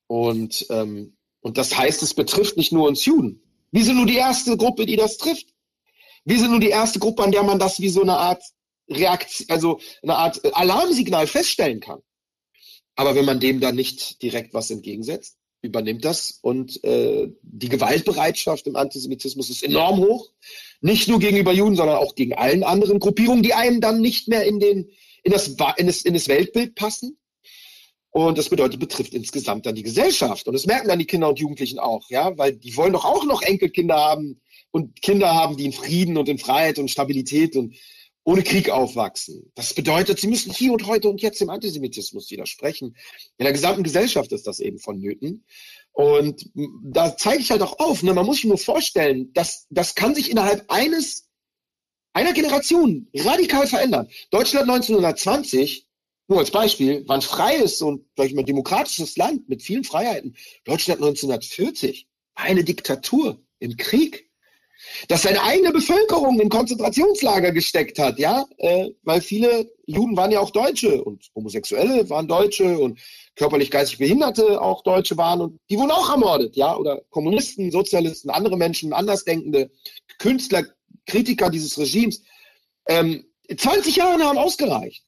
und, 0.07 0.67
ähm, 0.71 1.17
und 1.41 1.59
das 1.59 1.77
heißt, 1.77 2.03
es 2.03 2.15
betrifft 2.15 2.57
nicht 2.57 2.73
nur 2.73 2.89
uns 2.89 3.05
Juden. 3.05 3.43
Wir 3.71 3.85
sind 3.85 3.97
nur 3.97 4.07
die 4.07 4.17
erste 4.17 4.57
Gruppe, 4.57 4.87
die 4.87 4.97
das 4.97 5.19
trifft. 5.19 5.55
Wir 6.29 6.39
sind 6.39 6.51
nur 6.51 6.61
die 6.61 6.69
erste 6.69 6.99
Gruppe, 6.99 7.23
an 7.23 7.33
der 7.33 7.43
man 7.43 7.59
das 7.59 7.81
wie 7.81 7.89
so 7.89 8.03
eine 8.03 8.19
Art 8.19 8.43
Reaktion, 8.91 9.47
also 9.49 9.81
eine 10.03 10.15
Art 10.15 10.55
Alarmsignal 10.55 11.27
feststellen 11.27 11.81
kann. 11.81 12.01
Aber 12.97 13.15
wenn 13.15 13.25
man 13.25 13.41
dem 13.41 13.61
dann 13.61 13.77
nicht 13.77 14.21
direkt 14.21 14.53
was 14.53 14.71
entgegensetzt, 14.71 15.39
übernimmt 15.63 16.05
das 16.05 16.39
und 16.43 16.85
äh, 16.85 17.29
die 17.41 17.71
Gewaltbereitschaft 17.71 18.67
im 18.67 18.77
Antisemitismus 18.77 19.49
ist 19.49 19.63
enorm 19.63 20.01
hoch. 20.01 20.29
Nicht 20.83 21.09
nur 21.09 21.19
gegenüber 21.19 21.53
Juden, 21.53 21.77
sondern 21.77 21.97
auch 21.97 22.15
gegen 22.15 22.35
allen 22.35 22.63
anderen 22.63 22.99
Gruppierungen, 22.99 23.43
die 23.43 23.55
einem 23.55 23.81
dann 23.81 24.03
nicht 24.03 24.29
mehr 24.29 24.45
in, 24.45 24.61
den, 24.61 24.91
in, 25.23 25.33
das, 25.33 25.57
in, 25.79 25.87
das, 25.87 26.03
in 26.03 26.13
das 26.13 26.29
Weltbild 26.29 26.75
passen. 26.75 27.19
Und 28.11 28.37
das 28.37 28.51
bedeutet, 28.51 28.81
betrifft 28.81 29.15
insgesamt 29.15 29.65
dann 29.65 29.77
die 29.77 29.83
Gesellschaft. 29.83 30.47
Und 30.47 30.53
das 30.53 30.67
merken 30.67 30.89
dann 30.89 30.99
die 30.99 31.07
Kinder 31.07 31.31
und 31.31 31.39
Jugendlichen 31.39 31.79
auch, 31.79 32.11
ja, 32.11 32.37
weil 32.37 32.53
die 32.53 32.77
wollen 32.77 32.93
doch 32.93 33.07
auch 33.07 33.25
noch 33.25 33.41
Enkelkinder 33.41 33.97
haben 33.97 34.43
und 34.71 35.01
Kinder 35.03 35.35
haben, 35.35 35.57
die 35.57 35.67
in 35.67 35.73
Frieden 35.73 36.17
und 36.17 36.29
in 36.29 36.39
Freiheit 36.39 36.79
und 36.79 36.91
Stabilität 36.91 37.57
und 37.57 37.75
ohne 38.29 38.43
Krieg 38.43 38.69
aufwachsen. 38.69 39.51
Das 39.55 39.73
bedeutet, 39.73 40.21
sie 40.21 40.27
müssen 40.27 40.53
hier 40.53 40.73
und 40.73 40.87
heute 40.87 41.09
und 41.09 41.23
jetzt 41.23 41.41
dem 41.41 41.49
Antisemitismus 41.49 42.31
widersprechen. 42.31 42.95
In 43.39 43.45
der 43.45 43.55
gesamten 43.55 43.83
Gesellschaft 43.83 44.33
ist 44.33 44.47
das 44.47 44.61
eben 44.61 44.79
vonnöten. 44.79 45.47
Und 45.93 46.51
da 46.83 47.17
zeige 47.17 47.41
ich 47.41 47.51
halt 47.51 47.63
auch 47.63 47.79
auf, 47.79 48.03
ne, 48.03 48.13
man 48.13 48.27
muss 48.27 48.37
sich 48.37 48.45
nur 48.45 48.59
vorstellen, 48.59 49.33
dass 49.33 49.67
das 49.71 49.95
kann 49.95 50.15
sich 50.15 50.31
innerhalb 50.31 50.71
eines, 50.71 51.31
einer 52.13 52.35
Generation 52.35 53.09
radikal 53.15 53.67
verändern. 53.67 54.09
Deutschland 54.31 54.69
1920, 54.69 55.87
nur 56.29 56.41
als 56.41 56.51
Beispiel, 56.51 57.09
war 57.09 57.17
ein 57.17 57.23
freies 57.23 57.81
und, 57.81 58.05
sag 58.15 58.27
ich 58.27 58.35
mal, 58.35 58.45
demokratisches 58.45 59.17
Land 59.17 59.49
mit 59.49 59.63
vielen 59.63 59.85
Freiheiten. 59.85 60.37
Deutschland 60.65 61.01
1940 61.01 62.07
war 62.35 62.45
eine 62.45 62.63
Diktatur 62.63 63.43
im 63.59 63.79
Krieg 63.79 64.28
dass 65.09 65.23
seine 65.23 65.43
eigene 65.43 65.73
Bevölkerung 65.73 66.41
in 66.41 66.49
Konzentrationslager 66.49 67.53
gesteckt 67.53 67.99
hat, 67.99 68.19
ja, 68.19 68.47
äh, 68.59 68.91
weil 69.03 69.21
viele 69.21 69.71
Juden 69.87 70.17
waren 70.17 70.31
ja 70.31 70.41
auch 70.41 70.51
Deutsche 70.51 71.03
und 71.03 71.29
Homosexuelle 71.35 72.09
waren 72.11 72.29
Deutsche 72.29 72.79
und 72.79 73.01
körperlich 73.37 73.71
geistig 73.71 73.99
Behinderte 73.99 74.61
auch 74.61 74.83
Deutsche 74.83 75.17
waren 75.17 75.41
und 75.41 75.61
die 75.71 75.79
wurden 75.79 75.91
auch 75.91 76.11
ermordet, 76.11 76.57
ja, 76.57 76.77
oder 76.77 77.03
Kommunisten, 77.11 77.71
Sozialisten, 77.71 78.31
andere 78.31 78.57
Menschen, 78.57 78.93
Andersdenkende, 78.93 79.71
Künstler, 80.19 80.65
Kritiker 81.07 81.51
dieses 81.51 81.79
Regimes. 81.79 82.23
Ähm, 82.87 83.25
20 83.57 83.97
Jahre 83.97 84.25
haben 84.25 84.39
ausgereicht, 84.39 85.05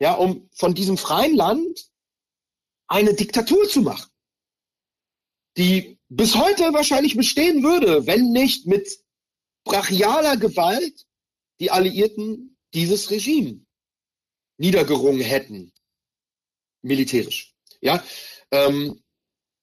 ja, 0.00 0.14
um 0.14 0.48
von 0.54 0.74
diesem 0.74 0.96
freien 0.96 1.34
Land 1.34 1.88
eine 2.86 3.14
Diktatur 3.14 3.68
zu 3.68 3.82
machen, 3.82 4.10
die 5.56 5.98
bis 6.08 6.34
heute 6.34 6.72
wahrscheinlich 6.72 7.16
bestehen 7.16 7.62
würde, 7.62 8.06
wenn 8.06 8.32
nicht 8.32 8.66
mit 8.66 8.98
brachialer 9.68 10.36
Gewalt 10.36 11.06
die 11.60 11.70
Alliierten 11.70 12.56
dieses 12.74 13.10
Regime 13.10 13.60
niedergerungen 14.56 15.20
hätten, 15.20 15.72
militärisch. 16.82 17.54
Ja, 17.80 18.02
ähm, 18.50 19.00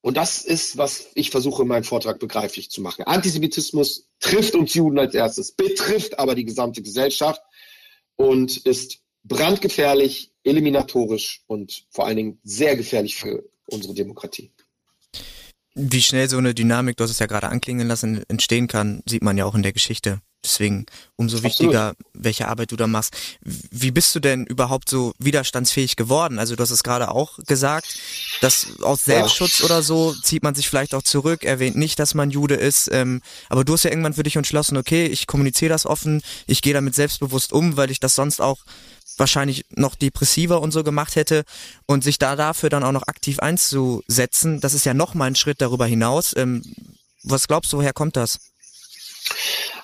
und 0.02 0.18
das 0.18 0.46
ist, 0.46 0.78
was 0.78 1.08
ich 1.16 1.32
versuche 1.32 1.64
in 1.64 1.68
meinem 1.68 1.84
Vortrag 1.84 2.20
begreiflich 2.20 2.70
zu 2.70 2.82
machen. 2.82 3.04
Antisemitismus 3.06 4.08
trifft 4.20 4.54
uns 4.56 4.74
Juden 4.76 5.00
als 5.00 5.16
erstes, 5.16 5.52
betrifft 5.52 6.20
aber 6.20 6.36
die 6.36 6.46
gesamte 6.46 6.82
Gesellschaft 6.82 7.42
und 8.16 8.58
ist 8.58 9.00
brandgefährlich, 9.24 10.32
eliminatorisch 10.44 11.42
und 11.48 11.88
vor 11.90 12.06
allen 12.06 12.18
Dingen 12.18 12.40
sehr 12.44 12.76
gefährlich 12.78 13.16
für 13.16 13.44
unsere 13.66 13.96
Demokratie. 13.96 14.52
Wie 15.76 16.02
schnell 16.02 16.30
so 16.30 16.38
eine 16.38 16.54
Dynamik, 16.54 16.98
du 16.98 17.04
hast 17.04 17.12
es 17.12 17.20
ja 17.20 17.26
gerade 17.26 17.50
anklingen 17.50 17.88
lassen, 17.88 18.24
entstehen 18.30 18.68
kann, 18.68 19.04
sieht 19.06 19.24
man 19.24 19.38
ja 19.38 19.46
auch 19.46 19.56
in 19.56 19.64
der 19.64 19.74
Geschichte. 19.74 20.22
Deswegen 20.46 20.86
umso 21.16 21.44
wichtiger, 21.44 21.90
Absolut. 21.90 22.12
welche 22.14 22.48
Arbeit 22.48 22.72
du 22.72 22.76
da 22.76 22.88
machst. 22.88 23.16
Wie 23.42 23.92
bist 23.92 24.14
du 24.14 24.20
denn 24.20 24.46
überhaupt 24.46 24.90
so 24.90 25.14
widerstandsfähig 25.18 25.96
geworden? 25.96 26.40
Also 26.40 26.56
du 26.56 26.62
hast 26.62 26.70
es 26.70 26.84
gerade 26.84 27.10
auch 27.10 27.40
gesagt, 27.48 27.98
dass 28.42 28.68
aus 28.82 29.06
Selbstschutz 29.06 29.60
ja. 29.60 29.66
oder 29.66 29.82
so 29.82 30.14
zieht 30.14 30.44
man 30.44 30.54
sich 30.54 30.70
vielleicht 30.70 30.94
auch 30.94 31.02
zurück, 31.02 31.44
erwähnt 31.44 31.76
nicht, 31.76 32.00
dass 32.00 32.14
man 32.14 32.30
Jude 32.30 32.56
ist. 32.56 32.90
Ähm, 32.92 33.22
aber 33.50 33.66
du 33.66 33.74
hast 33.74 33.84
ja 33.84 33.90
irgendwann 33.90 34.14
für 34.14 34.24
dich 34.24 34.36
entschlossen, 34.36 34.78
okay, 34.78 35.08
ich 35.08 35.26
kommuniziere 35.26 35.70
das 35.70 35.86
offen, 35.86 36.22
ich 36.46 36.62
gehe 36.62 36.74
damit 36.74 36.94
selbstbewusst 36.94 37.52
um, 37.52 37.76
weil 37.76 37.90
ich 37.90 38.00
das 38.00 38.14
sonst 38.14 38.40
auch 38.40 38.60
wahrscheinlich 39.18 39.66
noch 39.70 39.96
depressiver 39.96 40.62
und 40.62 40.72
so 40.72 40.84
gemacht 40.84 41.16
hätte 41.16 41.44
und 41.86 42.04
sich 42.04 42.18
da 42.18 42.36
dafür 42.36 42.70
dann 42.70 42.84
auch 42.84 42.92
noch 42.92 43.08
aktiv 43.08 43.40
einzusetzen, 43.40 44.60
das 44.60 44.74
ist 44.74 44.86
ja 44.86 44.94
noch 44.94 45.14
mal 45.14 45.26
ein 45.26 45.36
Schritt 45.36 45.62
darüber 45.62 45.86
hinaus. 45.86 46.34
Ähm, 46.36 46.64
was 47.24 47.48
glaubst 47.48 47.74
du, 47.74 47.78
woher 47.78 47.94
kommt 47.94 48.16
das? 48.16 48.40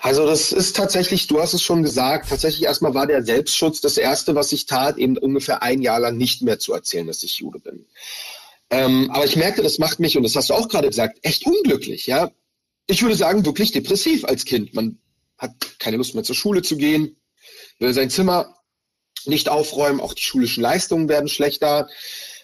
Also 0.02 0.26
das 0.26 0.52
ist 0.52 0.76
tatsächlich, 0.76 1.28
du 1.28 1.40
hast 1.40 1.54
es 1.54 1.62
schon 1.62 1.84
gesagt, 1.84 2.30
tatsächlich 2.30 2.64
erstmal 2.64 2.94
war 2.94 3.08
der 3.08 3.24
Selbstschutz 3.24 3.82
das 3.82 3.98
Erste, 3.98 4.36
was 4.36 4.52
ich 4.52 4.66
tat, 4.66 4.98
eben 4.98 5.18
ungefähr 5.18 5.62
ein 5.62 5.82
Jahr 5.82 6.00
lang 6.00 6.18
nicht 6.18 6.42
mehr 6.42 6.60
zu 6.60 6.74
erzählen, 6.74 7.08
dass 7.08 7.24
ich 7.24 7.38
Jude 7.38 7.60
bin. 7.60 7.86
Ähm, 8.72 9.12
aber 9.12 9.26
ich 9.26 9.36
merkte, 9.36 9.62
das 9.62 9.80
macht 9.80 10.00
mich, 10.00 10.18
und 10.18 10.24
das 10.24 10.36
hast 10.36 10.50
du 10.50 10.54
auch 10.54 10.70
gerade 10.70 10.88
gesagt, 10.88 11.20
echt 11.24 11.46
unglücklich. 11.46 12.08
Ja, 12.08 12.32
Ich 12.88 13.02
würde 13.02 13.16
sagen, 13.16 13.46
wirklich 13.46 13.72
depressiv 13.72 14.26
als 14.26 14.46
Kind. 14.46 14.74
Man 14.74 14.98
hat 15.38 15.52
keine 15.80 15.98
Lust 15.98 16.16
mehr 16.16 16.24
zur 16.24 16.36
Schule 16.36 16.62
zu 16.62 16.78
gehen, 16.78 17.16
will 17.80 17.94
sein 17.94 18.10
Zimmer 18.10 18.61
nicht 19.26 19.49
aufräumen, 19.49 19.99
auch 19.99 20.13
die 20.13 20.22
schulischen 20.22 20.63
Leistungen 20.63 21.09
werden 21.09 21.30
schlechter, 21.30 21.89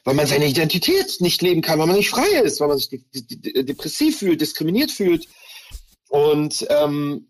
weil 0.04 0.14
man 0.14 0.28
seine 0.28 0.48
Identität 0.48 1.20
nicht 1.20 1.42
leben 1.42 1.62
kann, 1.62 1.80
weil 1.80 1.88
man 1.88 1.98
nicht 1.98 2.10
frei 2.10 2.28
ist, 2.44 2.60
weil 2.60 2.70
man 2.70 2.78
sich 2.78 2.90
depressiv 3.12 4.20
fühlt, 4.20 4.42
diskriminiert 4.42 4.92
fühlt. 4.92 5.28
Und 6.10 6.66
ähm, 6.70 7.28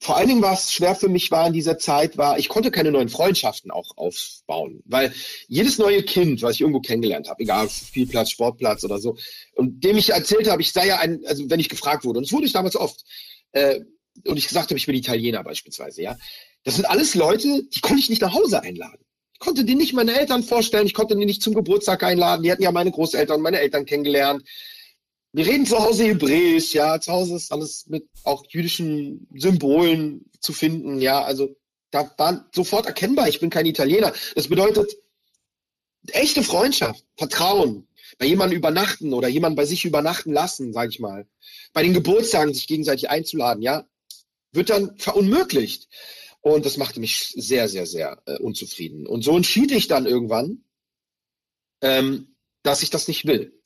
vor 0.00 0.16
allen 0.16 0.28
Dingen 0.28 0.42
war 0.42 0.54
es 0.54 0.72
schwer 0.72 0.94
für 0.94 1.08
mich 1.08 1.30
war 1.30 1.46
in 1.46 1.52
dieser 1.52 1.78
Zeit, 1.78 2.16
war, 2.16 2.38
ich 2.38 2.48
konnte 2.48 2.70
keine 2.70 2.92
neuen 2.92 3.08
Freundschaften 3.08 3.70
auch 3.70 3.96
aufbauen, 3.96 4.80
weil 4.84 5.12
jedes 5.48 5.78
neue 5.78 6.04
Kind, 6.04 6.42
was 6.42 6.54
ich 6.54 6.60
irgendwo 6.60 6.80
kennengelernt 6.80 7.28
habe, 7.28 7.42
egal 7.42 7.68
Spielplatz, 7.68 8.30
Sportplatz 8.30 8.84
oder 8.84 8.98
so, 8.98 9.16
und 9.54 9.82
dem 9.82 9.96
ich 9.96 10.10
erzählt 10.10 10.48
habe, 10.48 10.62
ich 10.62 10.72
sei 10.72 10.86
ja 10.86 10.98
ein, 10.98 11.20
also 11.26 11.50
wenn 11.50 11.58
ich 11.58 11.68
gefragt 11.68 12.04
wurde, 12.04 12.18
und 12.18 12.26
das 12.26 12.32
wurde 12.32 12.46
ich 12.46 12.52
damals 12.52 12.76
oft, 12.76 13.04
äh, 13.52 13.80
und 14.24 14.36
ich 14.36 14.46
gesagt 14.46 14.70
habe, 14.70 14.78
ich 14.78 14.86
bin 14.86 14.94
Italiener 14.94 15.42
beispielsweise, 15.42 16.02
ja, 16.02 16.16
das 16.68 16.76
sind 16.76 16.84
alles 16.84 17.14
Leute, 17.14 17.62
die 17.62 17.80
konnte 17.80 18.00
ich 18.00 18.10
nicht 18.10 18.20
nach 18.20 18.34
Hause 18.34 18.62
einladen. 18.62 19.02
Ich 19.32 19.38
konnte 19.38 19.64
die 19.64 19.74
nicht 19.74 19.94
meine 19.94 20.18
Eltern 20.18 20.42
vorstellen, 20.42 20.86
ich 20.86 20.92
konnte 20.92 21.16
die 21.16 21.24
nicht 21.24 21.40
zum 21.42 21.54
Geburtstag 21.54 22.02
einladen. 22.02 22.42
Die 22.42 22.52
hatten 22.52 22.62
ja 22.62 22.70
meine 22.72 22.90
Großeltern 22.90 23.40
meine 23.40 23.58
Eltern 23.58 23.86
kennengelernt. 23.86 24.46
Wir 25.32 25.46
reden 25.46 25.64
zu 25.64 25.78
Hause 25.78 26.04
Hebräisch, 26.04 26.74
ja, 26.74 27.00
zu 27.00 27.10
Hause 27.10 27.36
ist 27.36 27.50
alles 27.52 27.86
mit 27.86 28.06
auch 28.22 28.44
jüdischen 28.50 29.26
Symbolen 29.34 30.30
zu 30.40 30.52
finden, 30.52 31.00
ja, 31.00 31.22
also 31.22 31.56
da 31.90 32.12
war 32.18 32.46
sofort 32.54 32.84
erkennbar, 32.84 33.28
ich 33.28 33.40
bin 33.40 33.48
kein 33.48 33.64
Italiener. 33.64 34.12
Das 34.34 34.48
bedeutet 34.48 34.94
echte 36.08 36.42
Freundschaft, 36.42 37.02
Vertrauen, 37.16 37.88
bei 38.18 38.26
jemandem 38.26 38.58
übernachten 38.58 39.14
oder 39.14 39.28
jemanden 39.28 39.56
bei 39.56 39.64
sich 39.64 39.86
übernachten 39.86 40.34
lassen, 40.34 40.74
sage 40.74 40.90
ich 40.90 41.00
mal. 41.00 41.26
Bei 41.72 41.82
den 41.82 41.94
Geburtstagen 41.94 42.52
sich 42.52 42.66
gegenseitig 42.66 43.08
einzuladen, 43.08 43.62
ja, 43.62 43.86
wird 44.52 44.68
dann 44.68 44.98
verunmöglicht. 44.98 45.88
Und 46.54 46.66
das 46.66 46.76
machte 46.76 47.00
mich 47.00 47.34
sehr, 47.36 47.68
sehr, 47.68 47.86
sehr 47.86 48.22
äh, 48.26 48.38
unzufrieden. 48.38 49.06
Und 49.06 49.22
so 49.22 49.36
entschied 49.36 49.70
ich 49.70 49.88
dann 49.88 50.06
irgendwann, 50.06 50.64
ähm, 51.82 52.34
dass 52.62 52.82
ich 52.82 52.90
das 52.90 53.08
nicht 53.08 53.26
will. 53.26 53.60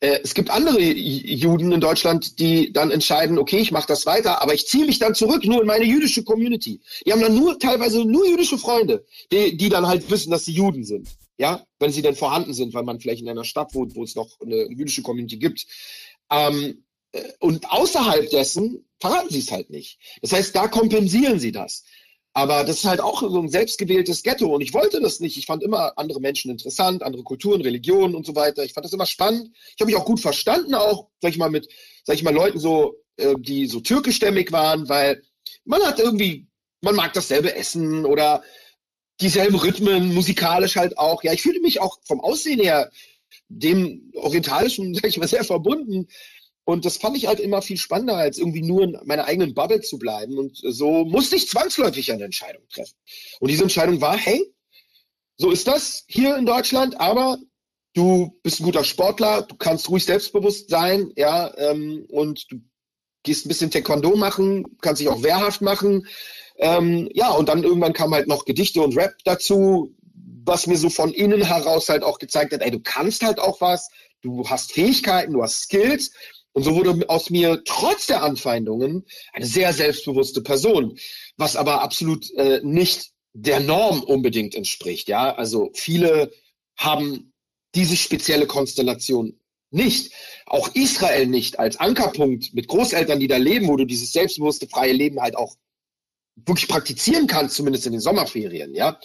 Äh, 0.00 0.20
es 0.22 0.34
gibt 0.34 0.50
andere 0.50 0.80
Juden 0.80 1.72
in 1.72 1.80
Deutschland, 1.80 2.38
die 2.38 2.72
dann 2.72 2.90
entscheiden, 2.90 3.38
okay, 3.38 3.58
ich 3.58 3.70
mache 3.70 3.86
das 3.86 4.06
weiter, 4.06 4.42
aber 4.42 4.54
ich 4.54 4.66
ziehe 4.66 4.86
mich 4.86 4.98
dann 4.98 5.14
zurück 5.14 5.44
nur 5.44 5.60
in 5.60 5.66
meine 5.66 5.84
jüdische 5.84 6.24
Community. 6.24 6.80
Die 7.06 7.12
haben 7.12 7.20
dann 7.20 7.36
nur 7.36 7.58
teilweise 7.58 8.04
nur 8.04 8.26
jüdische 8.26 8.58
Freunde, 8.58 9.04
die, 9.30 9.56
die 9.56 9.68
dann 9.68 9.86
halt 9.86 10.10
wissen, 10.10 10.30
dass 10.30 10.44
sie 10.44 10.52
Juden 10.52 10.84
sind. 10.84 11.08
Ja, 11.38 11.66
wenn 11.78 11.92
sie 11.92 12.02
denn 12.02 12.14
vorhanden 12.14 12.54
sind, 12.54 12.74
weil 12.74 12.82
man 12.82 13.00
vielleicht 13.00 13.22
in 13.22 13.28
einer 13.28 13.44
Stadt 13.44 13.74
wohnt, 13.74 13.94
wo 13.94 14.04
es 14.04 14.14
noch 14.14 14.40
eine 14.40 14.70
jüdische 14.70 15.02
Community 15.02 15.38
gibt. 15.38 15.66
Ähm, 16.30 16.84
äh, 17.12 17.22
und 17.40 17.70
außerhalb 17.70 18.30
dessen 18.30 18.84
verraten 19.00 19.30
sie 19.30 19.40
es 19.40 19.50
halt 19.50 19.70
nicht. 19.70 19.98
Das 20.20 20.32
heißt, 20.32 20.54
da 20.54 20.68
kompensieren 20.68 21.38
sie 21.38 21.52
das. 21.52 21.84
Aber 22.34 22.64
das 22.64 22.78
ist 22.78 22.84
halt 22.84 23.00
auch 23.00 23.20
so 23.20 23.40
ein 23.40 23.48
selbstgewähltes 23.48 24.22
Ghetto 24.22 24.54
und 24.54 24.62
ich 24.62 24.72
wollte 24.72 25.00
das 25.00 25.20
nicht. 25.20 25.36
Ich 25.36 25.46
fand 25.46 25.62
immer 25.62 25.92
andere 25.98 26.20
Menschen 26.20 26.50
interessant, 26.50 27.02
andere 27.02 27.22
Kulturen, 27.24 27.60
Religionen 27.60 28.14
und 28.14 28.24
so 28.24 28.34
weiter. 28.34 28.64
Ich 28.64 28.72
fand 28.72 28.86
das 28.86 28.92
immer 28.94 29.06
spannend. 29.06 29.50
Ich 29.54 29.80
habe 29.80 29.90
mich 29.90 30.00
auch 30.00 30.06
gut 30.06 30.20
verstanden, 30.20 30.74
auch, 30.74 31.08
sag 31.20 31.32
ich 31.32 31.38
mal, 31.38 31.50
mit, 31.50 31.68
sag 32.04 32.16
ich 32.16 32.22
mal, 32.22 32.32
Leuten 32.32 32.58
so, 32.58 32.96
äh, 33.16 33.34
die 33.38 33.66
so 33.66 33.80
türkischstämmig 33.80 34.50
waren, 34.50 34.88
weil 34.88 35.22
man 35.64 35.82
hat 35.82 35.98
irgendwie, 35.98 36.46
man 36.80 36.96
mag 36.96 37.12
dasselbe 37.12 37.54
Essen 37.54 38.06
oder 38.06 38.42
dieselben 39.20 39.56
Rhythmen, 39.56 40.14
musikalisch 40.14 40.76
halt 40.76 40.96
auch. 40.98 41.22
Ja, 41.22 41.32
ich 41.32 41.42
fühle 41.42 41.60
mich 41.60 41.80
auch 41.80 41.98
vom 42.04 42.20
Aussehen 42.20 42.60
her 42.60 42.90
dem 43.48 44.10
Orientalischen, 44.14 44.94
sag 44.94 45.06
ich 45.06 45.18
mal, 45.18 45.28
sehr 45.28 45.44
verbunden. 45.44 46.08
Und 46.64 46.84
das 46.84 46.96
fand 46.96 47.16
ich 47.16 47.26
halt 47.26 47.40
immer 47.40 47.60
viel 47.60 47.76
spannender, 47.76 48.16
als 48.16 48.38
irgendwie 48.38 48.62
nur 48.62 48.84
in 48.84 48.98
meiner 49.04 49.24
eigenen 49.24 49.54
Bubble 49.54 49.80
zu 49.80 49.98
bleiben. 49.98 50.38
Und 50.38 50.56
so 50.56 51.04
musste 51.04 51.36
ich 51.36 51.48
zwangsläufig 51.48 52.12
eine 52.12 52.24
Entscheidung 52.24 52.62
treffen. 52.68 52.94
Und 53.40 53.50
diese 53.50 53.64
Entscheidung 53.64 54.00
war, 54.00 54.16
hey, 54.16 54.40
so 55.36 55.50
ist 55.50 55.66
das 55.66 56.04
hier 56.06 56.36
in 56.36 56.46
Deutschland, 56.46 57.00
aber 57.00 57.38
du 57.94 58.38
bist 58.42 58.60
ein 58.60 58.64
guter 58.64 58.84
Sportler, 58.84 59.42
du 59.42 59.56
kannst 59.56 59.88
ruhig 59.88 60.04
selbstbewusst 60.04 60.70
sein, 60.70 61.12
ja, 61.16 61.52
ähm, 61.58 62.06
und 62.08 62.50
du 62.50 62.60
gehst 63.24 63.44
ein 63.44 63.48
bisschen 63.48 63.70
Taekwondo 63.70 64.16
machen, 64.16 64.64
kannst 64.80 65.00
dich 65.00 65.08
auch 65.08 65.22
wehrhaft 65.22 65.62
machen. 65.62 66.06
Ähm, 66.56 67.08
ja, 67.12 67.30
und 67.30 67.48
dann 67.48 67.64
irgendwann 67.64 67.92
kam 67.92 68.14
halt 68.14 68.28
noch 68.28 68.44
Gedichte 68.44 68.82
und 68.82 68.96
Rap 68.96 69.14
dazu, 69.24 69.94
was 70.44 70.66
mir 70.66 70.76
so 70.76 70.90
von 70.90 71.12
innen 71.12 71.42
heraus 71.42 71.88
halt 71.88 72.02
auch 72.02 72.18
gezeigt 72.18 72.52
hat, 72.52 72.62
ey, 72.62 72.70
du 72.70 72.80
kannst 72.80 73.22
halt 73.24 73.38
auch 73.38 73.60
was, 73.60 73.88
du 74.22 74.48
hast 74.48 74.72
Fähigkeiten, 74.72 75.32
du 75.32 75.42
hast 75.42 75.62
Skills 75.62 76.12
und 76.52 76.64
so 76.64 76.74
wurde 76.74 77.08
aus 77.08 77.30
mir 77.30 77.62
trotz 77.64 78.06
der 78.06 78.22
Anfeindungen 78.22 79.04
eine 79.32 79.46
sehr 79.46 79.72
selbstbewusste 79.72 80.42
Person, 80.42 80.98
was 81.36 81.56
aber 81.56 81.82
absolut 81.82 82.30
äh, 82.34 82.60
nicht 82.62 83.12
der 83.32 83.60
Norm 83.60 84.02
unbedingt 84.02 84.54
entspricht. 84.54 85.08
Ja, 85.08 85.34
also 85.34 85.70
viele 85.74 86.30
haben 86.76 87.32
diese 87.74 87.96
spezielle 87.96 88.46
Konstellation 88.46 89.40
nicht. 89.70 90.12
Auch 90.44 90.74
Israel 90.74 91.26
nicht 91.26 91.58
als 91.58 91.80
Ankerpunkt 91.80 92.52
mit 92.52 92.68
Großeltern, 92.68 93.20
die 93.20 93.28
da 93.28 93.38
leben, 93.38 93.68
wo 93.68 93.76
du 93.76 93.86
dieses 93.86 94.12
selbstbewusste 94.12 94.68
freie 94.68 94.92
Leben 94.92 95.20
halt 95.20 95.36
auch 95.36 95.56
wirklich 96.36 96.68
praktizieren 96.68 97.26
kannst, 97.26 97.56
zumindest 97.56 97.86
in 97.86 97.92
den 97.92 98.00
Sommerferien. 98.00 98.74
Ja, 98.74 99.00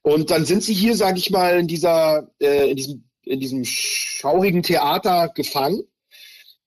und 0.00 0.30
dann 0.30 0.46
sind 0.46 0.62
sie 0.62 0.72
hier, 0.72 0.96
sage 0.96 1.18
ich 1.18 1.28
mal, 1.28 1.58
in 1.58 1.68
dieser, 1.68 2.30
äh, 2.40 2.70
in 2.70 2.76
diesem, 2.76 3.04
in 3.24 3.40
diesem 3.40 3.64
schaurigen 3.66 4.62
Theater 4.62 5.30
gefangen 5.34 5.82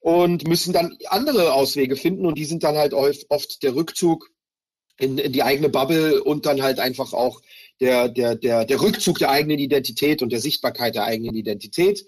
und 0.01 0.47
müssen 0.47 0.73
dann 0.73 0.97
andere 1.07 1.53
Auswege 1.53 1.95
finden 1.95 2.25
und 2.25 2.37
die 2.37 2.45
sind 2.45 2.63
dann 2.63 2.75
halt 2.75 2.93
oft 2.93 3.63
der 3.63 3.75
Rückzug 3.75 4.31
in, 4.97 5.17
in 5.17 5.31
die 5.31 5.43
eigene 5.43 5.69
Bubble 5.69 6.23
und 6.23 6.45
dann 6.45 6.61
halt 6.61 6.79
einfach 6.79 7.13
auch 7.13 7.41
der, 7.79 8.09
der, 8.09 8.35
der, 8.35 8.65
der 8.65 8.81
Rückzug 8.81 9.19
der 9.19 9.29
eigenen 9.29 9.59
Identität 9.59 10.21
und 10.21 10.31
der 10.31 10.41
Sichtbarkeit 10.41 10.95
der 10.95 11.05
eigenen 11.05 11.35
Identität. 11.35 12.05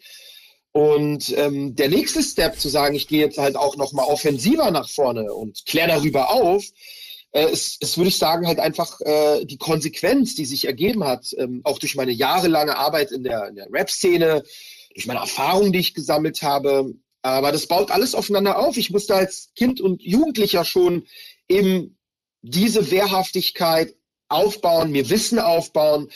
Und 0.72 1.36
ähm, 1.38 1.76
der 1.76 1.90
nächste 1.90 2.24
Step 2.24 2.60
zu 2.60 2.68
sagen, 2.68 2.96
ich 2.96 3.08
gehe 3.08 3.20
jetzt 3.20 3.38
halt 3.38 3.56
auch 3.56 3.78
nochmal 3.78 4.08
offensiver 4.08 4.72
nach 4.72 4.90
vorne 4.90 5.32
und 5.32 5.66
kläre 5.68 5.90
darüber 5.90 6.32
auf, 6.32 6.66
äh, 7.32 7.52
ist, 7.52 7.82
ist, 7.82 7.98
würde 7.98 8.10
ich 8.10 8.18
sagen, 8.18 8.48
halt 8.48 8.60
einfach 8.60 9.00
äh, 9.02 9.46
die 9.46 9.58
Konsequenz, 9.58 10.34
die 10.34 10.46
sich 10.46 10.66
ergeben 10.66 11.04
hat, 11.04 11.36
ähm, 11.38 11.62
auch 11.64 11.78
durch 11.78 11.94
meine 11.94 12.12
jahrelange 12.12 12.76
Arbeit 12.76 13.12
in 13.12 13.24
der, 13.24 13.50
in 13.50 13.56
der 13.56 13.72
Rap-Szene, 13.72 14.44
durch 14.96 15.06
meine 15.06 15.20
Erfahrungen, 15.20 15.74
die 15.74 15.80
ich 15.80 15.94
gesammelt 15.94 16.42
habe, 16.42 16.94
aber 17.24 17.52
das 17.52 17.68
baut 17.68 17.90
alles 17.90 18.14
aufeinander 18.16 18.60
auf. 18.60 18.78
Ich 18.78 18.92
musste 18.92 19.16
als 19.16 19.50
Kind 19.56 19.82
und 19.82 20.02
Jugendlicher 20.04 20.66
schon 20.66 21.08
eben 21.48 21.98
diese 22.42 22.92
Wehrhaftigkeit 22.92 23.96
aufbauen, 24.28 24.92
mir 24.92 25.10
Wissen 25.10 25.40
aufbauen. 25.40 26.10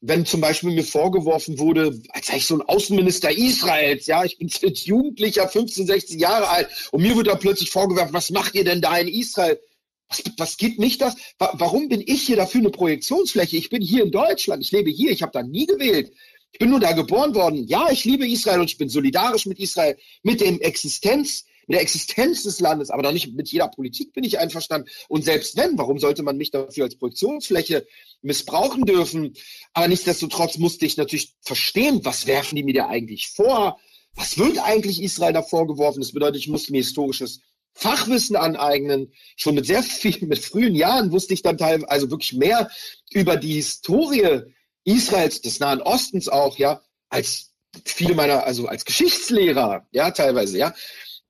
Wenn 0.00 0.24
zum 0.24 0.40
Beispiel 0.40 0.70
mir 0.70 0.84
vorgeworfen 0.84 1.58
wurde, 1.58 2.00
als 2.10 2.26
sei 2.26 2.36
ich 2.36 2.46
so 2.46 2.54
ein 2.54 2.62
Außenminister 2.62 3.30
Israels, 3.30 4.06
ja, 4.06 4.24
ich 4.24 4.38
bin 4.38 4.48
jetzt 4.60 4.86
Jugendlicher, 4.86 5.48
15, 5.48 5.86
16 5.86 6.18
Jahre 6.18 6.48
alt, 6.48 6.68
und 6.90 7.02
mir 7.02 7.16
wird 7.16 7.26
da 7.26 7.34
plötzlich 7.34 7.70
vorgeworfen, 7.70 8.14
was 8.14 8.30
macht 8.30 8.54
ihr 8.54 8.64
denn 8.64 8.80
da 8.80 8.96
in 8.96 9.08
Israel? 9.08 9.60
Was, 10.08 10.22
was 10.36 10.56
geht 10.56 10.78
mich 10.78 10.98
das? 10.98 11.16
Warum 11.38 11.88
bin 11.88 12.02
ich 12.06 12.22
hier 12.22 12.36
dafür 12.36 12.60
eine 12.60 12.70
Projektionsfläche? 12.70 13.56
Ich 13.56 13.70
bin 13.70 13.82
hier 13.82 14.04
in 14.04 14.12
Deutschland, 14.12 14.62
ich 14.62 14.70
lebe 14.70 14.90
hier, 14.90 15.10
ich 15.10 15.22
habe 15.22 15.32
da 15.32 15.42
nie 15.42 15.66
gewählt. 15.66 16.12
Ich 16.56 16.60
bin 16.60 16.70
nur 16.70 16.80
da 16.80 16.92
geboren 16.92 17.34
worden. 17.34 17.66
Ja, 17.66 17.90
ich 17.90 18.06
liebe 18.06 18.26
Israel 18.26 18.60
und 18.60 18.70
ich 18.70 18.78
bin 18.78 18.88
solidarisch 18.88 19.44
mit 19.44 19.58
Israel, 19.58 19.94
mit 20.22 20.40
dem 20.40 20.58
Existenz, 20.62 21.44
mit 21.66 21.74
der 21.74 21.82
Existenz 21.82 22.44
des 22.44 22.60
Landes, 22.60 22.88
aber 22.88 23.02
doch 23.02 23.12
nicht 23.12 23.34
mit 23.34 23.52
jeder 23.52 23.68
Politik 23.68 24.14
bin 24.14 24.24
ich 24.24 24.38
einverstanden. 24.38 24.88
Und 25.10 25.22
selbst 25.22 25.58
wenn, 25.58 25.76
warum 25.76 25.98
sollte 25.98 26.22
man 26.22 26.38
mich 26.38 26.52
dafür 26.52 26.84
als 26.84 26.96
Projektionsfläche 26.96 27.86
missbrauchen 28.22 28.86
dürfen? 28.86 29.34
Aber 29.74 29.86
nichtsdestotrotz 29.88 30.56
musste 30.56 30.86
ich 30.86 30.96
natürlich 30.96 31.34
verstehen, 31.42 32.00
was 32.04 32.26
werfen 32.26 32.56
die 32.56 32.62
mir 32.62 32.72
da 32.72 32.88
eigentlich 32.88 33.28
vor? 33.28 33.78
Was 34.14 34.38
wird 34.38 34.56
eigentlich 34.56 35.02
Israel 35.02 35.34
da 35.34 35.42
vorgeworfen? 35.42 36.00
Das 36.00 36.12
bedeutet, 36.12 36.40
ich 36.40 36.48
musste 36.48 36.72
mir 36.72 36.78
historisches 36.78 37.42
Fachwissen 37.74 38.36
aneignen. 38.36 39.12
Schon 39.36 39.56
mit 39.56 39.66
sehr 39.66 39.82
viel, 39.82 40.16
mit 40.26 40.38
frühen 40.38 40.74
Jahren 40.74 41.12
wusste 41.12 41.34
ich 41.34 41.42
dann 41.42 41.58
teilweise, 41.58 41.90
also 41.90 42.10
wirklich 42.10 42.32
mehr 42.32 42.70
über 43.12 43.36
die 43.36 43.56
Historie 43.56 44.55
Israels, 44.86 45.40
des 45.42 45.60
Nahen 45.60 45.82
Ostens 45.82 46.28
auch, 46.28 46.56
ja, 46.58 46.80
als 47.10 47.52
viele 47.84 48.14
meiner, 48.14 48.46
also 48.46 48.66
als 48.66 48.84
Geschichtslehrer, 48.84 49.86
ja, 49.90 50.10
teilweise, 50.12 50.56
ja. 50.56 50.74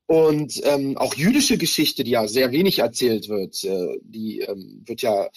Und 0.06 0.60
ähm, 0.64 0.96
auch 0.98 1.14
jüdische 1.14 1.58
Geschichte, 1.58 2.04
die 2.04 2.12
ja 2.12 2.28
sehr 2.28 2.52
wenig 2.52 2.78
erzählt 2.78 3.28
wird, 3.28 3.64
äh, 3.64 3.98
die 4.02 4.40
ähm, 4.40 4.82
wird 4.86 5.02
ja, 5.02 5.28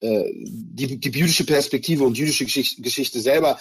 äh, 0.00 0.30
die, 0.34 0.98
die 0.98 1.10
jüdische 1.10 1.44
Perspektive 1.44 2.04
und 2.04 2.16
jüdische 2.16 2.44
Geschichte, 2.44 2.80
Geschichte 2.80 3.20
selber 3.20 3.60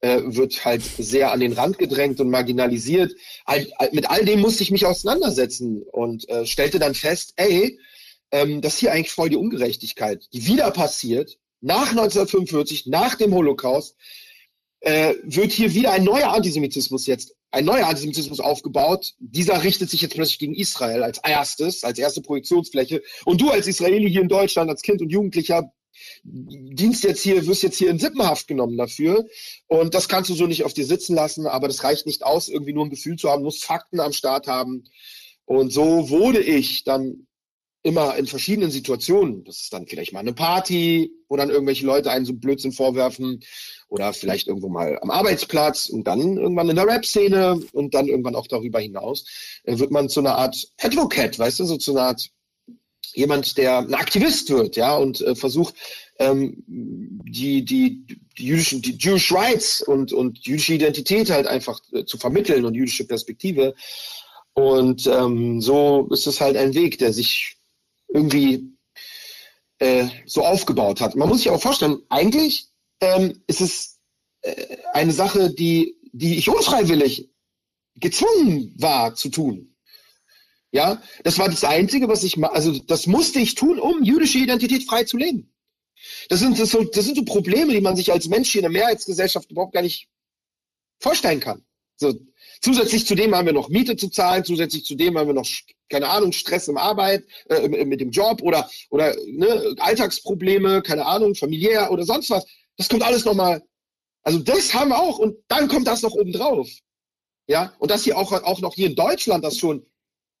äh, 0.00 0.20
wird 0.24 0.64
halt 0.64 0.82
sehr 0.82 1.30
an 1.30 1.38
den 1.38 1.52
Rand 1.52 1.78
gedrängt 1.78 2.18
und 2.18 2.28
marginalisiert. 2.28 3.14
All, 3.44 3.70
all, 3.76 3.90
mit 3.92 4.10
all 4.10 4.24
dem 4.24 4.40
musste 4.40 4.64
ich 4.64 4.72
mich 4.72 4.84
auseinandersetzen 4.84 5.82
und 5.92 6.28
äh, 6.28 6.44
stellte 6.44 6.80
dann 6.80 6.94
fest, 6.94 7.34
ey, 7.36 7.78
ähm, 8.32 8.62
das 8.62 8.74
ist 8.74 8.80
hier 8.80 8.92
eigentlich 8.92 9.12
voll 9.12 9.28
die 9.28 9.36
Ungerechtigkeit, 9.36 10.26
die 10.32 10.46
wieder 10.46 10.72
passiert, 10.72 11.38
nach 11.60 11.90
1945, 11.90 12.86
nach 12.86 13.14
dem 13.16 13.34
Holocaust, 13.34 13.96
äh, 14.80 15.14
wird 15.22 15.52
hier 15.52 15.74
wieder 15.74 15.92
ein 15.92 16.04
neuer 16.04 16.32
Antisemitismus 16.32 17.06
jetzt, 17.06 17.34
ein 17.50 17.64
neuer 17.64 17.86
Antisemitismus 17.86 18.40
aufgebaut. 18.40 19.12
Dieser 19.18 19.62
richtet 19.62 19.90
sich 19.90 20.00
jetzt 20.02 20.14
plötzlich 20.14 20.38
gegen 20.38 20.54
Israel 20.54 21.02
als 21.02 21.18
erstes, 21.22 21.84
als 21.84 21.98
erste 21.98 22.22
Projektionsfläche. 22.22 23.02
Und 23.24 23.40
du 23.40 23.50
als 23.50 23.66
Israeli 23.66 24.10
hier 24.10 24.22
in 24.22 24.28
Deutschland, 24.28 24.70
als 24.70 24.82
Kind 24.82 25.02
und 25.02 25.10
Jugendlicher, 25.10 25.70
dienst 26.22 27.04
jetzt 27.04 27.22
hier, 27.22 27.46
wirst 27.46 27.62
jetzt 27.62 27.76
hier 27.76 27.90
in 27.90 27.98
Sippenhaft 27.98 28.46
genommen 28.46 28.76
dafür. 28.76 29.26
Und 29.66 29.94
das 29.94 30.08
kannst 30.08 30.30
du 30.30 30.34
so 30.34 30.46
nicht 30.46 30.64
auf 30.64 30.72
dir 30.72 30.86
sitzen 30.86 31.14
lassen, 31.14 31.46
aber 31.46 31.68
das 31.68 31.84
reicht 31.84 32.06
nicht 32.06 32.22
aus, 32.22 32.48
irgendwie 32.48 32.72
nur 32.72 32.86
ein 32.86 32.90
Gefühl 32.90 33.16
zu 33.16 33.28
haben, 33.28 33.42
musst 33.42 33.64
Fakten 33.64 34.00
am 34.00 34.12
Start 34.12 34.46
haben. 34.46 34.84
Und 35.44 35.72
so 35.72 36.08
wurde 36.08 36.40
ich 36.40 36.84
dann 36.84 37.26
immer 37.82 38.16
in 38.16 38.26
verschiedenen 38.26 38.70
Situationen. 38.70 39.44
Das 39.44 39.60
ist 39.60 39.72
dann 39.72 39.86
vielleicht 39.86 40.12
mal 40.12 40.20
eine 40.20 40.34
Party, 40.34 41.10
wo 41.28 41.36
dann 41.36 41.50
irgendwelche 41.50 41.86
Leute 41.86 42.10
einen 42.10 42.26
so 42.26 42.34
Blödsinn 42.34 42.72
vorwerfen 42.72 43.40
oder 43.88 44.12
vielleicht 44.12 44.48
irgendwo 44.48 44.68
mal 44.68 44.98
am 45.00 45.10
Arbeitsplatz 45.10 45.88
und 45.88 46.06
dann 46.06 46.36
irgendwann 46.36 46.68
in 46.68 46.76
der 46.76 46.86
Rap-Szene 46.86 47.60
und 47.72 47.94
dann 47.94 48.08
irgendwann 48.08 48.34
auch 48.34 48.46
darüber 48.46 48.80
hinaus 48.80 49.24
äh, 49.64 49.78
wird 49.78 49.90
man 49.90 50.08
zu 50.08 50.20
einer 50.20 50.36
Art 50.36 50.68
Advocate, 50.78 51.38
weißt 51.38 51.60
du, 51.60 51.64
so 51.64 51.76
zu 51.76 51.92
einer 51.92 52.08
Art 52.08 52.30
jemand, 53.14 53.56
der 53.58 53.78
ein 53.78 53.94
Aktivist 53.94 54.50
wird, 54.50 54.76
ja, 54.76 54.96
und 54.96 55.20
äh, 55.22 55.34
versucht, 55.34 55.74
ähm, 56.18 56.62
die, 56.66 57.64
die, 57.64 58.04
die 58.38 58.44
jüdischen, 58.44 58.82
die 58.82 58.96
Jewish 58.98 59.32
Rights 59.32 59.82
und, 59.82 60.12
und 60.12 60.38
jüdische 60.46 60.74
Identität 60.74 61.30
halt 61.30 61.46
einfach 61.46 61.80
äh, 61.92 62.04
zu 62.04 62.18
vermitteln 62.18 62.64
und 62.64 62.74
jüdische 62.74 63.06
Perspektive. 63.06 63.74
Und 64.52 65.06
ähm, 65.06 65.60
so 65.60 66.08
ist 66.10 66.26
es 66.26 66.40
halt 66.40 66.56
ein 66.56 66.74
Weg, 66.74 66.98
der 66.98 67.12
sich 67.12 67.59
irgendwie 68.12 68.76
äh, 69.78 70.08
so 70.26 70.44
aufgebaut 70.44 71.00
hat. 71.00 71.16
Man 71.16 71.28
muss 71.28 71.38
sich 71.38 71.50
auch 71.50 71.60
vorstellen, 71.60 72.02
eigentlich 72.08 72.68
ähm, 73.00 73.42
ist 73.46 73.60
es 73.60 73.98
äh, 74.42 74.76
eine 74.92 75.12
Sache, 75.12 75.50
die, 75.50 75.96
die 76.12 76.36
ich 76.36 76.48
unfreiwillig 76.48 77.30
gezwungen 77.96 78.74
war 78.78 79.14
zu 79.14 79.28
tun. 79.28 79.74
Ja, 80.72 81.02
das 81.24 81.38
war 81.38 81.48
das 81.48 81.64
Einzige, 81.64 82.08
was 82.08 82.22
ich, 82.22 82.42
also 82.44 82.78
das 82.78 83.06
musste 83.06 83.40
ich 83.40 83.56
tun, 83.56 83.80
um 83.80 84.04
jüdische 84.04 84.38
Identität 84.38 84.84
frei 84.84 85.04
zu 85.04 85.16
leben. 85.16 85.52
Das 86.28 86.40
sind, 86.40 86.58
das, 86.58 86.70
so, 86.70 86.84
das 86.84 87.04
sind 87.04 87.16
so 87.16 87.24
Probleme, 87.24 87.72
die 87.72 87.80
man 87.80 87.96
sich 87.96 88.12
als 88.12 88.28
Mensch 88.28 88.50
hier 88.50 88.60
in 88.60 88.72
der 88.72 88.80
Mehrheitsgesellschaft 88.80 89.50
überhaupt 89.50 89.74
gar 89.74 89.82
nicht 89.82 90.08
vorstellen 91.00 91.40
kann. 91.40 91.64
So, 91.96 92.14
zusätzlich 92.60 93.06
zu 93.06 93.14
dem 93.14 93.34
haben 93.34 93.46
wir 93.46 93.52
noch 93.52 93.68
Miete 93.68 93.96
zu 93.96 94.08
zahlen, 94.08 94.44
zusätzlich 94.44 94.84
zu 94.84 94.94
dem 94.94 95.18
haben 95.18 95.28
wir 95.28 95.34
noch 95.34 95.46
keine 95.90 96.08
Ahnung, 96.08 96.32
Stress 96.32 96.68
im 96.68 96.78
Arbeit, 96.78 97.24
äh, 97.48 97.68
mit 97.84 98.00
dem 98.00 98.10
Job 98.10 98.40
oder, 98.42 98.70
oder 98.90 99.14
ne, 99.26 99.74
Alltagsprobleme, 99.78 100.82
keine 100.82 101.04
Ahnung, 101.04 101.34
familiär 101.34 101.90
oder 101.90 102.04
sonst 102.04 102.30
was. 102.30 102.46
Das 102.76 102.88
kommt 102.88 103.02
alles 103.02 103.24
nochmal. 103.24 103.62
Also 104.22 104.38
das 104.38 104.72
haben 104.72 104.90
wir 104.90 104.98
auch 104.98 105.18
und 105.18 105.36
dann 105.48 105.68
kommt 105.68 105.86
das 105.86 106.02
noch 106.02 106.12
oben 106.12 106.32
drauf. 106.32 106.70
Ja, 107.46 107.74
und 107.78 107.90
dass 107.90 108.04
hier 108.04 108.16
auch, 108.16 108.32
auch 108.32 108.60
noch 108.60 108.74
hier 108.74 108.86
in 108.86 108.94
Deutschland 108.94 109.44
das 109.44 109.58
schon 109.58 109.84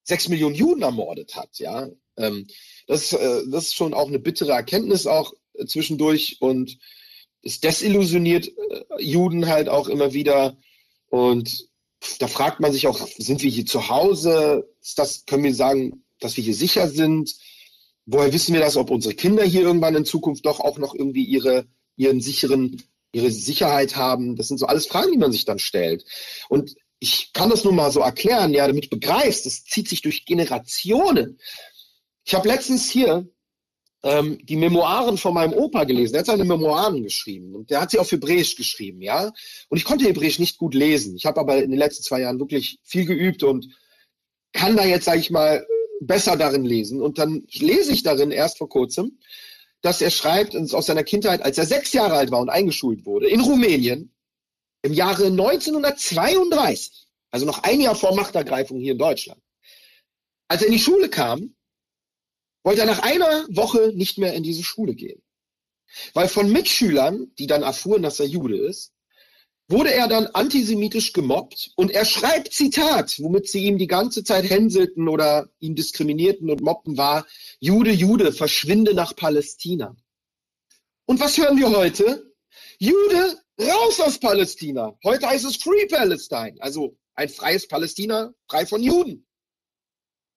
sechs 0.04 0.28
Millionen 0.28 0.54
Juden 0.54 0.82
ermordet 0.82 1.34
hat, 1.34 1.58
ja. 1.58 1.88
Ähm, 2.16 2.46
das, 2.86 3.12
äh, 3.12 3.42
das 3.50 3.66
ist 3.66 3.74
schon 3.74 3.94
auch 3.94 4.08
eine 4.08 4.18
bittere 4.18 4.52
Erkenntnis 4.52 5.06
auch 5.06 5.32
äh, 5.54 5.66
zwischendurch 5.66 6.36
und 6.40 6.78
es 7.42 7.60
desillusioniert 7.60 8.48
äh, 8.48 9.02
Juden 9.02 9.48
halt 9.48 9.68
auch 9.68 9.88
immer 9.88 10.12
wieder. 10.12 10.56
Und 11.08 11.69
da 12.18 12.28
fragt 12.28 12.60
man 12.60 12.72
sich 12.72 12.86
auch, 12.86 13.06
sind 13.18 13.42
wir 13.42 13.50
hier 13.50 13.66
zu 13.66 13.88
Hause? 13.88 14.68
Ist 14.80 14.98
das, 14.98 15.24
können 15.26 15.44
wir 15.44 15.54
sagen, 15.54 16.04
dass 16.18 16.36
wir 16.36 16.44
hier 16.44 16.54
sicher 16.54 16.88
sind? 16.88 17.36
Woher 18.06 18.32
wissen 18.32 18.54
wir 18.54 18.60
das, 18.60 18.76
ob 18.76 18.90
unsere 18.90 19.14
Kinder 19.14 19.44
hier 19.44 19.62
irgendwann 19.62 19.94
in 19.94 20.04
Zukunft 20.04 20.46
doch 20.46 20.60
auch 20.60 20.78
noch 20.78 20.94
irgendwie 20.94 21.24
ihre, 21.24 21.66
ihren 21.96 22.20
sicheren, 22.20 22.82
ihre 23.12 23.30
Sicherheit 23.30 23.96
haben? 23.96 24.36
Das 24.36 24.48
sind 24.48 24.58
so 24.58 24.66
alles 24.66 24.86
Fragen, 24.86 25.12
die 25.12 25.18
man 25.18 25.32
sich 25.32 25.44
dann 25.44 25.58
stellt. 25.58 26.04
Und 26.48 26.74
ich 26.98 27.32
kann 27.32 27.50
das 27.50 27.64
nur 27.64 27.72
mal 27.72 27.90
so 27.90 28.00
erklären, 28.00 28.52
ja, 28.52 28.66
damit 28.66 28.86
du 28.86 28.90
begreifst, 28.90 29.46
das 29.46 29.64
zieht 29.64 29.88
sich 29.88 30.02
durch 30.02 30.26
Generationen. 30.26 31.38
Ich 32.24 32.34
habe 32.34 32.48
letztens 32.48 32.90
hier 32.90 33.28
ähm, 34.02 34.38
die 34.42 34.56
Memoiren 34.56 35.18
von 35.18 35.34
meinem 35.34 35.52
Opa 35.52 35.84
gelesen. 35.84 36.14
Er 36.14 36.20
hat 36.20 36.26
seine 36.26 36.44
Memoiren 36.44 37.02
geschrieben 37.02 37.54
und 37.54 37.70
der 37.70 37.80
hat 37.80 37.90
sie 37.90 37.98
auf 37.98 38.10
Hebräisch 38.10 38.56
geschrieben, 38.56 39.02
ja. 39.02 39.30
Und 39.68 39.78
ich 39.78 39.84
konnte 39.84 40.06
Hebräisch 40.06 40.38
nicht 40.38 40.58
gut 40.58 40.74
lesen. 40.74 41.16
Ich 41.16 41.26
habe 41.26 41.40
aber 41.40 41.62
in 41.62 41.70
den 41.70 41.78
letzten 41.78 42.02
zwei 42.02 42.20
Jahren 42.20 42.38
wirklich 42.38 42.78
viel 42.82 43.04
geübt 43.04 43.42
und 43.42 43.68
kann 44.52 44.76
da 44.76 44.84
jetzt, 44.84 45.04
sage 45.04 45.20
ich 45.20 45.30
mal, 45.30 45.66
besser 46.00 46.36
darin 46.36 46.64
lesen. 46.64 47.02
Und 47.02 47.18
dann 47.18 47.44
lese 47.52 47.92
ich 47.92 48.02
darin 48.02 48.30
erst 48.30 48.58
vor 48.58 48.68
kurzem, 48.68 49.18
dass 49.82 50.00
er 50.00 50.10
schreibt 50.10 50.56
aus 50.56 50.86
seiner 50.86 51.04
Kindheit, 51.04 51.42
als 51.42 51.58
er 51.58 51.66
sechs 51.66 51.92
Jahre 51.92 52.14
alt 52.14 52.30
war 52.30 52.40
und 52.40 52.50
eingeschult 52.50 53.04
wurde, 53.06 53.28
in 53.28 53.40
Rumänien, 53.40 54.14
im 54.82 54.92
Jahre 54.92 55.26
1932, 55.26 57.06
also 57.30 57.46
noch 57.46 57.62
ein 57.62 57.80
Jahr 57.80 57.94
vor 57.94 58.14
Machtergreifung 58.14 58.78
hier 58.78 58.92
in 58.92 58.98
Deutschland, 58.98 59.40
als 60.48 60.62
er 60.62 60.68
in 60.68 60.72
die 60.72 60.78
Schule 60.78 61.08
kam, 61.08 61.54
wollte 62.62 62.82
er 62.82 62.86
nach 62.86 63.00
einer 63.00 63.46
Woche 63.48 63.92
nicht 63.94 64.18
mehr 64.18 64.34
in 64.34 64.42
diese 64.42 64.62
Schule 64.62 64.94
gehen. 64.94 65.22
Weil 66.14 66.28
von 66.28 66.50
Mitschülern, 66.50 67.32
die 67.38 67.46
dann 67.46 67.62
erfuhren, 67.62 68.02
dass 68.02 68.20
er 68.20 68.26
Jude 68.26 68.56
ist, 68.56 68.92
wurde 69.68 69.94
er 69.94 70.08
dann 70.08 70.26
antisemitisch 70.26 71.12
gemobbt 71.12 71.70
und 71.76 71.92
er 71.92 72.04
schreibt 72.04 72.52
Zitat, 72.52 73.16
womit 73.20 73.48
sie 73.48 73.64
ihm 73.64 73.78
die 73.78 73.86
ganze 73.86 74.24
Zeit 74.24 74.48
hänselten 74.50 75.08
oder 75.08 75.48
ihn 75.60 75.76
diskriminierten 75.76 76.50
und 76.50 76.60
mobbten, 76.60 76.96
war 76.96 77.24
Jude, 77.60 77.92
Jude, 77.92 78.32
verschwinde 78.32 78.94
nach 78.94 79.14
Palästina. 79.14 79.96
Und 81.06 81.20
was 81.20 81.38
hören 81.38 81.56
wir 81.56 81.70
heute? 81.70 82.32
Jude, 82.78 83.38
raus 83.60 84.00
aus 84.00 84.18
Palästina. 84.18 84.98
Heute 85.04 85.28
heißt 85.28 85.44
es 85.44 85.56
Free 85.56 85.86
Palestine, 85.86 86.56
also 86.60 86.96
ein 87.14 87.28
freies 87.28 87.68
Palästina, 87.68 88.32
frei 88.48 88.66
von 88.66 88.82
Juden. 88.82 89.26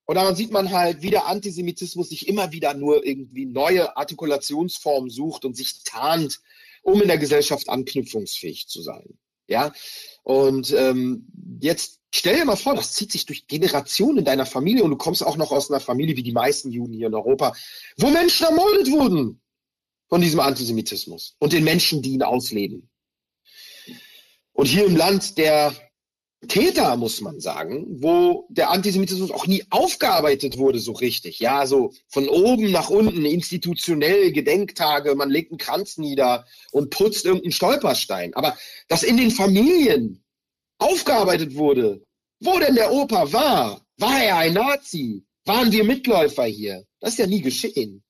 Und 0.06 0.16
daran 0.16 0.36
sieht 0.36 0.51
man 0.51 0.72
halt, 0.72 1.01
wie 1.01 1.10
der 1.10 1.28
Antisemitismus 1.28 2.10
sich 2.10 2.28
immer 2.28 2.51
wieder 2.51 2.74
nur 2.74 3.06
irgendwie 3.06 3.45
neue 3.45 3.95
Artikulationsformen 3.95 5.10
sucht 5.10 5.45
und 5.45 5.56
sich 5.56 5.84
tarnt, 5.84 6.41
um 6.82 7.01
in 7.01 7.08
der 7.08 7.18
Gesellschaft 7.18 7.70
anknüpfungsfähig 7.70 8.68
zu 8.68 8.82
sein. 8.82 9.18
Ja, 9.47 9.74
und 10.24 10.72
ähm, 10.72 11.28
jetzt 11.62 11.99
stell 12.14 12.38
dir 12.38 12.45
mal 12.45 12.56
vor, 12.56 12.76
das 12.76 12.93
zieht 12.93 13.12
sich 13.12 13.26
durch 13.26 13.47
Generationen 13.47 14.20
in 14.20 14.26
deiner 14.26 14.45
Familie 14.45 14.84
und 14.84 14.91
du 14.91 14.97
kommst 14.97 15.26
auch 15.26 15.36
noch 15.36 15.51
aus 15.51 15.70
einer 15.70 15.82
Familie 15.82 16.16
wie 16.16 16.24
die 16.24 16.32
meisten 16.32 16.72
Juden 16.72 16.93
hier 16.93 17.08
in 17.08 17.14
Europa, 17.14 17.54
wo 17.97 18.10
Menschen 18.10 18.45
ermordet 18.45 18.91
wurden 18.91 19.41
von 20.08 20.22
diesem 20.22 20.39
Antisemitismus 20.39 21.36
und 21.39 21.54
den 21.54 21.64
Menschen, 21.64 22.01
die 22.01 22.14
ihn 22.14 22.24
ausleben. 22.24 22.89
Und 24.54 24.68
hier 24.68 24.86
im 24.86 24.95
Land 24.95 25.38
der 25.38 25.76
Täter, 26.48 26.98
muss 26.98 27.22
man 27.22 27.39
sagen, 27.39 27.86
wo 28.02 28.46
der 28.50 28.70
Antisemitismus 28.72 29.32
auch 29.32 29.48
nie 29.48 29.64
aufgearbeitet 29.70 30.58
wurde 30.58 30.80
so 30.80 30.91
richtig. 30.91 31.39
Ja, 31.39 31.66
so 31.66 31.94
von 32.08 32.28
oben 32.28 32.72
nach 32.72 32.89
unten, 32.89 33.26
institutionell, 33.26 34.32
Gedenktage, 34.32 35.16
man 35.16 35.30
legt 35.30 35.52
einen 35.52 35.58
Kranz 35.58 35.98
nieder 35.98 36.46
und 36.72 36.89
putzt 36.89 37.26
irgendeinen 37.26 37.52
Stolperstein. 37.52 38.34
Aber 38.34 38.58
dass 38.88 39.04
in 39.04 39.18
den 39.18 39.32
Familien 39.32 40.24
aufgearbeitet 40.80 41.56
wurde, 41.56 42.04
wo 42.39 42.60
denn 42.60 42.76
der 42.76 42.91
Opa 42.91 43.32
war, 43.32 43.82
war 43.98 44.24
er 44.24 44.38
ein 44.38 44.54
Nazi? 44.54 45.24
Waren 45.46 45.72
wir 45.72 45.84
Mitläufer 45.84 46.46
hier? 46.46 46.84
Das 47.00 47.12
ist 47.12 47.20
ja 47.20 47.28
nie 47.28 47.41
geschehen. 47.41 48.04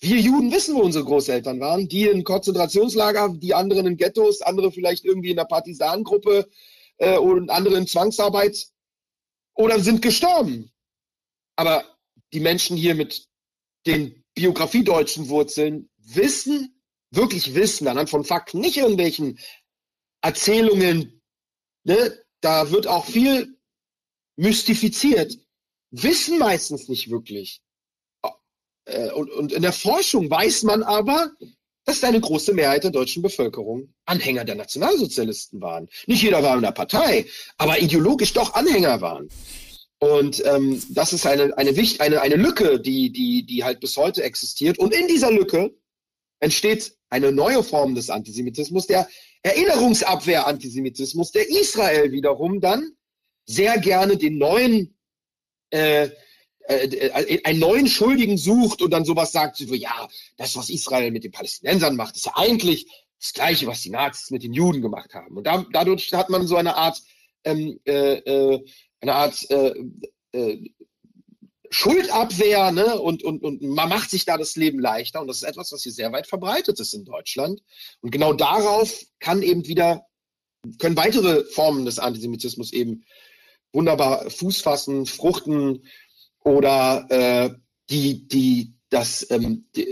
Wir 0.00 0.18
Juden 0.20 0.52
wissen, 0.52 0.76
wo 0.76 0.80
unsere 0.80 1.04
Großeltern 1.04 1.60
waren. 1.60 1.88
Die 1.88 2.06
in 2.06 2.24
Konzentrationslager, 2.24 3.34
die 3.36 3.54
anderen 3.54 3.86
in 3.86 3.96
Ghettos, 3.96 4.40
andere 4.40 4.70
vielleicht 4.70 5.04
irgendwie 5.04 5.30
in 5.30 5.36
der 5.36 5.44
Partisanengruppe 5.44 6.48
äh, 6.98 7.16
und 7.16 7.50
andere 7.50 7.76
in 7.76 7.86
Zwangsarbeit 7.86 8.68
oder 9.54 9.80
sind 9.80 10.02
gestorben. 10.02 10.70
Aber 11.56 11.84
die 12.32 12.40
Menschen 12.40 12.76
hier 12.76 12.94
mit 12.94 13.26
den 13.86 14.24
biografiedeutschen 14.34 15.28
Wurzeln 15.28 15.90
wissen, 15.98 16.80
wirklich 17.10 17.54
wissen, 17.54 17.86
anhand 17.86 18.10
von 18.10 18.24
Fakten, 18.24 18.60
nicht 18.60 18.76
irgendwelchen 18.76 19.38
Erzählungen, 20.22 21.22
ne? 21.84 22.24
da 22.40 22.70
wird 22.70 22.86
auch 22.86 23.06
viel 23.06 23.58
mystifiziert, 24.36 25.38
wissen 25.90 26.38
meistens 26.38 26.88
nicht 26.88 27.10
wirklich. 27.10 27.62
Äh, 28.86 29.10
und, 29.12 29.30
und 29.30 29.52
in 29.52 29.62
der 29.62 29.72
Forschung 29.72 30.28
weiß 30.28 30.64
man 30.64 30.82
aber, 30.82 31.32
dass 31.84 32.02
eine 32.04 32.20
große 32.20 32.54
Mehrheit 32.54 32.84
der 32.84 32.90
deutschen 32.90 33.22
Bevölkerung 33.22 33.92
Anhänger 34.06 34.44
der 34.44 34.54
Nationalsozialisten 34.54 35.60
waren. 35.60 35.88
Nicht 36.06 36.22
jeder 36.22 36.42
war 36.42 36.56
in 36.56 36.62
der 36.62 36.72
Partei, 36.72 37.26
aber 37.58 37.80
ideologisch 37.80 38.32
doch 38.32 38.54
Anhänger 38.54 39.00
waren. 39.00 39.28
Und 39.98 40.44
ähm, 40.44 40.82
das 40.90 41.12
ist 41.12 41.26
eine, 41.26 41.56
eine, 41.56 41.70
eine, 41.98 42.20
eine 42.20 42.36
Lücke, 42.36 42.80
die, 42.80 43.10
die, 43.10 43.46
die 43.46 43.64
halt 43.64 43.80
bis 43.80 43.96
heute 43.96 44.22
existiert. 44.22 44.78
Und 44.78 44.94
in 44.94 45.08
dieser 45.08 45.30
Lücke 45.30 45.74
entsteht 46.40 46.96
eine 47.10 47.32
neue 47.32 47.62
Form 47.62 47.94
des 47.94 48.10
Antisemitismus, 48.10 48.86
der 48.86 49.08
Erinnerungsabwehr-Antisemitismus, 49.42 51.32
der 51.32 51.48
Israel 51.48 52.12
wiederum 52.12 52.60
dann 52.60 52.92
sehr 53.46 53.78
gerne 53.78 54.16
den 54.16 54.38
neuen 54.38 54.96
äh, 55.70 56.08
äh, 56.66 56.86
äh, 56.86 57.44
einen 57.44 57.58
neuen 57.58 57.86
Schuldigen 57.86 58.38
sucht 58.38 58.80
und 58.80 58.90
dann 58.90 59.04
sowas 59.04 59.32
sagt, 59.32 59.56
so, 59.56 59.74
ja, 59.74 60.08
das, 60.36 60.56
was 60.56 60.70
Israel 60.70 61.10
mit 61.10 61.24
den 61.24 61.32
Palästinensern 61.32 61.96
macht, 61.96 62.16
ist 62.16 62.26
ja 62.26 62.32
eigentlich 62.36 62.86
das 63.20 63.32
Gleiche, 63.32 63.66
was 63.66 63.82
die 63.82 63.90
Nazis 63.90 64.30
mit 64.30 64.42
den 64.42 64.54
Juden 64.54 64.82
gemacht 64.82 65.14
haben. 65.14 65.36
Und 65.36 65.46
da, 65.46 65.64
dadurch 65.72 66.12
hat 66.12 66.30
man 66.30 66.46
so 66.46 66.56
eine 66.56 66.76
Art, 66.76 67.02
ähm, 67.44 67.78
äh, 67.84 68.16
äh, 68.16 68.64
eine 69.00 69.14
Art 69.14 69.50
äh, 69.50 69.74
äh, 70.32 70.70
Schuldabwehr, 71.70 72.70
ne? 72.70 73.00
Und, 73.00 73.24
und, 73.24 73.42
und 73.42 73.60
man 73.60 73.88
macht 73.88 74.08
sich 74.08 74.24
da 74.24 74.38
das 74.38 74.56
Leben 74.56 74.78
leichter. 74.78 75.20
Und 75.20 75.26
das 75.26 75.38
ist 75.38 75.42
etwas, 75.42 75.72
was 75.72 75.82
hier 75.82 75.92
sehr 75.92 76.12
weit 76.12 76.26
verbreitet 76.26 76.78
ist 76.80 76.94
in 76.94 77.04
Deutschland. 77.04 77.62
Und 78.00 78.10
genau 78.10 78.32
darauf 78.32 79.04
kann 79.18 79.42
eben 79.42 79.66
wieder, 79.66 80.06
können 80.78 80.96
weitere 80.96 81.44
Formen 81.44 81.84
des 81.84 81.98
Antisemitismus 81.98 82.72
eben 82.72 83.04
wunderbar 83.72 84.30
Fuß 84.30 84.62
fassen, 84.62 85.04
fruchten, 85.04 85.84
oder 86.44 87.06
äh, 87.10 87.50
die, 87.90 88.28
die, 88.28 88.74
das, 88.90 89.26
ähm, 89.30 89.66
die, 89.74 89.88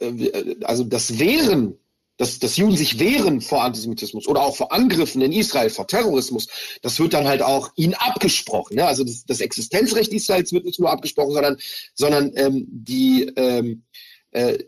äh, 0.00 0.56
also 0.64 0.84
das 0.84 1.18
Wehren, 1.18 1.78
dass, 2.16 2.38
dass 2.38 2.56
Juden 2.56 2.76
sich 2.76 3.00
wehren 3.00 3.40
vor 3.40 3.64
Antisemitismus 3.64 4.28
oder 4.28 4.42
auch 4.42 4.56
vor 4.56 4.72
Angriffen 4.72 5.20
in 5.20 5.32
Israel, 5.32 5.70
vor 5.70 5.88
Terrorismus, 5.88 6.46
das 6.82 6.98
wird 7.00 7.12
dann 7.12 7.26
halt 7.26 7.42
auch 7.42 7.72
ihnen 7.74 7.94
abgesprochen. 7.94 8.76
Ne? 8.76 8.86
Also 8.86 9.02
das, 9.02 9.24
das 9.24 9.40
Existenzrecht 9.40 10.12
Israels 10.12 10.52
wird 10.52 10.64
nicht 10.64 10.78
nur 10.78 10.90
abgesprochen, 10.90 11.32
sondern, 11.32 11.56
sondern 11.94 12.32
ähm, 12.36 12.66
die, 12.68 13.24
ähm, 13.34 13.82
äh, 14.30 14.58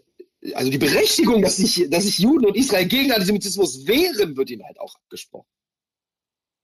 also 0.55 0.70
die 0.70 0.78
Berechtigung, 0.78 1.43
dass 1.43 1.57
sich, 1.57 1.89
dass 1.89 2.05
sich 2.05 2.18
Juden 2.18 2.47
und 2.47 2.57
Israel 2.57 2.87
gegen 2.87 3.12
Antisemitismus 3.12 3.87
wehren, 3.87 4.37
wird 4.37 4.51
ihnen 4.51 4.64
halt 4.64 4.80
auch 4.80 4.97
abgesprochen. 4.97 5.49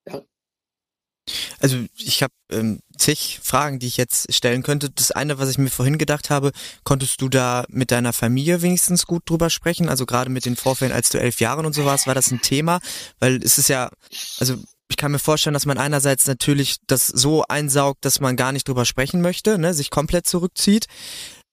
Ja. 0.08 0.22
Also 1.62 1.78
ich 1.96 2.24
habe 2.24 2.32
ähm, 2.50 2.80
zig 2.98 3.38
Fragen, 3.40 3.78
die 3.78 3.86
ich 3.86 3.96
jetzt 3.96 4.34
stellen 4.34 4.64
könnte. 4.64 4.90
Das 4.90 5.12
eine, 5.12 5.38
was 5.38 5.48
ich 5.48 5.58
mir 5.58 5.70
vorhin 5.70 5.96
gedacht 5.96 6.28
habe, 6.28 6.50
konntest 6.82 7.20
du 7.20 7.28
da 7.28 7.64
mit 7.68 7.92
deiner 7.92 8.12
Familie 8.12 8.62
wenigstens 8.62 9.06
gut 9.06 9.22
drüber 9.26 9.48
sprechen? 9.48 9.88
Also 9.88 10.04
gerade 10.04 10.28
mit 10.28 10.44
den 10.44 10.56
Vorfällen, 10.56 10.92
als 10.92 11.10
du 11.10 11.20
elf 11.20 11.40
Jahre 11.40 11.62
und 11.64 11.72
so 11.72 11.84
warst, 11.84 12.08
war 12.08 12.16
das 12.16 12.32
ein 12.32 12.42
Thema? 12.42 12.80
Weil 13.20 13.36
es 13.44 13.58
ist 13.58 13.68
ja, 13.68 13.90
also 14.40 14.56
ich 14.90 14.96
kann 14.96 15.12
mir 15.12 15.20
vorstellen, 15.20 15.54
dass 15.54 15.64
man 15.64 15.78
einerseits 15.78 16.26
natürlich 16.26 16.78
das 16.88 17.06
so 17.06 17.44
einsaugt, 17.48 18.04
dass 18.04 18.18
man 18.18 18.34
gar 18.34 18.50
nicht 18.50 18.66
drüber 18.66 18.84
sprechen 18.84 19.20
möchte, 19.20 19.56
ne, 19.56 19.72
sich 19.72 19.90
komplett 19.90 20.26
zurückzieht. 20.26 20.86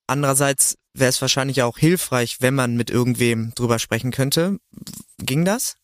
Andererseits 0.08 0.76
wäre 0.96 1.10
es 1.10 1.22
wahrscheinlich 1.22 1.62
auch 1.62 1.78
hilfreich, 1.78 2.38
wenn 2.40 2.56
man 2.56 2.76
mit 2.76 2.90
irgendwem 2.90 3.54
drüber 3.54 3.78
sprechen 3.78 4.10
könnte. 4.10 4.58
Ging 5.20 5.46
das? 5.46 5.76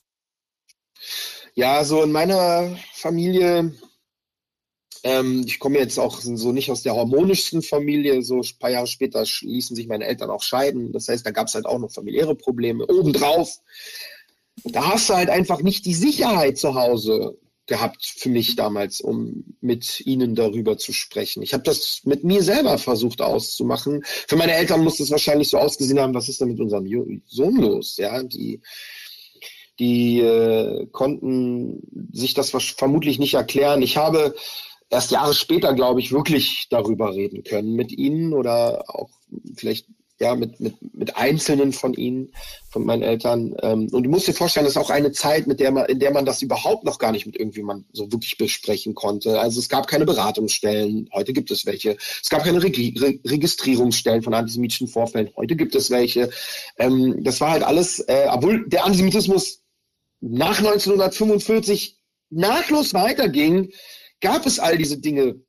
Ja, 1.53 1.85
so 1.85 2.01
in 2.01 2.11
meiner 2.11 2.75
Familie 2.93 3.73
ähm, 5.05 5.43
ich 5.45 5.59
komme 5.59 5.77
jetzt 5.77 5.99
auch 5.99 6.19
so 6.19 6.51
nicht 6.51 6.71
aus 6.71 6.81
der 6.81 6.95
harmonischsten 6.95 7.61
Familie. 7.61 8.23
So 8.23 8.39
ein 8.39 8.59
paar 8.59 8.71
Jahre 8.71 8.87
später 8.87 9.23
ließen 9.41 9.75
sich 9.75 9.87
meine 9.87 10.05
Eltern 10.05 10.31
auch 10.31 10.41
scheiden. 10.41 10.91
Das 10.93 11.07
heißt, 11.07 11.23
da 11.23 11.29
gab 11.29 11.47
es 11.47 11.53
halt 11.53 11.67
auch 11.67 11.77
noch 11.77 11.91
familiäre 11.91 12.33
Probleme 12.33 12.87
obendrauf. 12.87 13.59
Da 14.63 14.93
hast 14.93 15.09
du 15.09 15.13
halt 15.13 15.29
einfach 15.29 15.61
nicht 15.61 15.85
die 15.85 15.93
Sicherheit 15.93 16.57
zu 16.57 16.73
Hause. 16.73 17.37
gehabt 17.67 18.05
für 18.17 18.29
mich 18.29 18.55
damals, 18.55 19.01
um 19.01 19.43
mit 19.59 19.99
ihnen 20.05 20.35
darüber 20.35 20.77
zu 20.77 20.93
sprechen. 20.93 21.41
Ich 21.41 21.53
habe 21.53 21.63
das 21.63 22.01
mit 22.03 22.23
mir 22.23 22.43
selber 22.43 22.77
versucht 22.77 23.21
auszumachen. 23.21 24.03
Für 24.05 24.35
meine 24.35 24.53
Eltern 24.53 24.83
muss 24.83 24.99
es 24.99 25.09
wahrscheinlich 25.09 25.49
so 25.49 25.57
ausgesehen 25.57 25.99
haben, 25.99 26.13
was 26.13 26.29
ist 26.29 26.41
denn 26.41 26.49
mit 26.49 26.59
unserem 26.59 26.87
Sohn 27.25 27.57
los? 27.57 27.97
Ja, 27.97 28.21
die, 28.21 28.61
die 29.79 30.19
äh, 30.19 30.85
konnten 30.91 31.81
sich 32.11 32.35
das 32.35 32.51
vermutlich 32.51 33.17
nicht 33.17 33.33
erklären. 33.33 33.81
Ich 33.81 33.97
habe 33.97 34.35
erst 34.89 35.11
Jahre 35.11 35.33
später, 35.33 35.73
glaube 35.73 35.99
ich, 35.99 36.11
wirklich 36.11 36.67
darüber 36.69 37.13
reden 37.13 37.43
können 37.43 37.73
mit 37.73 37.91
ihnen 37.91 38.33
oder 38.33 38.83
auch 38.87 39.09
vielleicht 39.55 39.87
ja, 40.19 40.33
mit, 40.33 40.59
mit, 40.61 40.75
mit 40.95 41.17
Einzelnen 41.17 41.73
von 41.73 41.93
ihnen, 41.93 42.31
von 42.69 42.85
meinen 42.85 43.03
Eltern. 43.03 43.53
Ähm, 43.61 43.89
und 43.91 44.03
du 44.03 44.09
musst 44.09 44.27
dir 44.27 44.33
vorstellen, 44.33 44.65
das 44.65 44.75
ist 44.75 44.81
auch 44.81 44.89
eine 44.89 45.11
Zeit, 45.11 45.45
mit 45.45 45.59
der 45.59 45.71
man, 45.71 45.85
in 45.87 45.99
der 45.99 46.11
man 46.11 46.25
das 46.25 46.41
überhaupt 46.41 46.85
noch 46.85 46.99
gar 46.99 47.11
nicht 47.11 47.25
mit 47.25 47.37
irgendjemandem 47.37 47.85
so 47.91 48.09
wirklich 48.11 48.37
besprechen 48.37 48.95
konnte. 48.95 49.39
Also 49.39 49.59
es 49.59 49.67
gab 49.67 49.87
keine 49.87 50.05
Beratungsstellen, 50.05 51.09
heute 51.13 51.33
gibt 51.33 51.51
es 51.51 51.65
welche. 51.65 51.97
Es 52.23 52.29
gab 52.29 52.45
keine 52.45 52.63
Re 52.63 52.71
Registrierungsstellen 53.25 54.21
von 54.21 54.33
antisemitischen 54.33 54.87
Vorfällen, 54.87 55.31
heute 55.35 55.57
gibt 55.57 55.75
es 55.75 55.89
welche. 55.89 56.29
Ähm, 56.77 57.21
das 57.23 57.41
war 57.41 57.51
halt 57.51 57.63
alles, 57.63 57.99
äh, 57.99 58.27
obwohl 58.31 58.69
der 58.69 58.85
Antisemitismus 58.85 59.61
nach 60.21 60.59
1945 60.59 61.97
nahtlos 62.29 62.93
weiterging, 62.93 63.71
gab 64.21 64.45
es 64.45 64.59
all 64.59 64.77
diese 64.77 64.97
Dinge 64.97 65.39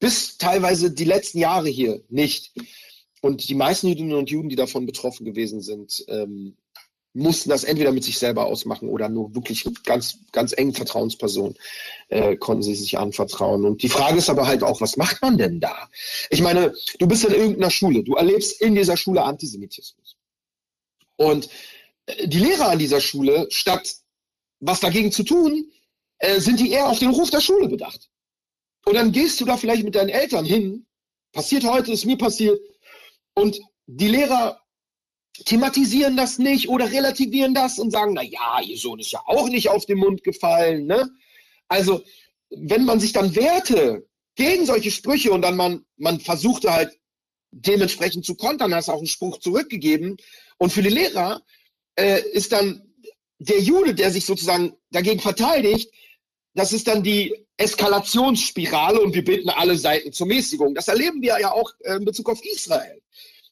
bis 0.00 0.38
teilweise 0.38 0.90
die 0.90 1.04
letzten 1.04 1.38
Jahre 1.38 1.68
hier 1.68 2.02
nicht. 2.08 2.52
Und 3.20 3.48
die 3.48 3.54
meisten 3.54 3.88
Jüdinnen 3.88 4.14
und 4.14 4.30
Juden, 4.30 4.48
die 4.48 4.56
davon 4.56 4.86
betroffen 4.86 5.26
gewesen 5.26 5.60
sind, 5.60 6.04
ähm, 6.08 6.56
mussten 7.12 7.50
das 7.50 7.64
entweder 7.64 7.92
mit 7.92 8.04
sich 8.04 8.18
selber 8.18 8.46
ausmachen 8.46 8.88
oder 8.88 9.08
nur 9.08 9.34
wirklich 9.34 9.66
ganz, 9.84 10.18
ganz 10.32 10.52
engen 10.52 10.74
Vertrauenspersonen 10.74 11.56
äh, 12.08 12.36
konnten 12.36 12.62
sie 12.62 12.74
sich 12.74 12.98
anvertrauen. 12.98 13.64
Und 13.64 13.82
die 13.82 13.88
Frage 13.88 14.18
ist 14.18 14.30
aber 14.30 14.46
halt 14.46 14.62
auch, 14.62 14.80
was 14.80 14.96
macht 14.96 15.20
man 15.20 15.36
denn 15.36 15.60
da? 15.60 15.88
Ich 16.30 16.40
meine, 16.40 16.72
du 16.98 17.06
bist 17.06 17.24
in 17.24 17.34
irgendeiner 17.34 17.70
Schule, 17.70 18.04
du 18.04 18.14
erlebst 18.14 18.60
in 18.60 18.74
dieser 18.74 18.96
Schule 18.96 19.22
Antisemitismus. 19.22 20.16
Und 21.16 21.48
äh, 22.06 22.28
die 22.28 22.38
Lehrer 22.38 22.68
an 22.68 22.78
dieser 22.78 23.00
Schule, 23.00 23.48
statt 23.50 23.96
was 24.60 24.80
dagegen 24.80 25.10
zu 25.10 25.24
tun, 25.24 25.70
äh, 26.20 26.40
sind 26.40 26.60
die 26.60 26.70
eher 26.70 26.88
auf 26.88 26.98
den 26.98 27.10
Ruf 27.10 27.30
der 27.30 27.40
Schule 27.40 27.68
bedacht. 27.68 28.08
Und 28.86 28.94
dann 28.94 29.12
gehst 29.12 29.40
du 29.40 29.44
da 29.44 29.56
vielleicht 29.56 29.84
mit 29.84 29.94
deinen 29.94 30.08
Eltern 30.08 30.44
hin, 30.44 30.86
passiert 31.32 31.64
heute, 31.64 31.92
ist 31.92 32.06
mir 32.06 32.16
passiert, 32.16 32.58
und 33.34 33.60
die 33.86 34.08
Lehrer 34.08 34.60
thematisieren 35.44 36.16
das 36.16 36.38
nicht 36.38 36.68
oder 36.68 36.90
relativieren 36.90 37.54
das 37.54 37.78
und 37.78 37.90
sagen, 37.90 38.14
na 38.14 38.22
ja, 38.22 38.60
ihr 38.64 38.76
Sohn 38.76 38.98
ist 38.98 39.12
ja 39.12 39.20
auch 39.26 39.48
nicht 39.48 39.68
auf 39.68 39.86
den 39.86 39.98
Mund 39.98 40.22
gefallen. 40.22 40.86
Ne? 40.86 41.08
Also, 41.68 42.02
wenn 42.50 42.84
man 42.84 43.00
sich 43.00 43.12
dann 43.12 43.34
wehrte 43.34 44.06
gegen 44.34 44.66
solche 44.66 44.90
Sprüche 44.90 45.32
und 45.32 45.42
dann 45.42 45.56
man, 45.56 45.84
man 45.96 46.20
versuchte 46.20 46.72
halt 46.72 46.98
dementsprechend 47.52 48.24
zu 48.24 48.34
kontern, 48.34 48.74
hast 48.74 48.88
auch 48.88 48.98
einen 48.98 49.06
Spruch 49.06 49.38
zurückgegeben. 49.38 50.16
Und 50.58 50.72
für 50.72 50.82
die 50.82 50.90
Lehrer 50.90 51.42
äh, 51.96 52.20
ist 52.32 52.52
dann 52.52 52.82
der 53.38 53.60
Jude, 53.60 53.94
der 53.94 54.10
sich 54.10 54.26
sozusagen 54.26 54.74
dagegen 54.90 55.20
verteidigt, 55.20 55.90
das 56.54 56.72
ist 56.72 56.88
dann 56.88 57.02
die 57.02 57.46
Eskalationsspirale 57.56 59.00
und 59.00 59.14
wir 59.14 59.24
bitten 59.24 59.50
alle 59.50 59.76
Seiten 59.76 60.12
zur 60.12 60.26
Mäßigung. 60.26 60.74
Das 60.74 60.88
erleben 60.88 61.22
wir 61.22 61.38
ja 61.40 61.52
auch 61.52 61.72
äh, 61.80 61.96
in 61.96 62.04
Bezug 62.04 62.30
auf 62.30 62.44
Israel. 62.44 63.00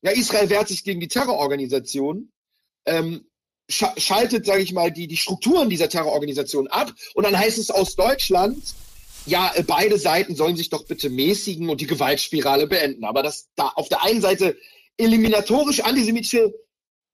Ja, 0.03 0.13
Israel 0.13 0.49
wehrt 0.49 0.69
sich 0.69 0.85
gegen 0.85 1.01
die 1.01 1.09
Terrororganisation, 1.09 2.33
ähm, 2.87 3.27
sch 3.71 3.85
schaltet, 3.97 4.47
sage 4.47 4.63
ich 4.63 4.73
mal, 4.73 4.91
die, 4.91 5.07
die 5.09 5.17
Strukturen 5.17 5.69
dieser 5.69 5.89
Terrororganisation 5.89 6.69
ab 6.69 6.93
und 7.15 7.25
dann 7.25 7.39
heißt 7.39 7.59
es 7.59 7.71
aus 7.71 7.97
Deutschland, 7.97 8.63
ja, 9.27 9.53
äh, 9.55 9.63
beide 9.63 9.99
Seiten 9.99 10.35
sollen 10.35 10.57
sich 10.57 10.71
doch 10.71 10.87
bitte 10.87 11.11
mäßigen 11.11 11.69
und 11.69 11.81
die 11.81 11.87
Gewaltspirale 11.87 12.67
beenden. 12.67 13.05
Aber 13.05 13.23
dass 13.23 13.49
da 13.57 13.69
auf 13.75 13.89
der 13.89 14.03
einen 14.03 14.23
Seite 14.23 14.57
eliminatorisch 14.97 15.81
antisemitische 15.81 16.55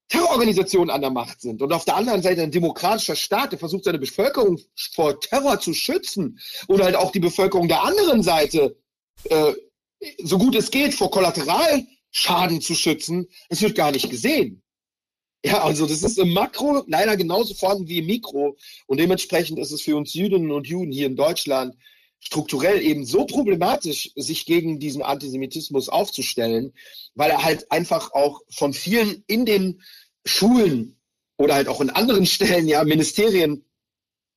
Terrororganisationen 0.09 0.91
an 0.91 1.01
der 1.01 1.11
Macht 1.11 1.41
sind 1.41 1.63
und 1.63 1.73
auf 1.73 1.85
der 1.85 1.97
anderen 1.97 2.23
Seite 2.23 2.43
ein 2.43 2.51
demokratischer 2.51 3.17
Staat, 3.17 3.53
der 3.53 3.59
versucht, 3.59 3.85
seine 3.85 3.99
Bevölkerung 3.99 4.61
vor 4.93 5.19
Terror 5.19 5.59
zu 5.61 5.73
schützen 5.73 6.39
und 6.67 6.83
halt 6.83 6.95
auch 6.95 7.11
die 7.11 7.21
Bevölkerung 7.21 7.69
der 7.69 7.83
anderen 7.83 8.23
Seite 8.23 8.77
äh, 9.31 9.53
so 10.23 10.39
gut 10.39 10.55
es 10.55 10.71
geht 10.71 10.95
vor 10.95 11.11
Kollateral 11.11 11.87
Schaden 12.11 12.61
zu 12.61 12.75
schützen. 12.75 13.27
Es 13.49 13.61
wird 13.61 13.75
gar 13.75 13.91
nicht 13.91 14.09
gesehen. 14.09 14.63
Ja, 15.45 15.63
also 15.63 15.87
das 15.87 16.03
ist 16.03 16.19
im 16.19 16.33
Makro 16.33 16.85
leider 16.87 17.17
genauso 17.17 17.55
vorhanden 17.55 17.89
wie 17.89 17.99
im 17.99 18.07
Mikro. 18.07 18.57
Und 18.87 18.99
dementsprechend 18.99 19.59
ist 19.59 19.73
es 19.73 19.83
für 19.83 19.97
uns 19.97 20.15
Jüdinnen 20.15 20.51
und 20.53 20.67
Juden 20.67 20.93
hier 20.93 21.07
in 21.07 21.17
Deutschland 21.17 21.75
strukturell 22.25 22.83
eben 22.83 23.05
so 23.05 23.27
problematisch, 23.27 24.11
sich 24.17 24.47
gegen 24.47 24.81
diesen 24.81 25.03
Antisemitismus 25.03 25.89
aufzustellen, 25.89 26.73
weil 27.15 27.31
er 27.31 27.45
halt 27.45 27.71
einfach 27.71 28.13
auch 28.13 28.41
von 28.51 28.73
vielen 28.73 29.23
in 29.27 29.47
den 29.47 29.83
Schulen 30.25 30.97
oder 31.37 31.55
halt 31.55 31.69
auch 31.69 31.81
in 31.81 31.91
anderen 31.91 32.27
Stellen, 32.35 32.67
ja, 32.67 32.83
Ministerien 32.85 33.65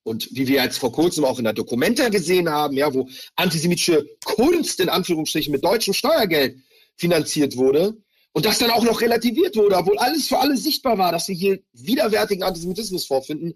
und 0.04 0.30
wie 0.32 0.48
wir 0.48 0.64
jetzt 0.64 0.78
vor 0.78 0.92
kurzem 0.92 1.26
auch 1.26 1.38
in 1.38 1.44
der 1.44 1.54
Dokumenta 1.54 2.10
gesehen 2.10 2.50
haben, 2.50 2.78
ja, 2.78 2.94
wo 2.94 3.10
antisemitische 3.36 4.08
Kunst 4.24 4.80
in 4.80 4.90
Anführungsstrichen 4.90 5.52
mit 5.52 5.64
deutschem 5.64 5.94
Steuergeld 5.94 6.58
finanziert 6.98 7.58
wurde 7.58 7.98
und 8.32 8.46
das 8.46 8.60
dann 8.60 8.72
auch 8.72 8.84
noch 8.84 9.02
relativiert 9.02 9.56
wurde, 9.56 9.76
obwohl 9.76 9.98
alles 9.98 10.28
für 10.28 10.40
alle 10.40 10.56
sichtbar 10.56 10.98
war, 10.98 11.12
dass 11.12 11.28
wir 11.28 11.36
hier 11.36 11.60
widerwärtigen 11.74 12.44
Antisemitismus 12.44 13.06
vorfinden, 13.06 13.56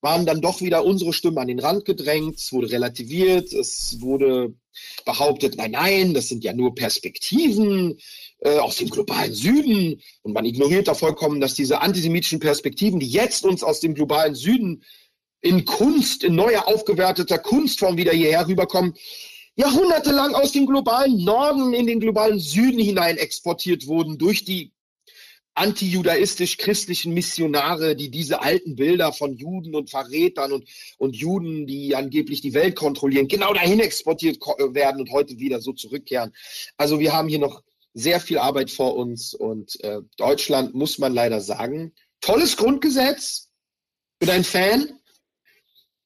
waren 0.00 0.26
dann 0.26 0.40
doch 0.40 0.60
wieder 0.60 0.84
unsere 0.84 1.12
Stimmen 1.12 1.38
an 1.38 1.48
den 1.48 1.58
Rand 1.58 1.84
gedrängt, 1.84 2.38
es 2.38 2.52
wurde 2.52 2.70
relativiert, 2.70 3.52
es 3.52 4.00
wurde 4.00 4.54
behauptet, 5.04 5.56
nein, 5.56 5.72
nein, 5.72 6.14
das 6.14 6.28
sind 6.28 6.44
ja 6.44 6.52
nur 6.52 6.74
Perspektiven 6.74 7.98
äh, 8.38 8.58
aus 8.58 8.76
dem 8.76 8.88
globalen 8.88 9.34
Süden. 9.34 10.00
Und 10.22 10.32
man 10.32 10.44
ignoriert 10.44 10.88
da 10.88 10.94
vollkommen, 10.94 11.40
dass 11.40 11.54
diese 11.54 11.80
antisemitischen 11.80 12.40
Perspektiven, 12.40 13.00
die 13.00 13.10
jetzt 13.10 13.44
uns 13.44 13.62
aus 13.62 13.80
dem 13.80 13.94
globalen 13.94 14.34
Süden 14.34 14.82
in 15.42 15.64
Kunst, 15.64 16.24
in 16.24 16.34
neuer 16.34 16.68
aufgewerteter 16.68 17.38
Kunstform 17.38 17.96
wieder 17.96 18.12
hierher 18.12 18.46
rüberkommen, 18.46 18.94
jahrhundertelang 19.56 20.34
aus 20.34 20.52
dem 20.52 20.66
globalen 20.66 21.24
Norden 21.24 21.74
in 21.74 21.86
den 21.86 22.00
globalen 22.00 22.38
Süden 22.38 22.78
hinein 22.78 23.16
exportiert 23.16 23.86
wurden 23.86 24.16
durch 24.16 24.44
die 24.44 24.72
antijudaistisch-christlichen 25.60 27.12
Missionare, 27.12 27.94
die 27.94 28.10
diese 28.10 28.40
alten 28.42 28.76
Bilder 28.76 29.12
von 29.12 29.36
Juden 29.36 29.74
und 29.74 29.90
Verrätern 29.90 30.52
und, 30.52 30.68
und 30.98 31.14
Juden, 31.16 31.66
die 31.66 31.94
angeblich 31.94 32.40
die 32.40 32.54
Welt 32.54 32.76
kontrollieren, 32.76 33.28
genau 33.28 33.52
dahin 33.52 33.78
exportiert 33.80 34.38
werden 34.40 35.00
und 35.00 35.10
heute 35.10 35.38
wieder 35.38 35.60
so 35.60 35.72
zurückkehren. 35.72 36.32
Also 36.78 36.98
wir 36.98 37.12
haben 37.12 37.28
hier 37.28 37.38
noch 37.38 37.62
sehr 37.92 38.20
viel 38.20 38.38
Arbeit 38.38 38.70
vor 38.70 38.96
uns 38.96 39.34
und 39.34 39.82
äh, 39.84 39.98
Deutschland 40.16 40.74
muss 40.74 40.98
man 40.98 41.12
leider 41.12 41.40
sagen, 41.40 41.92
tolles 42.20 42.56
Grundgesetz, 42.56 43.48
bin 44.18 44.30
ein 44.30 44.44
Fan. 44.44 44.98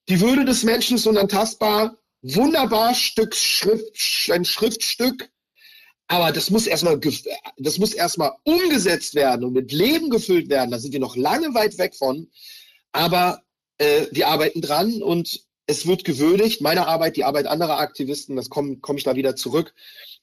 Die 0.09 0.21
Würde 0.21 0.45
des 0.45 0.65
Menschen 0.65 0.97
ist 0.97 1.07
unantastbar 1.07 1.97
wunderbar 2.25 2.95
Stück 2.95 3.35
Schrift, 3.37 4.31
ein 4.31 4.45
Schriftstück, 4.45 5.31
aber 6.09 6.33
das 6.33 6.51
muss 6.51 6.67
erstmal, 6.67 7.01
das 7.57 7.79
muss 7.79 7.95
erstmal 7.95 8.33
umgesetzt 8.45 9.15
werden 9.15 9.45
und 9.45 9.53
mit 9.55 9.73
Leben 9.73 10.11
gefüllt 10.11 10.49
werden. 10.49 10.71
Da 10.71 10.79
sind 10.79 10.93
wir 10.93 11.01
noch 11.01 11.17
lange 11.17 11.55
weit 11.55 11.79
weg 11.79 11.95
von. 11.95 12.31
Aber 12.93 13.43
äh, 13.79 14.07
wir 14.11 14.29
arbeiten 14.29 14.61
dran 14.61 15.03
und 15.03 15.45
es 15.67 15.87
wird 15.87 16.05
gewürdigt. 16.05 16.61
Meine 16.61 16.87
Arbeit, 16.87 17.17
die 17.17 17.25
Arbeit 17.25 17.47
anderer 17.47 17.79
Aktivisten, 17.79 18.37
das 18.37 18.51
komme 18.51 18.79
komm 18.81 18.99
ich 18.99 19.05
da 19.05 19.17
wieder 19.17 19.35
zurück. 19.35 19.75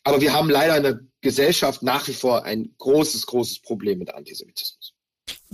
Aber 0.04 0.22
wir 0.22 0.34
haben 0.34 0.50
leider 0.50 0.78
in 0.78 0.84
der 0.84 1.00
Gesellschaft 1.22 1.84
nach 1.84 2.08
wie 2.08 2.14
vor 2.14 2.44
ein 2.44 2.74
großes, 2.78 3.26
großes 3.26 3.60
Problem 3.62 4.00
mit 4.00 4.14
Antisemitismus. 4.14 4.94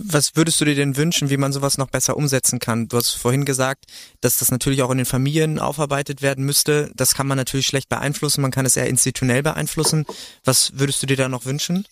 Was 0.00 0.36
würdest 0.36 0.60
du 0.60 0.64
dir 0.64 0.76
denn 0.76 0.96
wünschen, 0.96 1.28
wie 1.28 1.36
man 1.36 1.52
sowas 1.52 1.76
noch 1.76 1.90
besser 1.90 2.16
umsetzen 2.16 2.60
kann? 2.60 2.86
Du 2.86 2.96
hast 2.96 3.14
vorhin 3.14 3.44
gesagt, 3.44 3.86
dass 4.20 4.38
das 4.38 4.52
natürlich 4.52 4.82
auch 4.82 4.92
in 4.92 4.98
den 4.98 5.06
Familien 5.06 5.58
aufarbeitet 5.58 6.22
werden 6.22 6.44
müsste. 6.44 6.92
Das 6.94 7.14
kann 7.14 7.26
man 7.26 7.36
natürlich 7.36 7.66
schlecht 7.66 7.88
beeinflussen, 7.88 8.40
man 8.40 8.52
kann 8.52 8.64
es 8.64 8.76
eher 8.76 8.86
institutionell 8.86 9.42
beeinflussen. 9.42 10.06
Was 10.44 10.78
würdest 10.78 11.02
du 11.02 11.06
dir 11.06 11.16
da 11.16 11.28
noch 11.28 11.46
wünschen? 11.46 11.84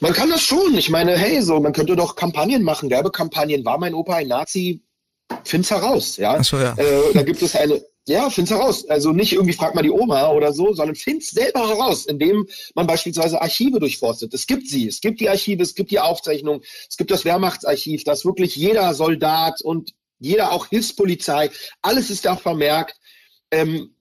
Man 0.00 0.14
kann 0.14 0.30
das 0.30 0.42
schon. 0.42 0.76
Ich 0.78 0.88
meine, 0.88 1.16
hey, 1.18 1.42
so, 1.42 1.60
man 1.60 1.74
könnte 1.74 1.94
doch 1.94 2.16
Kampagnen 2.16 2.62
machen, 2.62 2.88
Werbekampagnen. 2.88 3.66
War 3.66 3.78
mein 3.78 3.92
Opa 3.92 4.16
ein 4.16 4.28
Nazi? 4.28 4.82
Find's 5.44 5.70
heraus, 5.70 6.16
ja. 6.16 6.36
Ach 6.38 6.44
so, 6.44 6.56
ja. 6.56 6.74
Äh, 6.78 7.12
da 7.12 7.22
gibt 7.22 7.42
es 7.42 7.54
eine, 7.54 7.82
ja, 8.06 8.28
find's 8.28 8.50
heraus. 8.50 8.86
Also 8.88 9.12
nicht 9.12 9.32
irgendwie 9.32 9.54
fragt 9.54 9.74
mal 9.74 9.82
die 9.82 9.90
Oma 9.90 10.28
oder 10.28 10.52
so, 10.52 10.74
sondern 10.74 10.94
find's 10.94 11.30
selber 11.30 11.66
heraus, 11.68 12.06
indem 12.06 12.46
man 12.74 12.86
beispielsweise 12.86 13.40
Archive 13.40 13.80
durchforstet. 13.80 14.34
Es 14.34 14.46
gibt 14.46 14.68
sie, 14.68 14.88
es 14.88 15.00
gibt 15.00 15.20
die 15.20 15.28
Archive, 15.28 15.62
es 15.62 15.74
gibt 15.74 15.90
die 15.90 16.00
Aufzeichnungen, 16.00 16.62
es 16.88 16.96
gibt 16.96 17.10
das 17.10 17.24
Wehrmachtsarchiv, 17.24 18.04
das 18.04 18.24
wirklich 18.24 18.56
jeder 18.56 18.92
Soldat 18.94 19.62
und 19.62 19.94
jeder 20.18 20.52
auch 20.52 20.68
Hilfspolizei, 20.68 21.50
alles 21.82 22.10
ist 22.10 22.24
da 22.24 22.36
vermerkt. 22.36 22.98
Ähm, 23.50 23.94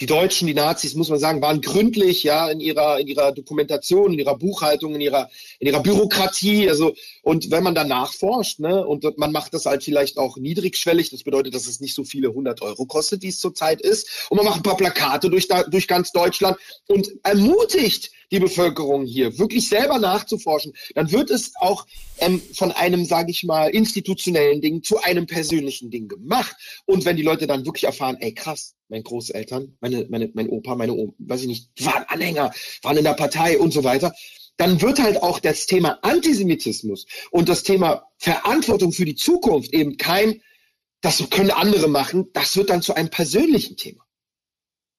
die 0.00 0.06
Deutschen, 0.06 0.46
die 0.46 0.54
Nazis, 0.54 0.94
muss 0.94 1.10
man 1.10 1.18
sagen, 1.18 1.42
waren 1.42 1.60
gründlich, 1.60 2.22
ja, 2.22 2.50
in 2.50 2.60
ihrer, 2.60 2.98
in 2.98 3.06
ihrer 3.06 3.32
Dokumentation, 3.32 4.12
in 4.12 4.18
ihrer 4.18 4.36
Buchhaltung, 4.36 4.94
in 4.94 5.00
ihrer, 5.02 5.30
in 5.58 5.66
ihrer 5.66 5.82
Bürokratie, 5.82 6.68
also, 6.68 6.94
und 7.22 7.50
wenn 7.50 7.62
man 7.62 7.74
dann 7.74 7.88
nachforscht, 7.88 8.60
ne, 8.60 8.86
und 8.86 9.18
man 9.18 9.30
macht 9.30 9.52
das 9.52 9.66
halt 9.66 9.84
vielleicht 9.84 10.16
auch 10.16 10.38
niedrigschwellig, 10.38 11.10
das 11.10 11.22
bedeutet, 11.22 11.54
dass 11.54 11.66
es 11.66 11.80
nicht 11.80 11.94
so 11.94 12.04
viele 12.04 12.32
hundert 12.32 12.62
Euro 12.62 12.86
kostet, 12.86 13.22
wie 13.22 13.28
es 13.28 13.40
zurzeit 13.40 13.82
ist, 13.82 14.26
und 14.30 14.36
man 14.36 14.46
macht 14.46 14.60
ein 14.60 14.62
paar 14.62 14.76
Plakate 14.76 15.28
durch, 15.28 15.48
durch 15.68 15.86
ganz 15.86 16.12
Deutschland 16.12 16.56
und 16.88 17.12
ermutigt 17.22 18.10
die 18.30 18.40
Bevölkerung 18.40 19.04
hier 19.04 19.38
wirklich 19.38 19.68
selber 19.68 19.98
nachzuforschen, 19.98 20.72
dann 20.94 21.10
wird 21.10 21.30
es 21.30 21.52
auch 21.56 21.86
ähm, 22.18 22.40
von 22.54 22.72
einem, 22.72 23.04
sage 23.04 23.30
ich 23.30 23.44
mal, 23.44 23.70
institutionellen 23.70 24.60
Ding 24.60 24.82
zu 24.82 24.98
einem 25.02 25.26
persönlichen 25.26 25.90
Ding 25.90 26.08
gemacht. 26.08 26.54
Und 26.86 27.04
wenn 27.04 27.16
die 27.16 27.22
Leute 27.22 27.46
dann 27.46 27.64
wirklich 27.64 27.84
erfahren, 27.84 28.16
ey 28.20 28.32
krass, 28.32 28.74
meine 28.88 29.02
Großeltern, 29.02 29.76
meine, 29.80 30.06
meine, 30.10 30.30
mein 30.34 30.48
Opa, 30.48 30.74
meine 30.74 30.92
Oma, 30.92 31.12
weiß 31.18 31.42
ich 31.42 31.46
nicht, 31.46 31.68
waren 31.80 32.04
Anhänger, 32.08 32.52
waren 32.82 32.96
in 32.96 33.04
der 33.04 33.14
Partei 33.14 33.58
und 33.58 33.72
so 33.72 33.84
weiter, 33.84 34.12
dann 34.56 34.82
wird 34.82 35.00
halt 35.00 35.22
auch 35.22 35.40
das 35.40 35.66
Thema 35.66 35.98
Antisemitismus 36.02 37.06
und 37.30 37.48
das 37.48 37.62
Thema 37.62 38.04
Verantwortung 38.18 38.92
für 38.92 39.06
die 39.06 39.14
Zukunft 39.14 39.72
eben 39.72 39.96
kein, 39.96 40.42
das 41.00 41.30
können 41.30 41.50
andere 41.50 41.88
machen, 41.88 42.28
das 42.34 42.56
wird 42.56 42.68
dann 42.68 42.82
zu 42.82 42.94
einem 42.94 43.08
persönlichen 43.08 43.76
Thema. 43.76 44.04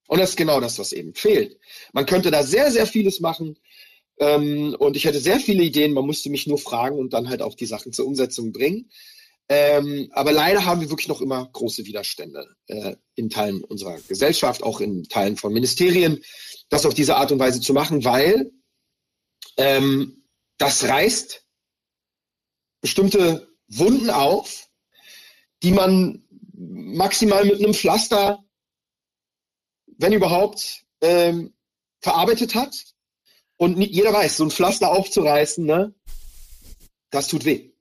Und 0.07 0.19
das 0.19 0.31
ist 0.31 0.37
genau 0.37 0.59
das, 0.59 0.77
was 0.79 0.91
eben 0.91 1.13
fehlt. 1.13 1.57
Man 1.93 2.05
könnte 2.05 2.31
da 2.31 2.43
sehr, 2.43 2.71
sehr 2.71 2.85
vieles 2.85 3.19
machen. 3.19 3.57
Ähm, 4.19 4.75
und 4.77 4.97
ich 4.97 5.05
hätte 5.05 5.19
sehr 5.19 5.39
viele 5.39 5.63
Ideen. 5.63 5.93
Man 5.93 6.05
musste 6.05 6.29
mich 6.29 6.47
nur 6.47 6.57
fragen 6.57 6.97
und 6.97 7.13
dann 7.13 7.29
halt 7.29 7.41
auch 7.41 7.55
die 7.55 7.65
Sachen 7.65 7.93
zur 7.93 8.07
Umsetzung 8.07 8.51
bringen. 8.51 8.89
Ähm, 9.49 10.09
aber 10.13 10.31
leider 10.31 10.65
haben 10.65 10.79
wir 10.79 10.89
wirklich 10.89 11.09
noch 11.09 11.19
immer 11.19 11.49
große 11.51 11.85
Widerstände 11.85 12.55
äh, 12.67 12.95
in 13.15 13.29
Teilen 13.29 13.63
unserer 13.63 13.99
Gesellschaft, 14.07 14.63
auch 14.63 14.79
in 14.79 15.03
Teilen 15.09 15.35
von 15.35 15.51
Ministerien, 15.51 16.23
das 16.69 16.85
auf 16.85 16.93
diese 16.93 17.17
Art 17.17 17.33
und 17.33 17.39
Weise 17.39 17.59
zu 17.59 17.73
machen, 17.73 18.05
weil 18.05 18.51
ähm, 19.57 20.23
das 20.57 20.85
reißt 20.85 21.45
bestimmte 22.79 23.49
Wunden 23.67 24.09
auf, 24.09 24.69
die 25.63 25.71
man 25.71 26.23
maximal 26.53 27.43
mit 27.43 27.59
einem 27.59 27.73
Pflaster, 27.73 28.43
wenn 30.01 30.13
überhaupt, 30.13 30.83
ähm, 31.01 31.53
verarbeitet 31.99 32.55
hat. 32.55 32.75
Und 33.57 33.77
jeder 33.77 34.11
weiß, 34.11 34.37
so 34.37 34.43
ein 34.43 34.51
Pflaster 34.51 34.91
aufzureißen, 34.91 35.63
ne, 35.63 35.93
das 37.11 37.27
tut 37.27 37.45
weh. 37.45 37.71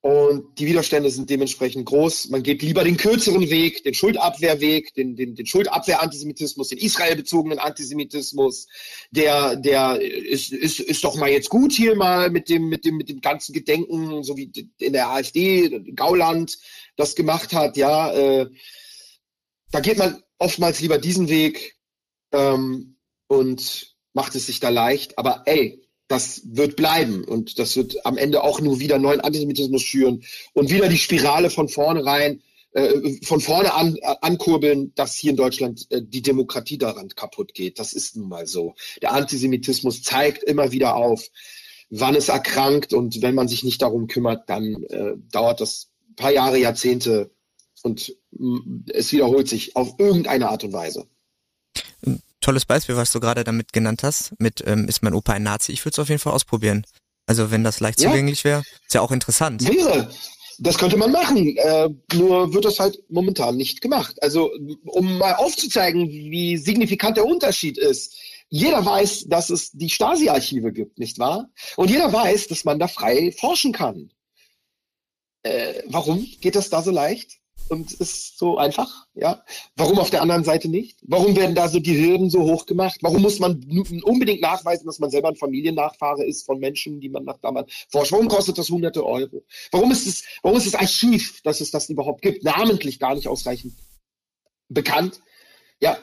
Und 0.00 0.58
die 0.58 0.66
Widerstände 0.66 1.10
sind 1.10 1.30
dementsprechend 1.30 1.84
groß. 1.86 2.28
Man 2.28 2.44
geht 2.44 2.62
lieber 2.62 2.84
den 2.84 2.96
kürzeren 2.96 3.50
Weg, 3.50 3.82
den 3.82 3.94
Schuldabwehrweg, 3.94 4.94
den, 4.94 5.16
den, 5.16 5.34
den 5.34 5.46
Schuldabwehr-Antisemitismus, 5.46 6.68
den 6.68 6.78
israelbezogenen 6.78 7.58
Antisemitismus. 7.58 8.68
Der, 9.10 9.56
der 9.56 10.00
ist, 10.00 10.52
ist, 10.52 10.78
ist 10.78 11.02
doch 11.02 11.16
mal 11.16 11.30
jetzt 11.30 11.48
gut 11.48 11.72
hier 11.72 11.96
mal 11.96 12.30
mit 12.30 12.48
dem, 12.48 12.68
mit 12.68 12.84
dem, 12.84 12.96
mit 12.96 13.08
dem 13.08 13.20
ganzen 13.20 13.52
Gedenken, 13.52 14.22
so 14.22 14.36
wie 14.36 14.52
in 14.78 14.92
der 14.92 15.08
AfD, 15.08 15.80
Gauland 15.96 16.56
das 16.96 17.16
gemacht 17.16 17.52
hat. 17.52 17.76
Ja, 17.76 18.12
äh, 18.12 18.46
da 19.72 19.80
geht 19.80 19.98
man 19.98 20.22
oftmals 20.38 20.80
lieber 20.80 20.98
diesen 20.98 21.28
Weg 21.28 21.76
ähm, 22.32 22.96
und 23.26 23.96
macht 24.12 24.34
es 24.34 24.46
sich 24.46 24.60
da 24.60 24.68
leicht. 24.68 25.18
Aber 25.18 25.42
ey, 25.46 25.82
das 26.08 26.42
wird 26.44 26.76
bleiben 26.76 27.24
und 27.24 27.58
das 27.58 27.76
wird 27.76 28.06
am 28.06 28.16
Ende 28.16 28.42
auch 28.42 28.60
nur 28.60 28.80
wieder 28.80 28.98
neuen 28.98 29.20
Antisemitismus 29.20 29.82
schüren 29.82 30.22
und 30.52 30.70
wieder 30.70 30.88
die 30.88 30.98
Spirale 30.98 31.50
von 31.50 31.68
vornherein 31.68 32.42
äh, 32.72 33.24
von 33.24 33.40
vorne 33.40 33.74
an 33.74 33.96
äh, 33.96 34.14
ankurbeln, 34.20 34.92
dass 34.94 35.14
hier 35.14 35.30
in 35.30 35.36
Deutschland 35.36 35.86
äh, 35.90 36.02
die 36.02 36.22
Demokratie 36.22 36.78
daran 36.78 37.08
kaputt 37.08 37.54
geht. 37.54 37.78
Das 37.78 37.92
ist 37.92 38.16
nun 38.16 38.28
mal 38.28 38.46
so. 38.46 38.74
Der 39.02 39.12
Antisemitismus 39.12 40.02
zeigt 40.02 40.44
immer 40.44 40.72
wieder 40.72 40.94
auf, 40.94 41.28
wann 41.90 42.14
es 42.14 42.28
erkrankt 42.28 42.92
und 42.92 43.22
wenn 43.22 43.34
man 43.34 43.48
sich 43.48 43.64
nicht 43.64 43.82
darum 43.82 44.06
kümmert, 44.06 44.48
dann 44.48 44.82
äh, 44.84 45.14
dauert 45.30 45.60
das 45.60 45.88
paar 46.16 46.32
Jahre, 46.32 46.58
Jahrzehnte 46.58 47.30
und 47.86 48.14
mm, 48.32 48.84
es 48.92 49.12
wiederholt 49.12 49.48
sich 49.48 49.76
auf 49.76 49.94
irgendeine 49.98 50.48
Art 50.50 50.64
und 50.64 50.72
Weise 50.72 51.06
tolles 52.46 52.64
Beispiel, 52.64 52.96
was 52.96 53.10
du 53.10 53.18
gerade 53.18 53.42
damit 53.42 53.72
genannt 53.72 54.04
hast, 54.04 54.32
mit 54.38 54.62
ähm, 54.64 54.86
ist 54.86 55.02
mein 55.02 55.14
Opa 55.14 55.32
ein 55.32 55.42
Nazi? 55.42 55.72
Ich 55.72 55.84
würde 55.84 55.94
es 55.94 55.98
auf 55.98 56.08
jeden 56.08 56.20
Fall 56.20 56.32
ausprobieren. 56.32 56.86
Also 57.26 57.50
wenn 57.50 57.64
das 57.64 57.80
leicht 57.80 58.00
ja. 58.00 58.08
zugänglich 58.08 58.44
wäre, 58.44 58.62
ist 58.86 58.94
ja 58.94 59.00
auch 59.00 59.10
interessant. 59.10 59.66
Wäre. 59.66 60.08
Das 60.58 60.78
könnte 60.78 60.96
man 60.96 61.12
machen, 61.12 61.56
äh, 61.56 61.88
nur 62.14 62.54
wird 62.54 62.64
das 62.64 62.78
halt 62.78 63.02
momentan 63.10 63.56
nicht 63.56 63.82
gemacht. 63.82 64.22
Also 64.22 64.50
um 64.84 65.18
mal 65.18 65.34
aufzuzeigen, 65.34 66.08
wie 66.08 66.56
signifikant 66.56 67.16
der 67.16 67.26
Unterschied 67.26 67.76
ist. 67.76 68.16
Jeder 68.48 68.86
weiß, 68.86 69.26
dass 69.26 69.50
es 69.50 69.72
die 69.72 69.90
Stasi-Archive 69.90 70.72
gibt, 70.72 70.98
nicht 70.98 71.18
wahr? 71.18 71.50
Und 71.76 71.90
jeder 71.90 72.10
weiß, 72.10 72.46
dass 72.46 72.64
man 72.64 72.78
da 72.78 72.86
frei 72.86 73.32
forschen 73.32 73.72
kann. 73.72 74.12
Äh, 75.42 75.82
warum 75.88 76.24
geht 76.40 76.54
das 76.54 76.70
da 76.70 76.80
so 76.80 76.92
leicht? 76.92 77.38
Und 77.68 77.92
ist 77.94 78.38
so 78.38 78.58
einfach, 78.58 79.06
ja. 79.14 79.42
Warum 79.76 79.98
auf 79.98 80.10
der 80.10 80.22
anderen 80.22 80.44
Seite 80.44 80.68
nicht? 80.68 80.98
Warum 81.02 81.36
werden 81.36 81.54
da 81.54 81.68
so 81.68 81.80
die 81.80 81.98
Hürden 81.98 82.30
so 82.30 82.42
hoch 82.42 82.66
gemacht? 82.66 82.98
Warum 83.02 83.22
muss 83.22 83.38
man 83.38 83.64
unbedingt 84.04 84.40
nachweisen, 84.40 84.86
dass 84.86 84.98
man 84.98 85.10
selber 85.10 85.28
ein 85.28 85.36
Familiennachfahre 85.36 86.24
ist 86.24 86.46
von 86.46 86.58
Menschen, 86.58 87.00
die 87.00 87.08
man 87.08 87.24
nach 87.24 87.38
damals 87.38 87.86
forscht? 87.88 88.12
Warum 88.12 88.28
kostet 88.28 88.58
das 88.58 88.70
hunderte 88.70 89.04
Euro? 89.04 89.42
Warum 89.72 89.90
ist 89.90 90.06
es, 90.06 90.24
warum 90.42 90.58
ist 90.58 90.66
das 90.66 90.80
Archiv, 90.80 91.42
dass 91.42 91.60
es 91.60 91.70
das 91.70 91.88
überhaupt 91.88 92.22
gibt, 92.22 92.44
namentlich 92.44 92.98
gar 92.98 93.14
nicht 93.14 93.28
ausreichend 93.28 93.74
bekannt? 94.68 95.20
Ja, 95.80 95.98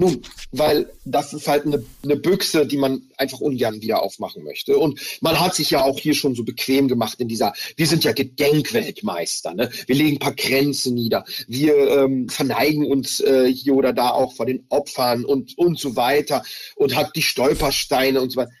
nun, 0.00 0.22
weil 0.50 0.90
das 1.04 1.34
ist 1.34 1.46
halt 1.46 1.66
eine, 1.66 1.84
eine 2.02 2.16
Büchse, 2.16 2.66
die 2.66 2.78
man 2.78 3.02
einfach 3.18 3.40
ungern 3.40 3.82
wieder 3.82 4.02
aufmachen 4.02 4.42
möchte. 4.42 4.78
Und 4.78 4.98
man 5.20 5.38
hat 5.38 5.54
sich 5.54 5.70
ja 5.70 5.84
auch 5.84 5.98
hier 5.98 6.14
schon 6.14 6.34
so 6.34 6.42
bequem 6.42 6.88
gemacht 6.88 7.20
in 7.20 7.28
dieser, 7.28 7.52
wir 7.76 7.86
sind 7.86 8.02
ja 8.02 8.12
Gedenkweltmeister, 8.12 9.52
ne? 9.54 9.70
Wir 9.86 9.94
legen 9.94 10.16
ein 10.16 10.20
paar 10.20 10.34
Grenzen 10.34 10.94
nieder. 10.94 11.24
Wir 11.46 11.74
ähm, 11.74 12.30
verneigen 12.30 12.86
uns 12.86 13.20
äh, 13.20 13.52
hier 13.52 13.74
oder 13.74 13.92
da 13.92 14.10
auch 14.10 14.32
vor 14.32 14.46
den 14.46 14.64
Opfern 14.70 15.26
und, 15.26 15.58
und 15.58 15.78
so 15.78 15.96
weiter 15.96 16.42
und 16.76 16.96
hat 16.96 17.14
die 17.14 17.22
Stolpersteine 17.22 18.22
und 18.22 18.30
so 18.30 18.40
weiter. 18.40 18.52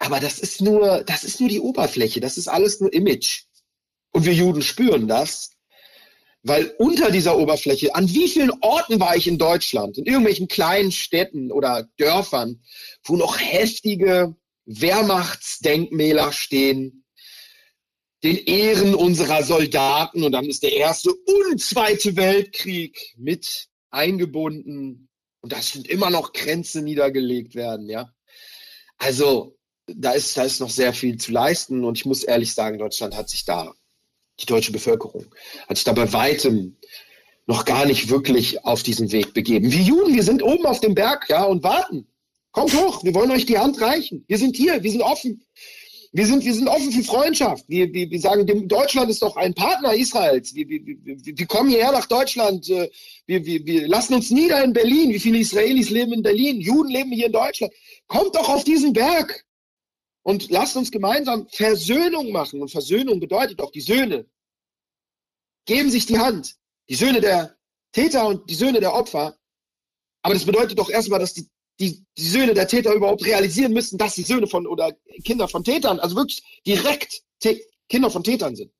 Aber 0.00 0.18
das 0.18 0.40
ist 0.40 0.60
nur, 0.60 1.04
das 1.04 1.22
ist 1.22 1.38
nur 1.38 1.48
die 1.48 1.60
Oberfläche, 1.60 2.20
das 2.20 2.38
ist 2.38 2.48
alles 2.48 2.80
nur 2.80 2.92
Image. 2.92 3.44
Und 4.10 4.24
wir 4.24 4.34
Juden 4.34 4.62
spüren 4.62 5.06
das 5.06 5.50
weil 6.42 6.74
unter 6.78 7.10
dieser 7.10 7.36
Oberfläche, 7.36 7.94
an 7.94 8.08
wie 8.08 8.28
vielen 8.28 8.52
Orten 8.60 9.00
war 9.00 9.16
ich 9.16 9.26
in 9.26 9.38
Deutschland, 9.38 9.98
in 9.98 10.06
irgendwelchen 10.06 10.48
kleinen 10.48 10.92
Städten 10.92 11.50
oder 11.50 11.88
Dörfern, 11.96 12.62
wo 13.04 13.16
noch 13.16 13.38
heftige 13.38 14.36
Wehrmachtsdenkmäler 14.66 16.32
stehen, 16.32 17.04
den 18.22 18.36
Ehren 18.36 18.94
unserer 18.94 19.42
Soldaten 19.44 20.24
und 20.24 20.32
dann 20.32 20.46
ist 20.46 20.62
der 20.62 20.72
erste 20.72 21.12
und 21.12 21.60
zweite 21.60 22.16
Weltkrieg 22.16 23.14
mit 23.16 23.68
eingebunden 23.90 25.08
und 25.40 25.52
das 25.52 25.70
sind 25.70 25.88
immer 25.88 26.10
noch 26.10 26.32
Grenzen 26.32 26.84
niedergelegt 26.84 27.54
werden, 27.54 27.88
ja. 27.88 28.12
Also 28.98 29.56
da 29.86 30.12
ist, 30.12 30.36
da 30.36 30.42
ist 30.42 30.60
noch 30.60 30.70
sehr 30.70 30.92
viel 30.92 31.16
zu 31.16 31.32
leisten 31.32 31.84
und 31.84 31.96
ich 31.96 32.04
muss 32.04 32.24
ehrlich 32.24 32.52
sagen, 32.52 32.78
Deutschland 32.78 33.16
hat 33.16 33.28
sich 33.28 33.44
da 33.44 33.72
die 34.40 34.46
deutsche 34.46 34.72
Bevölkerung 34.72 35.26
hat 35.68 35.76
sich 35.76 35.84
da 35.84 35.92
bei 35.92 36.12
weitem 36.12 36.76
noch 37.46 37.64
gar 37.64 37.86
nicht 37.86 38.10
wirklich 38.10 38.64
auf 38.64 38.82
diesen 38.82 39.10
Weg 39.10 39.32
begeben. 39.32 39.72
Wir 39.72 39.80
Juden, 39.80 40.14
wir 40.14 40.22
sind 40.22 40.42
oben 40.42 40.66
auf 40.66 40.80
dem 40.80 40.94
Berg, 40.94 41.26
ja, 41.28 41.44
und 41.44 41.62
warten. 41.62 42.06
Kommt 42.52 42.74
hoch, 42.74 43.02
wir 43.04 43.14
wollen 43.14 43.30
euch 43.30 43.46
die 43.46 43.58
Hand 43.58 43.80
reichen. 43.80 44.24
Wir 44.28 44.38
sind 44.38 44.56
hier, 44.56 44.82
wir 44.82 44.90
sind 44.90 45.02
offen. 45.02 45.42
Wir 46.12 46.26
sind, 46.26 46.44
wir 46.44 46.54
sind 46.54 46.68
offen 46.68 46.90
für 46.90 47.02
Freundschaft. 47.02 47.64
Wir, 47.68 47.92
wir, 47.92 48.10
wir 48.10 48.20
sagen, 48.20 48.66
Deutschland 48.66 49.10
ist 49.10 49.20
doch 49.20 49.36
ein 49.36 49.54
Partner 49.54 49.94
Israels. 49.94 50.54
Wir, 50.54 50.66
wir, 50.68 50.80
wir, 50.84 51.18
wir 51.22 51.46
kommen 51.46 51.68
hierher 51.68 51.92
nach 51.92 52.06
Deutschland. 52.06 52.68
Äh, 52.70 52.90
wir, 53.26 53.44
wir, 53.44 53.64
wir 53.66 53.88
lassen 53.88 54.14
uns 54.14 54.30
nieder 54.30 54.64
in 54.64 54.72
Berlin. 54.72 55.10
Wie 55.10 55.18
viele 55.18 55.38
Israelis 55.38 55.90
leben 55.90 56.14
in 56.14 56.22
Berlin? 56.22 56.60
Juden 56.60 56.90
leben 56.90 57.12
hier 57.12 57.26
in 57.26 57.32
Deutschland. 57.32 57.72
Kommt 58.06 58.34
doch 58.34 58.48
auf 58.48 58.64
diesen 58.64 58.94
Berg. 58.94 59.44
Und 60.28 60.50
lasst 60.50 60.76
uns 60.76 60.90
gemeinsam 60.90 61.48
Versöhnung 61.48 62.32
machen. 62.32 62.60
Und 62.60 62.70
Versöhnung 62.70 63.18
bedeutet 63.18 63.62
auch, 63.62 63.70
die 63.70 63.80
Söhne 63.80 64.26
geben 65.64 65.90
sich 65.90 66.04
die 66.04 66.18
Hand. 66.18 66.56
Die 66.90 66.96
Söhne 66.96 67.22
der 67.22 67.56
Täter 67.92 68.26
und 68.26 68.50
die 68.50 68.54
Söhne 68.54 68.78
der 68.78 68.92
Opfer. 68.92 69.38
Aber 70.20 70.34
das 70.34 70.44
bedeutet 70.44 70.78
doch 70.78 70.90
erstmal, 70.90 71.18
dass 71.18 71.32
die, 71.32 71.48
die, 71.80 72.04
die 72.18 72.28
Söhne 72.28 72.52
der 72.52 72.68
Täter 72.68 72.92
überhaupt 72.92 73.24
realisieren 73.24 73.72
müssen, 73.72 73.96
dass 73.96 74.16
sie 74.16 74.22
Söhne 74.22 74.46
von 74.46 74.66
oder 74.66 74.92
Kinder 75.24 75.48
von 75.48 75.64
Tätern, 75.64 75.98
also 75.98 76.14
wirklich 76.14 76.42
direkt 76.66 77.22
Kinder 77.88 78.10
von 78.10 78.22
Tätern 78.22 78.54
sind. 78.54 78.70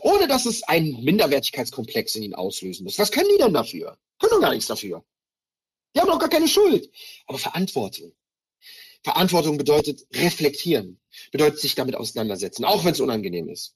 Ohne 0.00 0.26
dass 0.26 0.44
es 0.44 0.64
einen 0.64 1.04
Minderwertigkeitskomplex 1.04 2.16
in 2.16 2.24
ihnen 2.24 2.34
auslösen 2.34 2.82
muss. 2.82 2.98
Was 2.98 3.12
können 3.12 3.30
die 3.32 3.38
denn 3.38 3.54
dafür? 3.54 3.96
Können 4.18 4.32
doch 4.32 4.40
gar 4.40 4.50
nichts 4.50 4.66
dafür. 4.66 5.04
Die 5.94 6.00
haben 6.00 6.08
doch 6.08 6.18
gar 6.18 6.28
keine 6.28 6.48
Schuld. 6.48 6.90
Aber 7.28 7.38
Verantwortung. 7.38 8.12
Verantwortung 9.02 9.58
bedeutet 9.58 10.06
reflektieren, 10.14 11.00
bedeutet 11.32 11.60
sich 11.60 11.74
damit 11.74 11.96
auseinandersetzen, 11.96 12.64
auch 12.64 12.84
wenn 12.84 12.92
es 12.92 13.00
unangenehm 13.00 13.48
ist. 13.48 13.74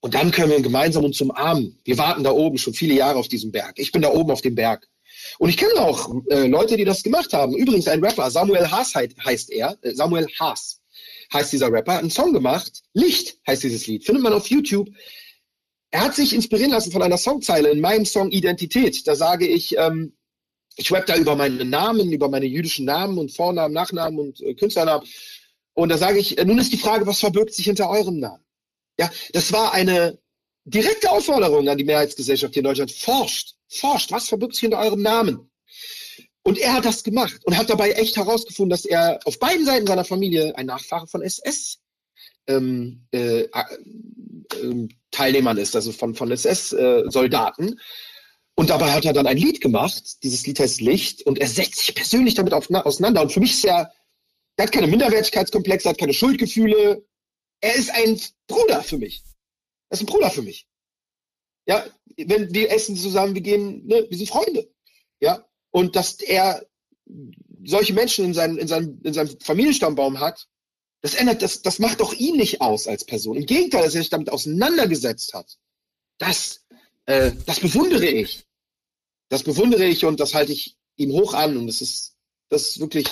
Und 0.00 0.14
dann 0.14 0.30
können 0.30 0.50
wir 0.50 0.60
gemeinsam 0.60 1.04
uns 1.04 1.20
umarmen. 1.20 1.78
Wir 1.84 1.98
warten 1.98 2.24
da 2.24 2.30
oben 2.30 2.58
schon 2.58 2.74
viele 2.74 2.94
Jahre 2.94 3.18
auf 3.18 3.28
diesem 3.28 3.52
Berg. 3.52 3.78
Ich 3.78 3.92
bin 3.92 4.02
da 4.02 4.10
oben 4.10 4.30
auf 4.30 4.40
dem 4.40 4.54
Berg. 4.54 4.88
Und 5.38 5.50
ich 5.50 5.56
kenne 5.56 5.74
auch 5.80 6.10
äh, 6.30 6.46
Leute, 6.46 6.76
die 6.76 6.84
das 6.84 7.02
gemacht 7.02 7.32
haben. 7.32 7.54
Übrigens 7.54 7.86
ein 7.88 8.02
Rapper, 8.02 8.30
Samuel 8.30 8.70
Haas 8.70 8.94
heißt 8.94 9.50
er, 9.50 9.76
äh, 9.82 9.92
Samuel 9.92 10.26
Haas 10.38 10.80
heißt 11.32 11.52
dieser 11.52 11.70
Rapper, 11.70 11.98
einen 11.98 12.10
Song 12.10 12.32
gemacht. 12.32 12.82
Licht 12.94 13.38
heißt 13.46 13.62
dieses 13.62 13.86
Lied. 13.86 14.04
Findet 14.04 14.22
man 14.22 14.32
auf 14.32 14.46
YouTube. 14.46 14.88
Er 15.90 16.02
hat 16.02 16.14
sich 16.14 16.34
inspirieren 16.34 16.70
lassen 16.70 16.92
von 16.92 17.02
einer 17.02 17.18
Songzeile 17.18 17.70
in 17.70 17.80
meinem 17.80 18.06
Song 18.06 18.30
Identität. 18.30 19.06
Da 19.06 19.16
sage 19.16 19.46
ich, 19.46 19.76
ähm, 19.76 20.14
ich 20.80 20.90
rap 20.92 21.06
da 21.06 21.16
über 21.16 21.36
meine 21.36 21.64
Namen, 21.64 22.10
über 22.10 22.28
meine 22.28 22.46
jüdischen 22.46 22.86
Namen 22.86 23.18
und 23.18 23.30
Vornamen, 23.30 23.74
Nachnamen 23.74 24.18
und 24.18 24.40
äh, 24.40 24.54
Künstlernamen. 24.54 25.06
Und 25.74 25.90
da 25.90 25.98
sage 25.98 26.18
ich, 26.18 26.38
äh, 26.38 26.44
nun 26.44 26.58
ist 26.58 26.72
die 26.72 26.78
Frage, 26.78 27.06
was 27.06 27.20
verbirgt 27.20 27.54
sich 27.54 27.66
hinter 27.66 27.90
eurem 27.90 28.18
Namen? 28.18 28.42
Ja, 28.98 29.10
das 29.32 29.52
war 29.52 29.72
eine 29.74 30.18
direkte 30.64 31.10
Aufforderung 31.10 31.68
an 31.68 31.78
die 31.78 31.84
Mehrheitsgesellschaft 31.84 32.54
hier 32.54 32.62
in 32.62 32.64
Deutschland. 32.64 32.92
Forscht, 32.92 33.56
forscht, 33.68 34.10
was 34.10 34.28
verbirgt 34.28 34.54
sich 34.54 34.62
hinter 34.62 34.78
eurem 34.78 35.02
Namen? 35.02 35.50
Und 36.42 36.58
er 36.58 36.72
hat 36.72 36.86
das 36.86 37.04
gemacht 37.04 37.40
und 37.44 37.58
hat 37.58 37.68
dabei 37.68 37.92
echt 37.92 38.16
herausgefunden, 38.16 38.70
dass 38.70 38.86
er 38.86 39.20
auf 39.26 39.38
beiden 39.38 39.66
Seiten 39.66 39.86
seiner 39.86 40.04
Familie 40.04 40.56
ein 40.56 40.66
Nachfahre 40.66 41.06
von 41.06 41.20
SS 41.20 41.78
ähm, 42.46 43.06
äh, 43.12 43.42
äh, 43.42 44.88
Teilnehmern 45.10 45.58
ist, 45.58 45.76
also 45.76 45.92
von, 45.92 46.14
von 46.14 46.30
SS-Soldaten. 46.30 47.78
Und 48.60 48.68
dabei 48.68 48.92
hat 48.92 49.06
er 49.06 49.14
dann 49.14 49.26
ein 49.26 49.38
Lied 49.38 49.62
gemacht. 49.62 50.22
Dieses 50.22 50.46
Lied 50.46 50.60
heißt 50.60 50.82
Licht 50.82 51.22
und 51.22 51.38
er 51.38 51.48
setzt 51.48 51.78
sich 51.78 51.94
persönlich 51.94 52.34
damit 52.34 52.52
auf, 52.52 52.68
auseinander. 52.70 53.22
Und 53.22 53.32
für 53.32 53.40
mich 53.40 53.52
ist 53.52 53.64
er, 53.64 53.90
er 54.56 54.64
hat 54.66 54.72
keine 54.72 54.86
Minderwertigkeitskomplexe, 54.86 55.88
er 55.88 55.92
hat 55.92 55.98
keine 55.98 56.12
Schuldgefühle. 56.12 57.02
Er 57.62 57.74
ist 57.74 57.90
ein 57.90 58.20
Bruder 58.48 58.82
für 58.82 58.98
mich. 58.98 59.22
Er 59.88 59.94
ist 59.94 60.02
ein 60.02 60.06
Bruder 60.06 60.28
für 60.28 60.42
mich. 60.42 60.68
Ja, 61.64 61.86
wenn 62.18 62.52
wir 62.52 62.70
essen 62.70 62.96
zusammen, 62.96 63.34
wir 63.34 63.40
gehen, 63.40 63.86
ne, 63.86 64.06
wir 64.10 64.18
sind 64.18 64.28
Freunde. 64.28 64.70
Ja, 65.20 65.42
und 65.70 65.96
dass 65.96 66.20
er 66.20 66.62
solche 67.64 67.94
Menschen 67.94 68.26
in 68.26 68.34
seinem, 68.34 68.58
in 68.58 68.68
seinem, 68.68 69.00
in 69.04 69.14
seinem 69.14 69.40
Familienstammbaum 69.40 70.20
hat, 70.20 70.48
das 71.00 71.14
ändert, 71.14 71.40
das, 71.40 71.62
das 71.62 71.78
macht 71.78 72.00
doch 72.00 72.12
ihn 72.12 72.36
nicht 72.36 72.60
aus 72.60 72.86
als 72.86 73.06
Person. 73.06 73.38
Im 73.38 73.46
Gegenteil, 73.46 73.84
dass 73.84 73.94
er 73.94 74.02
sich 74.02 74.10
damit 74.10 74.28
auseinandergesetzt 74.28 75.32
hat. 75.32 75.56
Das, 76.18 76.66
äh, 77.06 77.32
das 77.46 77.60
bewundere 77.60 78.04
ich. 78.04 78.44
Das 79.30 79.42
bewundere 79.42 79.86
ich 79.86 80.04
und 80.04 80.20
das 80.20 80.34
halte 80.34 80.52
ich 80.52 80.76
ihm 80.96 81.12
hoch 81.12 81.32
an. 81.32 81.56
Und 81.56 81.66
das 81.66 81.80
ist, 81.80 82.16
das 82.50 82.68
ist 82.68 82.80
wirklich 82.80 83.06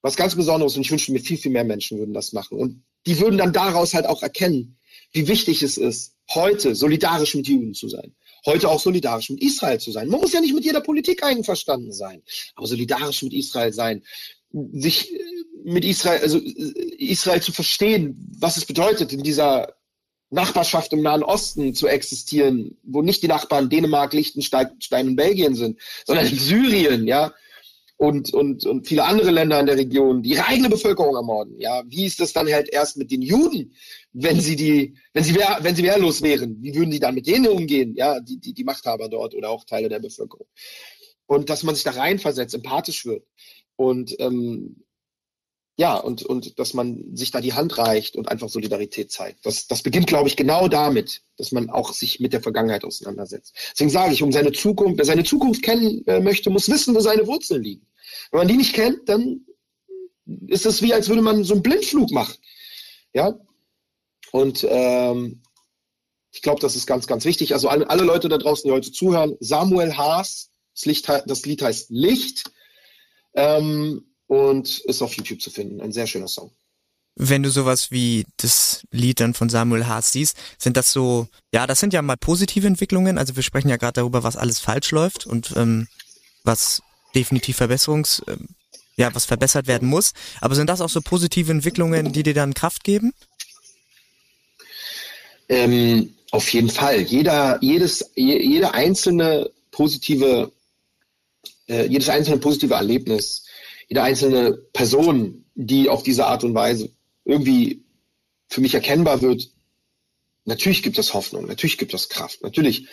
was 0.00 0.14
ganz 0.14 0.36
Besonderes. 0.36 0.76
Und 0.76 0.82
ich 0.82 0.90
wünsche 0.92 1.10
mir 1.10 1.20
viel, 1.20 1.38
viel 1.38 1.50
mehr 1.50 1.64
Menschen 1.64 1.98
würden 1.98 2.14
das 2.14 2.32
machen. 2.32 2.56
Und 2.56 2.84
die 3.06 3.18
würden 3.18 3.38
dann 3.38 3.52
daraus 3.52 3.94
halt 3.94 4.06
auch 4.06 4.22
erkennen, 4.22 4.78
wie 5.12 5.26
wichtig 5.26 5.64
es 5.64 5.76
ist, 5.76 6.14
heute 6.30 6.76
solidarisch 6.76 7.34
mit 7.34 7.48
Juden 7.48 7.74
zu 7.74 7.88
sein 7.88 8.14
heute 8.46 8.68
auch 8.68 8.80
solidarisch 8.80 9.30
mit 9.30 9.42
Israel 9.42 9.78
zu 9.78 9.92
sein. 9.92 10.08
Man 10.08 10.20
muss 10.20 10.32
ja 10.32 10.40
nicht 10.40 10.54
mit 10.54 10.64
jeder 10.64 10.80
Politik 10.80 11.22
einverstanden 11.22 11.92
sein, 11.92 12.22
aber 12.54 12.66
solidarisch 12.66 13.22
mit 13.22 13.32
Israel 13.32 13.72
sein, 13.72 14.02
sich 14.72 15.12
mit 15.64 15.84
Israel, 15.84 16.20
also 16.20 16.38
äh, 16.38 16.94
Israel 16.98 17.42
zu 17.42 17.52
verstehen, 17.52 18.16
was 18.38 18.56
es 18.56 18.64
bedeutet, 18.64 19.12
in 19.12 19.22
dieser 19.22 19.74
Nachbarschaft 20.30 20.92
im 20.92 21.02
Nahen 21.02 21.22
Osten 21.22 21.74
zu 21.74 21.86
existieren, 21.86 22.76
wo 22.82 23.02
nicht 23.02 23.22
die 23.22 23.28
Nachbarn 23.28 23.70
Dänemark, 23.70 24.12
Liechtenstein 24.12 25.08
und 25.08 25.16
Belgien 25.16 25.54
sind, 25.54 25.80
sondern 26.06 26.26
Syrien, 26.34 27.06
ja, 27.06 27.32
und, 27.98 28.32
und, 28.32 28.64
und 28.64 28.86
viele 28.86 29.04
andere 29.04 29.32
Länder 29.32 29.58
in 29.58 29.66
der 29.66 29.76
Region, 29.76 30.22
die 30.22 30.30
ihre 30.30 30.46
eigene 30.46 30.68
Bevölkerung 30.68 31.16
ermorden. 31.16 31.58
Ja, 31.58 31.82
wie 31.88 32.06
ist 32.06 32.20
das 32.20 32.32
dann 32.32 32.46
halt 32.46 32.68
erst 32.68 32.96
mit 32.96 33.10
den 33.10 33.22
Juden, 33.22 33.74
wenn 34.12 34.40
sie 34.40 34.54
die, 34.54 34.94
wenn 35.14 35.24
sie 35.24 35.34
wehr, 35.34 35.58
wenn 35.62 35.74
sie 35.74 35.82
wehrlos 35.82 36.22
wären? 36.22 36.62
Wie 36.62 36.76
würden 36.76 36.92
sie 36.92 37.00
dann 37.00 37.16
mit 37.16 37.26
denen 37.26 37.48
umgehen? 37.48 37.96
Ja, 37.96 38.20
die, 38.20 38.38
die, 38.38 38.54
die 38.54 38.62
Machthaber 38.62 39.08
dort 39.08 39.34
oder 39.34 39.50
auch 39.50 39.64
Teile 39.64 39.88
der 39.88 39.98
Bevölkerung. 39.98 40.46
Und 41.26 41.50
dass 41.50 41.64
man 41.64 41.74
sich 41.74 41.82
da 41.82 41.90
reinversetzt, 41.90 42.54
empathisch 42.54 43.04
wird. 43.04 43.26
Und 43.74 44.14
ähm, 44.20 44.76
ja, 45.78 45.96
und, 45.96 46.24
und 46.24 46.58
dass 46.58 46.74
man 46.74 47.14
sich 47.14 47.30
da 47.30 47.40
die 47.40 47.52
Hand 47.52 47.78
reicht 47.78 48.16
und 48.16 48.28
einfach 48.28 48.48
Solidarität 48.48 49.12
zeigt. 49.12 49.46
Das, 49.46 49.68
das 49.68 49.84
beginnt, 49.84 50.08
glaube 50.08 50.28
ich, 50.28 50.34
genau 50.34 50.66
damit, 50.66 51.22
dass 51.36 51.52
man 51.52 51.70
auch 51.70 51.92
sich 51.92 52.18
mit 52.18 52.32
der 52.32 52.42
Vergangenheit 52.42 52.84
auseinandersetzt. 52.84 53.54
Deswegen 53.70 53.90
sage 53.90 54.12
ich, 54.12 54.24
um 54.24 54.32
seine 54.32 54.50
Zukunft, 54.50 54.98
wer 54.98 55.04
seine 55.04 55.22
Zukunft 55.22 55.62
kennen 55.62 56.04
äh, 56.08 56.18
möchte, 56.18 56.50
muss 56.50 56.68
wissen, 56.68 56.96
wo 56.96 57.00
seine 57.00 57.28
Wurzeln 57.28 57.62
liegen. 57.62 57.86
Wenn 58.32 58.38
man 58.38 58.48
die 58.48 58.56
nicht 58.56 58.74
kennt, 58.74 59.08
dann 59.08 59.46
ist 60.48 60.66
es 60.66 60.82
wie, 60.82 60.92
als 60.92 61.08
würde 61.08 61.22
man 61.22 61.44
so 61.44 61.54
einen 61.54 61.62
Blindflug 61.62 62.10
machen. 62.10 62.34
Ja. 63.12 63.38
Und 64.32 64.66
ähm, 64.68 65.42
ich 66.32 66.42
glaube, 66.42 66.60
das 66.60 66.74
ist 66.74 66.88
ganz, 66.88 67.06
ganz 67.06 67.24
wichtig. 67.24 67.54
Also 67.54 67.68
alle, 67.68 67.88
alle 67.88 68.02
Leute 68.02 68.28
da 68.28 68.38
draußen, 68.38 68.68
die 68.68 68.74
heute 68.74 68.90
zuhören, 68.90 69.36
Samuel 69.38 69.96
Haas, 69.96 70.50
das, 70.74 70.86
Licht, 70.86 71.08
das 71.08 71.46
Lied 71.46 71.62
heißt 71.62 71.90
Licht 71.90 72.50
ähm, 73.34 74.07
und 74.28 74.78
ist 74.80 75.02
auf 75.02 75.14
YouTube 75.14 75.42
zu 75.42 75.50
finden. 75.50 75.80
Ein 75.80 75.92
sehr 75.92 76.06
schöner 76.06 76.28
Song. 76.28 76.52
Wenn 77.16 77.42
du 77.42 77.50
sowas 77.50 77.90
wie 77.90 78.26
das 78.36 78.84
Lied 78.92 79.18
dann 79.18 79.34
von 79.34 79.48
Samuel 79.48 79.88
Haas 79.88 80.12
siehst, 80.12 80.36
sind 80.56 80.76
das 80.76 80.92
so, 80.92 81.26
ja, 81.52 81.66
das 81.66 81.80
sind 81.80 81.92
ja 81.92 82.00
mal 82.00 82.16
positive 82.16 82.66
Entwicklungen. 82.66 83.18
Also 83.18 83.34
wir 83.34 83.42
sprechen 83.42 83.68
ja 83.68 83.76
gerade 83.76 83.94
darüber, 83.94 84.22
was 84.22 84.36
alles 84.36 84.60
falsch 84.60 84.92
läuft 84.92 85.26
und 85.26 85.52
ähm, 85.56 85.88
was 86.44 86.80
definitiv 87.16 87.56
Verbesserungs, 87.56 88.22
äh, 88.28 88.36
ja, 88.96 89.12
was 89.14 89.24
verbessert 89.24 89.66
werden 89.66 89.88
muss. 89.88 90.12
Aber 90.40 90.54
sind 90.54 90.68
das 90.68 90.80
auch 90.80 90.88
so 90.88 91.00
positive 91.00 91.50
Entwicklungen, 91.50 92.12
die 92.12 92.22
dir 92.22 92.34
dann 92.34 92.54
Kraft 92.54 92.84
geben? 92.84 93.12
Ähm, 95.48 96.14
auf 96.30 96.52
jeden 96.52 96.70
Fall. 96.70 97.00
Jeder, 97.00 97.58
jedes, 97.62 98.12
jede 98.14 98.74
einzelne 98.74 99.50
positive, 99.72 100.52
äh, 101.68 101.86
jedes 101.86 102.08
einzelne 102.08 102.38
positive 102.38 102.74
Erlebnis, 102.74 103.44
jede 103.88 104.02
einzelne 104.02 104.52
Person, 104.72 105.44
die 105.54 105.88
auf 105.88 106.02
diese 106.02 106.26
Art 106.26 106.44
und 106.44 106.54
Weise 106.54 106.90
irgendwie 107.24 107.82
für 108.48 108.60
mich 108.60 108.74
erkennbar 108.74 109.22
wird, 109.22 109.50
natürlich 110.44 110.82
gibt 110.82 110.98
es 110.98 111.14
Hoffnung, 111.14 111.46
natürlich 111.46 111.78
gibt 111.78 111.94
es 111.94 112.08
Kraft, 112.08 112.42
natürlich. 112.42 112.86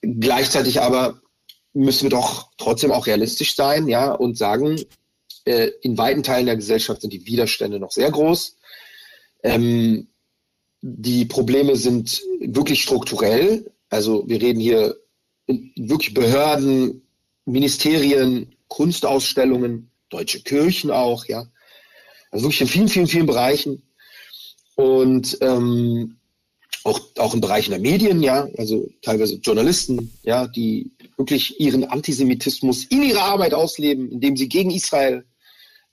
Gleichzeitig 0.00 0.80
aber 0.80 1.20
müssen 1.74 2.04
wir 2.04 2.10
doch 2.10 2.50
trotzdem 2.56 2.92
auch 2.92 3.06
realistisch 3.06 3.54
sein, 3.54 3.88
ja, 3.88 4.12
und 4.12 4.36
sagen, 4.36 4.80
äh, 5.44 5.70
in 5.82 5.96
weiten 5.98 6.22
Teilen 6.22 6.46
der 6.46 6.56
Gesellschaft 6.56 7.00
sind 7.00 7.12
die 7.12 7.26
Widerstände 7.26 7.78
noch 7.78 7.92
sehr 7.92 8.10
groß. 8.10 8.56
Ähm, 9.42 10.08
die 10.82 11.24
Probleme 11.24 11.76
sind 11.76 12.22
wirklich 12.40 12.82
strukturell. 12.82 13.70
Also 13.88 14.28
wir 14.28 14.40
reden 14.40 14.60
hier 14.60 14.96
wirklich 15.46 16.14
Behörden, 16.14 17.02
Ministerien, 17.44 18.54
Kunstausstellungen, 18.68 19.91
deutsche 20.12 20.40
Kirchen 20.40 20.90
auch, 20.90 21.26
ja. 21.26 21.46
Also 22.30 22.46
wirklich 22.46 22.62
in 22.62 22.68
vielen, 22.68 22.88
vielen, 22.88 23.06
vielen 23.06 23.26
Bereichen. 23.26 23.82
Und 24.74 25.38
ähm, 25.40 26.16
auch, 26.84 27.00
auch 27.18 27.34
in 27.34 27.40
Bereichen 27.40 27.70
der 27.70 27.80
Medien, 27.80 28.22
ja, 28.22 28.48
also 28.58 28.88
teilweise 29.02 29.36
Journalisten, 29.36 30.12
ja, 30.22 30.46
die 30.46 30.92
wirklich 31.16 31.60
ihren 31.60 31.84
Antisemitismus 31.84 32.84
in 32.84 33.02
ihrer 33.02 33.22
Arbeit 33.22 33.54
ausleben, 33.54 34.10
indem 34.10 34.36
sie 34.36 34.48
gegen 34.48 34.70
Israel 34.70 35.24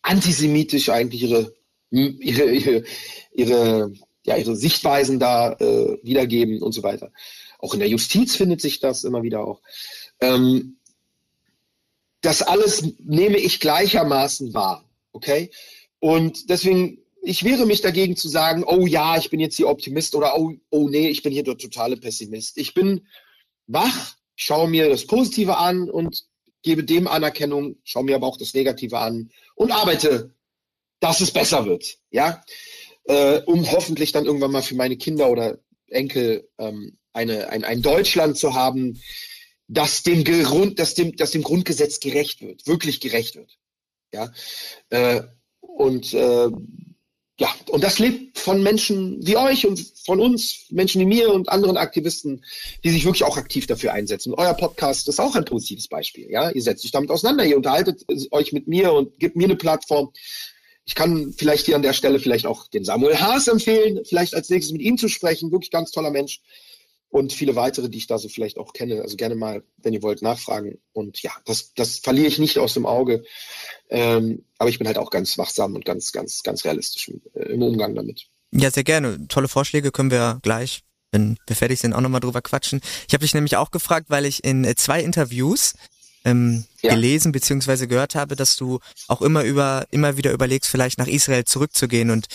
antisemitisch 0.02 0.90
eigentlich 0.90 1.24
ihre, 1.24 1.54
ihre, 1.92 2.46
ihre, 2.52 2.84
ihre, 3.34 3.94
ja, 4.26 4.38
ihre 4.38 4.56
Sichtweisen 4.56 5.20
da 5.20 5.54
äh, 5.54 5.98
wiedergeben 6.02 6.62
und 6.62 6.72
so 6.72 6.82
weiter. 6.84 7.12
Auch 7.60 7.74
in 7.74 7.82
der 7.82 7.90
Justiz 7.90 8.36
findet 8.36 8.62
sich 8.62 8.80
das 8.80 9.04
immer 9.04 9.22
wieder 9.22 9.46
auch. 9.46 9.62
Ähm, 10.22 10.78
das 12.22 12.42
alles 12.42 12.84
nehme 13.00 13.38
ich 13.38 13.60
gleichermaßen 13.60 14.54
wahr, 14.54 14.84
okay? 15.12 15.52
Und 16.00 16.50
deswegen 16.50 17.00
ich 17.22 17.44
wehre 17.44 17.66
mich 17.66 17.82
dagegen 17.82 18.16
zu 18.16 18.30
sagen, 18.30 18.64
oh 18.66 18.86
ja, 18.86 19.18
ich 19.18 19.30
bin 19.30 19.40
jetzt 19.40 19.58
hier 19.58 19.68
Optimist 19.68 20.16
oder 20.16 20.38
oh, 20.38 20.54
oh 20.70 20.90
nee, 20.90 21.10
ich 21.10 21.24
bin 21.24 21.34
hier 21.34 21.44
der 21.44 21.58
totale 21.58 21.98
Pessimist. 21.98 22.58
Ich 22.58 22.74
bin 22.74 23.06
wach, 23.68 24.16
schaue 24.36 24.70
mir 24.70 24.90
das 24.90 25.06
Positive 25.06 25.58
an 25.58 25.90
und 25.90 26.26
gebe 26.62 26.84
dem 26.84 27.08
Anerkennung, 27.08 27.76
schaue 27.84 28.06
mir 28.06 28.16
aber 28.16 28.28
auch 28.28 28.38
das 28.38 28.54
Negative 28.54 28.98
an 28.98 29.32
und 29.56 29.72
arbeite, 29.72 30.34
dass 31.00 31.22
es 31.22 31.32
besser 31.32 31.66
wird, 31.66 31.98
ja, 32.12 32.44
äh, 33.06 33.42
um 33.46 33.70
hoffentlich 33.72 34.12
dann 34.12 34.26
irgendwann 34.26 34.52
mal 34.52 34.64
für 34.64 34.76
meine 34.76 34.98
Kinder 34.98 35.30
oder 35.30 35.60
Enkel 35.88 36.48
ähm, 36.58 36.98
eine, 37.14 37.50
ein, 37.50 37.64
ein 37.64 37.82
Deutschland 37.82 38.38
zu 38.38 38.54
haben, 38.54 39.02
das 39.70 40.04
dem, 40.04 40.24
Grund, 40.24 40.80
das, 40.80 40.96
dem, 40.96 41.16
das 41.16 41.32
dem 41.32 41.44
Grundgesetz 41.44 42.00
gerecht 42.00 42.42
wird, 42.42 42.68
wirklich 42.68 43.00
gerecht 43.00 43.36
wird. 43.36 43.58
Ja? 44.12 44.34
Äh, 44.90 45.22
und 45.62 46.14
äh, 46.14 46.50
ja, 47.40 47.56
und 47.70 47.84
das 47.86 48.00
lebt 48.00 48.38
von 48.38 48.62
Menschen 48.62 49.26
wie 49.26 49.38
euch 49.38 49.66
und 49.66 49.80
von 50.04 50.20
uns, 50.20 50.66
Menschen 50.72 51.00
wie 51.00 51.06
mir 51.06 51.32
und 51.32 51.48
anderen 51.48 51.78
Aktivisten, 51.78 52.44
die 52.84 52.90
sich 52.90 53.06
wirklich 53.06 53.24
auch 53.24 53.38
aktiv 53.38 53.66
dafür 53.66 53.94
einsetzen. 53.94 54.34
Euer 54.34 54.56
Podcast 54.56 55.08
ist 55.08 55.22
auch 55.22 55.36
ein 55.36 55.46
positives 55.46 55.88
Beispiel. 55.88 56.30
Ja, 56.30 56.50
ihr 56.50 56.62
setzt 56.62 56.84
euch 56.84 56.92
damit 56.92 57.12
auseinander, 57.12 57.46
ihr 57.46 57.56
unterhaltet 57.56 58.04
euch 58.32 58.52
mit 58.52 58.68
mir 58.68 58.92
und 58.92 59.18
gebt 59.20 59.38
mir 59.38 59.46
eine 59.46 59.56
Plattform. 59.56 60.12
Ich 60.86 60.96
kann 60.96 61.32
vielleicht 61.38 61.68
hier 61.68 61.76
an 61.78 61.82
der 61.82 61.94
Stelle 61.94 62.20
vielleicht 62.20 62.46
auch 62.46 62.68
den 62.68 62.84
Samuel 62.84 63.22
Haas 63.22 63.48
empfehlen, 63.48 64.04
vielleicht 64.04 64.34
als 64.34 64.50
nächstes 64.50 64.74
mit 64.74 64.82
ihm 64.82 64.98
zu 64.98 65.08
sprechen. 65.08 65.52
Wirklich 65.52 65.72
ganz 65.72 65.92
toller 65.92 66.12
Mensch. 66.12 66.42
Und 67.10 67.34
viele 67.34 67.56
weitere, 67.56 67.90
die 67.90 67.98
ich 67.98 68.08
da 68.08 68.18
so 68.18 68.30
vielleicht 68.30 68.58
auch 68.58 68.74
kenne. 68.74 69.02
Also 69.02 69.18
gerne 69.18 69.36
mal, 69.36 69.64
wenn 69.78 69.94
ihr 69.94 70.04
wollt, 70.04 70.22
nachfragen. 70.22 70.78
Und 70.94 71.22
ja, 71.22 71.32
das, 71.46 71.74
das 71.74 72.00
verliere 72.00 72.28
ich 72.28 72.38
nicht 72.38 72.60
aus 72.60 72.76
dem 72.76 72.86
Auge. 72.86 73.24
Ähm, 73.90 74.46
aber 74.58 74.70
ich 74.70 74.78
bin 74.78 74.88
halt 74.88 74.98
auch 74.98 75.10
ganz 75.10 75.38
wachsam 75.38 75.76
und 75.76 75.86
ganz, 75.86 76.12
ganz, 76.12 76.44
ganz 76.44 76.64
realistisch 76.66 77.12
äh, 77.34 77.52
im 77.52 77.64
Umgang 77.64 77.96
damit. 77.96 78.28
Ja, 78.52 78.70
sehr 78.70 78.84
gerne. 78.84 79.28
Tolle 79.28 79.48
Vorschläge 79.48 79.92
können 79.92 80.12
wir 80.12 80.40
gleich, 80.44 80.82
wenn 81.12 81.38
wir 81.48 81.56
fertig 81.56 81.80
sind, 81.80 81.94
auch 81.94 82.02
nochmal 82.02 82.22
drüber 82.22 82.42
quatschen. 82.42 82.82
Ich 83.08 83.14
habe 83.14 83.24
dich 83.24 83.34
nämlich 83.34 83.58
auch 83.58 83.72
gefragt, 83.72 84.08
weil 84.10 84.26
ich 84.26 84.44
in 84.44 84.64
äh, 84.64 84.76
zwei 84.76 85.02
Interviews 85.02 85.74
ähm, 86.26 86.66
ja. 86.82 86.94
gelesen 86.94 87.32
bzw. 87.32 87.88
gehört 87.88 88.16
habe, 88.16 88.36
dass 88.36 88.56
du 88.56 88.80
auch 89.08 89.22
immer 89.22 89.44
über 89.44 89.86
immer 89.92 90.18
wieder 90.18 90.32
überlegst, 90.32 90.70
vielleicht 90.70 90.98
nach 90.98 91.08
Israel 91.08 91.46
zurückzugehen 91.46 92.12
und 92.12 92.28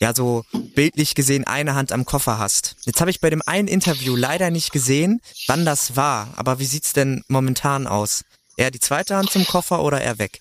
ja 0.00 0.14
so 0.14 0.44
bildlich 0.74 1.14
gesehen 1.14 1.44
eine 1.44 1.74
Hand 1.74 1.92
am 1.92 2.04
Koffer 2.04 2.38
hast. 2.38 2.76
Jetzt 2.84 3.00
habe 3.00 3.10
ich 3.10 3.20
bei 3.20 3.30
dem 3.30 3.42
einen 3.46 3.68
Interview 3.68 4.16
leider 4.16 4.50
nicht 4.50 4.72
gesehen, 4.72 5.20
wann 5.46 5.64
das 5.64 5.96
war, 5.96 6.32
aber 6.36 6.58
wie 6.58 6.66
sieht's 6.66 6.92
denn 6.92 7.22
momentan 7.28 7.86
aus? 7.86 8.24
Eher 8.56 8.70
die 8.70 8.80
zweite 8.80 9.16
Hand 9.16 9.30
zum 9.30 9.46
Koffer 9.46 9.82
oder 9.82 10.00
eher 10.00 10.18
weg? 10.18 10.40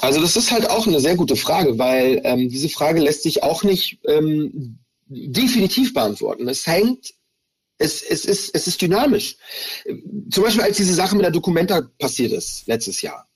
Also 0.00 0.20
das 0.20 0.36
ist 0.36 0.50
halt 0.50 0.68
auch 0.68 0.86
eine 0.86 1.00
sehr 1.00 1.16
gute 1.16 1.36
Frage, 1.36 1.78
weil 1.78 2.20
ähm, 2.24 2.50
diese 2.50 2.68
Frage 2.68 3.00
lässt 3.00 3.22
sich 3.22 3.42
auch 3.42 3.62
nicht 3.62 3.98
ähm, 4.06 4.78
definitiv 5.06 5.94
beantworten. 5.94 6.48
Es 6.48 6.66
hängt 6.66 7.14
es, 7.78 8.02
es, 8.02 8.24
ist, 8.24 8.54
es 8.54 8.66
ist 8.66 8.80
dynamisch. 8.80 9.36
Zum 10.30 10.44
Beispiel, 10.44 10.62
als 10.62 10.76
diese 10.76 10.94
Sache 10.94 11.16
mit 11.16 11.24
der 11.24 11.32
Dokumenta 11.32 11.82
passiert 11.98 12.32
ist, 12.32 12.66
letztes 12.66 13.02
Jahr. 13.02 13.28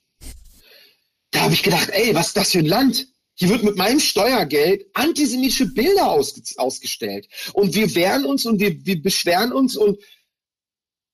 Da 1.30 1.40
habe 1.40 1.54
ich 1.54 1.62
gedacht, 1.62 1.90
ey, 1.90 2.14
was 2.14 2.28
ist 2.28 2.36
das 2.36 2.52
für 2.52 2.60
ein 2.60 2.66
Land? 2.66 3.08
Hier 3.34 3.50
wird 3.50 3.62
mit 3.62 3.76
meinem 3.76 4.00
Steuergeld 4.00 4.86
antisemitische 4.94 5.66
Bilder 5.66 6.10
aus, 6.10 6.34
ausgestellt. 6.56 7.28
Und 7.52 7.74
wir 7.74 7.94
wehren 7.94 8.24
uns 8.24 8.46
und 8.46 8.58
wir, 8.58 8.84
wir 8.84 9.00
beschweren 9.00 9.52
uns 9.52 9.76
und, 9.76 9.98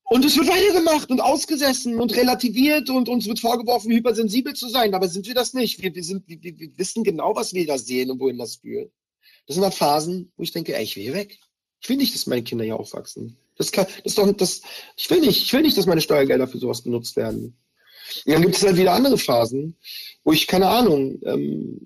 und 0.05 0.25
es 0.25 0.37
wird 0.37 0.49
weitergemacht 0.49 1.11
und 1.11 1.21
ausgesessen 1.21 2.01
und 2.01 2.17
relativiert 2.17 2.89
und 2.89 3.09
uns 3.09 3.27
wird 3.27 3.41
vorgeworfen, 3.41 3.91
hypersensibel 3.91 4.55
zu 4.55 4.69
sein. 4.69 4.95
Aber 4.95 5.09
sind 5.09 5.27
wir 5.27 5.35
das 5.35 5.53
nicht? 5.53 5.83
Wir, 5.83 5.95
wir, 5.95 6.05
sind, 6.05 6.27
wir, 6.27 6.41
wir 6.41 6.79
wissen 6.79 7.05
genau, 7.05 7.35
was 7.35 7.53
wir 7.53 7.67
da 7.67 7.77
sehen 7.77 8.11
und 8.11 8.21
wohin 8.21 8.39
das 8.39 8.57
führt. 8.57 8.91
Das 9.47 9.57
sind 9.57 9.65
halt 9.65 9.75
Phasen, 9.75 10.33
wo 10.37 10.43
ich 10.43 10.53
denke, 10.53 10.75
ey, 10.75 10.85
ich 10.85 10.97
will 10.97 11.03
hier 11.03 11.15
weg. 11.15 11.39
Ich 11.85 11.91
will 11.91 11.99
nicht, 11.99 12.15
dass 12.15 12.27
meine 12.27 12.43
Kinder 12.43 12.65
hier 12.65 12.81
aufwachsen. 12.81 13.37
Das 13.59 13.71
kann, 13.71 13.87
das 14.05 14.15
doch, 14.15 14.33
das, 14.33 14.63
ich 14.97 15.11
will 15.11 15.21
nicht, 15.21 15.43
ich 15.43 15.53
will 15.53 15.61
nicht, 15.61 15.77
dass 15.77 15.85
meine 15.85 16.01
Steuergelder 16.01 16.49
für 16.49 16.57
sowas 16.57 16.81
benutzt 16.81 17.15
werden. 17.15 17.59
Und 18.25 18.33
dann 18.33 18.41
gibt 18.41 18.57
es 18.57 18.63
halt 18.63 18.79
wieder 18.79 18.93
andere 18.93 19.19
Phasen, 19.19 19.77
wo 20.25 20.33
ich, 20.33 20.47
keine 20.47 20.69
Ahnung, 20.69 21.21
ähm, 21.27 21.79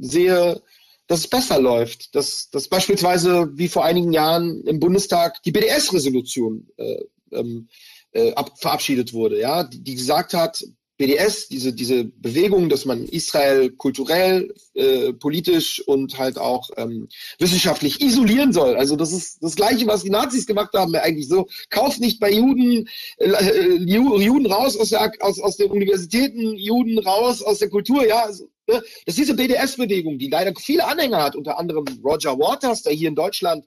sehe, 0.00 0.62
dass 1.06 1.20
es 1.20 1.28
besser 1.28 1.58
läuft. 1.62 2.14
Dass, 2.14 2.50
dass 2.50 2.68
beispielsweise 2.68 3.48
wie 3.54 3.68
vor 3.68 3.86
einigen 3.86 4.12
Jahren 4.12 4.62
im 4.64 4.80
Bundestag 4.80 5.42
die 5.44 5.52
BDS-Resolution 5.52 6.68
äh, 6.76 7.04
ähm, 7.32 7.68
äh, 8.12 8.34
ab, 8.34 8.52
verabschiedet 8.58 9.14
wurde, 9.14 9.40
ja, 9.40 9.64
die, 9.64 9.80
die 9.80 9.94
gesagt 9.94 10.34
hat, 10.34 10.62
BDS, 10.98 11.48
diese, 11.48 11.72
diese 11.72 12.04
Bewegung, 12.04 12.68
dass 12.68 12.84
man 12.84 13.04
Israel 13.04 13.70
kulturell, 13.70 14.52
äh, 14.74 15.12
politisch 15.12 15.80
und 15.86 16.18
halt 16.18 16.38
auch 16.38 16.68
ähm, 16.76 17.08
wissenschaftlich 17.38 18.00
isolieren 18.00 18.52
soll. 18.52 18.74
Also 18.74 18.96
das 18.96 19.12
ist 19.12 19.38
das 19.40 19.54
Gleiche, 19.54 19.86
was 19.86 20.02
die 20.02 20.10
Nazis 20.10 20.44
gemacht 20.44 20.74
haben, 20.74 20.94
eigentlich 20.96 21.28
so. 21.28 21.46
Kauft 21.70 22.00
nicht 22.00 22.18
bei 22.18 22.32
Juden, 22.32 22.88
äh, 23.18 23.30
äh 23.30 23.74
Juden 23.76 24.46
raus 24.46 24.76
aus, 24.76 24.90
der, 24.90 25.12
aus, 25.20 25.40
aus 25.40 25.56
den 25.56 25.70
Universitäten, 25.70 26.56
Juden 26.56 26.98
raus 26.98 27.42
aus 27.42 27.60
der 27.60 27.70
Kultur, 27.70 28.04
ja. 28.04 28.24
Also, 28.24 28.44
ne? 28.66 28.82
Das 29.06 29.16
ist 29.16 29.18
diese 29.18 29.34
BDS-Bewegung, 29.34 30.18
die 30.18 30.28
leider 30.28 30.52
viele 30.60 30.84
Anhänger 30.84 31.22
hat, 31.22 31.36
unter 31.36 31.60
anderem 31.60 31.84
Roger 32.04 32.36
Waters, 32.36 32.82
der 32.82 32.92
hier 32.92 33.08
in 33.08 33.14
Deutschland 33.14 33.64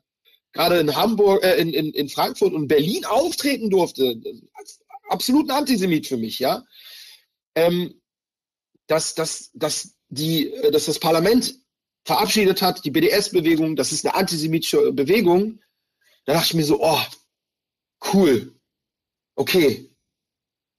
gerade 0.52 0.80
in 0.80 0.94
Hamburg, 0.94 1.42
äh, 1.46 1.62
in, 1.62 1.74
in, 1.74 1.92
in 1.92 2.10
Frankfurt 2.10 2.52
und 2.52 2.68
Berlin 2.68 3.06
auftreten 3.06 3.70
durfte. 3.70 4.20
Absolut 5.08 5.50
ein 5.50 5.58
Antisemit 5.60 6.08
für 6.08 6.18
mich, 6.18 6.38
ja 6.40 6.66
ähm, 7.56 8.02
dass, 8.88 9.16
dass, 9.16 9.52
dass, 9.54 9.96
die, 10.10 10.52
äh, 10.52 10.72
dass 10.72 10.86
das 10.86 11.00
Parlament 11.00 11.56
verabschiedet 12.04 12.62
hat, 12.62 12.84
die 12.84 12.92
BDS-Bewegung, 12.92 13.76
das 13.76 13.92
ist 13.92 14.06
eine 14.06 14.16
antisemitische 14.16 14.92
Bewegung, 14.92 15.60
da 16.26 16.34
dachte 16.34 16.48
ich 16.48 16.54
mir 16.56 16.66
so, 16.66 16.82
oh, 16.82 17.02
cool, 18.14 18.54
okay, 19.36 19.90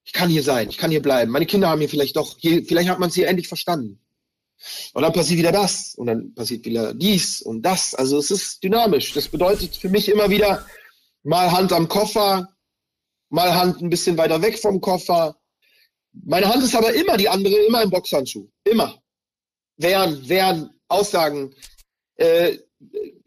ich 0.05 0.13
kann 0.13 0.29
hier 0.29 0.43
sein, 0.43 0.69
ich 0.69 0.79
kann 0.79 0.91
hier 0.91 1.03
bleiben. 1.03 1.31
Meine 1.31 1.47
Kinder 1.47 1.69
haben 1.69 1.79
hier 1.79 1.89
vielleicht 1.89 2.17
doch, 2.17 2.37
hier, 2.39 2.65
vielleicht 2.65 2.89
hat 2.89 2.99
man 2.99 3.09
es 3.09 3.15
hier 3.15 3.29
endlich 3.29 3.49
verstanden. 3.49 4.01
Und 4.93 5.03
dann 5.03 5.13
passiert 5.13 5.39
wieder 5.39 5.53
das 5.53 5.95
und 5.95 6.07
dann 6.07 6.35
passiert 6.35 6.65
wieder 6.65 6.95
dies 6.95 7.43
und 7.43 7.63
das. 7.63 7.95
Also 7.95 8.19
es 8.19 8.31
ist 8.31 8.63
dynamisch. 8.63 9.13
Das 9.13 9.29
bedeutet 9.29 9.77
für 9.77 9.89
mich 9.89 10.09
immer 10.09 10.31
wieder 10.31 10.67
mal 11.25 11.51
Hand 11.51 11.73
am 11.73 11.89
Koffer, 11.89 12.49
mal 13.29 13.55
Hand 13.55 13.81
ein 13.81 13.91
bisschen 13.91 14.17
weiter 14.19 14.41
weg 14.43 14.59
vom 14.59 14.81
Koffer, 14.81 15.37
meine 16.13 16.49
Hand 16.49 16.63
ist 16.63 16.75
aber 16.75 16.95
immer 16.95 17.17
die 17.17 17.29
andere, 17.29 17.55
immer 17.67 17.83
im 17.83 17.91
Boxhandschuh. 17.91 18.49
Immer. 18.65 19.03
Wehren, 19.77 20.29
wehren, 20.29 20.71
Aussagen, 20.89 21.55
äh, 22.17 22.59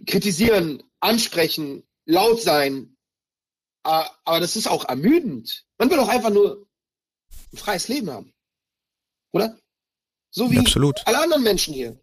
kritisieren, 0.05 0.83
ansprechen, 0.99 1.83
laut 2.05 2.41
sein. 2.41 2.95
Aber 3.83 4.39
das 4.39 4.55
ist 4.55 4.67
auch 4.67 4.85
ermüdend. 4.85 5.65
Man 5.77 5.89
will 5.89 5.97
doch 5.97 6.07
einfach 6.07 6.31
nur 6.31 6.67
ein 7.53 7.57
freies 7.57 7.87
Leben 7.87 8.09
haben. 8.09 8.33
Oder? 9.31 9.57
So 10.31 10.51
wie 10.51 10.59
Absolut. 10.59 11.01
alle 11.05 11.21
anderen 11.21 11.43
Menschen 11.43 11.73
hier. 11.73 11.99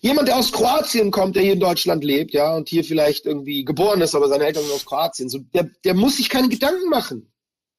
Jemand, 0.00 0.26
der 0.28 0.36
aus 0.36 0.50
Kroatien 0.50 1.10
kommt, 1.10 1.36
der 1.36 1.44
hier 1.44 1.52
in 1.52 1.60
Deutschland 1.60 2.02
lebt, 2.02 2.32
ja, 2.32 2.54
und 2.56 2.68
hier 2.68 2.82
vielleicht 2.82 3.24
irgendwie 3.24 3.64
geboren 3.64 4.00
ist, 4.00 4.14
aber 4.14 4.28
seine 4.28 4.44
Eltern 4.44 4.64
sind 4.64 4.72
aus 4.72 4.84
Kroatien, 4.84 5.28
so, 5.28 5.38
der, 5.38 5.64
der 5.84 5.94
muss 5.94 6.16
sich 6.16 6.28
keine 6.28 6.48
Gedanken 6.48 6.88
machen 6.88 7.32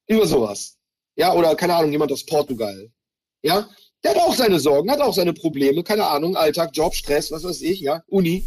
über 0.07 0.25
sowas. 0.25 0.77
Ja, 1.15 1.33
oder 1.33 1.55
keine 1.55 1.75
Ahnung, 1.75 1.91
jemand 1.91 2.11
aus 2.11 2.25
Portugal. 2.25 2.89
Ja, 3.41 3.69
der 4.03 4.11
hat 4.11 4.21
auch 4.21 4.35
seine 4.35 4.59
Sorgen, 4.59 4.91
hat 4.91 5.01
auch 5.01 5.13
seine 5.13 5.33
Probleme, 5.33 5.83
keine 5.83 6.07
Ahnung, 6.07 6.35
Alltag, 6.35 6.71
Job, 6.73 6.93
Stress, 6.93 7.31
was 7.31 7.43
weiß 7.43 7.61
ich, 7.61 7.81
ja, 7.81 8.03
Uni. 8.07 8.45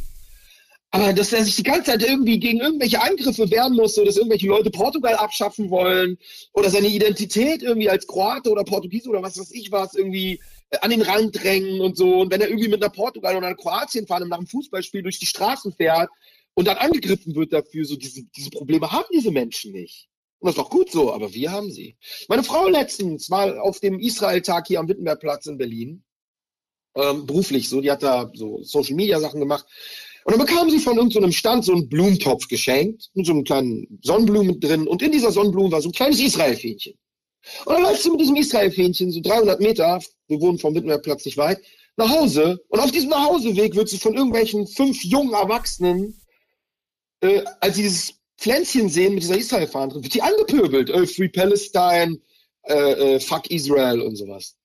Aber 0.91 1.13
dass 1.13 1.33
er 1.33 1.45
sich 1.45 1.57
die 1.57 1.63
ganze 1.63 1.91
Zeit 1.91 2.03
irgendwie 2.03 2.39
gegen 2.39 2.61
irgendwelche 2.61 3.03
Angriffe 3.03 3.51
wehren 3.51 3.75
muss, 3.75 3.97
so 3.97 4.05
dass 4.05 4.17
irgendwelche 4.17 4.47
Leute 4.47 4.71
Portugal 4.71 5.15
abschaffen 5.17 5.69
wollen 5.69 6.17
oder 6.53 6.71
seine 6.71 6.89
Identität 6.89 7.63
irgendwie 7.63 7.91
als 7.91 8.07
Kroate 8.07 8.51
oder 8.51 8.65
Portugiese 8.65 9.09
oder 9.11 9.23
was 9.23 9.39
weiß 9.39 9.51
ich 9.53 9.73
was 9.73 9.95
irgendwie 9.95 10.41
äh, 10.71 10.79
an 10.81 10.91
den 10.91 11.03
Rand 11.03 11.43
drängen 11.43 11.81
und 11.81 11.97
so. 11.97 12.21
Und 12.21 12.33
wenn 12.33 12.41
er 12.41 12.49
irgendwie 12.49 12.69
mit 12.69 12.83
einer 12.83 12.93
Portugal 12.93 13.37
oder 13.37 13.47
einer 13.49 13.57
Kroatien 13.57 14.07
fahren 14.07 14.23
und 14.23 14.29
nach 14.29 14.39
einem 14.39 14.47
Fußballspiel 14.47 15.03
durch 15.03 15.19
die 15.19 15.27
Straßen 15.27 15.73
fährt 15.73 16.09
und 16.55 16.67
dann 16.67 16.79
angegriffen 16.79 17.35
wird 17.35 17.53
dafür, 17.53 17.85
so 17.85 17.97
diese, 17.97 18.23
diese 18.25 18.51
Probleme 18.51 18.91
haben 18.91 19.09
diese 19.13 19.31
Menschen 19.31 19.73
nicht. 19.73 20.09
Und 20.47 20.57
das 20.57 20.63
ist 20.63 20.65
doch 20.65 20.71
gut 20.71 20.93
so, 20.93 21.13
aber 21.13 21.35
wir 21.35 21.51
haben 21.51 21.73
sie. 21.73 21.97
Meine 22.29 22.45
Frau 22.45 22.69
letztens 22.69 23.29
mal 23.29 23.59
auf 23.59 23.81
dem 23.81 23.99
Israel-Tag 23.99 24.69
hier 24.69 24.79
am 24.79 24.87
Wittenbergplatz 24.87 25.47
in 25.47 25.59
Berlin, 25.59 26.05
ähm, 26.95 27.27
beruflich 27.27 27.69
so, 27.69 27.81
die 27.81 27.91
hat 27.91 28.05
da 28.05 28.31
so 28.33 28.63
Social-Media-Sachen 28.63 29.41
gemacht. 29.41 29.67
Und 30.25 30.37
dann 30.37 30.47
bekam 30.47 30.71
sie 30.71 30.79
von 30.79 30.99
irgendeinem 30.99 31.33
so 31.33 31.37
Stand 31.37 31.65
so 31.65 31.73
einen 31.73 31.89
Blumentopf 31.89 32.47
geschenkt, 32.47 33.11
mit 33.15 33.27
so 33.27 33.33
einem 33.33 33.43
kleinen 33.43 33.99
Sonnenblumen 34.03 34.61
drin. 34.61 34.87
Und 34.87 35.03
in 35.03 35.11
dieser 35.11 35.33
Sonnenblume 35.33 35.73
war 35.73 35.83
so 35.83 35.89
ein 35.89 35.93
kleines 35.93 36.21
Israel-Fähnchen. 36.21 36.95
Und 37.65 37.73
dann 37.73 37.83
läufst 37.83 38.07
du 38.07 38.13
mit 38.13 38.21
diesem 38.21 38.37
Israel-Fähnchen 38.37 39.11
so 39.11 39.21
300 39.21 39.59
Meter, 39.59 40.01
wir 40.29 40.41
wohnen 40.41 40.61
vom 40.61 40.77
Wittenbergplatz 40.77 41.25
nicht 41.25 41.39
weit, 41.39 41.59
nach 41.97 42.09
Hause. 42.09 42.65
Und 42.69 42.79
auf 42.79 42.93
diesem 42.93 43.11
Nachhauseweg 43.11 43.75
wird 43.75 43.89
sie 43.89 43.99
von 43.99 44.15
irgendwelchen 44.15 44.69
fünf 44.69 45.03
jungen 45.03 45.35
Erwachsenen, 45.35 46.21
äh, 47.21 47.43
als 47.59 47.75
sie 47.75 47.83
dieses 47.83 48.17
Pflänzchen 48.39 48.89
sehen 48.89 49.15
mit 49.15 49.23
dieser 49.23 49.39
Israel-Fahne 49.39 49.93
drin, 49.93 50.03
wird 50.03 50.15
die 50.15 50.23
angepöbelt. 50.23 50.91
Äh, 50.91 51.07
Free 51.07 51.29
Palestine, 51.29 52.21
äh, 52.63 53.15
äh, 53.15 53.21
Fuck 53.21 53.51
Israel 53.51 54.01
und 54.01 54.17
sowas. 54.17 54.57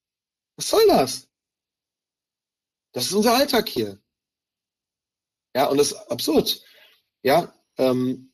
Was 0.58 0.70
soll 0.70 0.86
das? 0.88 1.28
Das 2.94 3.06
ist 3.06 3.14
unser 3.14 3.34
Alltag 3.36 3.70
hier. 3.70 4.00
Ja, 5.56 5.68
und 5.68 5.78
das 5.78 5.92
ist 5.92 5.98
absurd. 6.12 6.62
Ja, 7.24 7.54
ähm, 7.78 8.32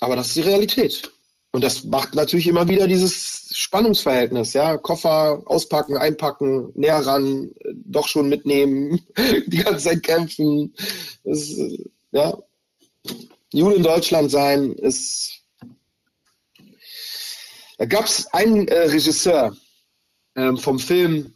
aber 0.00 0.16
das 0.16 0.28
ist 0.28 0.36
die 0.36 0.40
Realität. 0.42 1.10
Und 1.52 1.62
das 1.62 1.84
macht 1.84 2.16
natürlich 2.16 2.48
immer 2.48 2.68
wieder 2.68 2.88
dieses 2.88 3.48
Spannungsverhältnis, 3.52 4.54
ja, 4.54 4.76
Koffer 4.76 5.40
auspacken, 5.46 5.96
einpacken, 5.96 6.72
näher 6.74 6.98
ran, 6.98 7.52
doch 7.84 8.08
schon 8.08 8.28
mitnehmen, 8.28 9.00
die 9.46 9.58
ganze 9.58 9.90
Zeit 9.90 10.02
kämpfen. 10.02 10.74
Das, 11.22 11.54
ja, 12.10 12.36
Jude 13.54 13.76
in 13.76 13.84
Deutschland 13.84 14.32
sein 14.32 14.72
ist. 14.72 15.44
Da 17.78 17.84
gab 17.84 18.04
es 18.06 18.26
einen 18.34 18.66
äh, 18.66 18.88
Regisseur 18.88 19.56
ähm, 20.34 20.56
vom 20.58 20.80
Film 20.80 21.34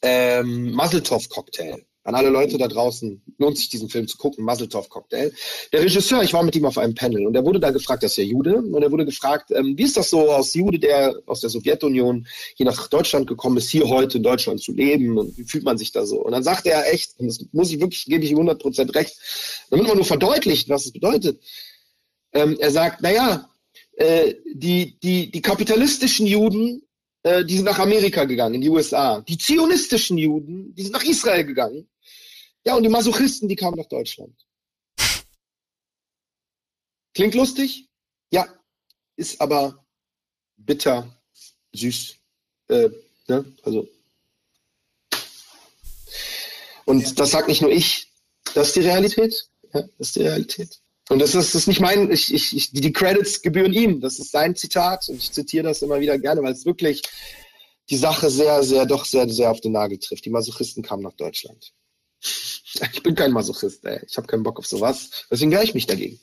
ähm, 0.00 0.72
Muzzletov 0.72 1.28
Cocktail 1.28 1.84
an 2.04 2.14
alle 2.14 2.28
Leute 2.28 2.58
da 2.58 2.68
draußen, 2.68 3.22
lohnt 3.38 3.56
sich 3.56 3.68
diesen 3.70 3.88
Film 3.88 4.06
zu 4.06 4.18
gucken, 4.18 4.44
Muzzletov 4.44 4.88
Cocktail. 4.88 5.32
Der 5.72 5.82
Regisseur, 5.82 6.22
ich 6.22 6.32
war 6.32 6.42
mit 6.42 6.54
ihm 6.54 6.66
auf 6.66 6.78
einem 6.78 6.94
Panel 6.94 7.26
und 7.26 7.34
er 7.34 7.44
wurde 7.44 7.58
da 7.60 7.70
gefragt, 7.70 8.02
er 8.02 8.06
ist 8.06 8.16
ja 8.16 8.24
Jude, 8.24 8.56
und 8.56 8.82
er 8.82 8.92
wurde 8.92 9.06
gefragt, 9.06 9.50
ähm, 9.50 9.74
wie 9.76 9.84
ist 9.84 9.96
das 9.96 10.10
so 10.10 10.30
aus 10.30 10.54
Jude, 10.54 10.78
der 10.78 11.14
aus 11.26 11.40
der 11.40 11.50
Sowjetunion 11.50 12.26
hier 12.56 12.66
nach 12.66 12.88
Deutschland 12.88 13.26
gekommen 13.26 13.56
ist, 13.56 13.70
hier 13.70 13.88
heute 13.88 14.18
in 14.18 14.22
Deutschland 14.22 14.62
zu 14.62 14.72
leben 14.72 15.18
und 15.18 15.36
wie 15.38 15.44
fühlt 15.44 15.64
man 15.64 15.78
sich 15.78 15.92
da 15.92 16.04
so? 16.04 16.18
Und 16.22 16.32
dann 16.32 16.42
sagte 16.42 16.70
er 16.70 16.92
echt, 16.92 17.18
und 17.18 17.26
das 17.26 17.44
muss 17.52 17.70
ich 17.72 17.80
wirklich, 17.80 18.04
gebe 18.04 18.24
ich 18.24 18.30
ihm 18.30 18.38
100% 18.38 18.94
recht, 18.94 19.16
damit 19.70 19.86
man 19.86 19.96
nur 19.96 20.04
verdeutlicht, 20.04 20.68
was 20.68 20.86
es 20.86 20.92
bedeutet, 20.92 21.40
Ähm, 22.36 22.56
er 22.58 22.72
sagt, 22.72 23.00
naja, 23.00 23.48
äh, 23.96 24.34
die, 24.52 24.98
die, 25.00 25.30
die 25.30 25.40
kapitalistischen 25.40 26.26
Juden, 26.26 26.82
äh, 27.22 27.44
die 27.44 27.56
sind 27.56 27.64
nach 27.64 27.78
Amerika 27.78 28.24
gegangen, 28.24 28.56
in 28.56 28.60
die 28.60 28.68
USA. 28.68 29.20
Die 29.20 29.38
zionistischen 29.38 30.18
Juden, 30.18 30.74
die 30.74 30.82
sind 30.82 30.92
nach 30.92 31.04
Israel 31.04 31.44
gegangen. 31.44 31.86
Ja, 32.64 32.76
und 32.76 32.82
die 32.82 32.88
Masochisten, 32.88 33.48
die 33.48 33.56
kamen 33.56 33.76
nach 33.76 33.88
Deutschland. 33.88 34.34
Klingt 37.14 37.34
lustig? 37.34 37.88
Ja, 38.30 38.46
ist 39.16 39.40
aber 39.40 39.84
bitter, 40.56 41.08
süß. 41.72 42.16
Äh, 42.68 42.88
ne? 43.28 43.44
Also. 43.62 43.88
Und 46.86 47.18
das 47.18 47.30
sagt 47.30 47.48
nicht 47.48 47.62
nur 47.62 47.70
ich, 47.70 48.10
das 48.54 48.68
ist 48.68 48.76
die 48.76 48.80
Realität. 48.80 49.48
Ja, 49.72 49.82
das 49.82 50.08
ist 50.08 50.16
die 50.16 50.22
Realität. 50.22 50.80
Und 51.10 51.18
das 51.18 51.34
ist, 51.34 51.54
das 51.54 51.54
ist 51.54 51.66
nicht 51.66 51.80
mein, 51.80 52.10
ich, 52.10 52.32
ich, 52.32 52.56
ich, 52.56 52.72
die 52.72 52.92
Credits 52.92 53.42
gebühren 53.42 53.72
ihm. 53.72 54.00
Das 54.00 54.18
ist 54.18 54.32
sein 54.32 54.56
Zitat 54.56 55.08
und 55.08 55.16
ich 55.16 55.32
zitiere 55.32 55.64
das 55.64 55.82
immer 55.82 56.00
wieder 56.00 56.18
gerne, 56.18 56.42
weil 56.42 56.52
es 56.52 56.64
wirklich 56.64 57.02
die 57.90 57.96
Sache 57.96 58.30
sehr, 58.30 58.62
sehr, 58.62 58.86
doch 58.86 59.04
sehr, 59.04 59.28
sehr 59.28 59.50
auf 59.50 59.60
den 59.60 59.72
Nagel 59.72 59.98
trifft. 59.98 60.24
Die 60.24 60.30
Masochisten 60.30 60.82
kamen 60.82 61.02
nach 61.02 61.12
Deutschland. 61.12 61.72
Ich 62.92 63.02
bin 63.02 63.14
kein 63.14 63.32
Masochist, 63.32 63.84
ey. 63.84 64.00
Ich 64.06 64.16
habe 64.16 64.26
keinen 64.26 64.42
Bock 64.42 64.58
auf 64.58 64.66
sowas. 64.66 65.26
Deswegen 65.30 65.50
wehre 65.50 65.64
ich 65.64 65.74
mich 65.74 65.86
dagegen. 65.86 66.18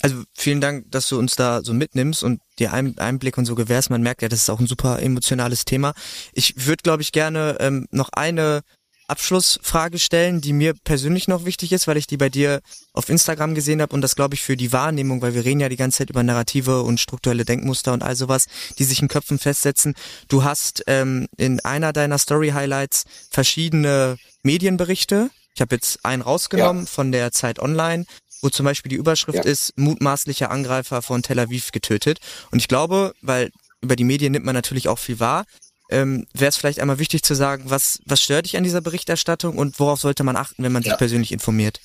Also 0.00 0.22
vielen 0.32 0.60
Dank, 0.60 0.90
dass 0.92 1.08
du 1.08 1.18
uns 1.18 1.34
da 1.34 1.62
so 1.62 1.74
mitnimmst 1.74 2.22
und 2.22 2.40
dir 2.58 2.72
einen 2.72 2.98
Einblick 2.98 3.36
und 3.36 3.46
so 3.46 3.56
gewährst. 3.56 3.90
Man 3.90 4.02
merkt 4.02 4.22
ja, 4.22 4.28
das 4.28 4.40
ist 4.40 4.50
auch 4.50 4.60
ein 4.60 4.68
super 4.68 5.02
emotionales 5.02 5.64
Thema. 5.64 5.92
Ich 6.32 6.66
würde, 6.66 6.82
glaube 6.82 7.02
ich, 7.02 7.10
gerne 7.10 7.56
ähm, 7.58 7.88
noch 7.90 8.10
eine 8.12 8.62
Abschlussfrage 9.08 9.98
stellen, 9.98 10.40
die 10.40 10.52
mir 10.52 10.74
persönlich 10.74 11.28
noch 11.28 11.46
wichtig 11.46 11.72
ist, 11.72 11.88
weil 11.88 11.96
ich 11.96 12.06
die 12.06 12.18
bei 12.18 12.28
dir 12.28 12.60
auf 12.92 13.08
Instagram 13.08 13.54
gesehen 13.54 13.80
habe 13.80 13.94
und 13.94 14.02
das 14.02 14.14
glaube 14.14 14.34
ich 14.34 14.42
für 14.42 14.56
die 14.56 14.70
Wahrnehmung, 14.70 15.22
weil 15.22 15.34
wir 15.34 15.46
reden 15.46 15.60
ja 15.60 15.70
die 15.70 15.76
ganze 15.76 15.98
Zeit 15.98 16.10
über 16.10 16.22
Narrative 16.22 16.82
und 16.82 17.00
strukturelle 17.00 17.46
Denkmuster 17.46 17.94
und 17.94 18.02
all 18.02 18.14
sowas, 18.14 18.46
die 18.78 18.84
sich 18.84 19.00
in 19.00 19.08
Köpfen 19.08 19.38
festsetzen. 19.38 19.94
Du 20.28 20.44
hast 20.44 20.84
ähm, 20.86 21.26
in 21.38 21.60
einer 21.60 21.94
deiner 21.94 22.18
Story-Highlights 22.18 23.04
verschiedene 23.30 24.18
Medienberichte. 24.42 25.30
Ich 25.54 25.60
habe 25.60 25.74
jetzt 25.74 26.04
einen 26.04 26.22
rausgenommen 26.22 26.84
ja. 26.84 26.88
von 26.88 27.12
der 27.12 27.32
Zeit 27.32 27.58
Online, 27.58 28.04
wo 28.42 28.48
zum 28.48 28.64
Beispiel 28.64 28.90
die 28.90 28.96
Überschrift 28.96 29.44
ja. 29.44 29.50
ist, 29.50 29.76
mutmaßlicher 29.76 30.50
Angreifer 30.50 31.02
von 31.02 31.22
Tel 31.22 31.38
Aviv 31.38 31.72
getötet. 31.72 32.20
Und 32.50 32.60
ich 32.60 32.68
glaube, 32.68 33.12
weil 33.22 33.50
über 33.80 33.96
die 33.96 34.04
Medien 34.04 34.32
nimmt 34.32 34.46
man 34.46 34.54
natürlich 34.54 34.88
auch 34.88 34.98
viel 34.98 35.20
wahr, 35.20 35.44
ähm, 35.90 36.26
wäre 36.34 36.50
es 36.50 36.56
vielleicht 36.56 36.80
einmal 36.80 36.98
wichtig 36.98 37.22
zu 37.22 37.34
sagen, 37.34 37.64
was, 37.66 38.00
was 38.04 38.20
stört 38.20 38.46
dich 38.46 38.56
an 38.56 38.64
dieser 38.64 38.80
Berichterstattung 38.80 39.56
und 39.56 39.80
worauf 39.80 40.00
sollte 40.00 40.22
man 40.22 40.36
achten, 40.36 40.62
wenn 40.62 40.72
man 40.72 40.82
sich 40.82 40.92
ja. 40.92 40.98
persönlich 40.98 41.32
informiert? 41.32 41.80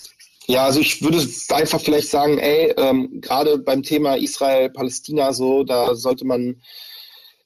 Ja, 0.45 0.65
also 0.65 0.81
ich 0.81 1.01
würde 1.01 1.25
einfach 1.49 1.79
vielleicht 1.79 2.09
sagen, 2.09 2.37
ey, 2.37 2.73
ähm, 2.77 3.21
gerade 3.21 3.57
beim 3.57 3.81
Thema 3.81 4.17
Israel-Palästina 4.17 5.31
so, 5.31 5.63
da 5.63 5.95
sollte 5.95 6.25
man 6.25 6.61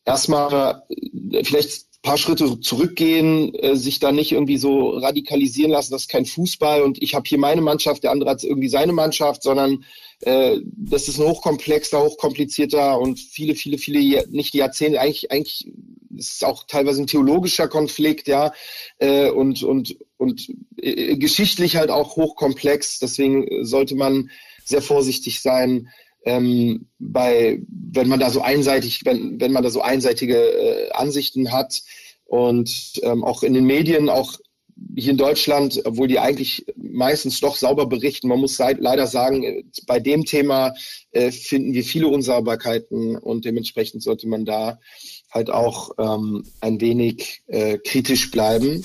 erstmal 0.03 0.83
äh, 1.31 1.43
vielleicht 1.43 1.86
paar 2.07 2.17
Schritte 2.17 2.61
zurückgehen, 2.61 3.53
äh, 3.55 3.75
sich 3.75 3.99
da 3.99 4.13
nicht 4.13 4.31
irgendwie 4.31 4.57
so 4.57 4.91
radikalisieren 4.91 5.71
lassen, 5.71 5.91
das 5.91 6.03
ist 6.03 6.09
kein 6.09 6.25
Fußball 6.25 6.81
und 6.81 7.03
ich 7.03 7.13
habe 7.15 7.27
hier 7.27 7.37
meine 7.37 7.59
Mannschaft, 7.59 8.03
der 8.03 8.11
andere 8.11 8.29
hat 8.29 8.45
irgendwie 8.45 8.69
seine 8.69 8.93
Mannschaft, 8.93 9.43
sondern 9.43 9.83
äh, 10.21 10.57
das 10.63 11.09
ist 11.09 11.19
ein 11.19 11.27
hochkomplexer, 11.27 12.01
hochkomplizierter 12.01 12.97
und 12.97 13.19
viele, 13.19 13.55
viele, 13.55 13.77
viele, 13.77 14.25
nicht 14.29 14.53
die 14.53 14.59
Jahrzehnte, 14.59 15.01
eigentlich, 15.01 15.31
eigentlich 15.31 15.69
ist 16.15 16.35
es 16.35 16.43
auch 16.43 16.63
teilweise 16.65 17.01
ein 17.01 17.07
theologischer 17.07 17.67
Konflikt, 17.67 18.29
ja, 18.29 18.53
äh, 18.99 19.29
und, 19.29 19.61
und, 19.63 19.97
und 20.15 20.47
äh, 20.77 21.17
geschichtlich 21.17 21.75
halt 21.75 21.89
auch 21.89 22.15
hochkomplex. 22.15 22.99
Deswegen 22.99 23.65
sollte 23.65 23.95
man 23.95 24.31
sehr 24.63 24.81
vorsichtig 24.81 25.41
sein, 25.41 25.89
ähm, 26.27 26.87
bei, 26.99 27.61
wenn 27.69 28.09
man 28.09 28.19
da 28.19 28.29
so 28.29 28.41
einseitig, 28.41 29.05
wenn, 29.05 29.39
wenn 29.39 29.53
man 29.53 29.63
da 29.63 29.69
so 29.69 29.81
einseitige 29.81 30.37
äh, 30.37 30.91
Ansichten 30.91 31.51
hat 31.51 31.81
und 32.27 32.99
ähm, 33.03 33.23
auch 33.23 33.43
in 33.43 33.53
den 33.53 33.65
Medien, 33.65 34.09
auch 34.09 34.37
hier 34.95 35.11
in 35.11 35.17
Deutschland, 35.17 35.81
obwohl 35.85 36.07
die 36.07 36.19
eigentlich 36.19 36.65
meistens 36.75 37.39
doch 37.39 37.55
sauber 37.55 37.87
berichten, 37.87 38.27
man 38.27 38.39
muss 38.39 38.57
leider 38.59 39.07
sagen, 39.07 39.71
bei 39.85 39.99
dem 39.99 40.25
Thema 40.25 40.73
äh, 41.11 41.31
finden 41.31 41.73
wir 41.73 41.83
viele 41.83 42.07
Unsauberkeiten 42.07 43.17
und 43.17 43.45
dementsprechend 43.45 44.03
sollte 44.03 44.27
man 44.27 44.45
da 44.45 44.79
halt 45.31 45.49
auch 45.49 45.91
ähm, 45.97 46.43
ein 46.61 46.79
wenig 46.79 47.41
äh, 47.47 47.77
kritisch 47.79 48.31
bleiben. 48.31 48.83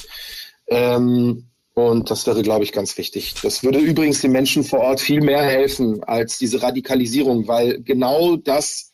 Ähm, 0.68 1.48
und 1.74 2.10
das 2.10 2.26
wäre, 2.26 2.42
glaube 2.42 2.64
ich, 2.64 2.72
ganz 2.72 2.98
wichtig. 2.98 3.34
Das 3.42 3.64
würde 3.64 3.78
übrigens 3.78 4.20
den 4.20 4.32
Menschen 4.32 4.62
vor 4.62 4.80
Ort 4.80 5.00
viel 5.00 5.22
mehr 5.22 5.42
helfen 5.42 6.02
als 6.04 6.38
diese 6.38 6.62
Radikalisierung, 6.62 7.48
weil 7.48 7.82
genau 7.82 8.36
das 8.36 8.92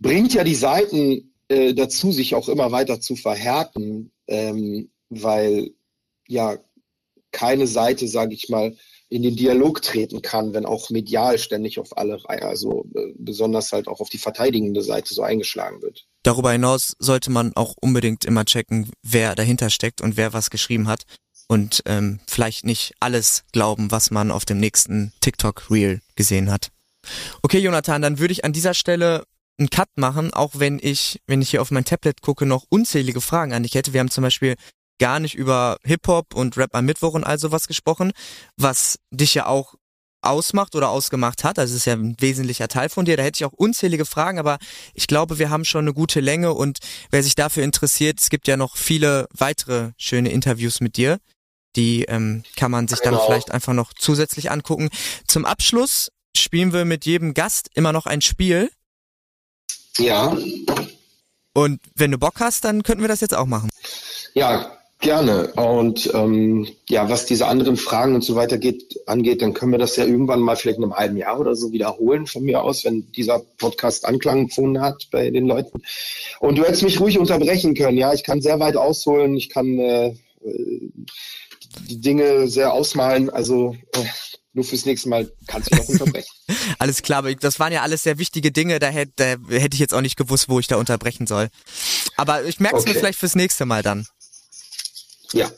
bringt 0.00 0.34
ja 0.34 0.42
die 0.42 0.56
Seiten 0.56 1.33
äh, 1.54 1.74
dazu, 1.74 2.12
sich 2.12 2.34
auch 2.34 2.48
immer 2.48 2.72
weiter 2.72 3.00
zu 3.00 3.16
verhärten, 3.16 4.12
ähm, 4.26 4.90
weil 5.08 5.70
ja 6.28 6.58
keine 7.30 7.66
Seite, 7.66 8.08
sage 8.08 8.34
ich 8.34 8.48
mal, 8.48 8.76
in 9.08 9.22
den 9.22 9.36
Dialog 9.36 9.82
treten 9.82 10.22
kann, 10.22 10.54
wenn 10.54 10.66
auch 10.66 10.90
medial 10.90 11.38
ständig 11.38 11.78
auf 11.78 11.96
alle, 11.96 12.18
also 12.26 12.84
äh, 12.94 13.12
besonders 13.16 13.72
halt 13.72 13.86
auch 13.86 14.00
auf 14.00 14.08
die 14.08 14.18
verteidigende 14.18 14.82
Seite 14.82 15.14
so 15.14 15.22
eingeschlagen 15.22 15.82
wird. 15.82 16.06
Darüber 16.22 16.52
hinaus 16.52 16.96
sollte 16.98 17.30
man 17.30 17.52
auch 17.54 17.74
unbedingt 17.80 18.24
immer 18.24 18.44
checken, 18.44 18.90
wer 19.02 19.34
dahinter 19.34 19.70
steckt 19.70 20.00
und 20.00 20.16
wer 20.16 20.32
was 20.32 20.50
geschrieben 20.50 20.88
hat 20.88 21.02
und 21.48 21.82
ähm, 21.86 22.20
vielleicht 22.26 22.64
nicht 22.64 22.94
alles 23.00 23.44
glauben, 23.52 23.90
was 23.90 24.10
man 24.10 24.30
auf 24.30 24.44
dem 24.44 24.58
nächsten 24.58 25.12
TikTok-Reel 25.20 26.00
gesehen 26.16 26.50
hat. 26.50 26.70
Okay, 27.42 27.58
Jonathan, 27.58 28.00
dann 28.00 28.18
würde 28.18 28.32
ich 28.32 28.44
an 28.44 28.52
dieser 28.52 28.74
Stelle 28.74 29.24
einen 29.58 29.70
Cut 29.70 29.88
machen, 29.96 30.32
auch 30.32 30.52
wenn 30.54 30.78
ich, 30.82 31.20
wenn 31.26 31.42
ich 31.42 31.50
hier 31.50 31.62
auf 31.62 31.70
mein 31.70 31.84
Tablet 31.84 32.22
gucke, 32.22 32.46
noch 32.46 32.64
unzählige 32.68 33.20
Fragen 33.20 33.52
an 33.52 33.62
dich 33.62 33.74
hätte. 33.74 33.92
Wir 33.92 34.00
haben 34.00 34.10
zum 34.10 34.22
Beispiel 34.22 34.56
gar 34.98 35.20
nicht 35.20 35.34
über 35.34 35.78
Hip-Hop 35.84 36.34
und 36.34 36.56
Rap 36.56 36.74
am 36.74 36.84
Mittwoch 36.84 37.14
und 37.14 37.24
all 37.24 37.38
sowas 37.38 37.66
gesprochen, 37.66 38.12
was 38.56 38.98
dich 39.10 39.34
ja 39.34 39.46
auch 39.46 39.74
ausmacht 40.22 40.74
oder 40.74 40.88
ausgemacht 40.88 41.44
hat. 41.44 41.58
Also 41.58 41.72
es 41.72 41.80
ist 41.80 41.84
ja 41.86 41.94
ein 41.94 42.16
wesentlicher 42.18 42.68
Teil 42.68 42.88
von 42.88 43.04
dir. 43.04 43.16
Da 43.16 43.22
hätte 43.22 43.36
ich 43.36 43.44
auch 43.44 43.52
unzählige 43.52 44.06
Fragen, 44.06 44.38
aber 44.38 44.58
ich 44.94 45.06
glaube, 45.06 45.38
wir 45.38 45.50
haben 45.50 45.64
schon 45.64 45.84
eine 45.84 45.92
gute 45.92 46.20
Länge 46.20 46.54
und 46.54 46.78
wer 47.10 47.22
sich 47.22 47.34
dafür 47.34 47.62
interessiert, 47.62 48.20
es 48.20 48.30
gibt 48.30 48.48
ja 48.48 48.56
noch 48.56 48.76
viele 48.76 49.28
weitere 49.36 49.90
schöne 49.96 50.30
Interviews 50.30 50.80
mit 50.80 50.96
dir. 50.96 51.18
Die 51.76 52.04
ähm, 52.04 52.44
kann 52.56 52.70
man 52.70 52.88
sich 52.88 53.00
genau. 53.00 53.18
dann 53.18 53.26
vielleicht 53.26 53.50
einfach 53.50 53.72
noch 53.72 53.92
zusätzlich 53.92 54.50
angucken. 54.50 54.88
Zum 55.26 55.44
Abschluss 55.44 56.10
spielen 56.36 56.72
wir 56.72 56.84
mit 56.84 57.04
jedem 57.04 57.34
Gast 57.34 57.68
immer 57.74 57.92
noch 57.92 58.06
ein 58.06 58.20
Spiel. 58.20 58.70
Ja. 59.98 60.36
Und 61.52 61.80
wenn 61.94 62.10
du 62.10 62.18
Bock 62.18 62.40
hast, 62.40 62.64
dann 62.64 62.82
könnten 62.82 63.02
wir 63.02 63.08
das 63.08 63.20
jetzt 63.20 63.34
auch 63.34 63.46
machen. 63.46 63.70
Ja, 64.34 64.78
Gerne. 65.04 65.48
Und 65.48 66.10
ähm, 66.14 66.66
ja, 66.88 67.10
was 67.10 67.26
diese 67.26 67.46
anderen 67.46 67.76
Fragen 67.76 68.14
und 68.14 68.24
so 68.24 68.36
weiter 68.36 68.56
geht, 68.56 69.00
angeht, 69.06 69.42
dann 69.42 69.52
können 69.52 69.72
wir 69.72 69.78
das 69.78 69.96
ja 69.96 70.06
irgendwann 70.06 70.40
mal 70.40 70.56
vielleicht 70.56 70.78
in 70.78 70.84
einem 70.84 70.94
halben 70.94 71.18
Jahr 71.18 71.38
oder 71.38 71.54
so 71.54 71.72
wiederholen 71.72 72.26
von 72.26 72.42
mir 72.42 72.62
aus, 72.62 72.86
wenn 72.86 73.12
dieser 73.12 73.40
Podcast 73.58 74.06
Anklang 74.06 74.48
gefunden 74.48 74.80
hat 74.80 75.08
bei 75.10 75.28
den 75.28 75.46
Leuten. 75.46 75.82
Und 76.40 76.56
du 76.56 76.64
hättest 76.64 76.84
mich 76.84 77.00
ruhig 77.00 77.18
unterbrechen 77.18 77.74
können. 77.74 77.98
Ja, 77.98 78.14
ich 78.14 78.24
kann 78.24 78.40
sehr 78.40 78.60
weit 78.60 78.76
ausholen. 78.76 79.36
Ich 79.36 79.50
kann 79.50 79.78
äh, 79.78 80.14
die 81.86 82.00
Dinge 82.00 82.48
sehr 82.48 82.72
ausmalen. 82.72 83.28
Also 83.28 83.76
äh, 83.92 84.04
nur 84.54 84.64
fürs 84.64 84.86
nächste 84.86 85.08
Mal 85.08 85.30
kannst 85.46 85.72
du 85.72 85.76
noch 85.76 85.88
unterbrechen. 85.88 86.30
alles 86.78 87.02
klar, 87.02 87.18
aber 87.18 87.34
das 87.34 87.58
waren 87.58 87.72
ja 87.72 87.82
alles 87.82 88.04
sehr 88.04 88.18
wichtige 88.18 88.52
Dinge. 88.52 88.78
Da 88.78 88.88
hätte, 88.88 89.12
da 89.16 89.56
hätte 89.56 89.74
ich 89.74 89.80
jetzt 89.80 89.92
auch 89.92 90.00
nicht 90.00 90.16
gewusst, 90.16 90.48
wo 90.48 90.60
ich 90.60 90.68
da 90.68 90.76
unterbrechen 90.76 91.26
soll. 91.26 91.48
Aber 92.16 92.44
ich 92.44 92.60
merke 92.60 92.76
es 92.76 92.82
okay. 92.82 92.92
mir 92.92 92.98
vielleicht 92.98 93.18
fürs 93.18 93.34
nächste 93.34 93.66
Mal 93.66 93.82
dann. 93.82 94.06
Ja. 95.32 95.50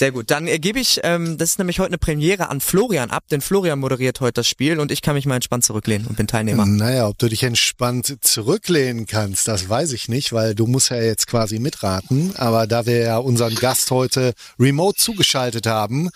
Sehr 0.00 0.12
gut. 0.12 0.30
Dann 0.30 0.46
gebe 0.46 0.80
ich, 0.80 1.00
ähm, 1.02 1.36
das 1.36 1.50
ist 1.50 1.58
nämlich 1.58 1.78
heute 1.78 1.88
eine 1.88 1.98
Premiere 1.98 2.48
an 2.48 2.62
Florian 2.62 3.10
ab, 3.10 3.24
denn 3.30 3.42
Florian 3.42 3.78
moderiert 3.78 4.18
heute 4.20 4.32
das 4.32 4.48
Spiel 4.48 4.80
und 4.80 4.90
ich 4.90 5.02
kann 5.02 5.14
mich 5.14 5.26
mal 5.26 5.34
entspannt 5.34 5.62
zurücklehnen 5.62 6.06
und 6.06 6.16
bin 6.16 6.26
Teilnehmer. 6.26 6.64
Naja, 6.64 7.06
ob 7.06 7.18
du 7.18 7.28
dich 7.28 7.42
entspannt 7.42 8.16
zurücklehnen 8.22 9.04
kannst, 9.04 9.46
das 9.46 9.68
weiß 9.68 9.92
ich 9.92 10.08
nicht, 10.08 10.32
weil 10.32 10.54
du 10.54 10.66
musst 10.66 10.88
ja 10.88 10.96
jetzt 10.96 11.26
quasi 11.26 11.58
mitraten. 11.58 12.32
Aber 12.36 12.66
da 12.66 12.86
wir 12.86 12.96
ja 12.96 13.18
unseren 13.18 13.54
Gast 13.56 13.90
heute 13.90 14.32
remote 14.58 14.96
zugeschaltet 14.96 15.66
haben, 15.66 16.08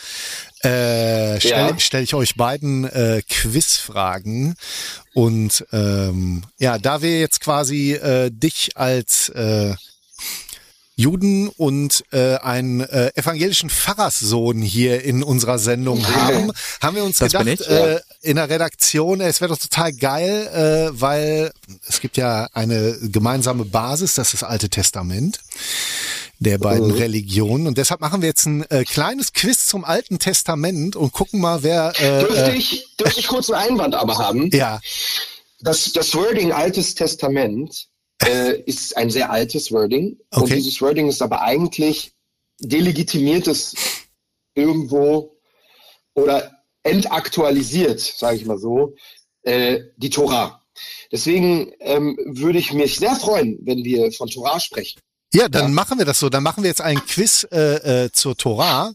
äh, 0.61 1.39
stelle 1.39 1.69
ja. 1.69 1.79
stell 1.79 2.05
ich 2.05 2.15
euch 2.15 2.37
beiden 2.37 2.85
äh, 2.85 3.21
Quizfragen. 3.29 4.55
Und 5.13 5.63
ähm, 5.73 6.43
ja, 6.59 6.79
da 6.79 7.03
wir 7.03 7.21
jetzt 7.21 7.43
quasi 7.43 7.93
äh, 7.93 8.31
dich 8.31 8.79
als 8.79 9.29
äh, 9.29 9.75
Juden 10.97 11.49
und 11.49 12.05
äh, 12.13 12.37
einen 12.37 12.81
äh, 12.81 13.11
evangelischen 13.17 13.69
Pfarrerssohn 13.69 14.63
hier 14.63 15.03
in 15.03 15.23
unserer 15.25 15.59
Sendung 15.59 16.07
haben, 16.07 16.53
haben 16.81 16.97
wir 16.97 17.03
uns 17.05 17.19
das 17.19 17.33
gedacht, 17.33 17.61
äh, 17.63 18.01
in 18.21 18.37
der 18.37 18.49
Redaktion, 18.49 19.21
es 19.21 19.41
wäre 19.41 19.51
doch 19.53 19.59
total 19.59 19.93
geil, 19.93 20.47
äh, 20.95 21.01
weil 21.01 21.51
es 21.89 22.01
gibt 22.01 22.17
ja 22.17 22.49
eine 22.53 22.97
gemeinsame 23.03 23.65
Basis, 23.65 24.15
das 24.15 24.33
ist 24.35 24.43
das 24.43 24.49
Alte 24.49 24.69
Testament. 24.69 25.41
der 26.41 26.59
beiden 26.59 26.89
Mhm. 26.89 26.95
Religionen. 26.97 27.67
Und 27.67 27.79
deshalb 27.79 28.01
machen 28.01 28.21
wir 28.21 28.29
jetzt 28.29 28.45
ein 28.45 28.69
äh, 28.69 28.85
kleines 28.85 29.33
Quiz 29.33 29.67
zum 29.67 29.85
Alten 29.85 30.19
Testament 30.19 30.95
und 30.95 31.13
gucken 31.13 31.41
mal, 31.41 31.63
wer. 31.63 31.93
Äh, 31.99 32.21
Dürfte 32.21 32.51
äh, 32.53 32.57
ich, 32.57 32.87
dürfte 32.99 33.21
ich 33.21 33.29
kurz 33.29 33.51
einen 33.51 33.71
Einwand 33.71 33.95
aber 33.95 34.19
haben? 34.19 34.51
ja, 34.53 34.81
Das, 35.61 35.93
das 35.93 36.15
Wording 36.15 36.53
Altes 36.53 36.95
Testament 36.95 37.87
äh, 38.23 38.61
ist 38.63 38.97
ein 38.97 39.11
sehr 39.11 39.31
altes 39.31 39.71
Wording. 39.73 40.19
Und 40.33 40.43
Okay. 40.45 40.57
dieses 40.57 40.81
Wording 40.81 41.09
ist 41.09 41.23
aber 41.23 41.43
eigentlich 41.43 42.13
delegitimiertes 42.61 43.75
irgendwo 44.55 45.37
oder 46.15 46.53
entaktualisiert, 46.83 48.01
sage 48.01 48.37
ich 48.37 48.45
mal 48.47 48.59
so, 48.59 48.95
äh, 49.43 49.81
die 49.97 50.11
Tora. 50.11 50.61
Deswegen 51.11 51.73
ähm, 51.81 52.17
würde 52.27 52.59
ich 52.59 52.73
mich 52.73 52.97
sehr 52.97 53.15
freuen, 53.17 53.59
wenn 53.63 53.85
wir 53.85 54.13
von 54.13 54.29
Torah 54.29 54.59
sprechen. 54.61 55.01
ja, 55.33 55.49
dann 55.49 55.63
Ja. 55.65 55.69
machen 55.69 55.99
wir 55.99 56.05
das 56.05 56.19
so. 56.21 56.29
Dann 56.29 56.43
machen 56.45 56.63
wir 56.63 56.69
jetzt 56.71 56.81
einen 56.81 57.05
Quiz 57.07 57.45
äh, 57.51 58.05
äh, 58.05 58.13
zur 58.13 58.37
Tora, 58.37 58.93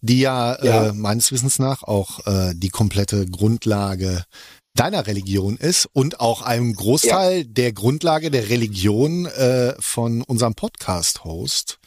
die 0.00 0.20
ja, 0.20 0.58
Ja. 0.64 0.88
Äh, 0.88 0.92
meines 0.92 1.30
Wissens 1.30 1.58
nach 1.60 1.82
auch 1.84 2.26
äh, 2.26 2.54
die 2.56 2.70
komplette 2.70 3.26
Grundlage 3.26 4.24
deiner 4.76 5.06
Religion 5.06 5.56
ist 5.56 5.88
und 5.92 6.20
auch 6.20 6.42
einem 6.42 6.74
Großteil 6.74 7.44
der 7.44 7.72
Grundlage 7.72 8.30
der 8.30 8.48
Religion 8.48 9.26
äh, 9.26 9.74
von 9.80 10.22
unserem 10.22 10.54
Podcast-Host, 10.54 11.78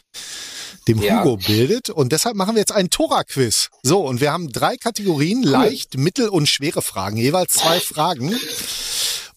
dem 0.88 1.02
Ja. 1.02 1.24
Hugo, 1.24 1.38
bildet. 1.38 1.90
Und 1.90 2.11
deshalb 2.11 2.36
machen 2.36 2.56
wir 2.56 2.60
jetzt 2.60 2.72
einen 2.72 2.90
Tora-Quiz. 2.90 3.70
So, 3.84 4.06
und 4.06 4.22
wir 4.22 4.32
haben 4.32 4.52
drei 4.52 4.76
Kategorien, 4.76 5.44
leicht, 5.44 5.98
mittel 5.98 6.30
und 6.30 6.49
schwere 6.49 6.82
Fragen, 6.82 7.18
jeweils 7.18 7.53
zwei 7.53 7.80
Fragen. 7.80 8.36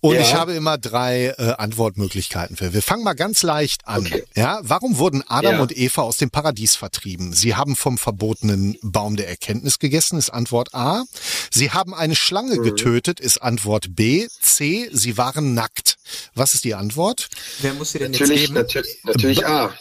Und 0.05 0.17
Ja. 0.17 0.21
ich 0.23 0.35
habe 0.35 0.53
immer 0.55 0.79
drei 0.79 1.27
äh, 1.39 1.53
Antwortmöglichkeiten 1.59 2.57
für. 2.57 2.75
Wir 2.75 2.83
fangen 2.83 3.05
mal 3.05 3.13
ganz 3.15 3.45
leicht 3.45 3.87
an. 3.87 4.05
Okay. 4.05 4.25
Ja, 4.35 4.59
warum 4.63 4.99
wurden 4.99 5.23
Adam 5.29 5.55
Ja. 5.55 5.63
und 5.63 5.77
Eva 5.79 6.03
aus 6.03 6.17
dem 6.17 6.29
Paradies 6.29 6.75
vertrieben? 6.75 7.33
Sie 7.33 7.55
haben 7.55 7.77
vom 7.77 7.99
verbotenen 7.99 8.77
Baum 8.83 9.15
der 9.15 9.29
Erkenntnis 9.29 9.79
gegessen, 9.79 10.19
ist 10.19 10.31
Antwort 10.31 10.75
A. 10.75 11.05
Sie 11.53 11.71
haben 11.71 11.95
eine 11.95 12.17
Schlange 12.17 12.57
Mhm. 12.57 12.65
getötet, 12.65 13.21
ist 13.21 13.39
Antwort 13.39 13.95
B. 13.95 14.27
C. 14.41 14.91
Sie 14.93 15.17
waren 15.19 15.55
nackt. 15.55 15.99
Was 16.35 16.55
ist 16.55 16.65
die 16.65 16.75
Antwort? 16.75 17.29
Wer 17.61 17.75
muss 17.75 17.93
sie 17.93 18.01
denn 18.01 18.13
jetzt 18.13 18.23
Natürlich, 18.23 18.41
geben? 18.43 18.55
natürlich, 18.55 18.97
natürlich 19.05 19.47
A. 19.47 19.73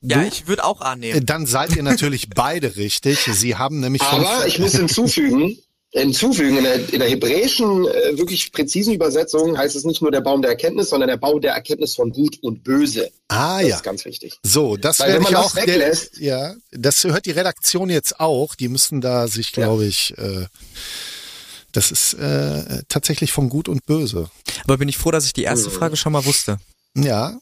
Ja, 0.00 0.22
ich 0.22 0.46
würde 0.46 0.64
auch 0.64 0.80
annehmen. 0.80 1.26
Dann 1.26 1.44
seid 1.46 1.76
ihr 1.76 1.82
natürlich 1.82 2.30
beide 2.30 2.76
richtig. 2.76 3.18
Sie 3.30 3.56
haben 3.56 3.80
nämlich 3.80 4.00
Aber 4.02 4.46
ich 4.46 4.58
muss 4.60 4.72
hinzufügen, 4.76 5.58
hinzufügen, 6.02 6.58
in 6.58 6.64
der, 6.64 6.92
in 6.92 6.98
der 7.00 7.08
hebräischen, 7.08 7.86
äh, 7.86 8.16
wirklich 8.18 8.52
präzisen 8.52 8.94
Übersetzung 8.94 9.56
heißt 9.56 9.76
es 9.76 9.84
nicht 9.84 10.02
nur 10.02 10.10
der 10.10 10.20
Baum 10.20 10.42
der 10.42 10.50
Erkenntnis, 10.52 10.90
sondern 10.90 11.08
der 11.08 11.16
Baum 11.16 11.40
der 11.40 11.52
Erkenntnis 11.54 11.94
von 11.94 12.10
Gut 12.12 12.38
und 12.42 12.62
Böse. 12.64 13.10
Ah 13.28 13.60
Das 13.60 13.68
ja. 13.68 13.76
ist 13.76 13.82
ganz 13.82 14.04
wichtig. 14.04 14.38
So, 14.42 14.76
das 14.76 15.00
Weil 15.00 15.14
wenn 15.14 15.22
man 15.22 15.34
auch. 15.36 15.52
das 15.54 15.56
weglässt- 15.66 16.18
ja, 16.20 16.54
das 16.70 17.02
hört 17.04 17.26
die 17.26 17.30
Redaktion 17.32 17.90
jetzt 17.90 18.20
auch. 18.20 18.54
Die 18.54 18.68
müssen 18.68 19.00
da 19.00 19.28
sich, 19.28 19.52
glaube 19.52 19.86
ich, 19.86 20.14
äh, 20.18 20.46
das 21.72 21.90
ist 21.90 22.14
äh, 22.14 22.82
tatsächlich 22.88 23.32
von 23.32 23.48
Gut 23.48 23.68
und 23.68 23.84
Böse. 23.86 24.30
Aber 24.64 24.78
bin 24.78 24.88
ich 24.88 24.96
froh, 24.96 25.10
dass 25.10 25.26
ich 25.26 25.32
die 25.32 25.42
erste 25.44 25.68
Mhm. 25.68 25.74
Frage 25.74 25.96
schon 25.96 26.12
mal 26.12 26.24
wusste. 26.24 26.58
Ja. 26.96 27.38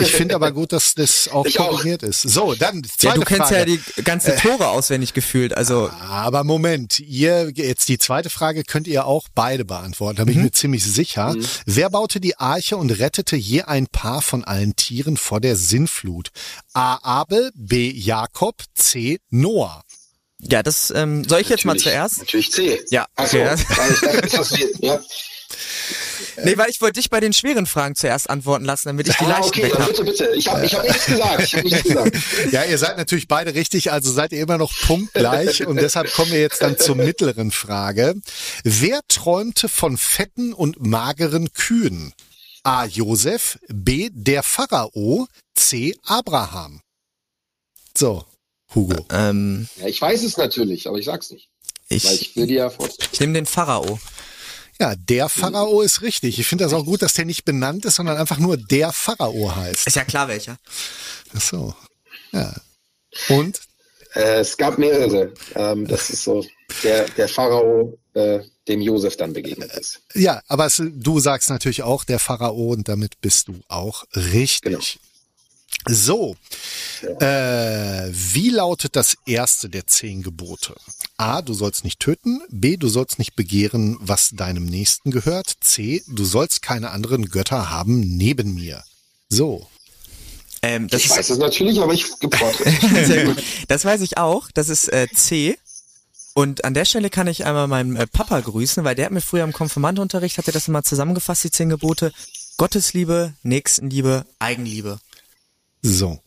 Ich 0.00 0.10
finde 0.12 0.34
aber 0.34 0.50
gut, 0.50 0.72
dass 0.72 0.94
das 0.94 1.28
auch 1.28 1.46
Ich 1.46 1.60
auch. 1.60 1.70
korrigiert 1.70 2.02
ist. 2.02 2.22
So, 2.22 2.54
dann 2.54 2.82
Ja, 2.82 2.90
zweite 2.98 3.20
du 3.20 3.24
kennst 3.24 3.42
Frage. 3.52 3.70
ja 3.70 3.78
die 3.96 4.02
ganze 4.02 4.34
Tore 4.36 4.68
auswendig 4.68 5.14
gefühlt. 5.14 5.56
Also 5.56 5.88
Aber 6.08 6.42
Moment, 6.42 6.98
ihr 6.98 7.52
jetzt 7.54 7.88
die 7.88 7.98
zweite 7.98 8.30
Frage 8.30 8.64
könnt 8.64 8.88
ihr 8.88 9.06
auch 9.06 9.28
beide 9.34 9.64
beantworten, 9.64 10.16
da 10.16 10.24
bin 10.24 10.36
ich 10.38 10.42
mir 10.42 10.50
ziemlich 10.50 10.84
sicher. 10.84 11.36
Wer 11.66 11.88
baute 11.90 12.20
die 12.20 12.36
Arche 12.36 12.76
und 12.76 12.90
rettete 12.90 13.36
je 13.36 13.62
ein 13.62 13.86
Paar 13.86 14.22
von 14.22 14.42
allen 14.44 14.74
Tieren 14.74 15.16
vor 15.16 15.40
der 15.40 15.54
Sinnflut? 15.56 16.30
A. 16.72 16.96
Abel, 17.20 17.50
B. 17.54 17.90
Jakob, 17.92 18.56
C. 18.74 19.20
Noah. 19.30 19.82
ja, 20.40 20.62
das 20.64 20.90
ähm, 20.90 21.22
soll 21.28 21.42
ich 21.42 21.48
jetzt 21.48 21.64
mal 21.64 21.74
Natürlich- 21.74 21.92
zuerst? 21.94 22.18
Natürlich 22.18 22.50
C. 22.52 22.80
Ja, 22.90 23.06
Achso, 23.14 23.36
okay. 23.36 23.56
weil 23.76 23.92
ich 23.92 24.00
dachte, 24.00 24.36
das 24.36 24.50
ist- 24.52 24.78
ja. 24.80 24.98
Nee, 26.44 26.56
weil 26.56 26.70
ich 26.70 26.80
wollte 26.80 27.00
dich 27.00 27.10
bei 27.10 27.20
den 27.20 27.32
schweren 27.32 27.66
Fragen 27.66 27.94
zuerst 27.94 28.30
antworten 28.30 28.64
lassen, 28.64 28.88
damit 28.88 29.08
ich 29.08 29.16
die 29.16 29.24
Ah, 29.24 29.28
leichten 29.30 29.48
okay, 29.48 29.62
weg 29.64 29.72
dann 29.72 29.82
habe. 29.82 29.92
bitte, 29.92 30.04
bitte. 30.04 30.30
Ich 30.36 30.48
habe 30.48 30.64
ich 30.64 30.74
hab 30.74 30.84
nichts 30.84 31.06
gesagt. 31.06 31.42
Ich 31.42 31.54
habe 31.54 31.64
nichts 31.68 31.82
gesagt. 31.82 32.16
Ja, 32.52 32.64
ihr 32.64 32.78
seid 32.78 32.96
natürlich 32.96 33.28
beide 33.28 33.54
richtig, 33.54 33.92
also 33.92 34.10
seid 34.10 34.32
ihr 34.32 34.40
immer 34.40 34.58
noch 34.58 34.72
punktgleich 34.86 35.66
und 35.66 35.76
deshalb 35.76 36.12
kommen 36.12 36.32
wir 36.32 36.40
jetzt 36.40 36.62
dann 36.62 36.78
zur 36.78 36.96
mittleren 36.96 37.50
Frage. 37.50 38.14
Wer 38.64 39.00
träumte 39.08 39.68
von 39.68 39.96
fetten 39.98 40.52
und 40.52 40.80
mageren 40.84 41.52
Kühen? 41.52 42.12
A. 42.62 42.84
Josef, 42.86 43.58
B. 43.68 44.10
der 44.12 44.42
Pharao, 44.42 45.26
C. 45.54 45.96
Abraham. 46.04 46.80
So, 47.96 48.24
Hugo. 48.74 49.06
Ähm, 49.10 49.68
Ja, 49.76 49.86
ich 49.86 50.00
weiß 50.00 50.22
es 50.22 50.36
natürlich, 50.36 50.86
aber 50.86 50.98
ich 50.98 51.06
sag's 51.06 51.30
nicht. 51.30 51.48
Weil 51.88 51.96
ich, 51.98 52.20
ich 52.22 52.36
will 52.36 52.46
dir 52.46 52.58
ja 52.58 52.70
vor. 52.70 52.88
ich 53.12 53.18
nehme 53.20 53.32
den 53.32 53.46
Pharao. 53.46 53.98
Ja, 54.80 54.94
der 54.96 55.28
Pharao 55.28 55.82
ist 55.82 56.00
richtig. 56.00 56.38
Ich 56.38 56.46
finde 56.46 56.64
das 56.64 56.72
auch 56.72 56.86
gut, 56.86 57.02
dass 57.02 57.12
der 57.12 57.26
nicht 57.26 57.44
benannt 57.44 57.84
ist, 57.84 57.96
sondern 57.96 58.16
einfach 58.16 58.38
nur 58.38 58.56
der 58.56 58.92
Pharao 58.92 59.54
heißt. 59.54 59.86
Ist 59.86 59.96
ja 59.96 60.04
klar 60.04 60.26
welcher. 60.28 60.56
Ach 61.36 61.40
so. 61.40 61.74
Ja. 62.32 62.54
Und? 63.28 63.60
Äh, 64.14 64.40
es 64.40 64.56
gab 64.56 64.78
mehrere. 64.78 65.34
Ähm, 65.54 65.86
das 65.86 66.08
ist 66.08 66.24
so 66.24 66.46
der, 66.82 67.06
der 67.10 67.28
Pharao, 67.28 67.98
äh, 68.14 68.40
dem 68.68 68.80
Josef 68.80 69.18
dann 69.18 69.34
begegnet 69.34 69.70
ist. 69.72 70.00
Ja, 70.14 70.40
aber 70.48 70.64
es, 70.64 70.82
du 70.82 71.20
sagst 71.20 71.50
natürlich 71.50 71.82
auch 71.82 72.04
der 72.04 72.18
Pharao 72.18 72.72
und 72.72 72.88
damit 72.88 73.20
bist 73.20 73.48
du 73.48 73.60
auch 73.68 74.04
richtig. 74.14 74.62
Genau. 74.62 74.80
So, 75.88 76.36
äh, 77.20 78.08
wie 78.10 78.50
lautet 78.50 78.96
das 78.96 79.16
erste 79.26 79.68
der 79.70 79.86
zehn 79.86 80.22
Gebote? 80.22 80.74
A, 81.16 81.40
du 81.42 81.54
sollst 81.54 81.84
nicht 81.84 82.00
töten. 82.00 82.42
B, 82.50 82.76
du 82.76 82.88
sollst 82.88 83.18
nicht 83.18 83.34
begehren, 83.34 83.96
was 84.00 84.30
deinem 84.30 84.66
Nächsten 84.66 85.10
gehört. 85.10 85.54
C, 85.60 86.02
du 86.06 86.24
sollst 86.24 86.60
keine 86.62 86.90
anderen 86.90 87.30
Götter 87.30 87.70
haben 87.70 88.00
neben 88.00 88.54
mir. 88.54 88.82
So, 89.30 89.68
Ähm, 90.62 90.88
das 90.88 91.00
Ich 91.00 91.06
ist 91.06 91.16
weiß 91.16 91.30
es 91.30 91.38
natürlich, 91.38 91.80
aber 91.80 91.94
ich 91.94 92.04
gebrauche 92.20 92.64
sehr 93.04 93.24
gut. 93.24 93.42
Das 93.68 93.84
weiß 93.84 94.02
ich 94.02 94.18
auch. 94.18 94.50
Das 94.52 94.68
ist 94.68 94.92
äh, 94.92 95.08
C. 95.14 95.56
Und 96.34 96.64
an 96.64 96.74
der 96.74 96.84
Stelle 96.84 97.08
kann 97.10 97.26
ich 97.26 97.46
einmal 97.46 97.66
meinen 97.68 97.96
äh, 97.96 98.06
Papa 98.06 98.38
grüßen, 98.40 98.84
weil 98.84 98.94
der 98.94 99.06
hat 99.06 99.12
mir 99.12 99.20
früher 99.22 99.44
im 99.44 99.52
Konfirmandenunterricht, 99.52 100.36
hat 100.36 100.46
er 100.46 100.52
das 100.52 100.68
immer 100.68 100.82
zusammengefasst, 100.82 101.44
die 101.44 101.50
zehn 101.50 101.70
Gebote. 101.70 102.12
Gottesliebe, 102.58 103.32
Nächstenliebe, 103.42 104.26
Eigenliebe. 104.38 104.98
So. 105.82 106.18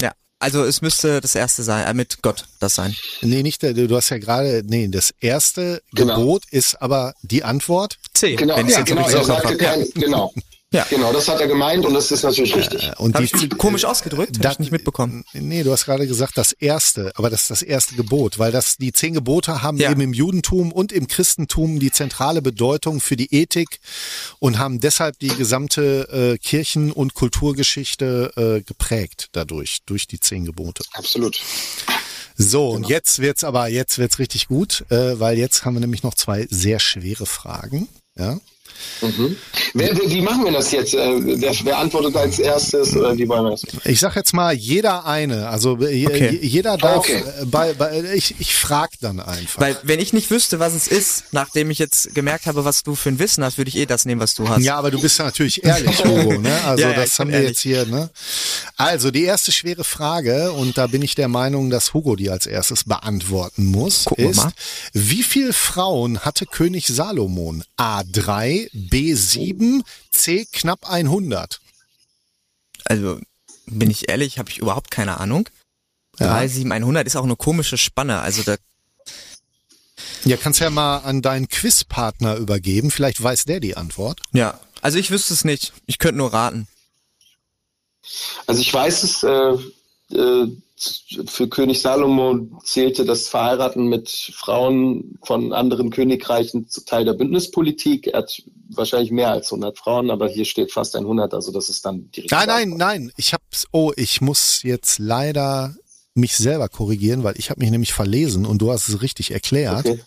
Ja, 0.00 0.12
also 0.38 0.64
es 0.64 0.82
müsste 0.82 1.20
das 1.20 1.34
erste 1.34 1.62
sein, 1.62 1.86
äh, 1.86 1.94
mit 1.94 2.22
Gott 2.22 2.46
das 2.60 2.74
sein. 2.74 2.94
Nee, 3.22 3.42
nicht 3.42 3.62
der, 3.62 3.74
du 3.74 3.94
hast 3.96 4.10
ja 4.10 4.18
gerade, 4.18 4.62
nee, 4.64 4.88
das 4.88 5.14
erste 5.20 5.82
Genau. 5.94 6.16
Gebot 6.16 6.44
ist 6.50 6.80
aber 6.82 7.14
die 7.22 7.44
Antwort. 7.44 7.98
C. 8.14 8.36
Genau, 8.36 8.56
wenn 8.56 8.66
ich's 8.66 8.74
ja, 8.74 8.80
jetzt 8.80 8.88
genau, 8.88 9.02
richtig 9.02 9.20
er 9.20 9.24
sagte 9.24 9.56
kein, 9.56 9.86
genau. 9.94 10.32
Ja. 10.76 10.86
Genau, 10.90 11.12
das 11.12 11.26
hat 11.28 11.40
er 11.40 11.46
gemeint 11.48 11.86
und 11.86 11.94
das 11.94 12.10
ist 12.10 12.22
natürlich 12.22 12.54
richtig. 12.54 12.90
Und 12.98 13.14
Hab 13.14 13.22
die, 13.24 13.46
ich 13.46 13.50
komisch 13.56 13.84
ausgedrückt? 13.84 14.36
Hab 14.36 14.42
Das- 14.42 14.52
ich 14.54 14.58
nicht 14.58 14.72
mitbekommen. 14.72 15.24
Nee, 15.32 15.62
du 15.62 15.72
hast 15.72 15.86
gerade 15.86 16.06
gesagt, 16.06 16.36
das 16.36 16.52
erste, 16.52 17.12
aber 17.16 17.30
das 17.30 17.42
ist 17.42 17.50
das 17.50 17.62
erste 17.62 17.94
Gebot, 17.94 18.38
weil 18.38 18.52
das 18.52 18.76
die 18.76 18.92
zehn 18.92 19.14
Gebote 19.14 19.62
haben 19.62 19.78
Ja. 19.78 19.90
eben 19.90 20.00
im 20.02 20.12
Judentum 20.12 20.72
und 20.72 20.92
im 20.92 21.08
Christentum 21.08 21.80
die 21.80 21.90
zentrale 21.90 22.42
Bedeutung 22.42 23.00
für 23.00 23.16
die 23.16 23.34
Ethik 23.34 23.78
und 24.38 24.58
haben 24.58 24.80
deshalb 24.80 25.18
die 25.18 25.28
gesamte 25.28 26.34
äh, 26.34 26.38
Kirchen- 26.38 26.92
und 26.92 27.14
Kulturgeschichte 27.14 28.32
äh, 28.36 28.62
geprägt 28.62 29.28
dadurch, 29.32 29.78
durch 29.86 30.06
die 30.06 30.20
zehn 30.20 30.44
Gebote. 30.44 30.84
Absolut. 30.92 31.40
So, 32.36 32.68
und 32.70 32.88
jetzt 32.88 33.20
wird's 33.20 33.44
aber, 33.44 33.68
jetzt 33.68 33.96
wird's 33.98 34.18
richtig 34.18 34.46
gut, 34.48 34.84
äh, 34.90 35.18
weil 35.18 35.38
jetzt 35.38 35.64
haben 35.64 35.74
wir 35.74 35.80
nämlich 35.80 36.02
noch 36.02 36.14
zwei 36.14 36.46
sehr 36.50 36.80
schwere 36.80 37.24
Fragen. 37.24 37.88
Ja. 38.16 38.38
Mhm. 39.02 39.36
Wer, 39.74 39.96
wer, 39.96 40.10
wie 40.10 40.20
machen 40.22 40.44
wir 40.44 40.52
das 40.52 40.70
jetzt? 40.72 40.94
Äh, 40.94 41.40
wer, 41.40 41.52
wer 41.64 41.78
antwortet 41.78 42.16
als 42.16 42.38
erstes 42.38 42.96
oder 42.96 43.16
wie 43.16 43.28
wollen 43.28 43.44
wir 43.44 43.50
das? 43.50 43.62
Ich 43.84 44.00
sag 44.00 44.16
jetzt 44.16 44.32
mal 44.32 44.54
jeder 44.54 45.04
eine, 45.04 45.48
also 45.48 45.76
äh, 45.80 46.06
Okay. 46.06 46.30
je- 46.40 46.46
jeder 46.46 46.76
darf, 46.78 46.98
Okay. 46.98 47.22
äh, 47.40 47.44
bei, 47.44 47.74
bei, 47.74 48.02
ich, 48.14 48.34
ich 48.38 48.54
frag 48.54 48.90
dann 49.00 49.20
einfach. 49.20 49.60
Weil 49.60 49.76
wenn 49.82 50.00
ich 50.00 50.12
nicht 50.12 50.30
wüsste, 50.30 50.58
was 50.60 50.74
es 50.74 50.88
ist, 50.88 51.24
nachdem 51.32 51.70
ich 51.70 51.78
jetzt 51.78 52.14
gemerkt 52.14 52.46
habe, 52.46 52.64
was 52.64 52.82
du 52.82 52.94
für 52.94 53.10
ein 53.10 53.18
Wissen 53.18 53.44
hast, 53.44 53.58
würde 53.58 53.68
ich 53.68 53.76
eh 53.76 53.86
das 53.86 54.04
nehmen, 54.04 54.20
was 54.20 54.34
du 54.34 54.48
hast. 54.48 54.62
Ja, 54.62 54.76
aber 54.76 54.90
du 54.90 55.00
bist 55.00 55.18
ja 55.18 55.24
natürlich 55.26 55.62
ehrlich, 55.64 56.02
Hugo, 56.04 56.38
ne? 56.38 56.52
Also 56.64 56.82
Ja, 56.84 56.90
ja, 56.90 56.96
das 56.96 57.18
haben 57.18 57.28
wir 57.28 57.34
ehrlich. 57.36 57.50
jetzt 57.50 57.60
hier, 57.60 57.84
ne? 57.86 58.10
Also 58.76 59.10
die 59.10 59.24
erste 59.24 59.52
schwere 59.52 59.84
Frage, 59.84 60.52
und 60.52 60.78
da 60.78 60.86
bin 60.86 61.02
ich 61.02 61.14
der 61.14 61.28
Meinung, 61.28 61.70
dass 61.70 61.92
Hugo 61.94 62.16
die 62.16 62.30
als 62.30 62.46
erstes 62.46 62.84
beantworten 62.84 63.66
muss, 63.66 64.04
Gucken 64.04 64.30
ist, 64.30 64.36
mal. 64.36 64.52
wie 64.92 65.22
viele 65.22 65.52
Frauen 65.52 66.20
hatte 66.20 66.46
König 66.46 66.86
Salomon? 66.86 67.64
A3, 67.78 68.65
B7, 68.74 69.82
C 70.10 70.46
knapp 70.52 70.88
100. 70.88 71.60
Also 72.84 73.20
bin 73.66 73.90
ich 73.90 74.08
ehrlich, 74.08 74.38
habe 74.38 74.50
ich 74.50 74.58
überhaupt 74.58 74.90
keine 74.90 75.18
Ahnung. 75.20 75.48
Ja. 76.18 76.28
3, 76.28 76.48
7, 76.48 76.72
100 76.72 77.06
ist 77.06 77.16
auch 77.16 77.24
eine 77.24 77.36
komische 77.36 77.76
Spanne. 77.78 78.20
Also 78.20 78.42
da 78.42 78.56
Ja, 80.24 80.36
kannst 80.36 80.60
ja 80.60 80.70
mal 80.70 80.98
an 80.98 81.20
deinen 81.22 81.48
Quizpartner 81.48 82.36
übergeben, 82.36 82.90
vielleicht 82.90 83.22
weiß 83.22 83.44
der 83.44 83.60
die 83.60 83.76
Antwort. 83.76 84.20
Ja, 84.32 84.60
also 84.82 84.98
ich 84.98 85.10
wüsste 85.10 85.34
es 85.34 85.44
nicht. 85.44 85.72
Ich 85.86 85.98
könnte 85.98 86.18
nur 86.18 86.32
raten. 86.32 86.68
Also 88.46 88.60
ich 88.60 88.72
weiß 88.72 89.02
es, 89.02 89.22
äh, 89.24 90.16
äh, 90.16 90.46
für 90.78 91.48
König 91.48 91.80
Salomo 91.80 92.60
zählte 92.62 93.04
das 93.04 93.28
Verheiraten 93.28 93.88
mit 93.88 94.10
Frauen 94.10 95.18
von 95.22 95.52
anderen 95.52 95.90
Königreichen 95.90 96.68
zu 96.68 96.84
Teil 96.84 97.04
der 97.06 97.14
Bündnispolitik. 97.14 98.08
Er 98.08 98.18
hat 98.18 98.42
wahrscheinlich 98.68 99.10
mehr 99.10 99.30
als 99.30 99.50
100 99.50 99.78
Frauen, 99.78 100.10
aber 100.10 100.28
hier 100.28 100.44
steht 100.44 100.72
fast 100.72 100.94
100, 100.94 101.32
also 101.32 101.50
das 101.50 101.70
ist 101.70 101.84
dann 101.86 102.10
die 102.10 102.22
richtige 102.22 102.34
Nein, 102.34 102.48
nein, 102.48 102.76
nein. 102.76 103.12
Ich 103.16 103.32
hab's. 103.32 103.66
Oh, 103.72 103.92
ich 103.96 104.20
muss 104.20 104.62
jetzt 104.64 104.98
leider 104.98 105.74
mich 106.16 106.36
selber 106.36 106.68
korrigieren, 106.68 107.22
weil 107.24 107.34
ich 107.38 107.50
habe 107.50 107.60
mich 107.60 107.70
nämlich 107.70 107.92
verlesen 107.92 108.46
und 108.46 108.58
du 108.62 108.70
hast 108.72 108.88
es 108.88 109.02
richtig 109.02 109.30
erklärt. 109.32 109.86
Okay. 109.86 110.00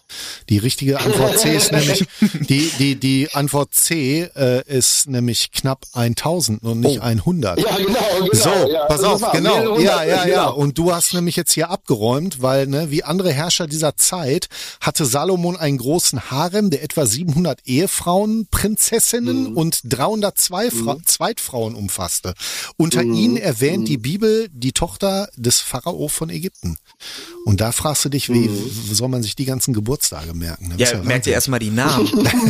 Die 0.49 0.57
richtige 0.57 0.99
Antwort 0.99 1.38
C 1.40 1.56
ist 1.56 1.72
nämlich 1.72 2.06
die 2.49 2.72
die 2.80 2.95
die 2.95 3.30
Antwort 3.34 3.73
C 3.73 4.30
äh, 4.36 4.64
ist 4.68 5.07
nämlich 5.07 5.52
knapp 5.52 5.86
1000 5.94 6.64
und 6.64 6.80
nicht 6.80 7.02
100. 7.02 7.60
Ja, 7.60 7.76
genau, 7.77 7.99
genau. 8.19 8.34
So, 8.34 8.49
ja, 8.72 8.86
pass 8.86 9.03
auf, 9.03 9.31
genau. 9.31 9.77
Ja, 9.80 10.03
ja, 10.03 10.06
ja. 10.06 10.23
genau. 10.26 10.56
Und 10.56 10.77
du 10.77 10.94
hast 10.94 11.14
nämlich 11.14 11.36
jetzt 11.36 11.53
hier 11.53 11.69
abgeräumt, 11.69 12.41
weil, 12.41 12.68
ne, 12.68 12.91
wie 12.91 13.03
andere 13.03 13.31
Herrscher 13.31 13.68
dieser 13.68 13.95
Zeit 13.98 14.48
hatte 14.81 15.06
Salomon 15.06 15.57
einen 15.57 15.77
großen 15.77 16.31
Harem, 16.31 16.69
der 16.69 16.84
etwa 16.84 17.06
700 17.06 17.60
Ehefrauen, 17.65 18.48
Prinzessinnen 18.49 19.52
Mhm. 19.52 19.57
und 19.57 19.80
302 19.84 20.72
Fra 20.72 20.98
Zweitfrauen 21.06 21.76
umfasste. 21.76 22.34
Unter 22.77 23.03
Mhm. 23.03 23.14
ihnen 23.14 23.38
erwähnt 23.38 23.88
die 23.88 23.98
Bibel 23.98 24.48
die 24.52 24.72
Tochter 24.72 25.30
des 25.36 25.60
Pharao 25.60 25.98
von 26.07 26.30
Ägypten. 26.30 26.77
Und 27.45 27.59
da 27.61 27.71
fragst 27.71 28.05
du 28.05 28.09
dich, 28.09 28.30
wie 28.30 28.47
Mhm. 28.47 28.93
soll 28.93 29.09
man 29.09 29.21
sich 29.23 29.35
die 29.35 29.45
ganzen 29.45 29.73
Geburtstage 29.73 30.34
merken? 30.34 30.71
Ist 30.77 30.91
Ja, 30.93 31.03
merkt 31.03 31.27
ihr 31.27 31.34
erstmal 31.34 31.59
die 31.59 31.71
Namen. 31.71 32.07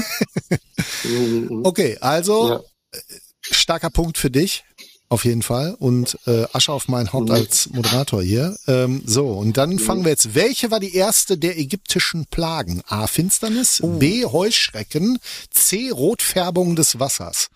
Mhm. 1.04 1.62
Okay, 1.64 1.98
also 2.02 2.50
Ja. 2.50 2.62
starker 3.42 3.90
Punkt 3.90 4.18
für 4.18 4.30
dich. 4.32 4.64
Auf 5.12 5.26
jeden 5.26 5.42
Fall. 5.42 5.76
Und 5.80 6.20
äh, 6.28 6.46
Asche 6.54 6.72
auf 6.72 6.88
mein 6.88 7.12
Haupt 7.12 7.30
Mhm. 7.30 7.34
als 7.36 7.70
Moderator 7.72 8.22
hier. 8.22 8.56
Ähm, 8.68 9.02
so, 9.08 9.28
und 9.30 9.58
dann 9.58 9.80
fangen 9.80 10.04
wir 10.04 10.12
jetzt. 10.12 10.36
Welche 10.36 10.70
war 10.70 10.80
die 10.80 10.94
erste 10.96 11.36
der 11.38 11.58
ägyptischen 11.58 12.28
Plagen? 12.28 12.84
A. 12.88 13.08
Finsternis, 13.08 13.82
Oh. 13.82 13.98
B. 13.98 14.24
Heuschrecken, 14.26 15.18
C. 15.50 15.90
Rotfärbung 15.90 16.76
des 16.76 17.00
Wassers. 17.00 17.50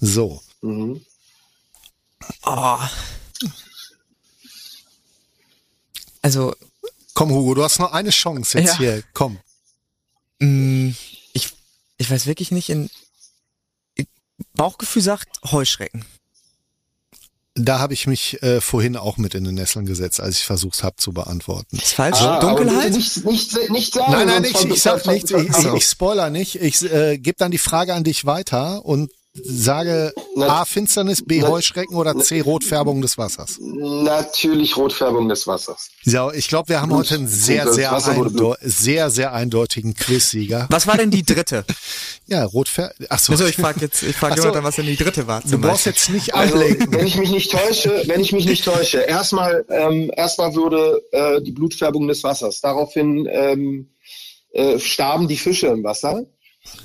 So. 0.00 0.42
Mhm. 0.62 1.00
Oh. 2.44 2.78
Also, 6.26 6.56
Komm, 7.14 7.30
Hugo, 7.30 7.54
du 7.54 7.62
hast 7.62 7.78
noch 7.78 7.92
eine 7.92 8.10
Chance 8.10 8.58
jetzt 8.58 8.72
Ja. 8.72 8.78
hier. 8.78 9.02
Komm. 9.14 9.38
mh, 10.40 10.92
ich, 11.34 11.52
ich 11.98 12.10
weiß 12.10 12.26
wirklich 12.26 12.50
nicht 12.50 12.68
in. 12.68 12.90
Bauchgefühl 14.54 15.02
sagt 15.02 15.28
Heuschrecken. 15.52 16.04
Da 17.54 17.78
habe 17.78 17.94
ich 17.94 18.08
mich 18.08 18.42
äh, 18.42 18.60
vorhin 18.60 18.96
auch 18.96 19.18
mit 19.18 19.36
in 19.36 19.44
den 19.44 19.54
Nesseln 19.54 19.86
gesetzt, 19.86 20.20
als 20.20 20.38
ich 20.38 20.44
versucht 20.44 20.82
habe 20.82 20.96
zu 20.96 21.12
beantworten. 21.12 21.76
Ist 21.76 21.92
falsch? 21.92 22.20
Ah, 22.20 22.40
Dunkelheit? 22.40 22.92
nicht, 22.92 23.24
nicht, 23.24 23.70
nicht 23.70 23.94
sagen. 23.94 24.10
Nein, 24.10 24.26
nein, 24.26 24.42
ich, 24.44 24.64
ich 24.64 24.82
sag 24.82 25.06
nichts, 25.06 25.30
ich, 25.30 25.48
ich, 25.48 25.64
ich 25.74 25.84
spoiler 25.86 26.28
nicht. 26.30 26.56
Ich 26.56 26.82
äh, 26.82 27.18
gebe 27.18 27.38
dann 27.38 27.52
die 27.52 27.58
Frage 27.58 27.94
an 27.94 28.02
dich 28.02 28.24
weiter 28.26 28.84
und 28.84 29.12
sage 29.44 30.12
Na- 30.34 30.60
A. 30.60 30.64
Finsternis, 30.64 31.24
B. 31.24 31.42
Heuschrecken 31.42 31.96
oder 31.96 32.16
C. 32.18 32.40
Rotfärbung 32.40 33.02
des 33.02 33.18
Wassers. 33.18 33.58
Natürlich 33.60 34.76
Rotfärbung 34.76 35.28
des 35.28 35.46
Wassers. 35.46 35.88
So, 36.04 36.32
ich 36.32 36.48
glaube, 36.48 36.68
wir 36.70 36.80
haben 36.80 36.90
Gut. 36.90 36.98
heute 37.00 37.14
einen 37.16 37.28
sehr, 37.28 37.72
sehr, 37.72 37.92
eindeu 37.92 38.54
sehr, 38.62 39.10
sehr 39.10 39.32
eindeutigen 39.32 39.94
Quizsieger. 39.94 40.66
Was 40.70 40.86
war 40.86 40.96
denn 40.96 41.10
die 41.10 41.24
dritte? 41.24 41.64
Ja, 42.28 42.44
Rotfärbung. 42.44 43.06
Achso, 43.08 43.30
Also 43.32 43.46
ich 43.46 43.54
frage 43.54 43.82
jetzt, 43.82 44.02
ich 44.02 44.16
frage. 44.16 44.34
Jonathan, 44.40 44.64
was 44.64 44.74
denn 44.74 44.86
die 44.86 44.96
dritte 44.96 45.28
war. 45.28 45.42
du 45.42 45.58
brauchst 45.60 45.84
Beispiel. 45.84 45.92
jetzt 45.92 46.10
nicht 46.10 46.34
Also, 46.34 46.56
ablenken. 46.56 46.92
wenn 46.92 47.06
ich 47.06 47.16
mich 47.16 47.30
nicht 47.30 47.52
täusche, 47.52 48.02
wenn 48.06 48.20
ich 48.20 48.32
mich 48.32 48.46
nicht 48.46 48.64
täusche, 48.64 48.98
erstmal, 48.98 49.64
ähm, 49.70 50.10
erstmal 50.16 50.52
würde 50.56 51.00
äh, 51.12 51.40
die 51.40 51.52
Blutfärbung 51.52 52.08
des 52.08 52.24
Wassers. 52.24 52.60
Daraufhin 52.60 53.28
ähm, 53.30 53.90
äh, 54.52 54.80
starben 54.80 55.28
die 55.28 55.36
Fische 55.36 55.68
im 55.68 55.84
Wasser. 55.84 56.24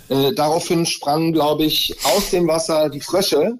Äh, 0.10 0.34
daraufhin 0.34 0.86
sprangen, 0.86 1.34
glaube 1.34 1.66
ich, 1.66 1.96
aus 2.04 2.30
dem 2.32 2.48
Wasser 2.48 2.90
die 2.90 3.02
Frösche. 3.02 3.60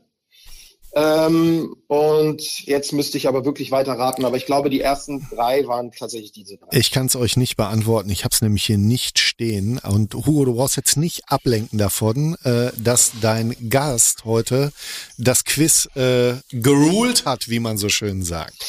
Ähm, 0.94 1.74
und 1.88 2.66
jetzt 2.66 2.92
müsste 2.92 3.18
ich 3.18 3.28
aber 3.28 3.46
wirklich 3.46 3.72
weiter 3.72 3.94
raten. 3.94 4.26
Aber 4.26 4.36
ich 4.36 4.46
glaube, 4.46 4.70
die 4.70 4.82
ersten 4.82 5.26
drei 5.30 5.66
waren 5.66 5.92
tatsächlich 5.92 6.34
diese 6.34 6.58
drei. 6.58 6.68
Ich 6.72 6.92
kann 6.92 7.06
es 7.06 7.16
euch 7.16 7.38
nicht 7.38 7.56
beantworten. 7.56 8.10
Ich 8.10 8.26
habe 8.26 8.34
es 8.34 8.42
nämlich 8.42 8.66
hier 8.66 8.78
nicht 8.78 9.20
stehen. 9.20 9.80
Und 9.80 10.14
Hugo, 10.14 10.44
du 10.46 10.56
brauchst 10.56 10.76
jetzt 10.76 10.98
nicht 10.98 11.22
ablenken 11.28 11.80
davon, 11.80 12.36
äh, 12.44 12.72
dass 12.78 13.14
dein 13.22 13.56
Gast 13.70 14.26
heute 14.26 14.74
das 15.18 15.46
Quiz 15.46 15.88
äh, 15.96 16.34
geruled 16.50 17.26
hat, 17.26 17.48
wie 17.48 17.60
man 17.60 17.78
so 17.78 17.88
schön 17.88 18.24
sagt. 18.24 18.66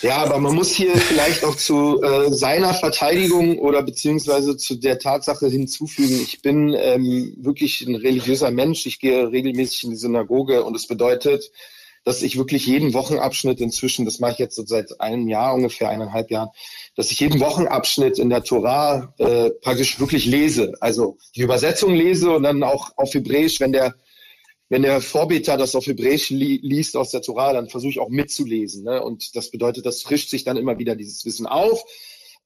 Ja, 0.00 0.18
aber 0.18 0.38
man 0.38 0.54
muss 0.54 0.70
hier 0.70 0.96
vielleicht 0.96 1.44
auch 1.44 1.56
zu 1.56 2.00
äh, 2.02 2.32
seiner 2.32 2.72
Verteidigung 2.72 3.58
oder 3.58 3.82
beziehungsweise 3.82 4.56
zu 4.56 4.76
der 4.76 5.00
Tatsache 5.00 5.48
hinzufügen, 5.48 6.20
ich 6.22 6.40
bin 6.40 6.72
ähm, 6.78 7.34
wirklich 7.36 7.80
ein 7.80 7.96
religiöser 7.96 8.52
Mensch. 8.52 8.86
Ich 8.86 9.00
gehe 9.00 9.32
regelmäßig 9.32 9.84
in 9.84 9.90
die 9.90 9.96
Synagoge 9.96 10.62
und 10.62 10.76
es 10.76 10.86
bedeutet, 10.86 11.50
dass 12.04 12.22
ich 12.22 12.38
wirklich 12.38 12.64
jeden 12.66 12.94
Wochenabschnitt 12.94 13.60
inzwischen, 13.60 14.04
das 14.04 14.20
mache 14.20 14.32
ich 14.32 14.38
jetzt 14.38 14.54
so 14.54 14.64
seit 14.64 15.00
einem 15.00 15.26
Jahr 15.26 15.54
ungefähr, 15.54 15.88
eineinhalb 15.88 16.30
Jahren, 16.30 16.50
dass 16.94 17.10
ich 17.10 17.18
jeden 17.18 17.40
Wochenabschnitt 17.40 18.20
in 18.20 18.30
der 18.30 18.44
Torah 18.44 19.12
äh, 19.18 19.50
praktisch 19.50 19.98
wirklich 19.98 20.26
lese. 20.26 20.74
Also 20.80 21.18
die 21.34 21.42
Übersetzung 21.42 21.92
lese 21.92 22.30
und 22.30 22.44
dann 22.44 22.62
auch 22.62 22.92
auf 22.96 23.12
Hebräisch, 23.12 23.58
wenn 23.58 23.72
der 23.72 23.96
wenn 24.68 24.82
der 24.82 25.00
Vorbeter 25.00 25.56
das 25.56 25.74
auf 25.74 25.86
Hebräisch 25.86 26.30
li 26.30 26.60
liest 26.62 26.96
aus 26.96 27.10
der 27.10 27.22
Torah, 27.22 27.52
dann 27.52 27.68
versuche 27.68 27.90
ich 27.90 28.00
auch 28.00 28.10
mitzulesen. 28.10 28.84
Ne? 28.84 29.02
Und 29.02 29.34
das 29.34 29.50
bedeutet, 29.50 29.86
das 29.86 30.02
frischt 30.02 30.30
sich 30.30 30.44
dann 30.44 30.56
immer 30.56 30.78
wieder 30.78 30.94
dieses 30.94 31.24
Wissen 31.24 31.46
auf. 31.46 31.82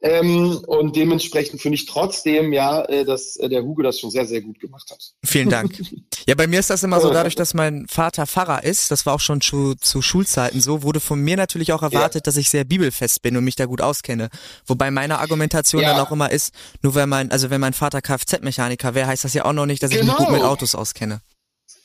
Ähm, 0.04 0.60
und 0.66 0.96
dementsprechend 0.96 1.60
finde 1.60 1.76
ich 1.76 1.86
trotzdem, 1.86 2.52
ja, 2.52 2.84
äh, 2.86 3.04
dass 3.04 3.36
äh, 3.36 3.48
der 3.48 3.62
Hugo 3.62 3.82
das 3.82 4.00
schon 4.00 4.10
sehr, 4.10 4.26
sehr 4.26 4.40
gut 4.40 4.58
gemacht 4.58 4.90
hat. 4.90 5.12
Vielen 5.24 5.48
Dank. 5.48 5.80
Ja, 6.24 6.36
bei 6.36 6.46
mir 6.46 6.60
ist 6.60 6.70
das 6.70 6.84
immer 6.84 7.00
so, 7.00 7.10
dadurch, 7.10 7.34
dass 7.34 7.52
mein 7.52 7.88
Vater 7.88 8.28
Pfarrer 8.28 8.62
ist, 8.62 8.92
das 8.92 9.06
war 9.06 9.14
auch 9.14 9.20
schon 9.20 9.40
zu, 9.40 9.74
zu 9.74 10.02
Schulzeiten 10.02 10.60
so, 10.60 10.84
wurde 10.84 11.00
von 11.00 11.18
mir 11.18 11.36
natürlich 11.36 11.72
auch 11.72 11.82
erwartet, 11.82 12.28
dass 12.28 12.36
ich 12.36 12.48
sehr 12.48 12.62
bibelfest 12.62 13.22
bin 13.22 13.36
und 13.36 13.42
mich 13.42 13.56
da 13.56 13.66
gut 13.66 13.80
auskenne. 13.80 14.28
Wobei 14.64 14.92
meine 14.92 15.18
Argumentation 15.18 15.82
Ja. 15.82 15.94
dann 15.94 16.06
auch 16.06 16.12
immer 16.12 16.30
ist, 16.30 16.54
nur 16.80 16.94
wenn 16.94 17.08
mein, 17.08 17.32
also 17.32 17.50
wenn 17.50 17.60
mein 17.60 17.72
Vater 17.72 18.00
Kfz-Mechaniker 18.00 18.94
wäre, 18.94 19.08
heißt 19.08 19.24
das 19.24 19.34
ja 19.34 19.46
auch 19.46 19.52
noch 19.52 19.66
nicht, 19.66 19.82
dass 19.82 19.90
ich 19.90 19.96
mich 19.98 20.06
Genau. 20.06 20.18
gut 20.18 20.30
mit 20.30 20.42
Autos 20.42 20.76
auskenne. 20.76 21.22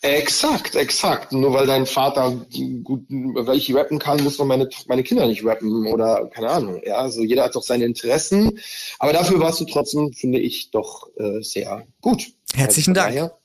Exakt, 0.01 0.75
exakt. 0.75 1.31
Nur 1.31 1.53
weil 1.53 1.65
dein 1.65 1.85
Vater 1.87 2.45
gut, 2.83 3.05
weil 3.09 3.57
ich 3.57 3.73
rappen 3.73 3.97
kann, 3.97 4.23
muss 4.23 4.37
man 4.37 4.47
meine, 4.47 4.69
meine 4.87 5.03
Kinder 5.03 5.25
nicht 5.25 5.43
rappen 5.43 5.87
oder 5.87 6.29
keine 6.33 6.49
Ahnung. 6.49 6.81
Ja, 6.85 6.97
also 6.97 7.23
jeder 7.23 7.45
hat 7.45 7.55
doch 7.55 7.63
seine 7.63 7.85
Interessen. 7.85 8.59
Aber 8.99 9.11
dafür 9.11 9.39
warst 9.39 9.59
du 9.59 9.65
trotzdem, 9.65 10.13
finde 10.13 10.39
ich, 10.39 10.69
doch 10.69 11.07
äh, 11.17 11.41
sehr 11.41 11.85
gut. 12.01 12.27
Herzlichen 12.53 12.91
Also 12.97 13.01
Dank. 13.01 13.15
daher- 13.15 13.37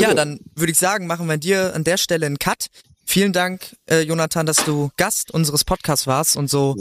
Ja, 0.00 0.14
dann 0.14 0.40
würde 0.56 0.72
ich 0.72 0.78
sagen, 0.78 1.06
machen 1.06 1.26
wir 1.28 1.36
dir 1.36 1.74
an 1.74 1.84
der 1.84 1.98
Stelle 1.98 2.24
einen 2.26 2.38
Cut. 2.38 2.66
Vielen 3.04 3.34
Dank, 3.34 3.76
äh, 3.90 4.00
Jonathan, 4.00 4.46
dass 4.46 4.64
du 4.64 4.88
Gast 4.96 5.32
unseres 5.32 5.64
Podcasts 5.64 6.06
warst 6.06 6.36
und 6.36 6.48
so 6.48 6.74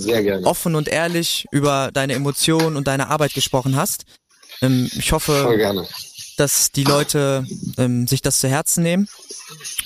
offen 0.44 0.76
und 0.76 0.88
ehrlich 0.88 1.46
über 1.52 1.90
deine 1.94 2.14
Emotionen 2.14 2.78
und 2.78 2.88
deine 2.88 3.10
Arbeit 3.10 3.34
gesprochen 3.34 3.76
hast. 3.76 4.06
Ähm, 4.62 4.90
ich 4.96 5.10
Voll 5.10 5.16
hoffe, 5.16 5.58
gerne. 5.58 5.88
Dass 6.42 6.72
die 6.72 6.84
Leute 6.84 7.46
ähm, 7.78 8.08
sich 8.08 8.22
das 8.22 8.40
zu 8.40 8.50
Herzen 8.50 8.82
nehmen. 8.84 9.08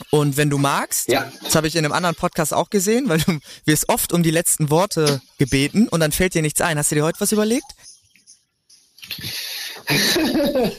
Und 0.10 0.38
wenn 0.38 0.50
du 0.50 0.58
magst, 0.58 1.10
Ja. 1.10 1.30
das 1.44 1.54
habe 1.56 1.68
ich 1.68 1.76
in 1.76 1.84
einem 1.84 1.94
anderen 1.94 2.16
Podcast 2.16 2.54
auch 2.54 2.70
gesehen, 2.70 3.10
weil 3.10 3.20
du 3.20 3.40
wirst 3.66 3.90
oft 3.90 4.14
um 4.14 4.24
die 4.24 4.32
letzten 4.32 4.70
Worte 4.70 5.22
gebeten 5.38 5.88
und 5.90 6.00
dann 6.00 6.12
fällt 6.14 6.34
dir 6.34 6.42
nichts 6.42 6.62
ein. 6.62 6.78
Hast 6.78 6.92
du 6.92 6.96
dir 6.96 7.04
heute 7.04 7.20
was 7.20 7.32
überlegt? 7.32 7.66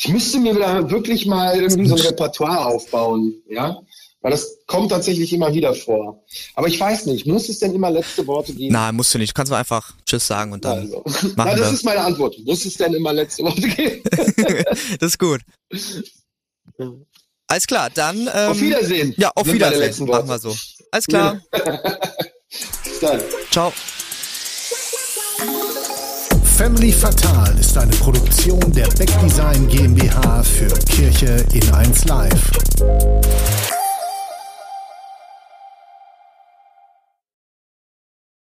Ich 0.00 0.08
müsste 0.10 0.38
mir 0.38 0.54
wieder 0.54 0.88
wirklich 0.92 1.26
mal 1.26 1.56
irgendwie 1.60 1.88
so 1.88 1.96
ein 1.96 2.00
Repertoire 2.00 2.66
aufbauen, 2.66 3.34
ja? 3.50 3.80
Weil 4.20 4.32
das 4.32 4.58
kommt 4.66 4.90
tatsächlich 4.90 5.32
immer 5.32 5.54
wieder 5.54 5.74
vor. 5.74 6.24
Aber 6.56 6.66
ich 6.66 6.78
weiß 6.80 7.06
nicht, 7.06 7.24
muss 7.26 7.48
es 7.48 7.60
denn 7.60 7.72
immer 7.74 7.88
letzte 7.90 8.26
Worte 8.26 8.52
geben? 8.52 8.72
Na, 8.72 8.90
musst 8.90 9.14
du 9.14 9.18
nicht. 9.18 9.30
Du 9.30 9.34
kannst 9.34 9.50
mal 9.52 9.58
einfach 9.58 9.92
Tschüss 10.04 10.26
sagen 10.26 10.52
und 10.52 10.64
dann 10.64 10.78
Also. 10.78 11.02
machen 11.04 11.32
Na, 11.36 11.54
das 11.54 11.60
wir. 11.68 11.72
ist 11.74 11.84
meine 11.84 12.00
Antwort. 12.00 12.34
Muss 12.44 12.64
es 12.64 12.74
denn 12.74 12.94
immer 12.94 13.12
letzte 13.12 13.44
Worte 13.44 13.60
geben? 13.68 14.02
das 14.98 15.10
ist 15.12 15.18
gut. 15.20 15.40
Alles 17.46 17.66
klar, 17.66 17.90
dann 17.94 18.28
ähm, 18.34 18.50
auf 18.50 18.60
Wiedersehen. 18.60 19.14
Ja, 19.16 19.30
auf 19.36 19.46
sind 19.46 19.54
Wiedersehen. 19.54 19.80
letzten 19.80 20.08
Worte. 20.08 20.26
Machen 20.26 20.30
wir 20.30 20.38
so. 20.50 20.56
Alles 20.90 21.06
klar. 21.06 21.40
Bis 22.84 23.00
dann. 23.00 23.20
Ciao. 23.52 23.72
Family 26.56 26.90
Fatal 26.90 27.56
ist 27.58 27.78
eine 27.78 27.92
Produktion 27.96 28.60
der 28.72 28.88
Beckdesign 28.88 29.68
GmbH 29.68 30.42
für 30.42 30.66
Kirche 30.90 31.44
in 31.52 31.70
1 31.72 32.04
Live. 32.06 32.50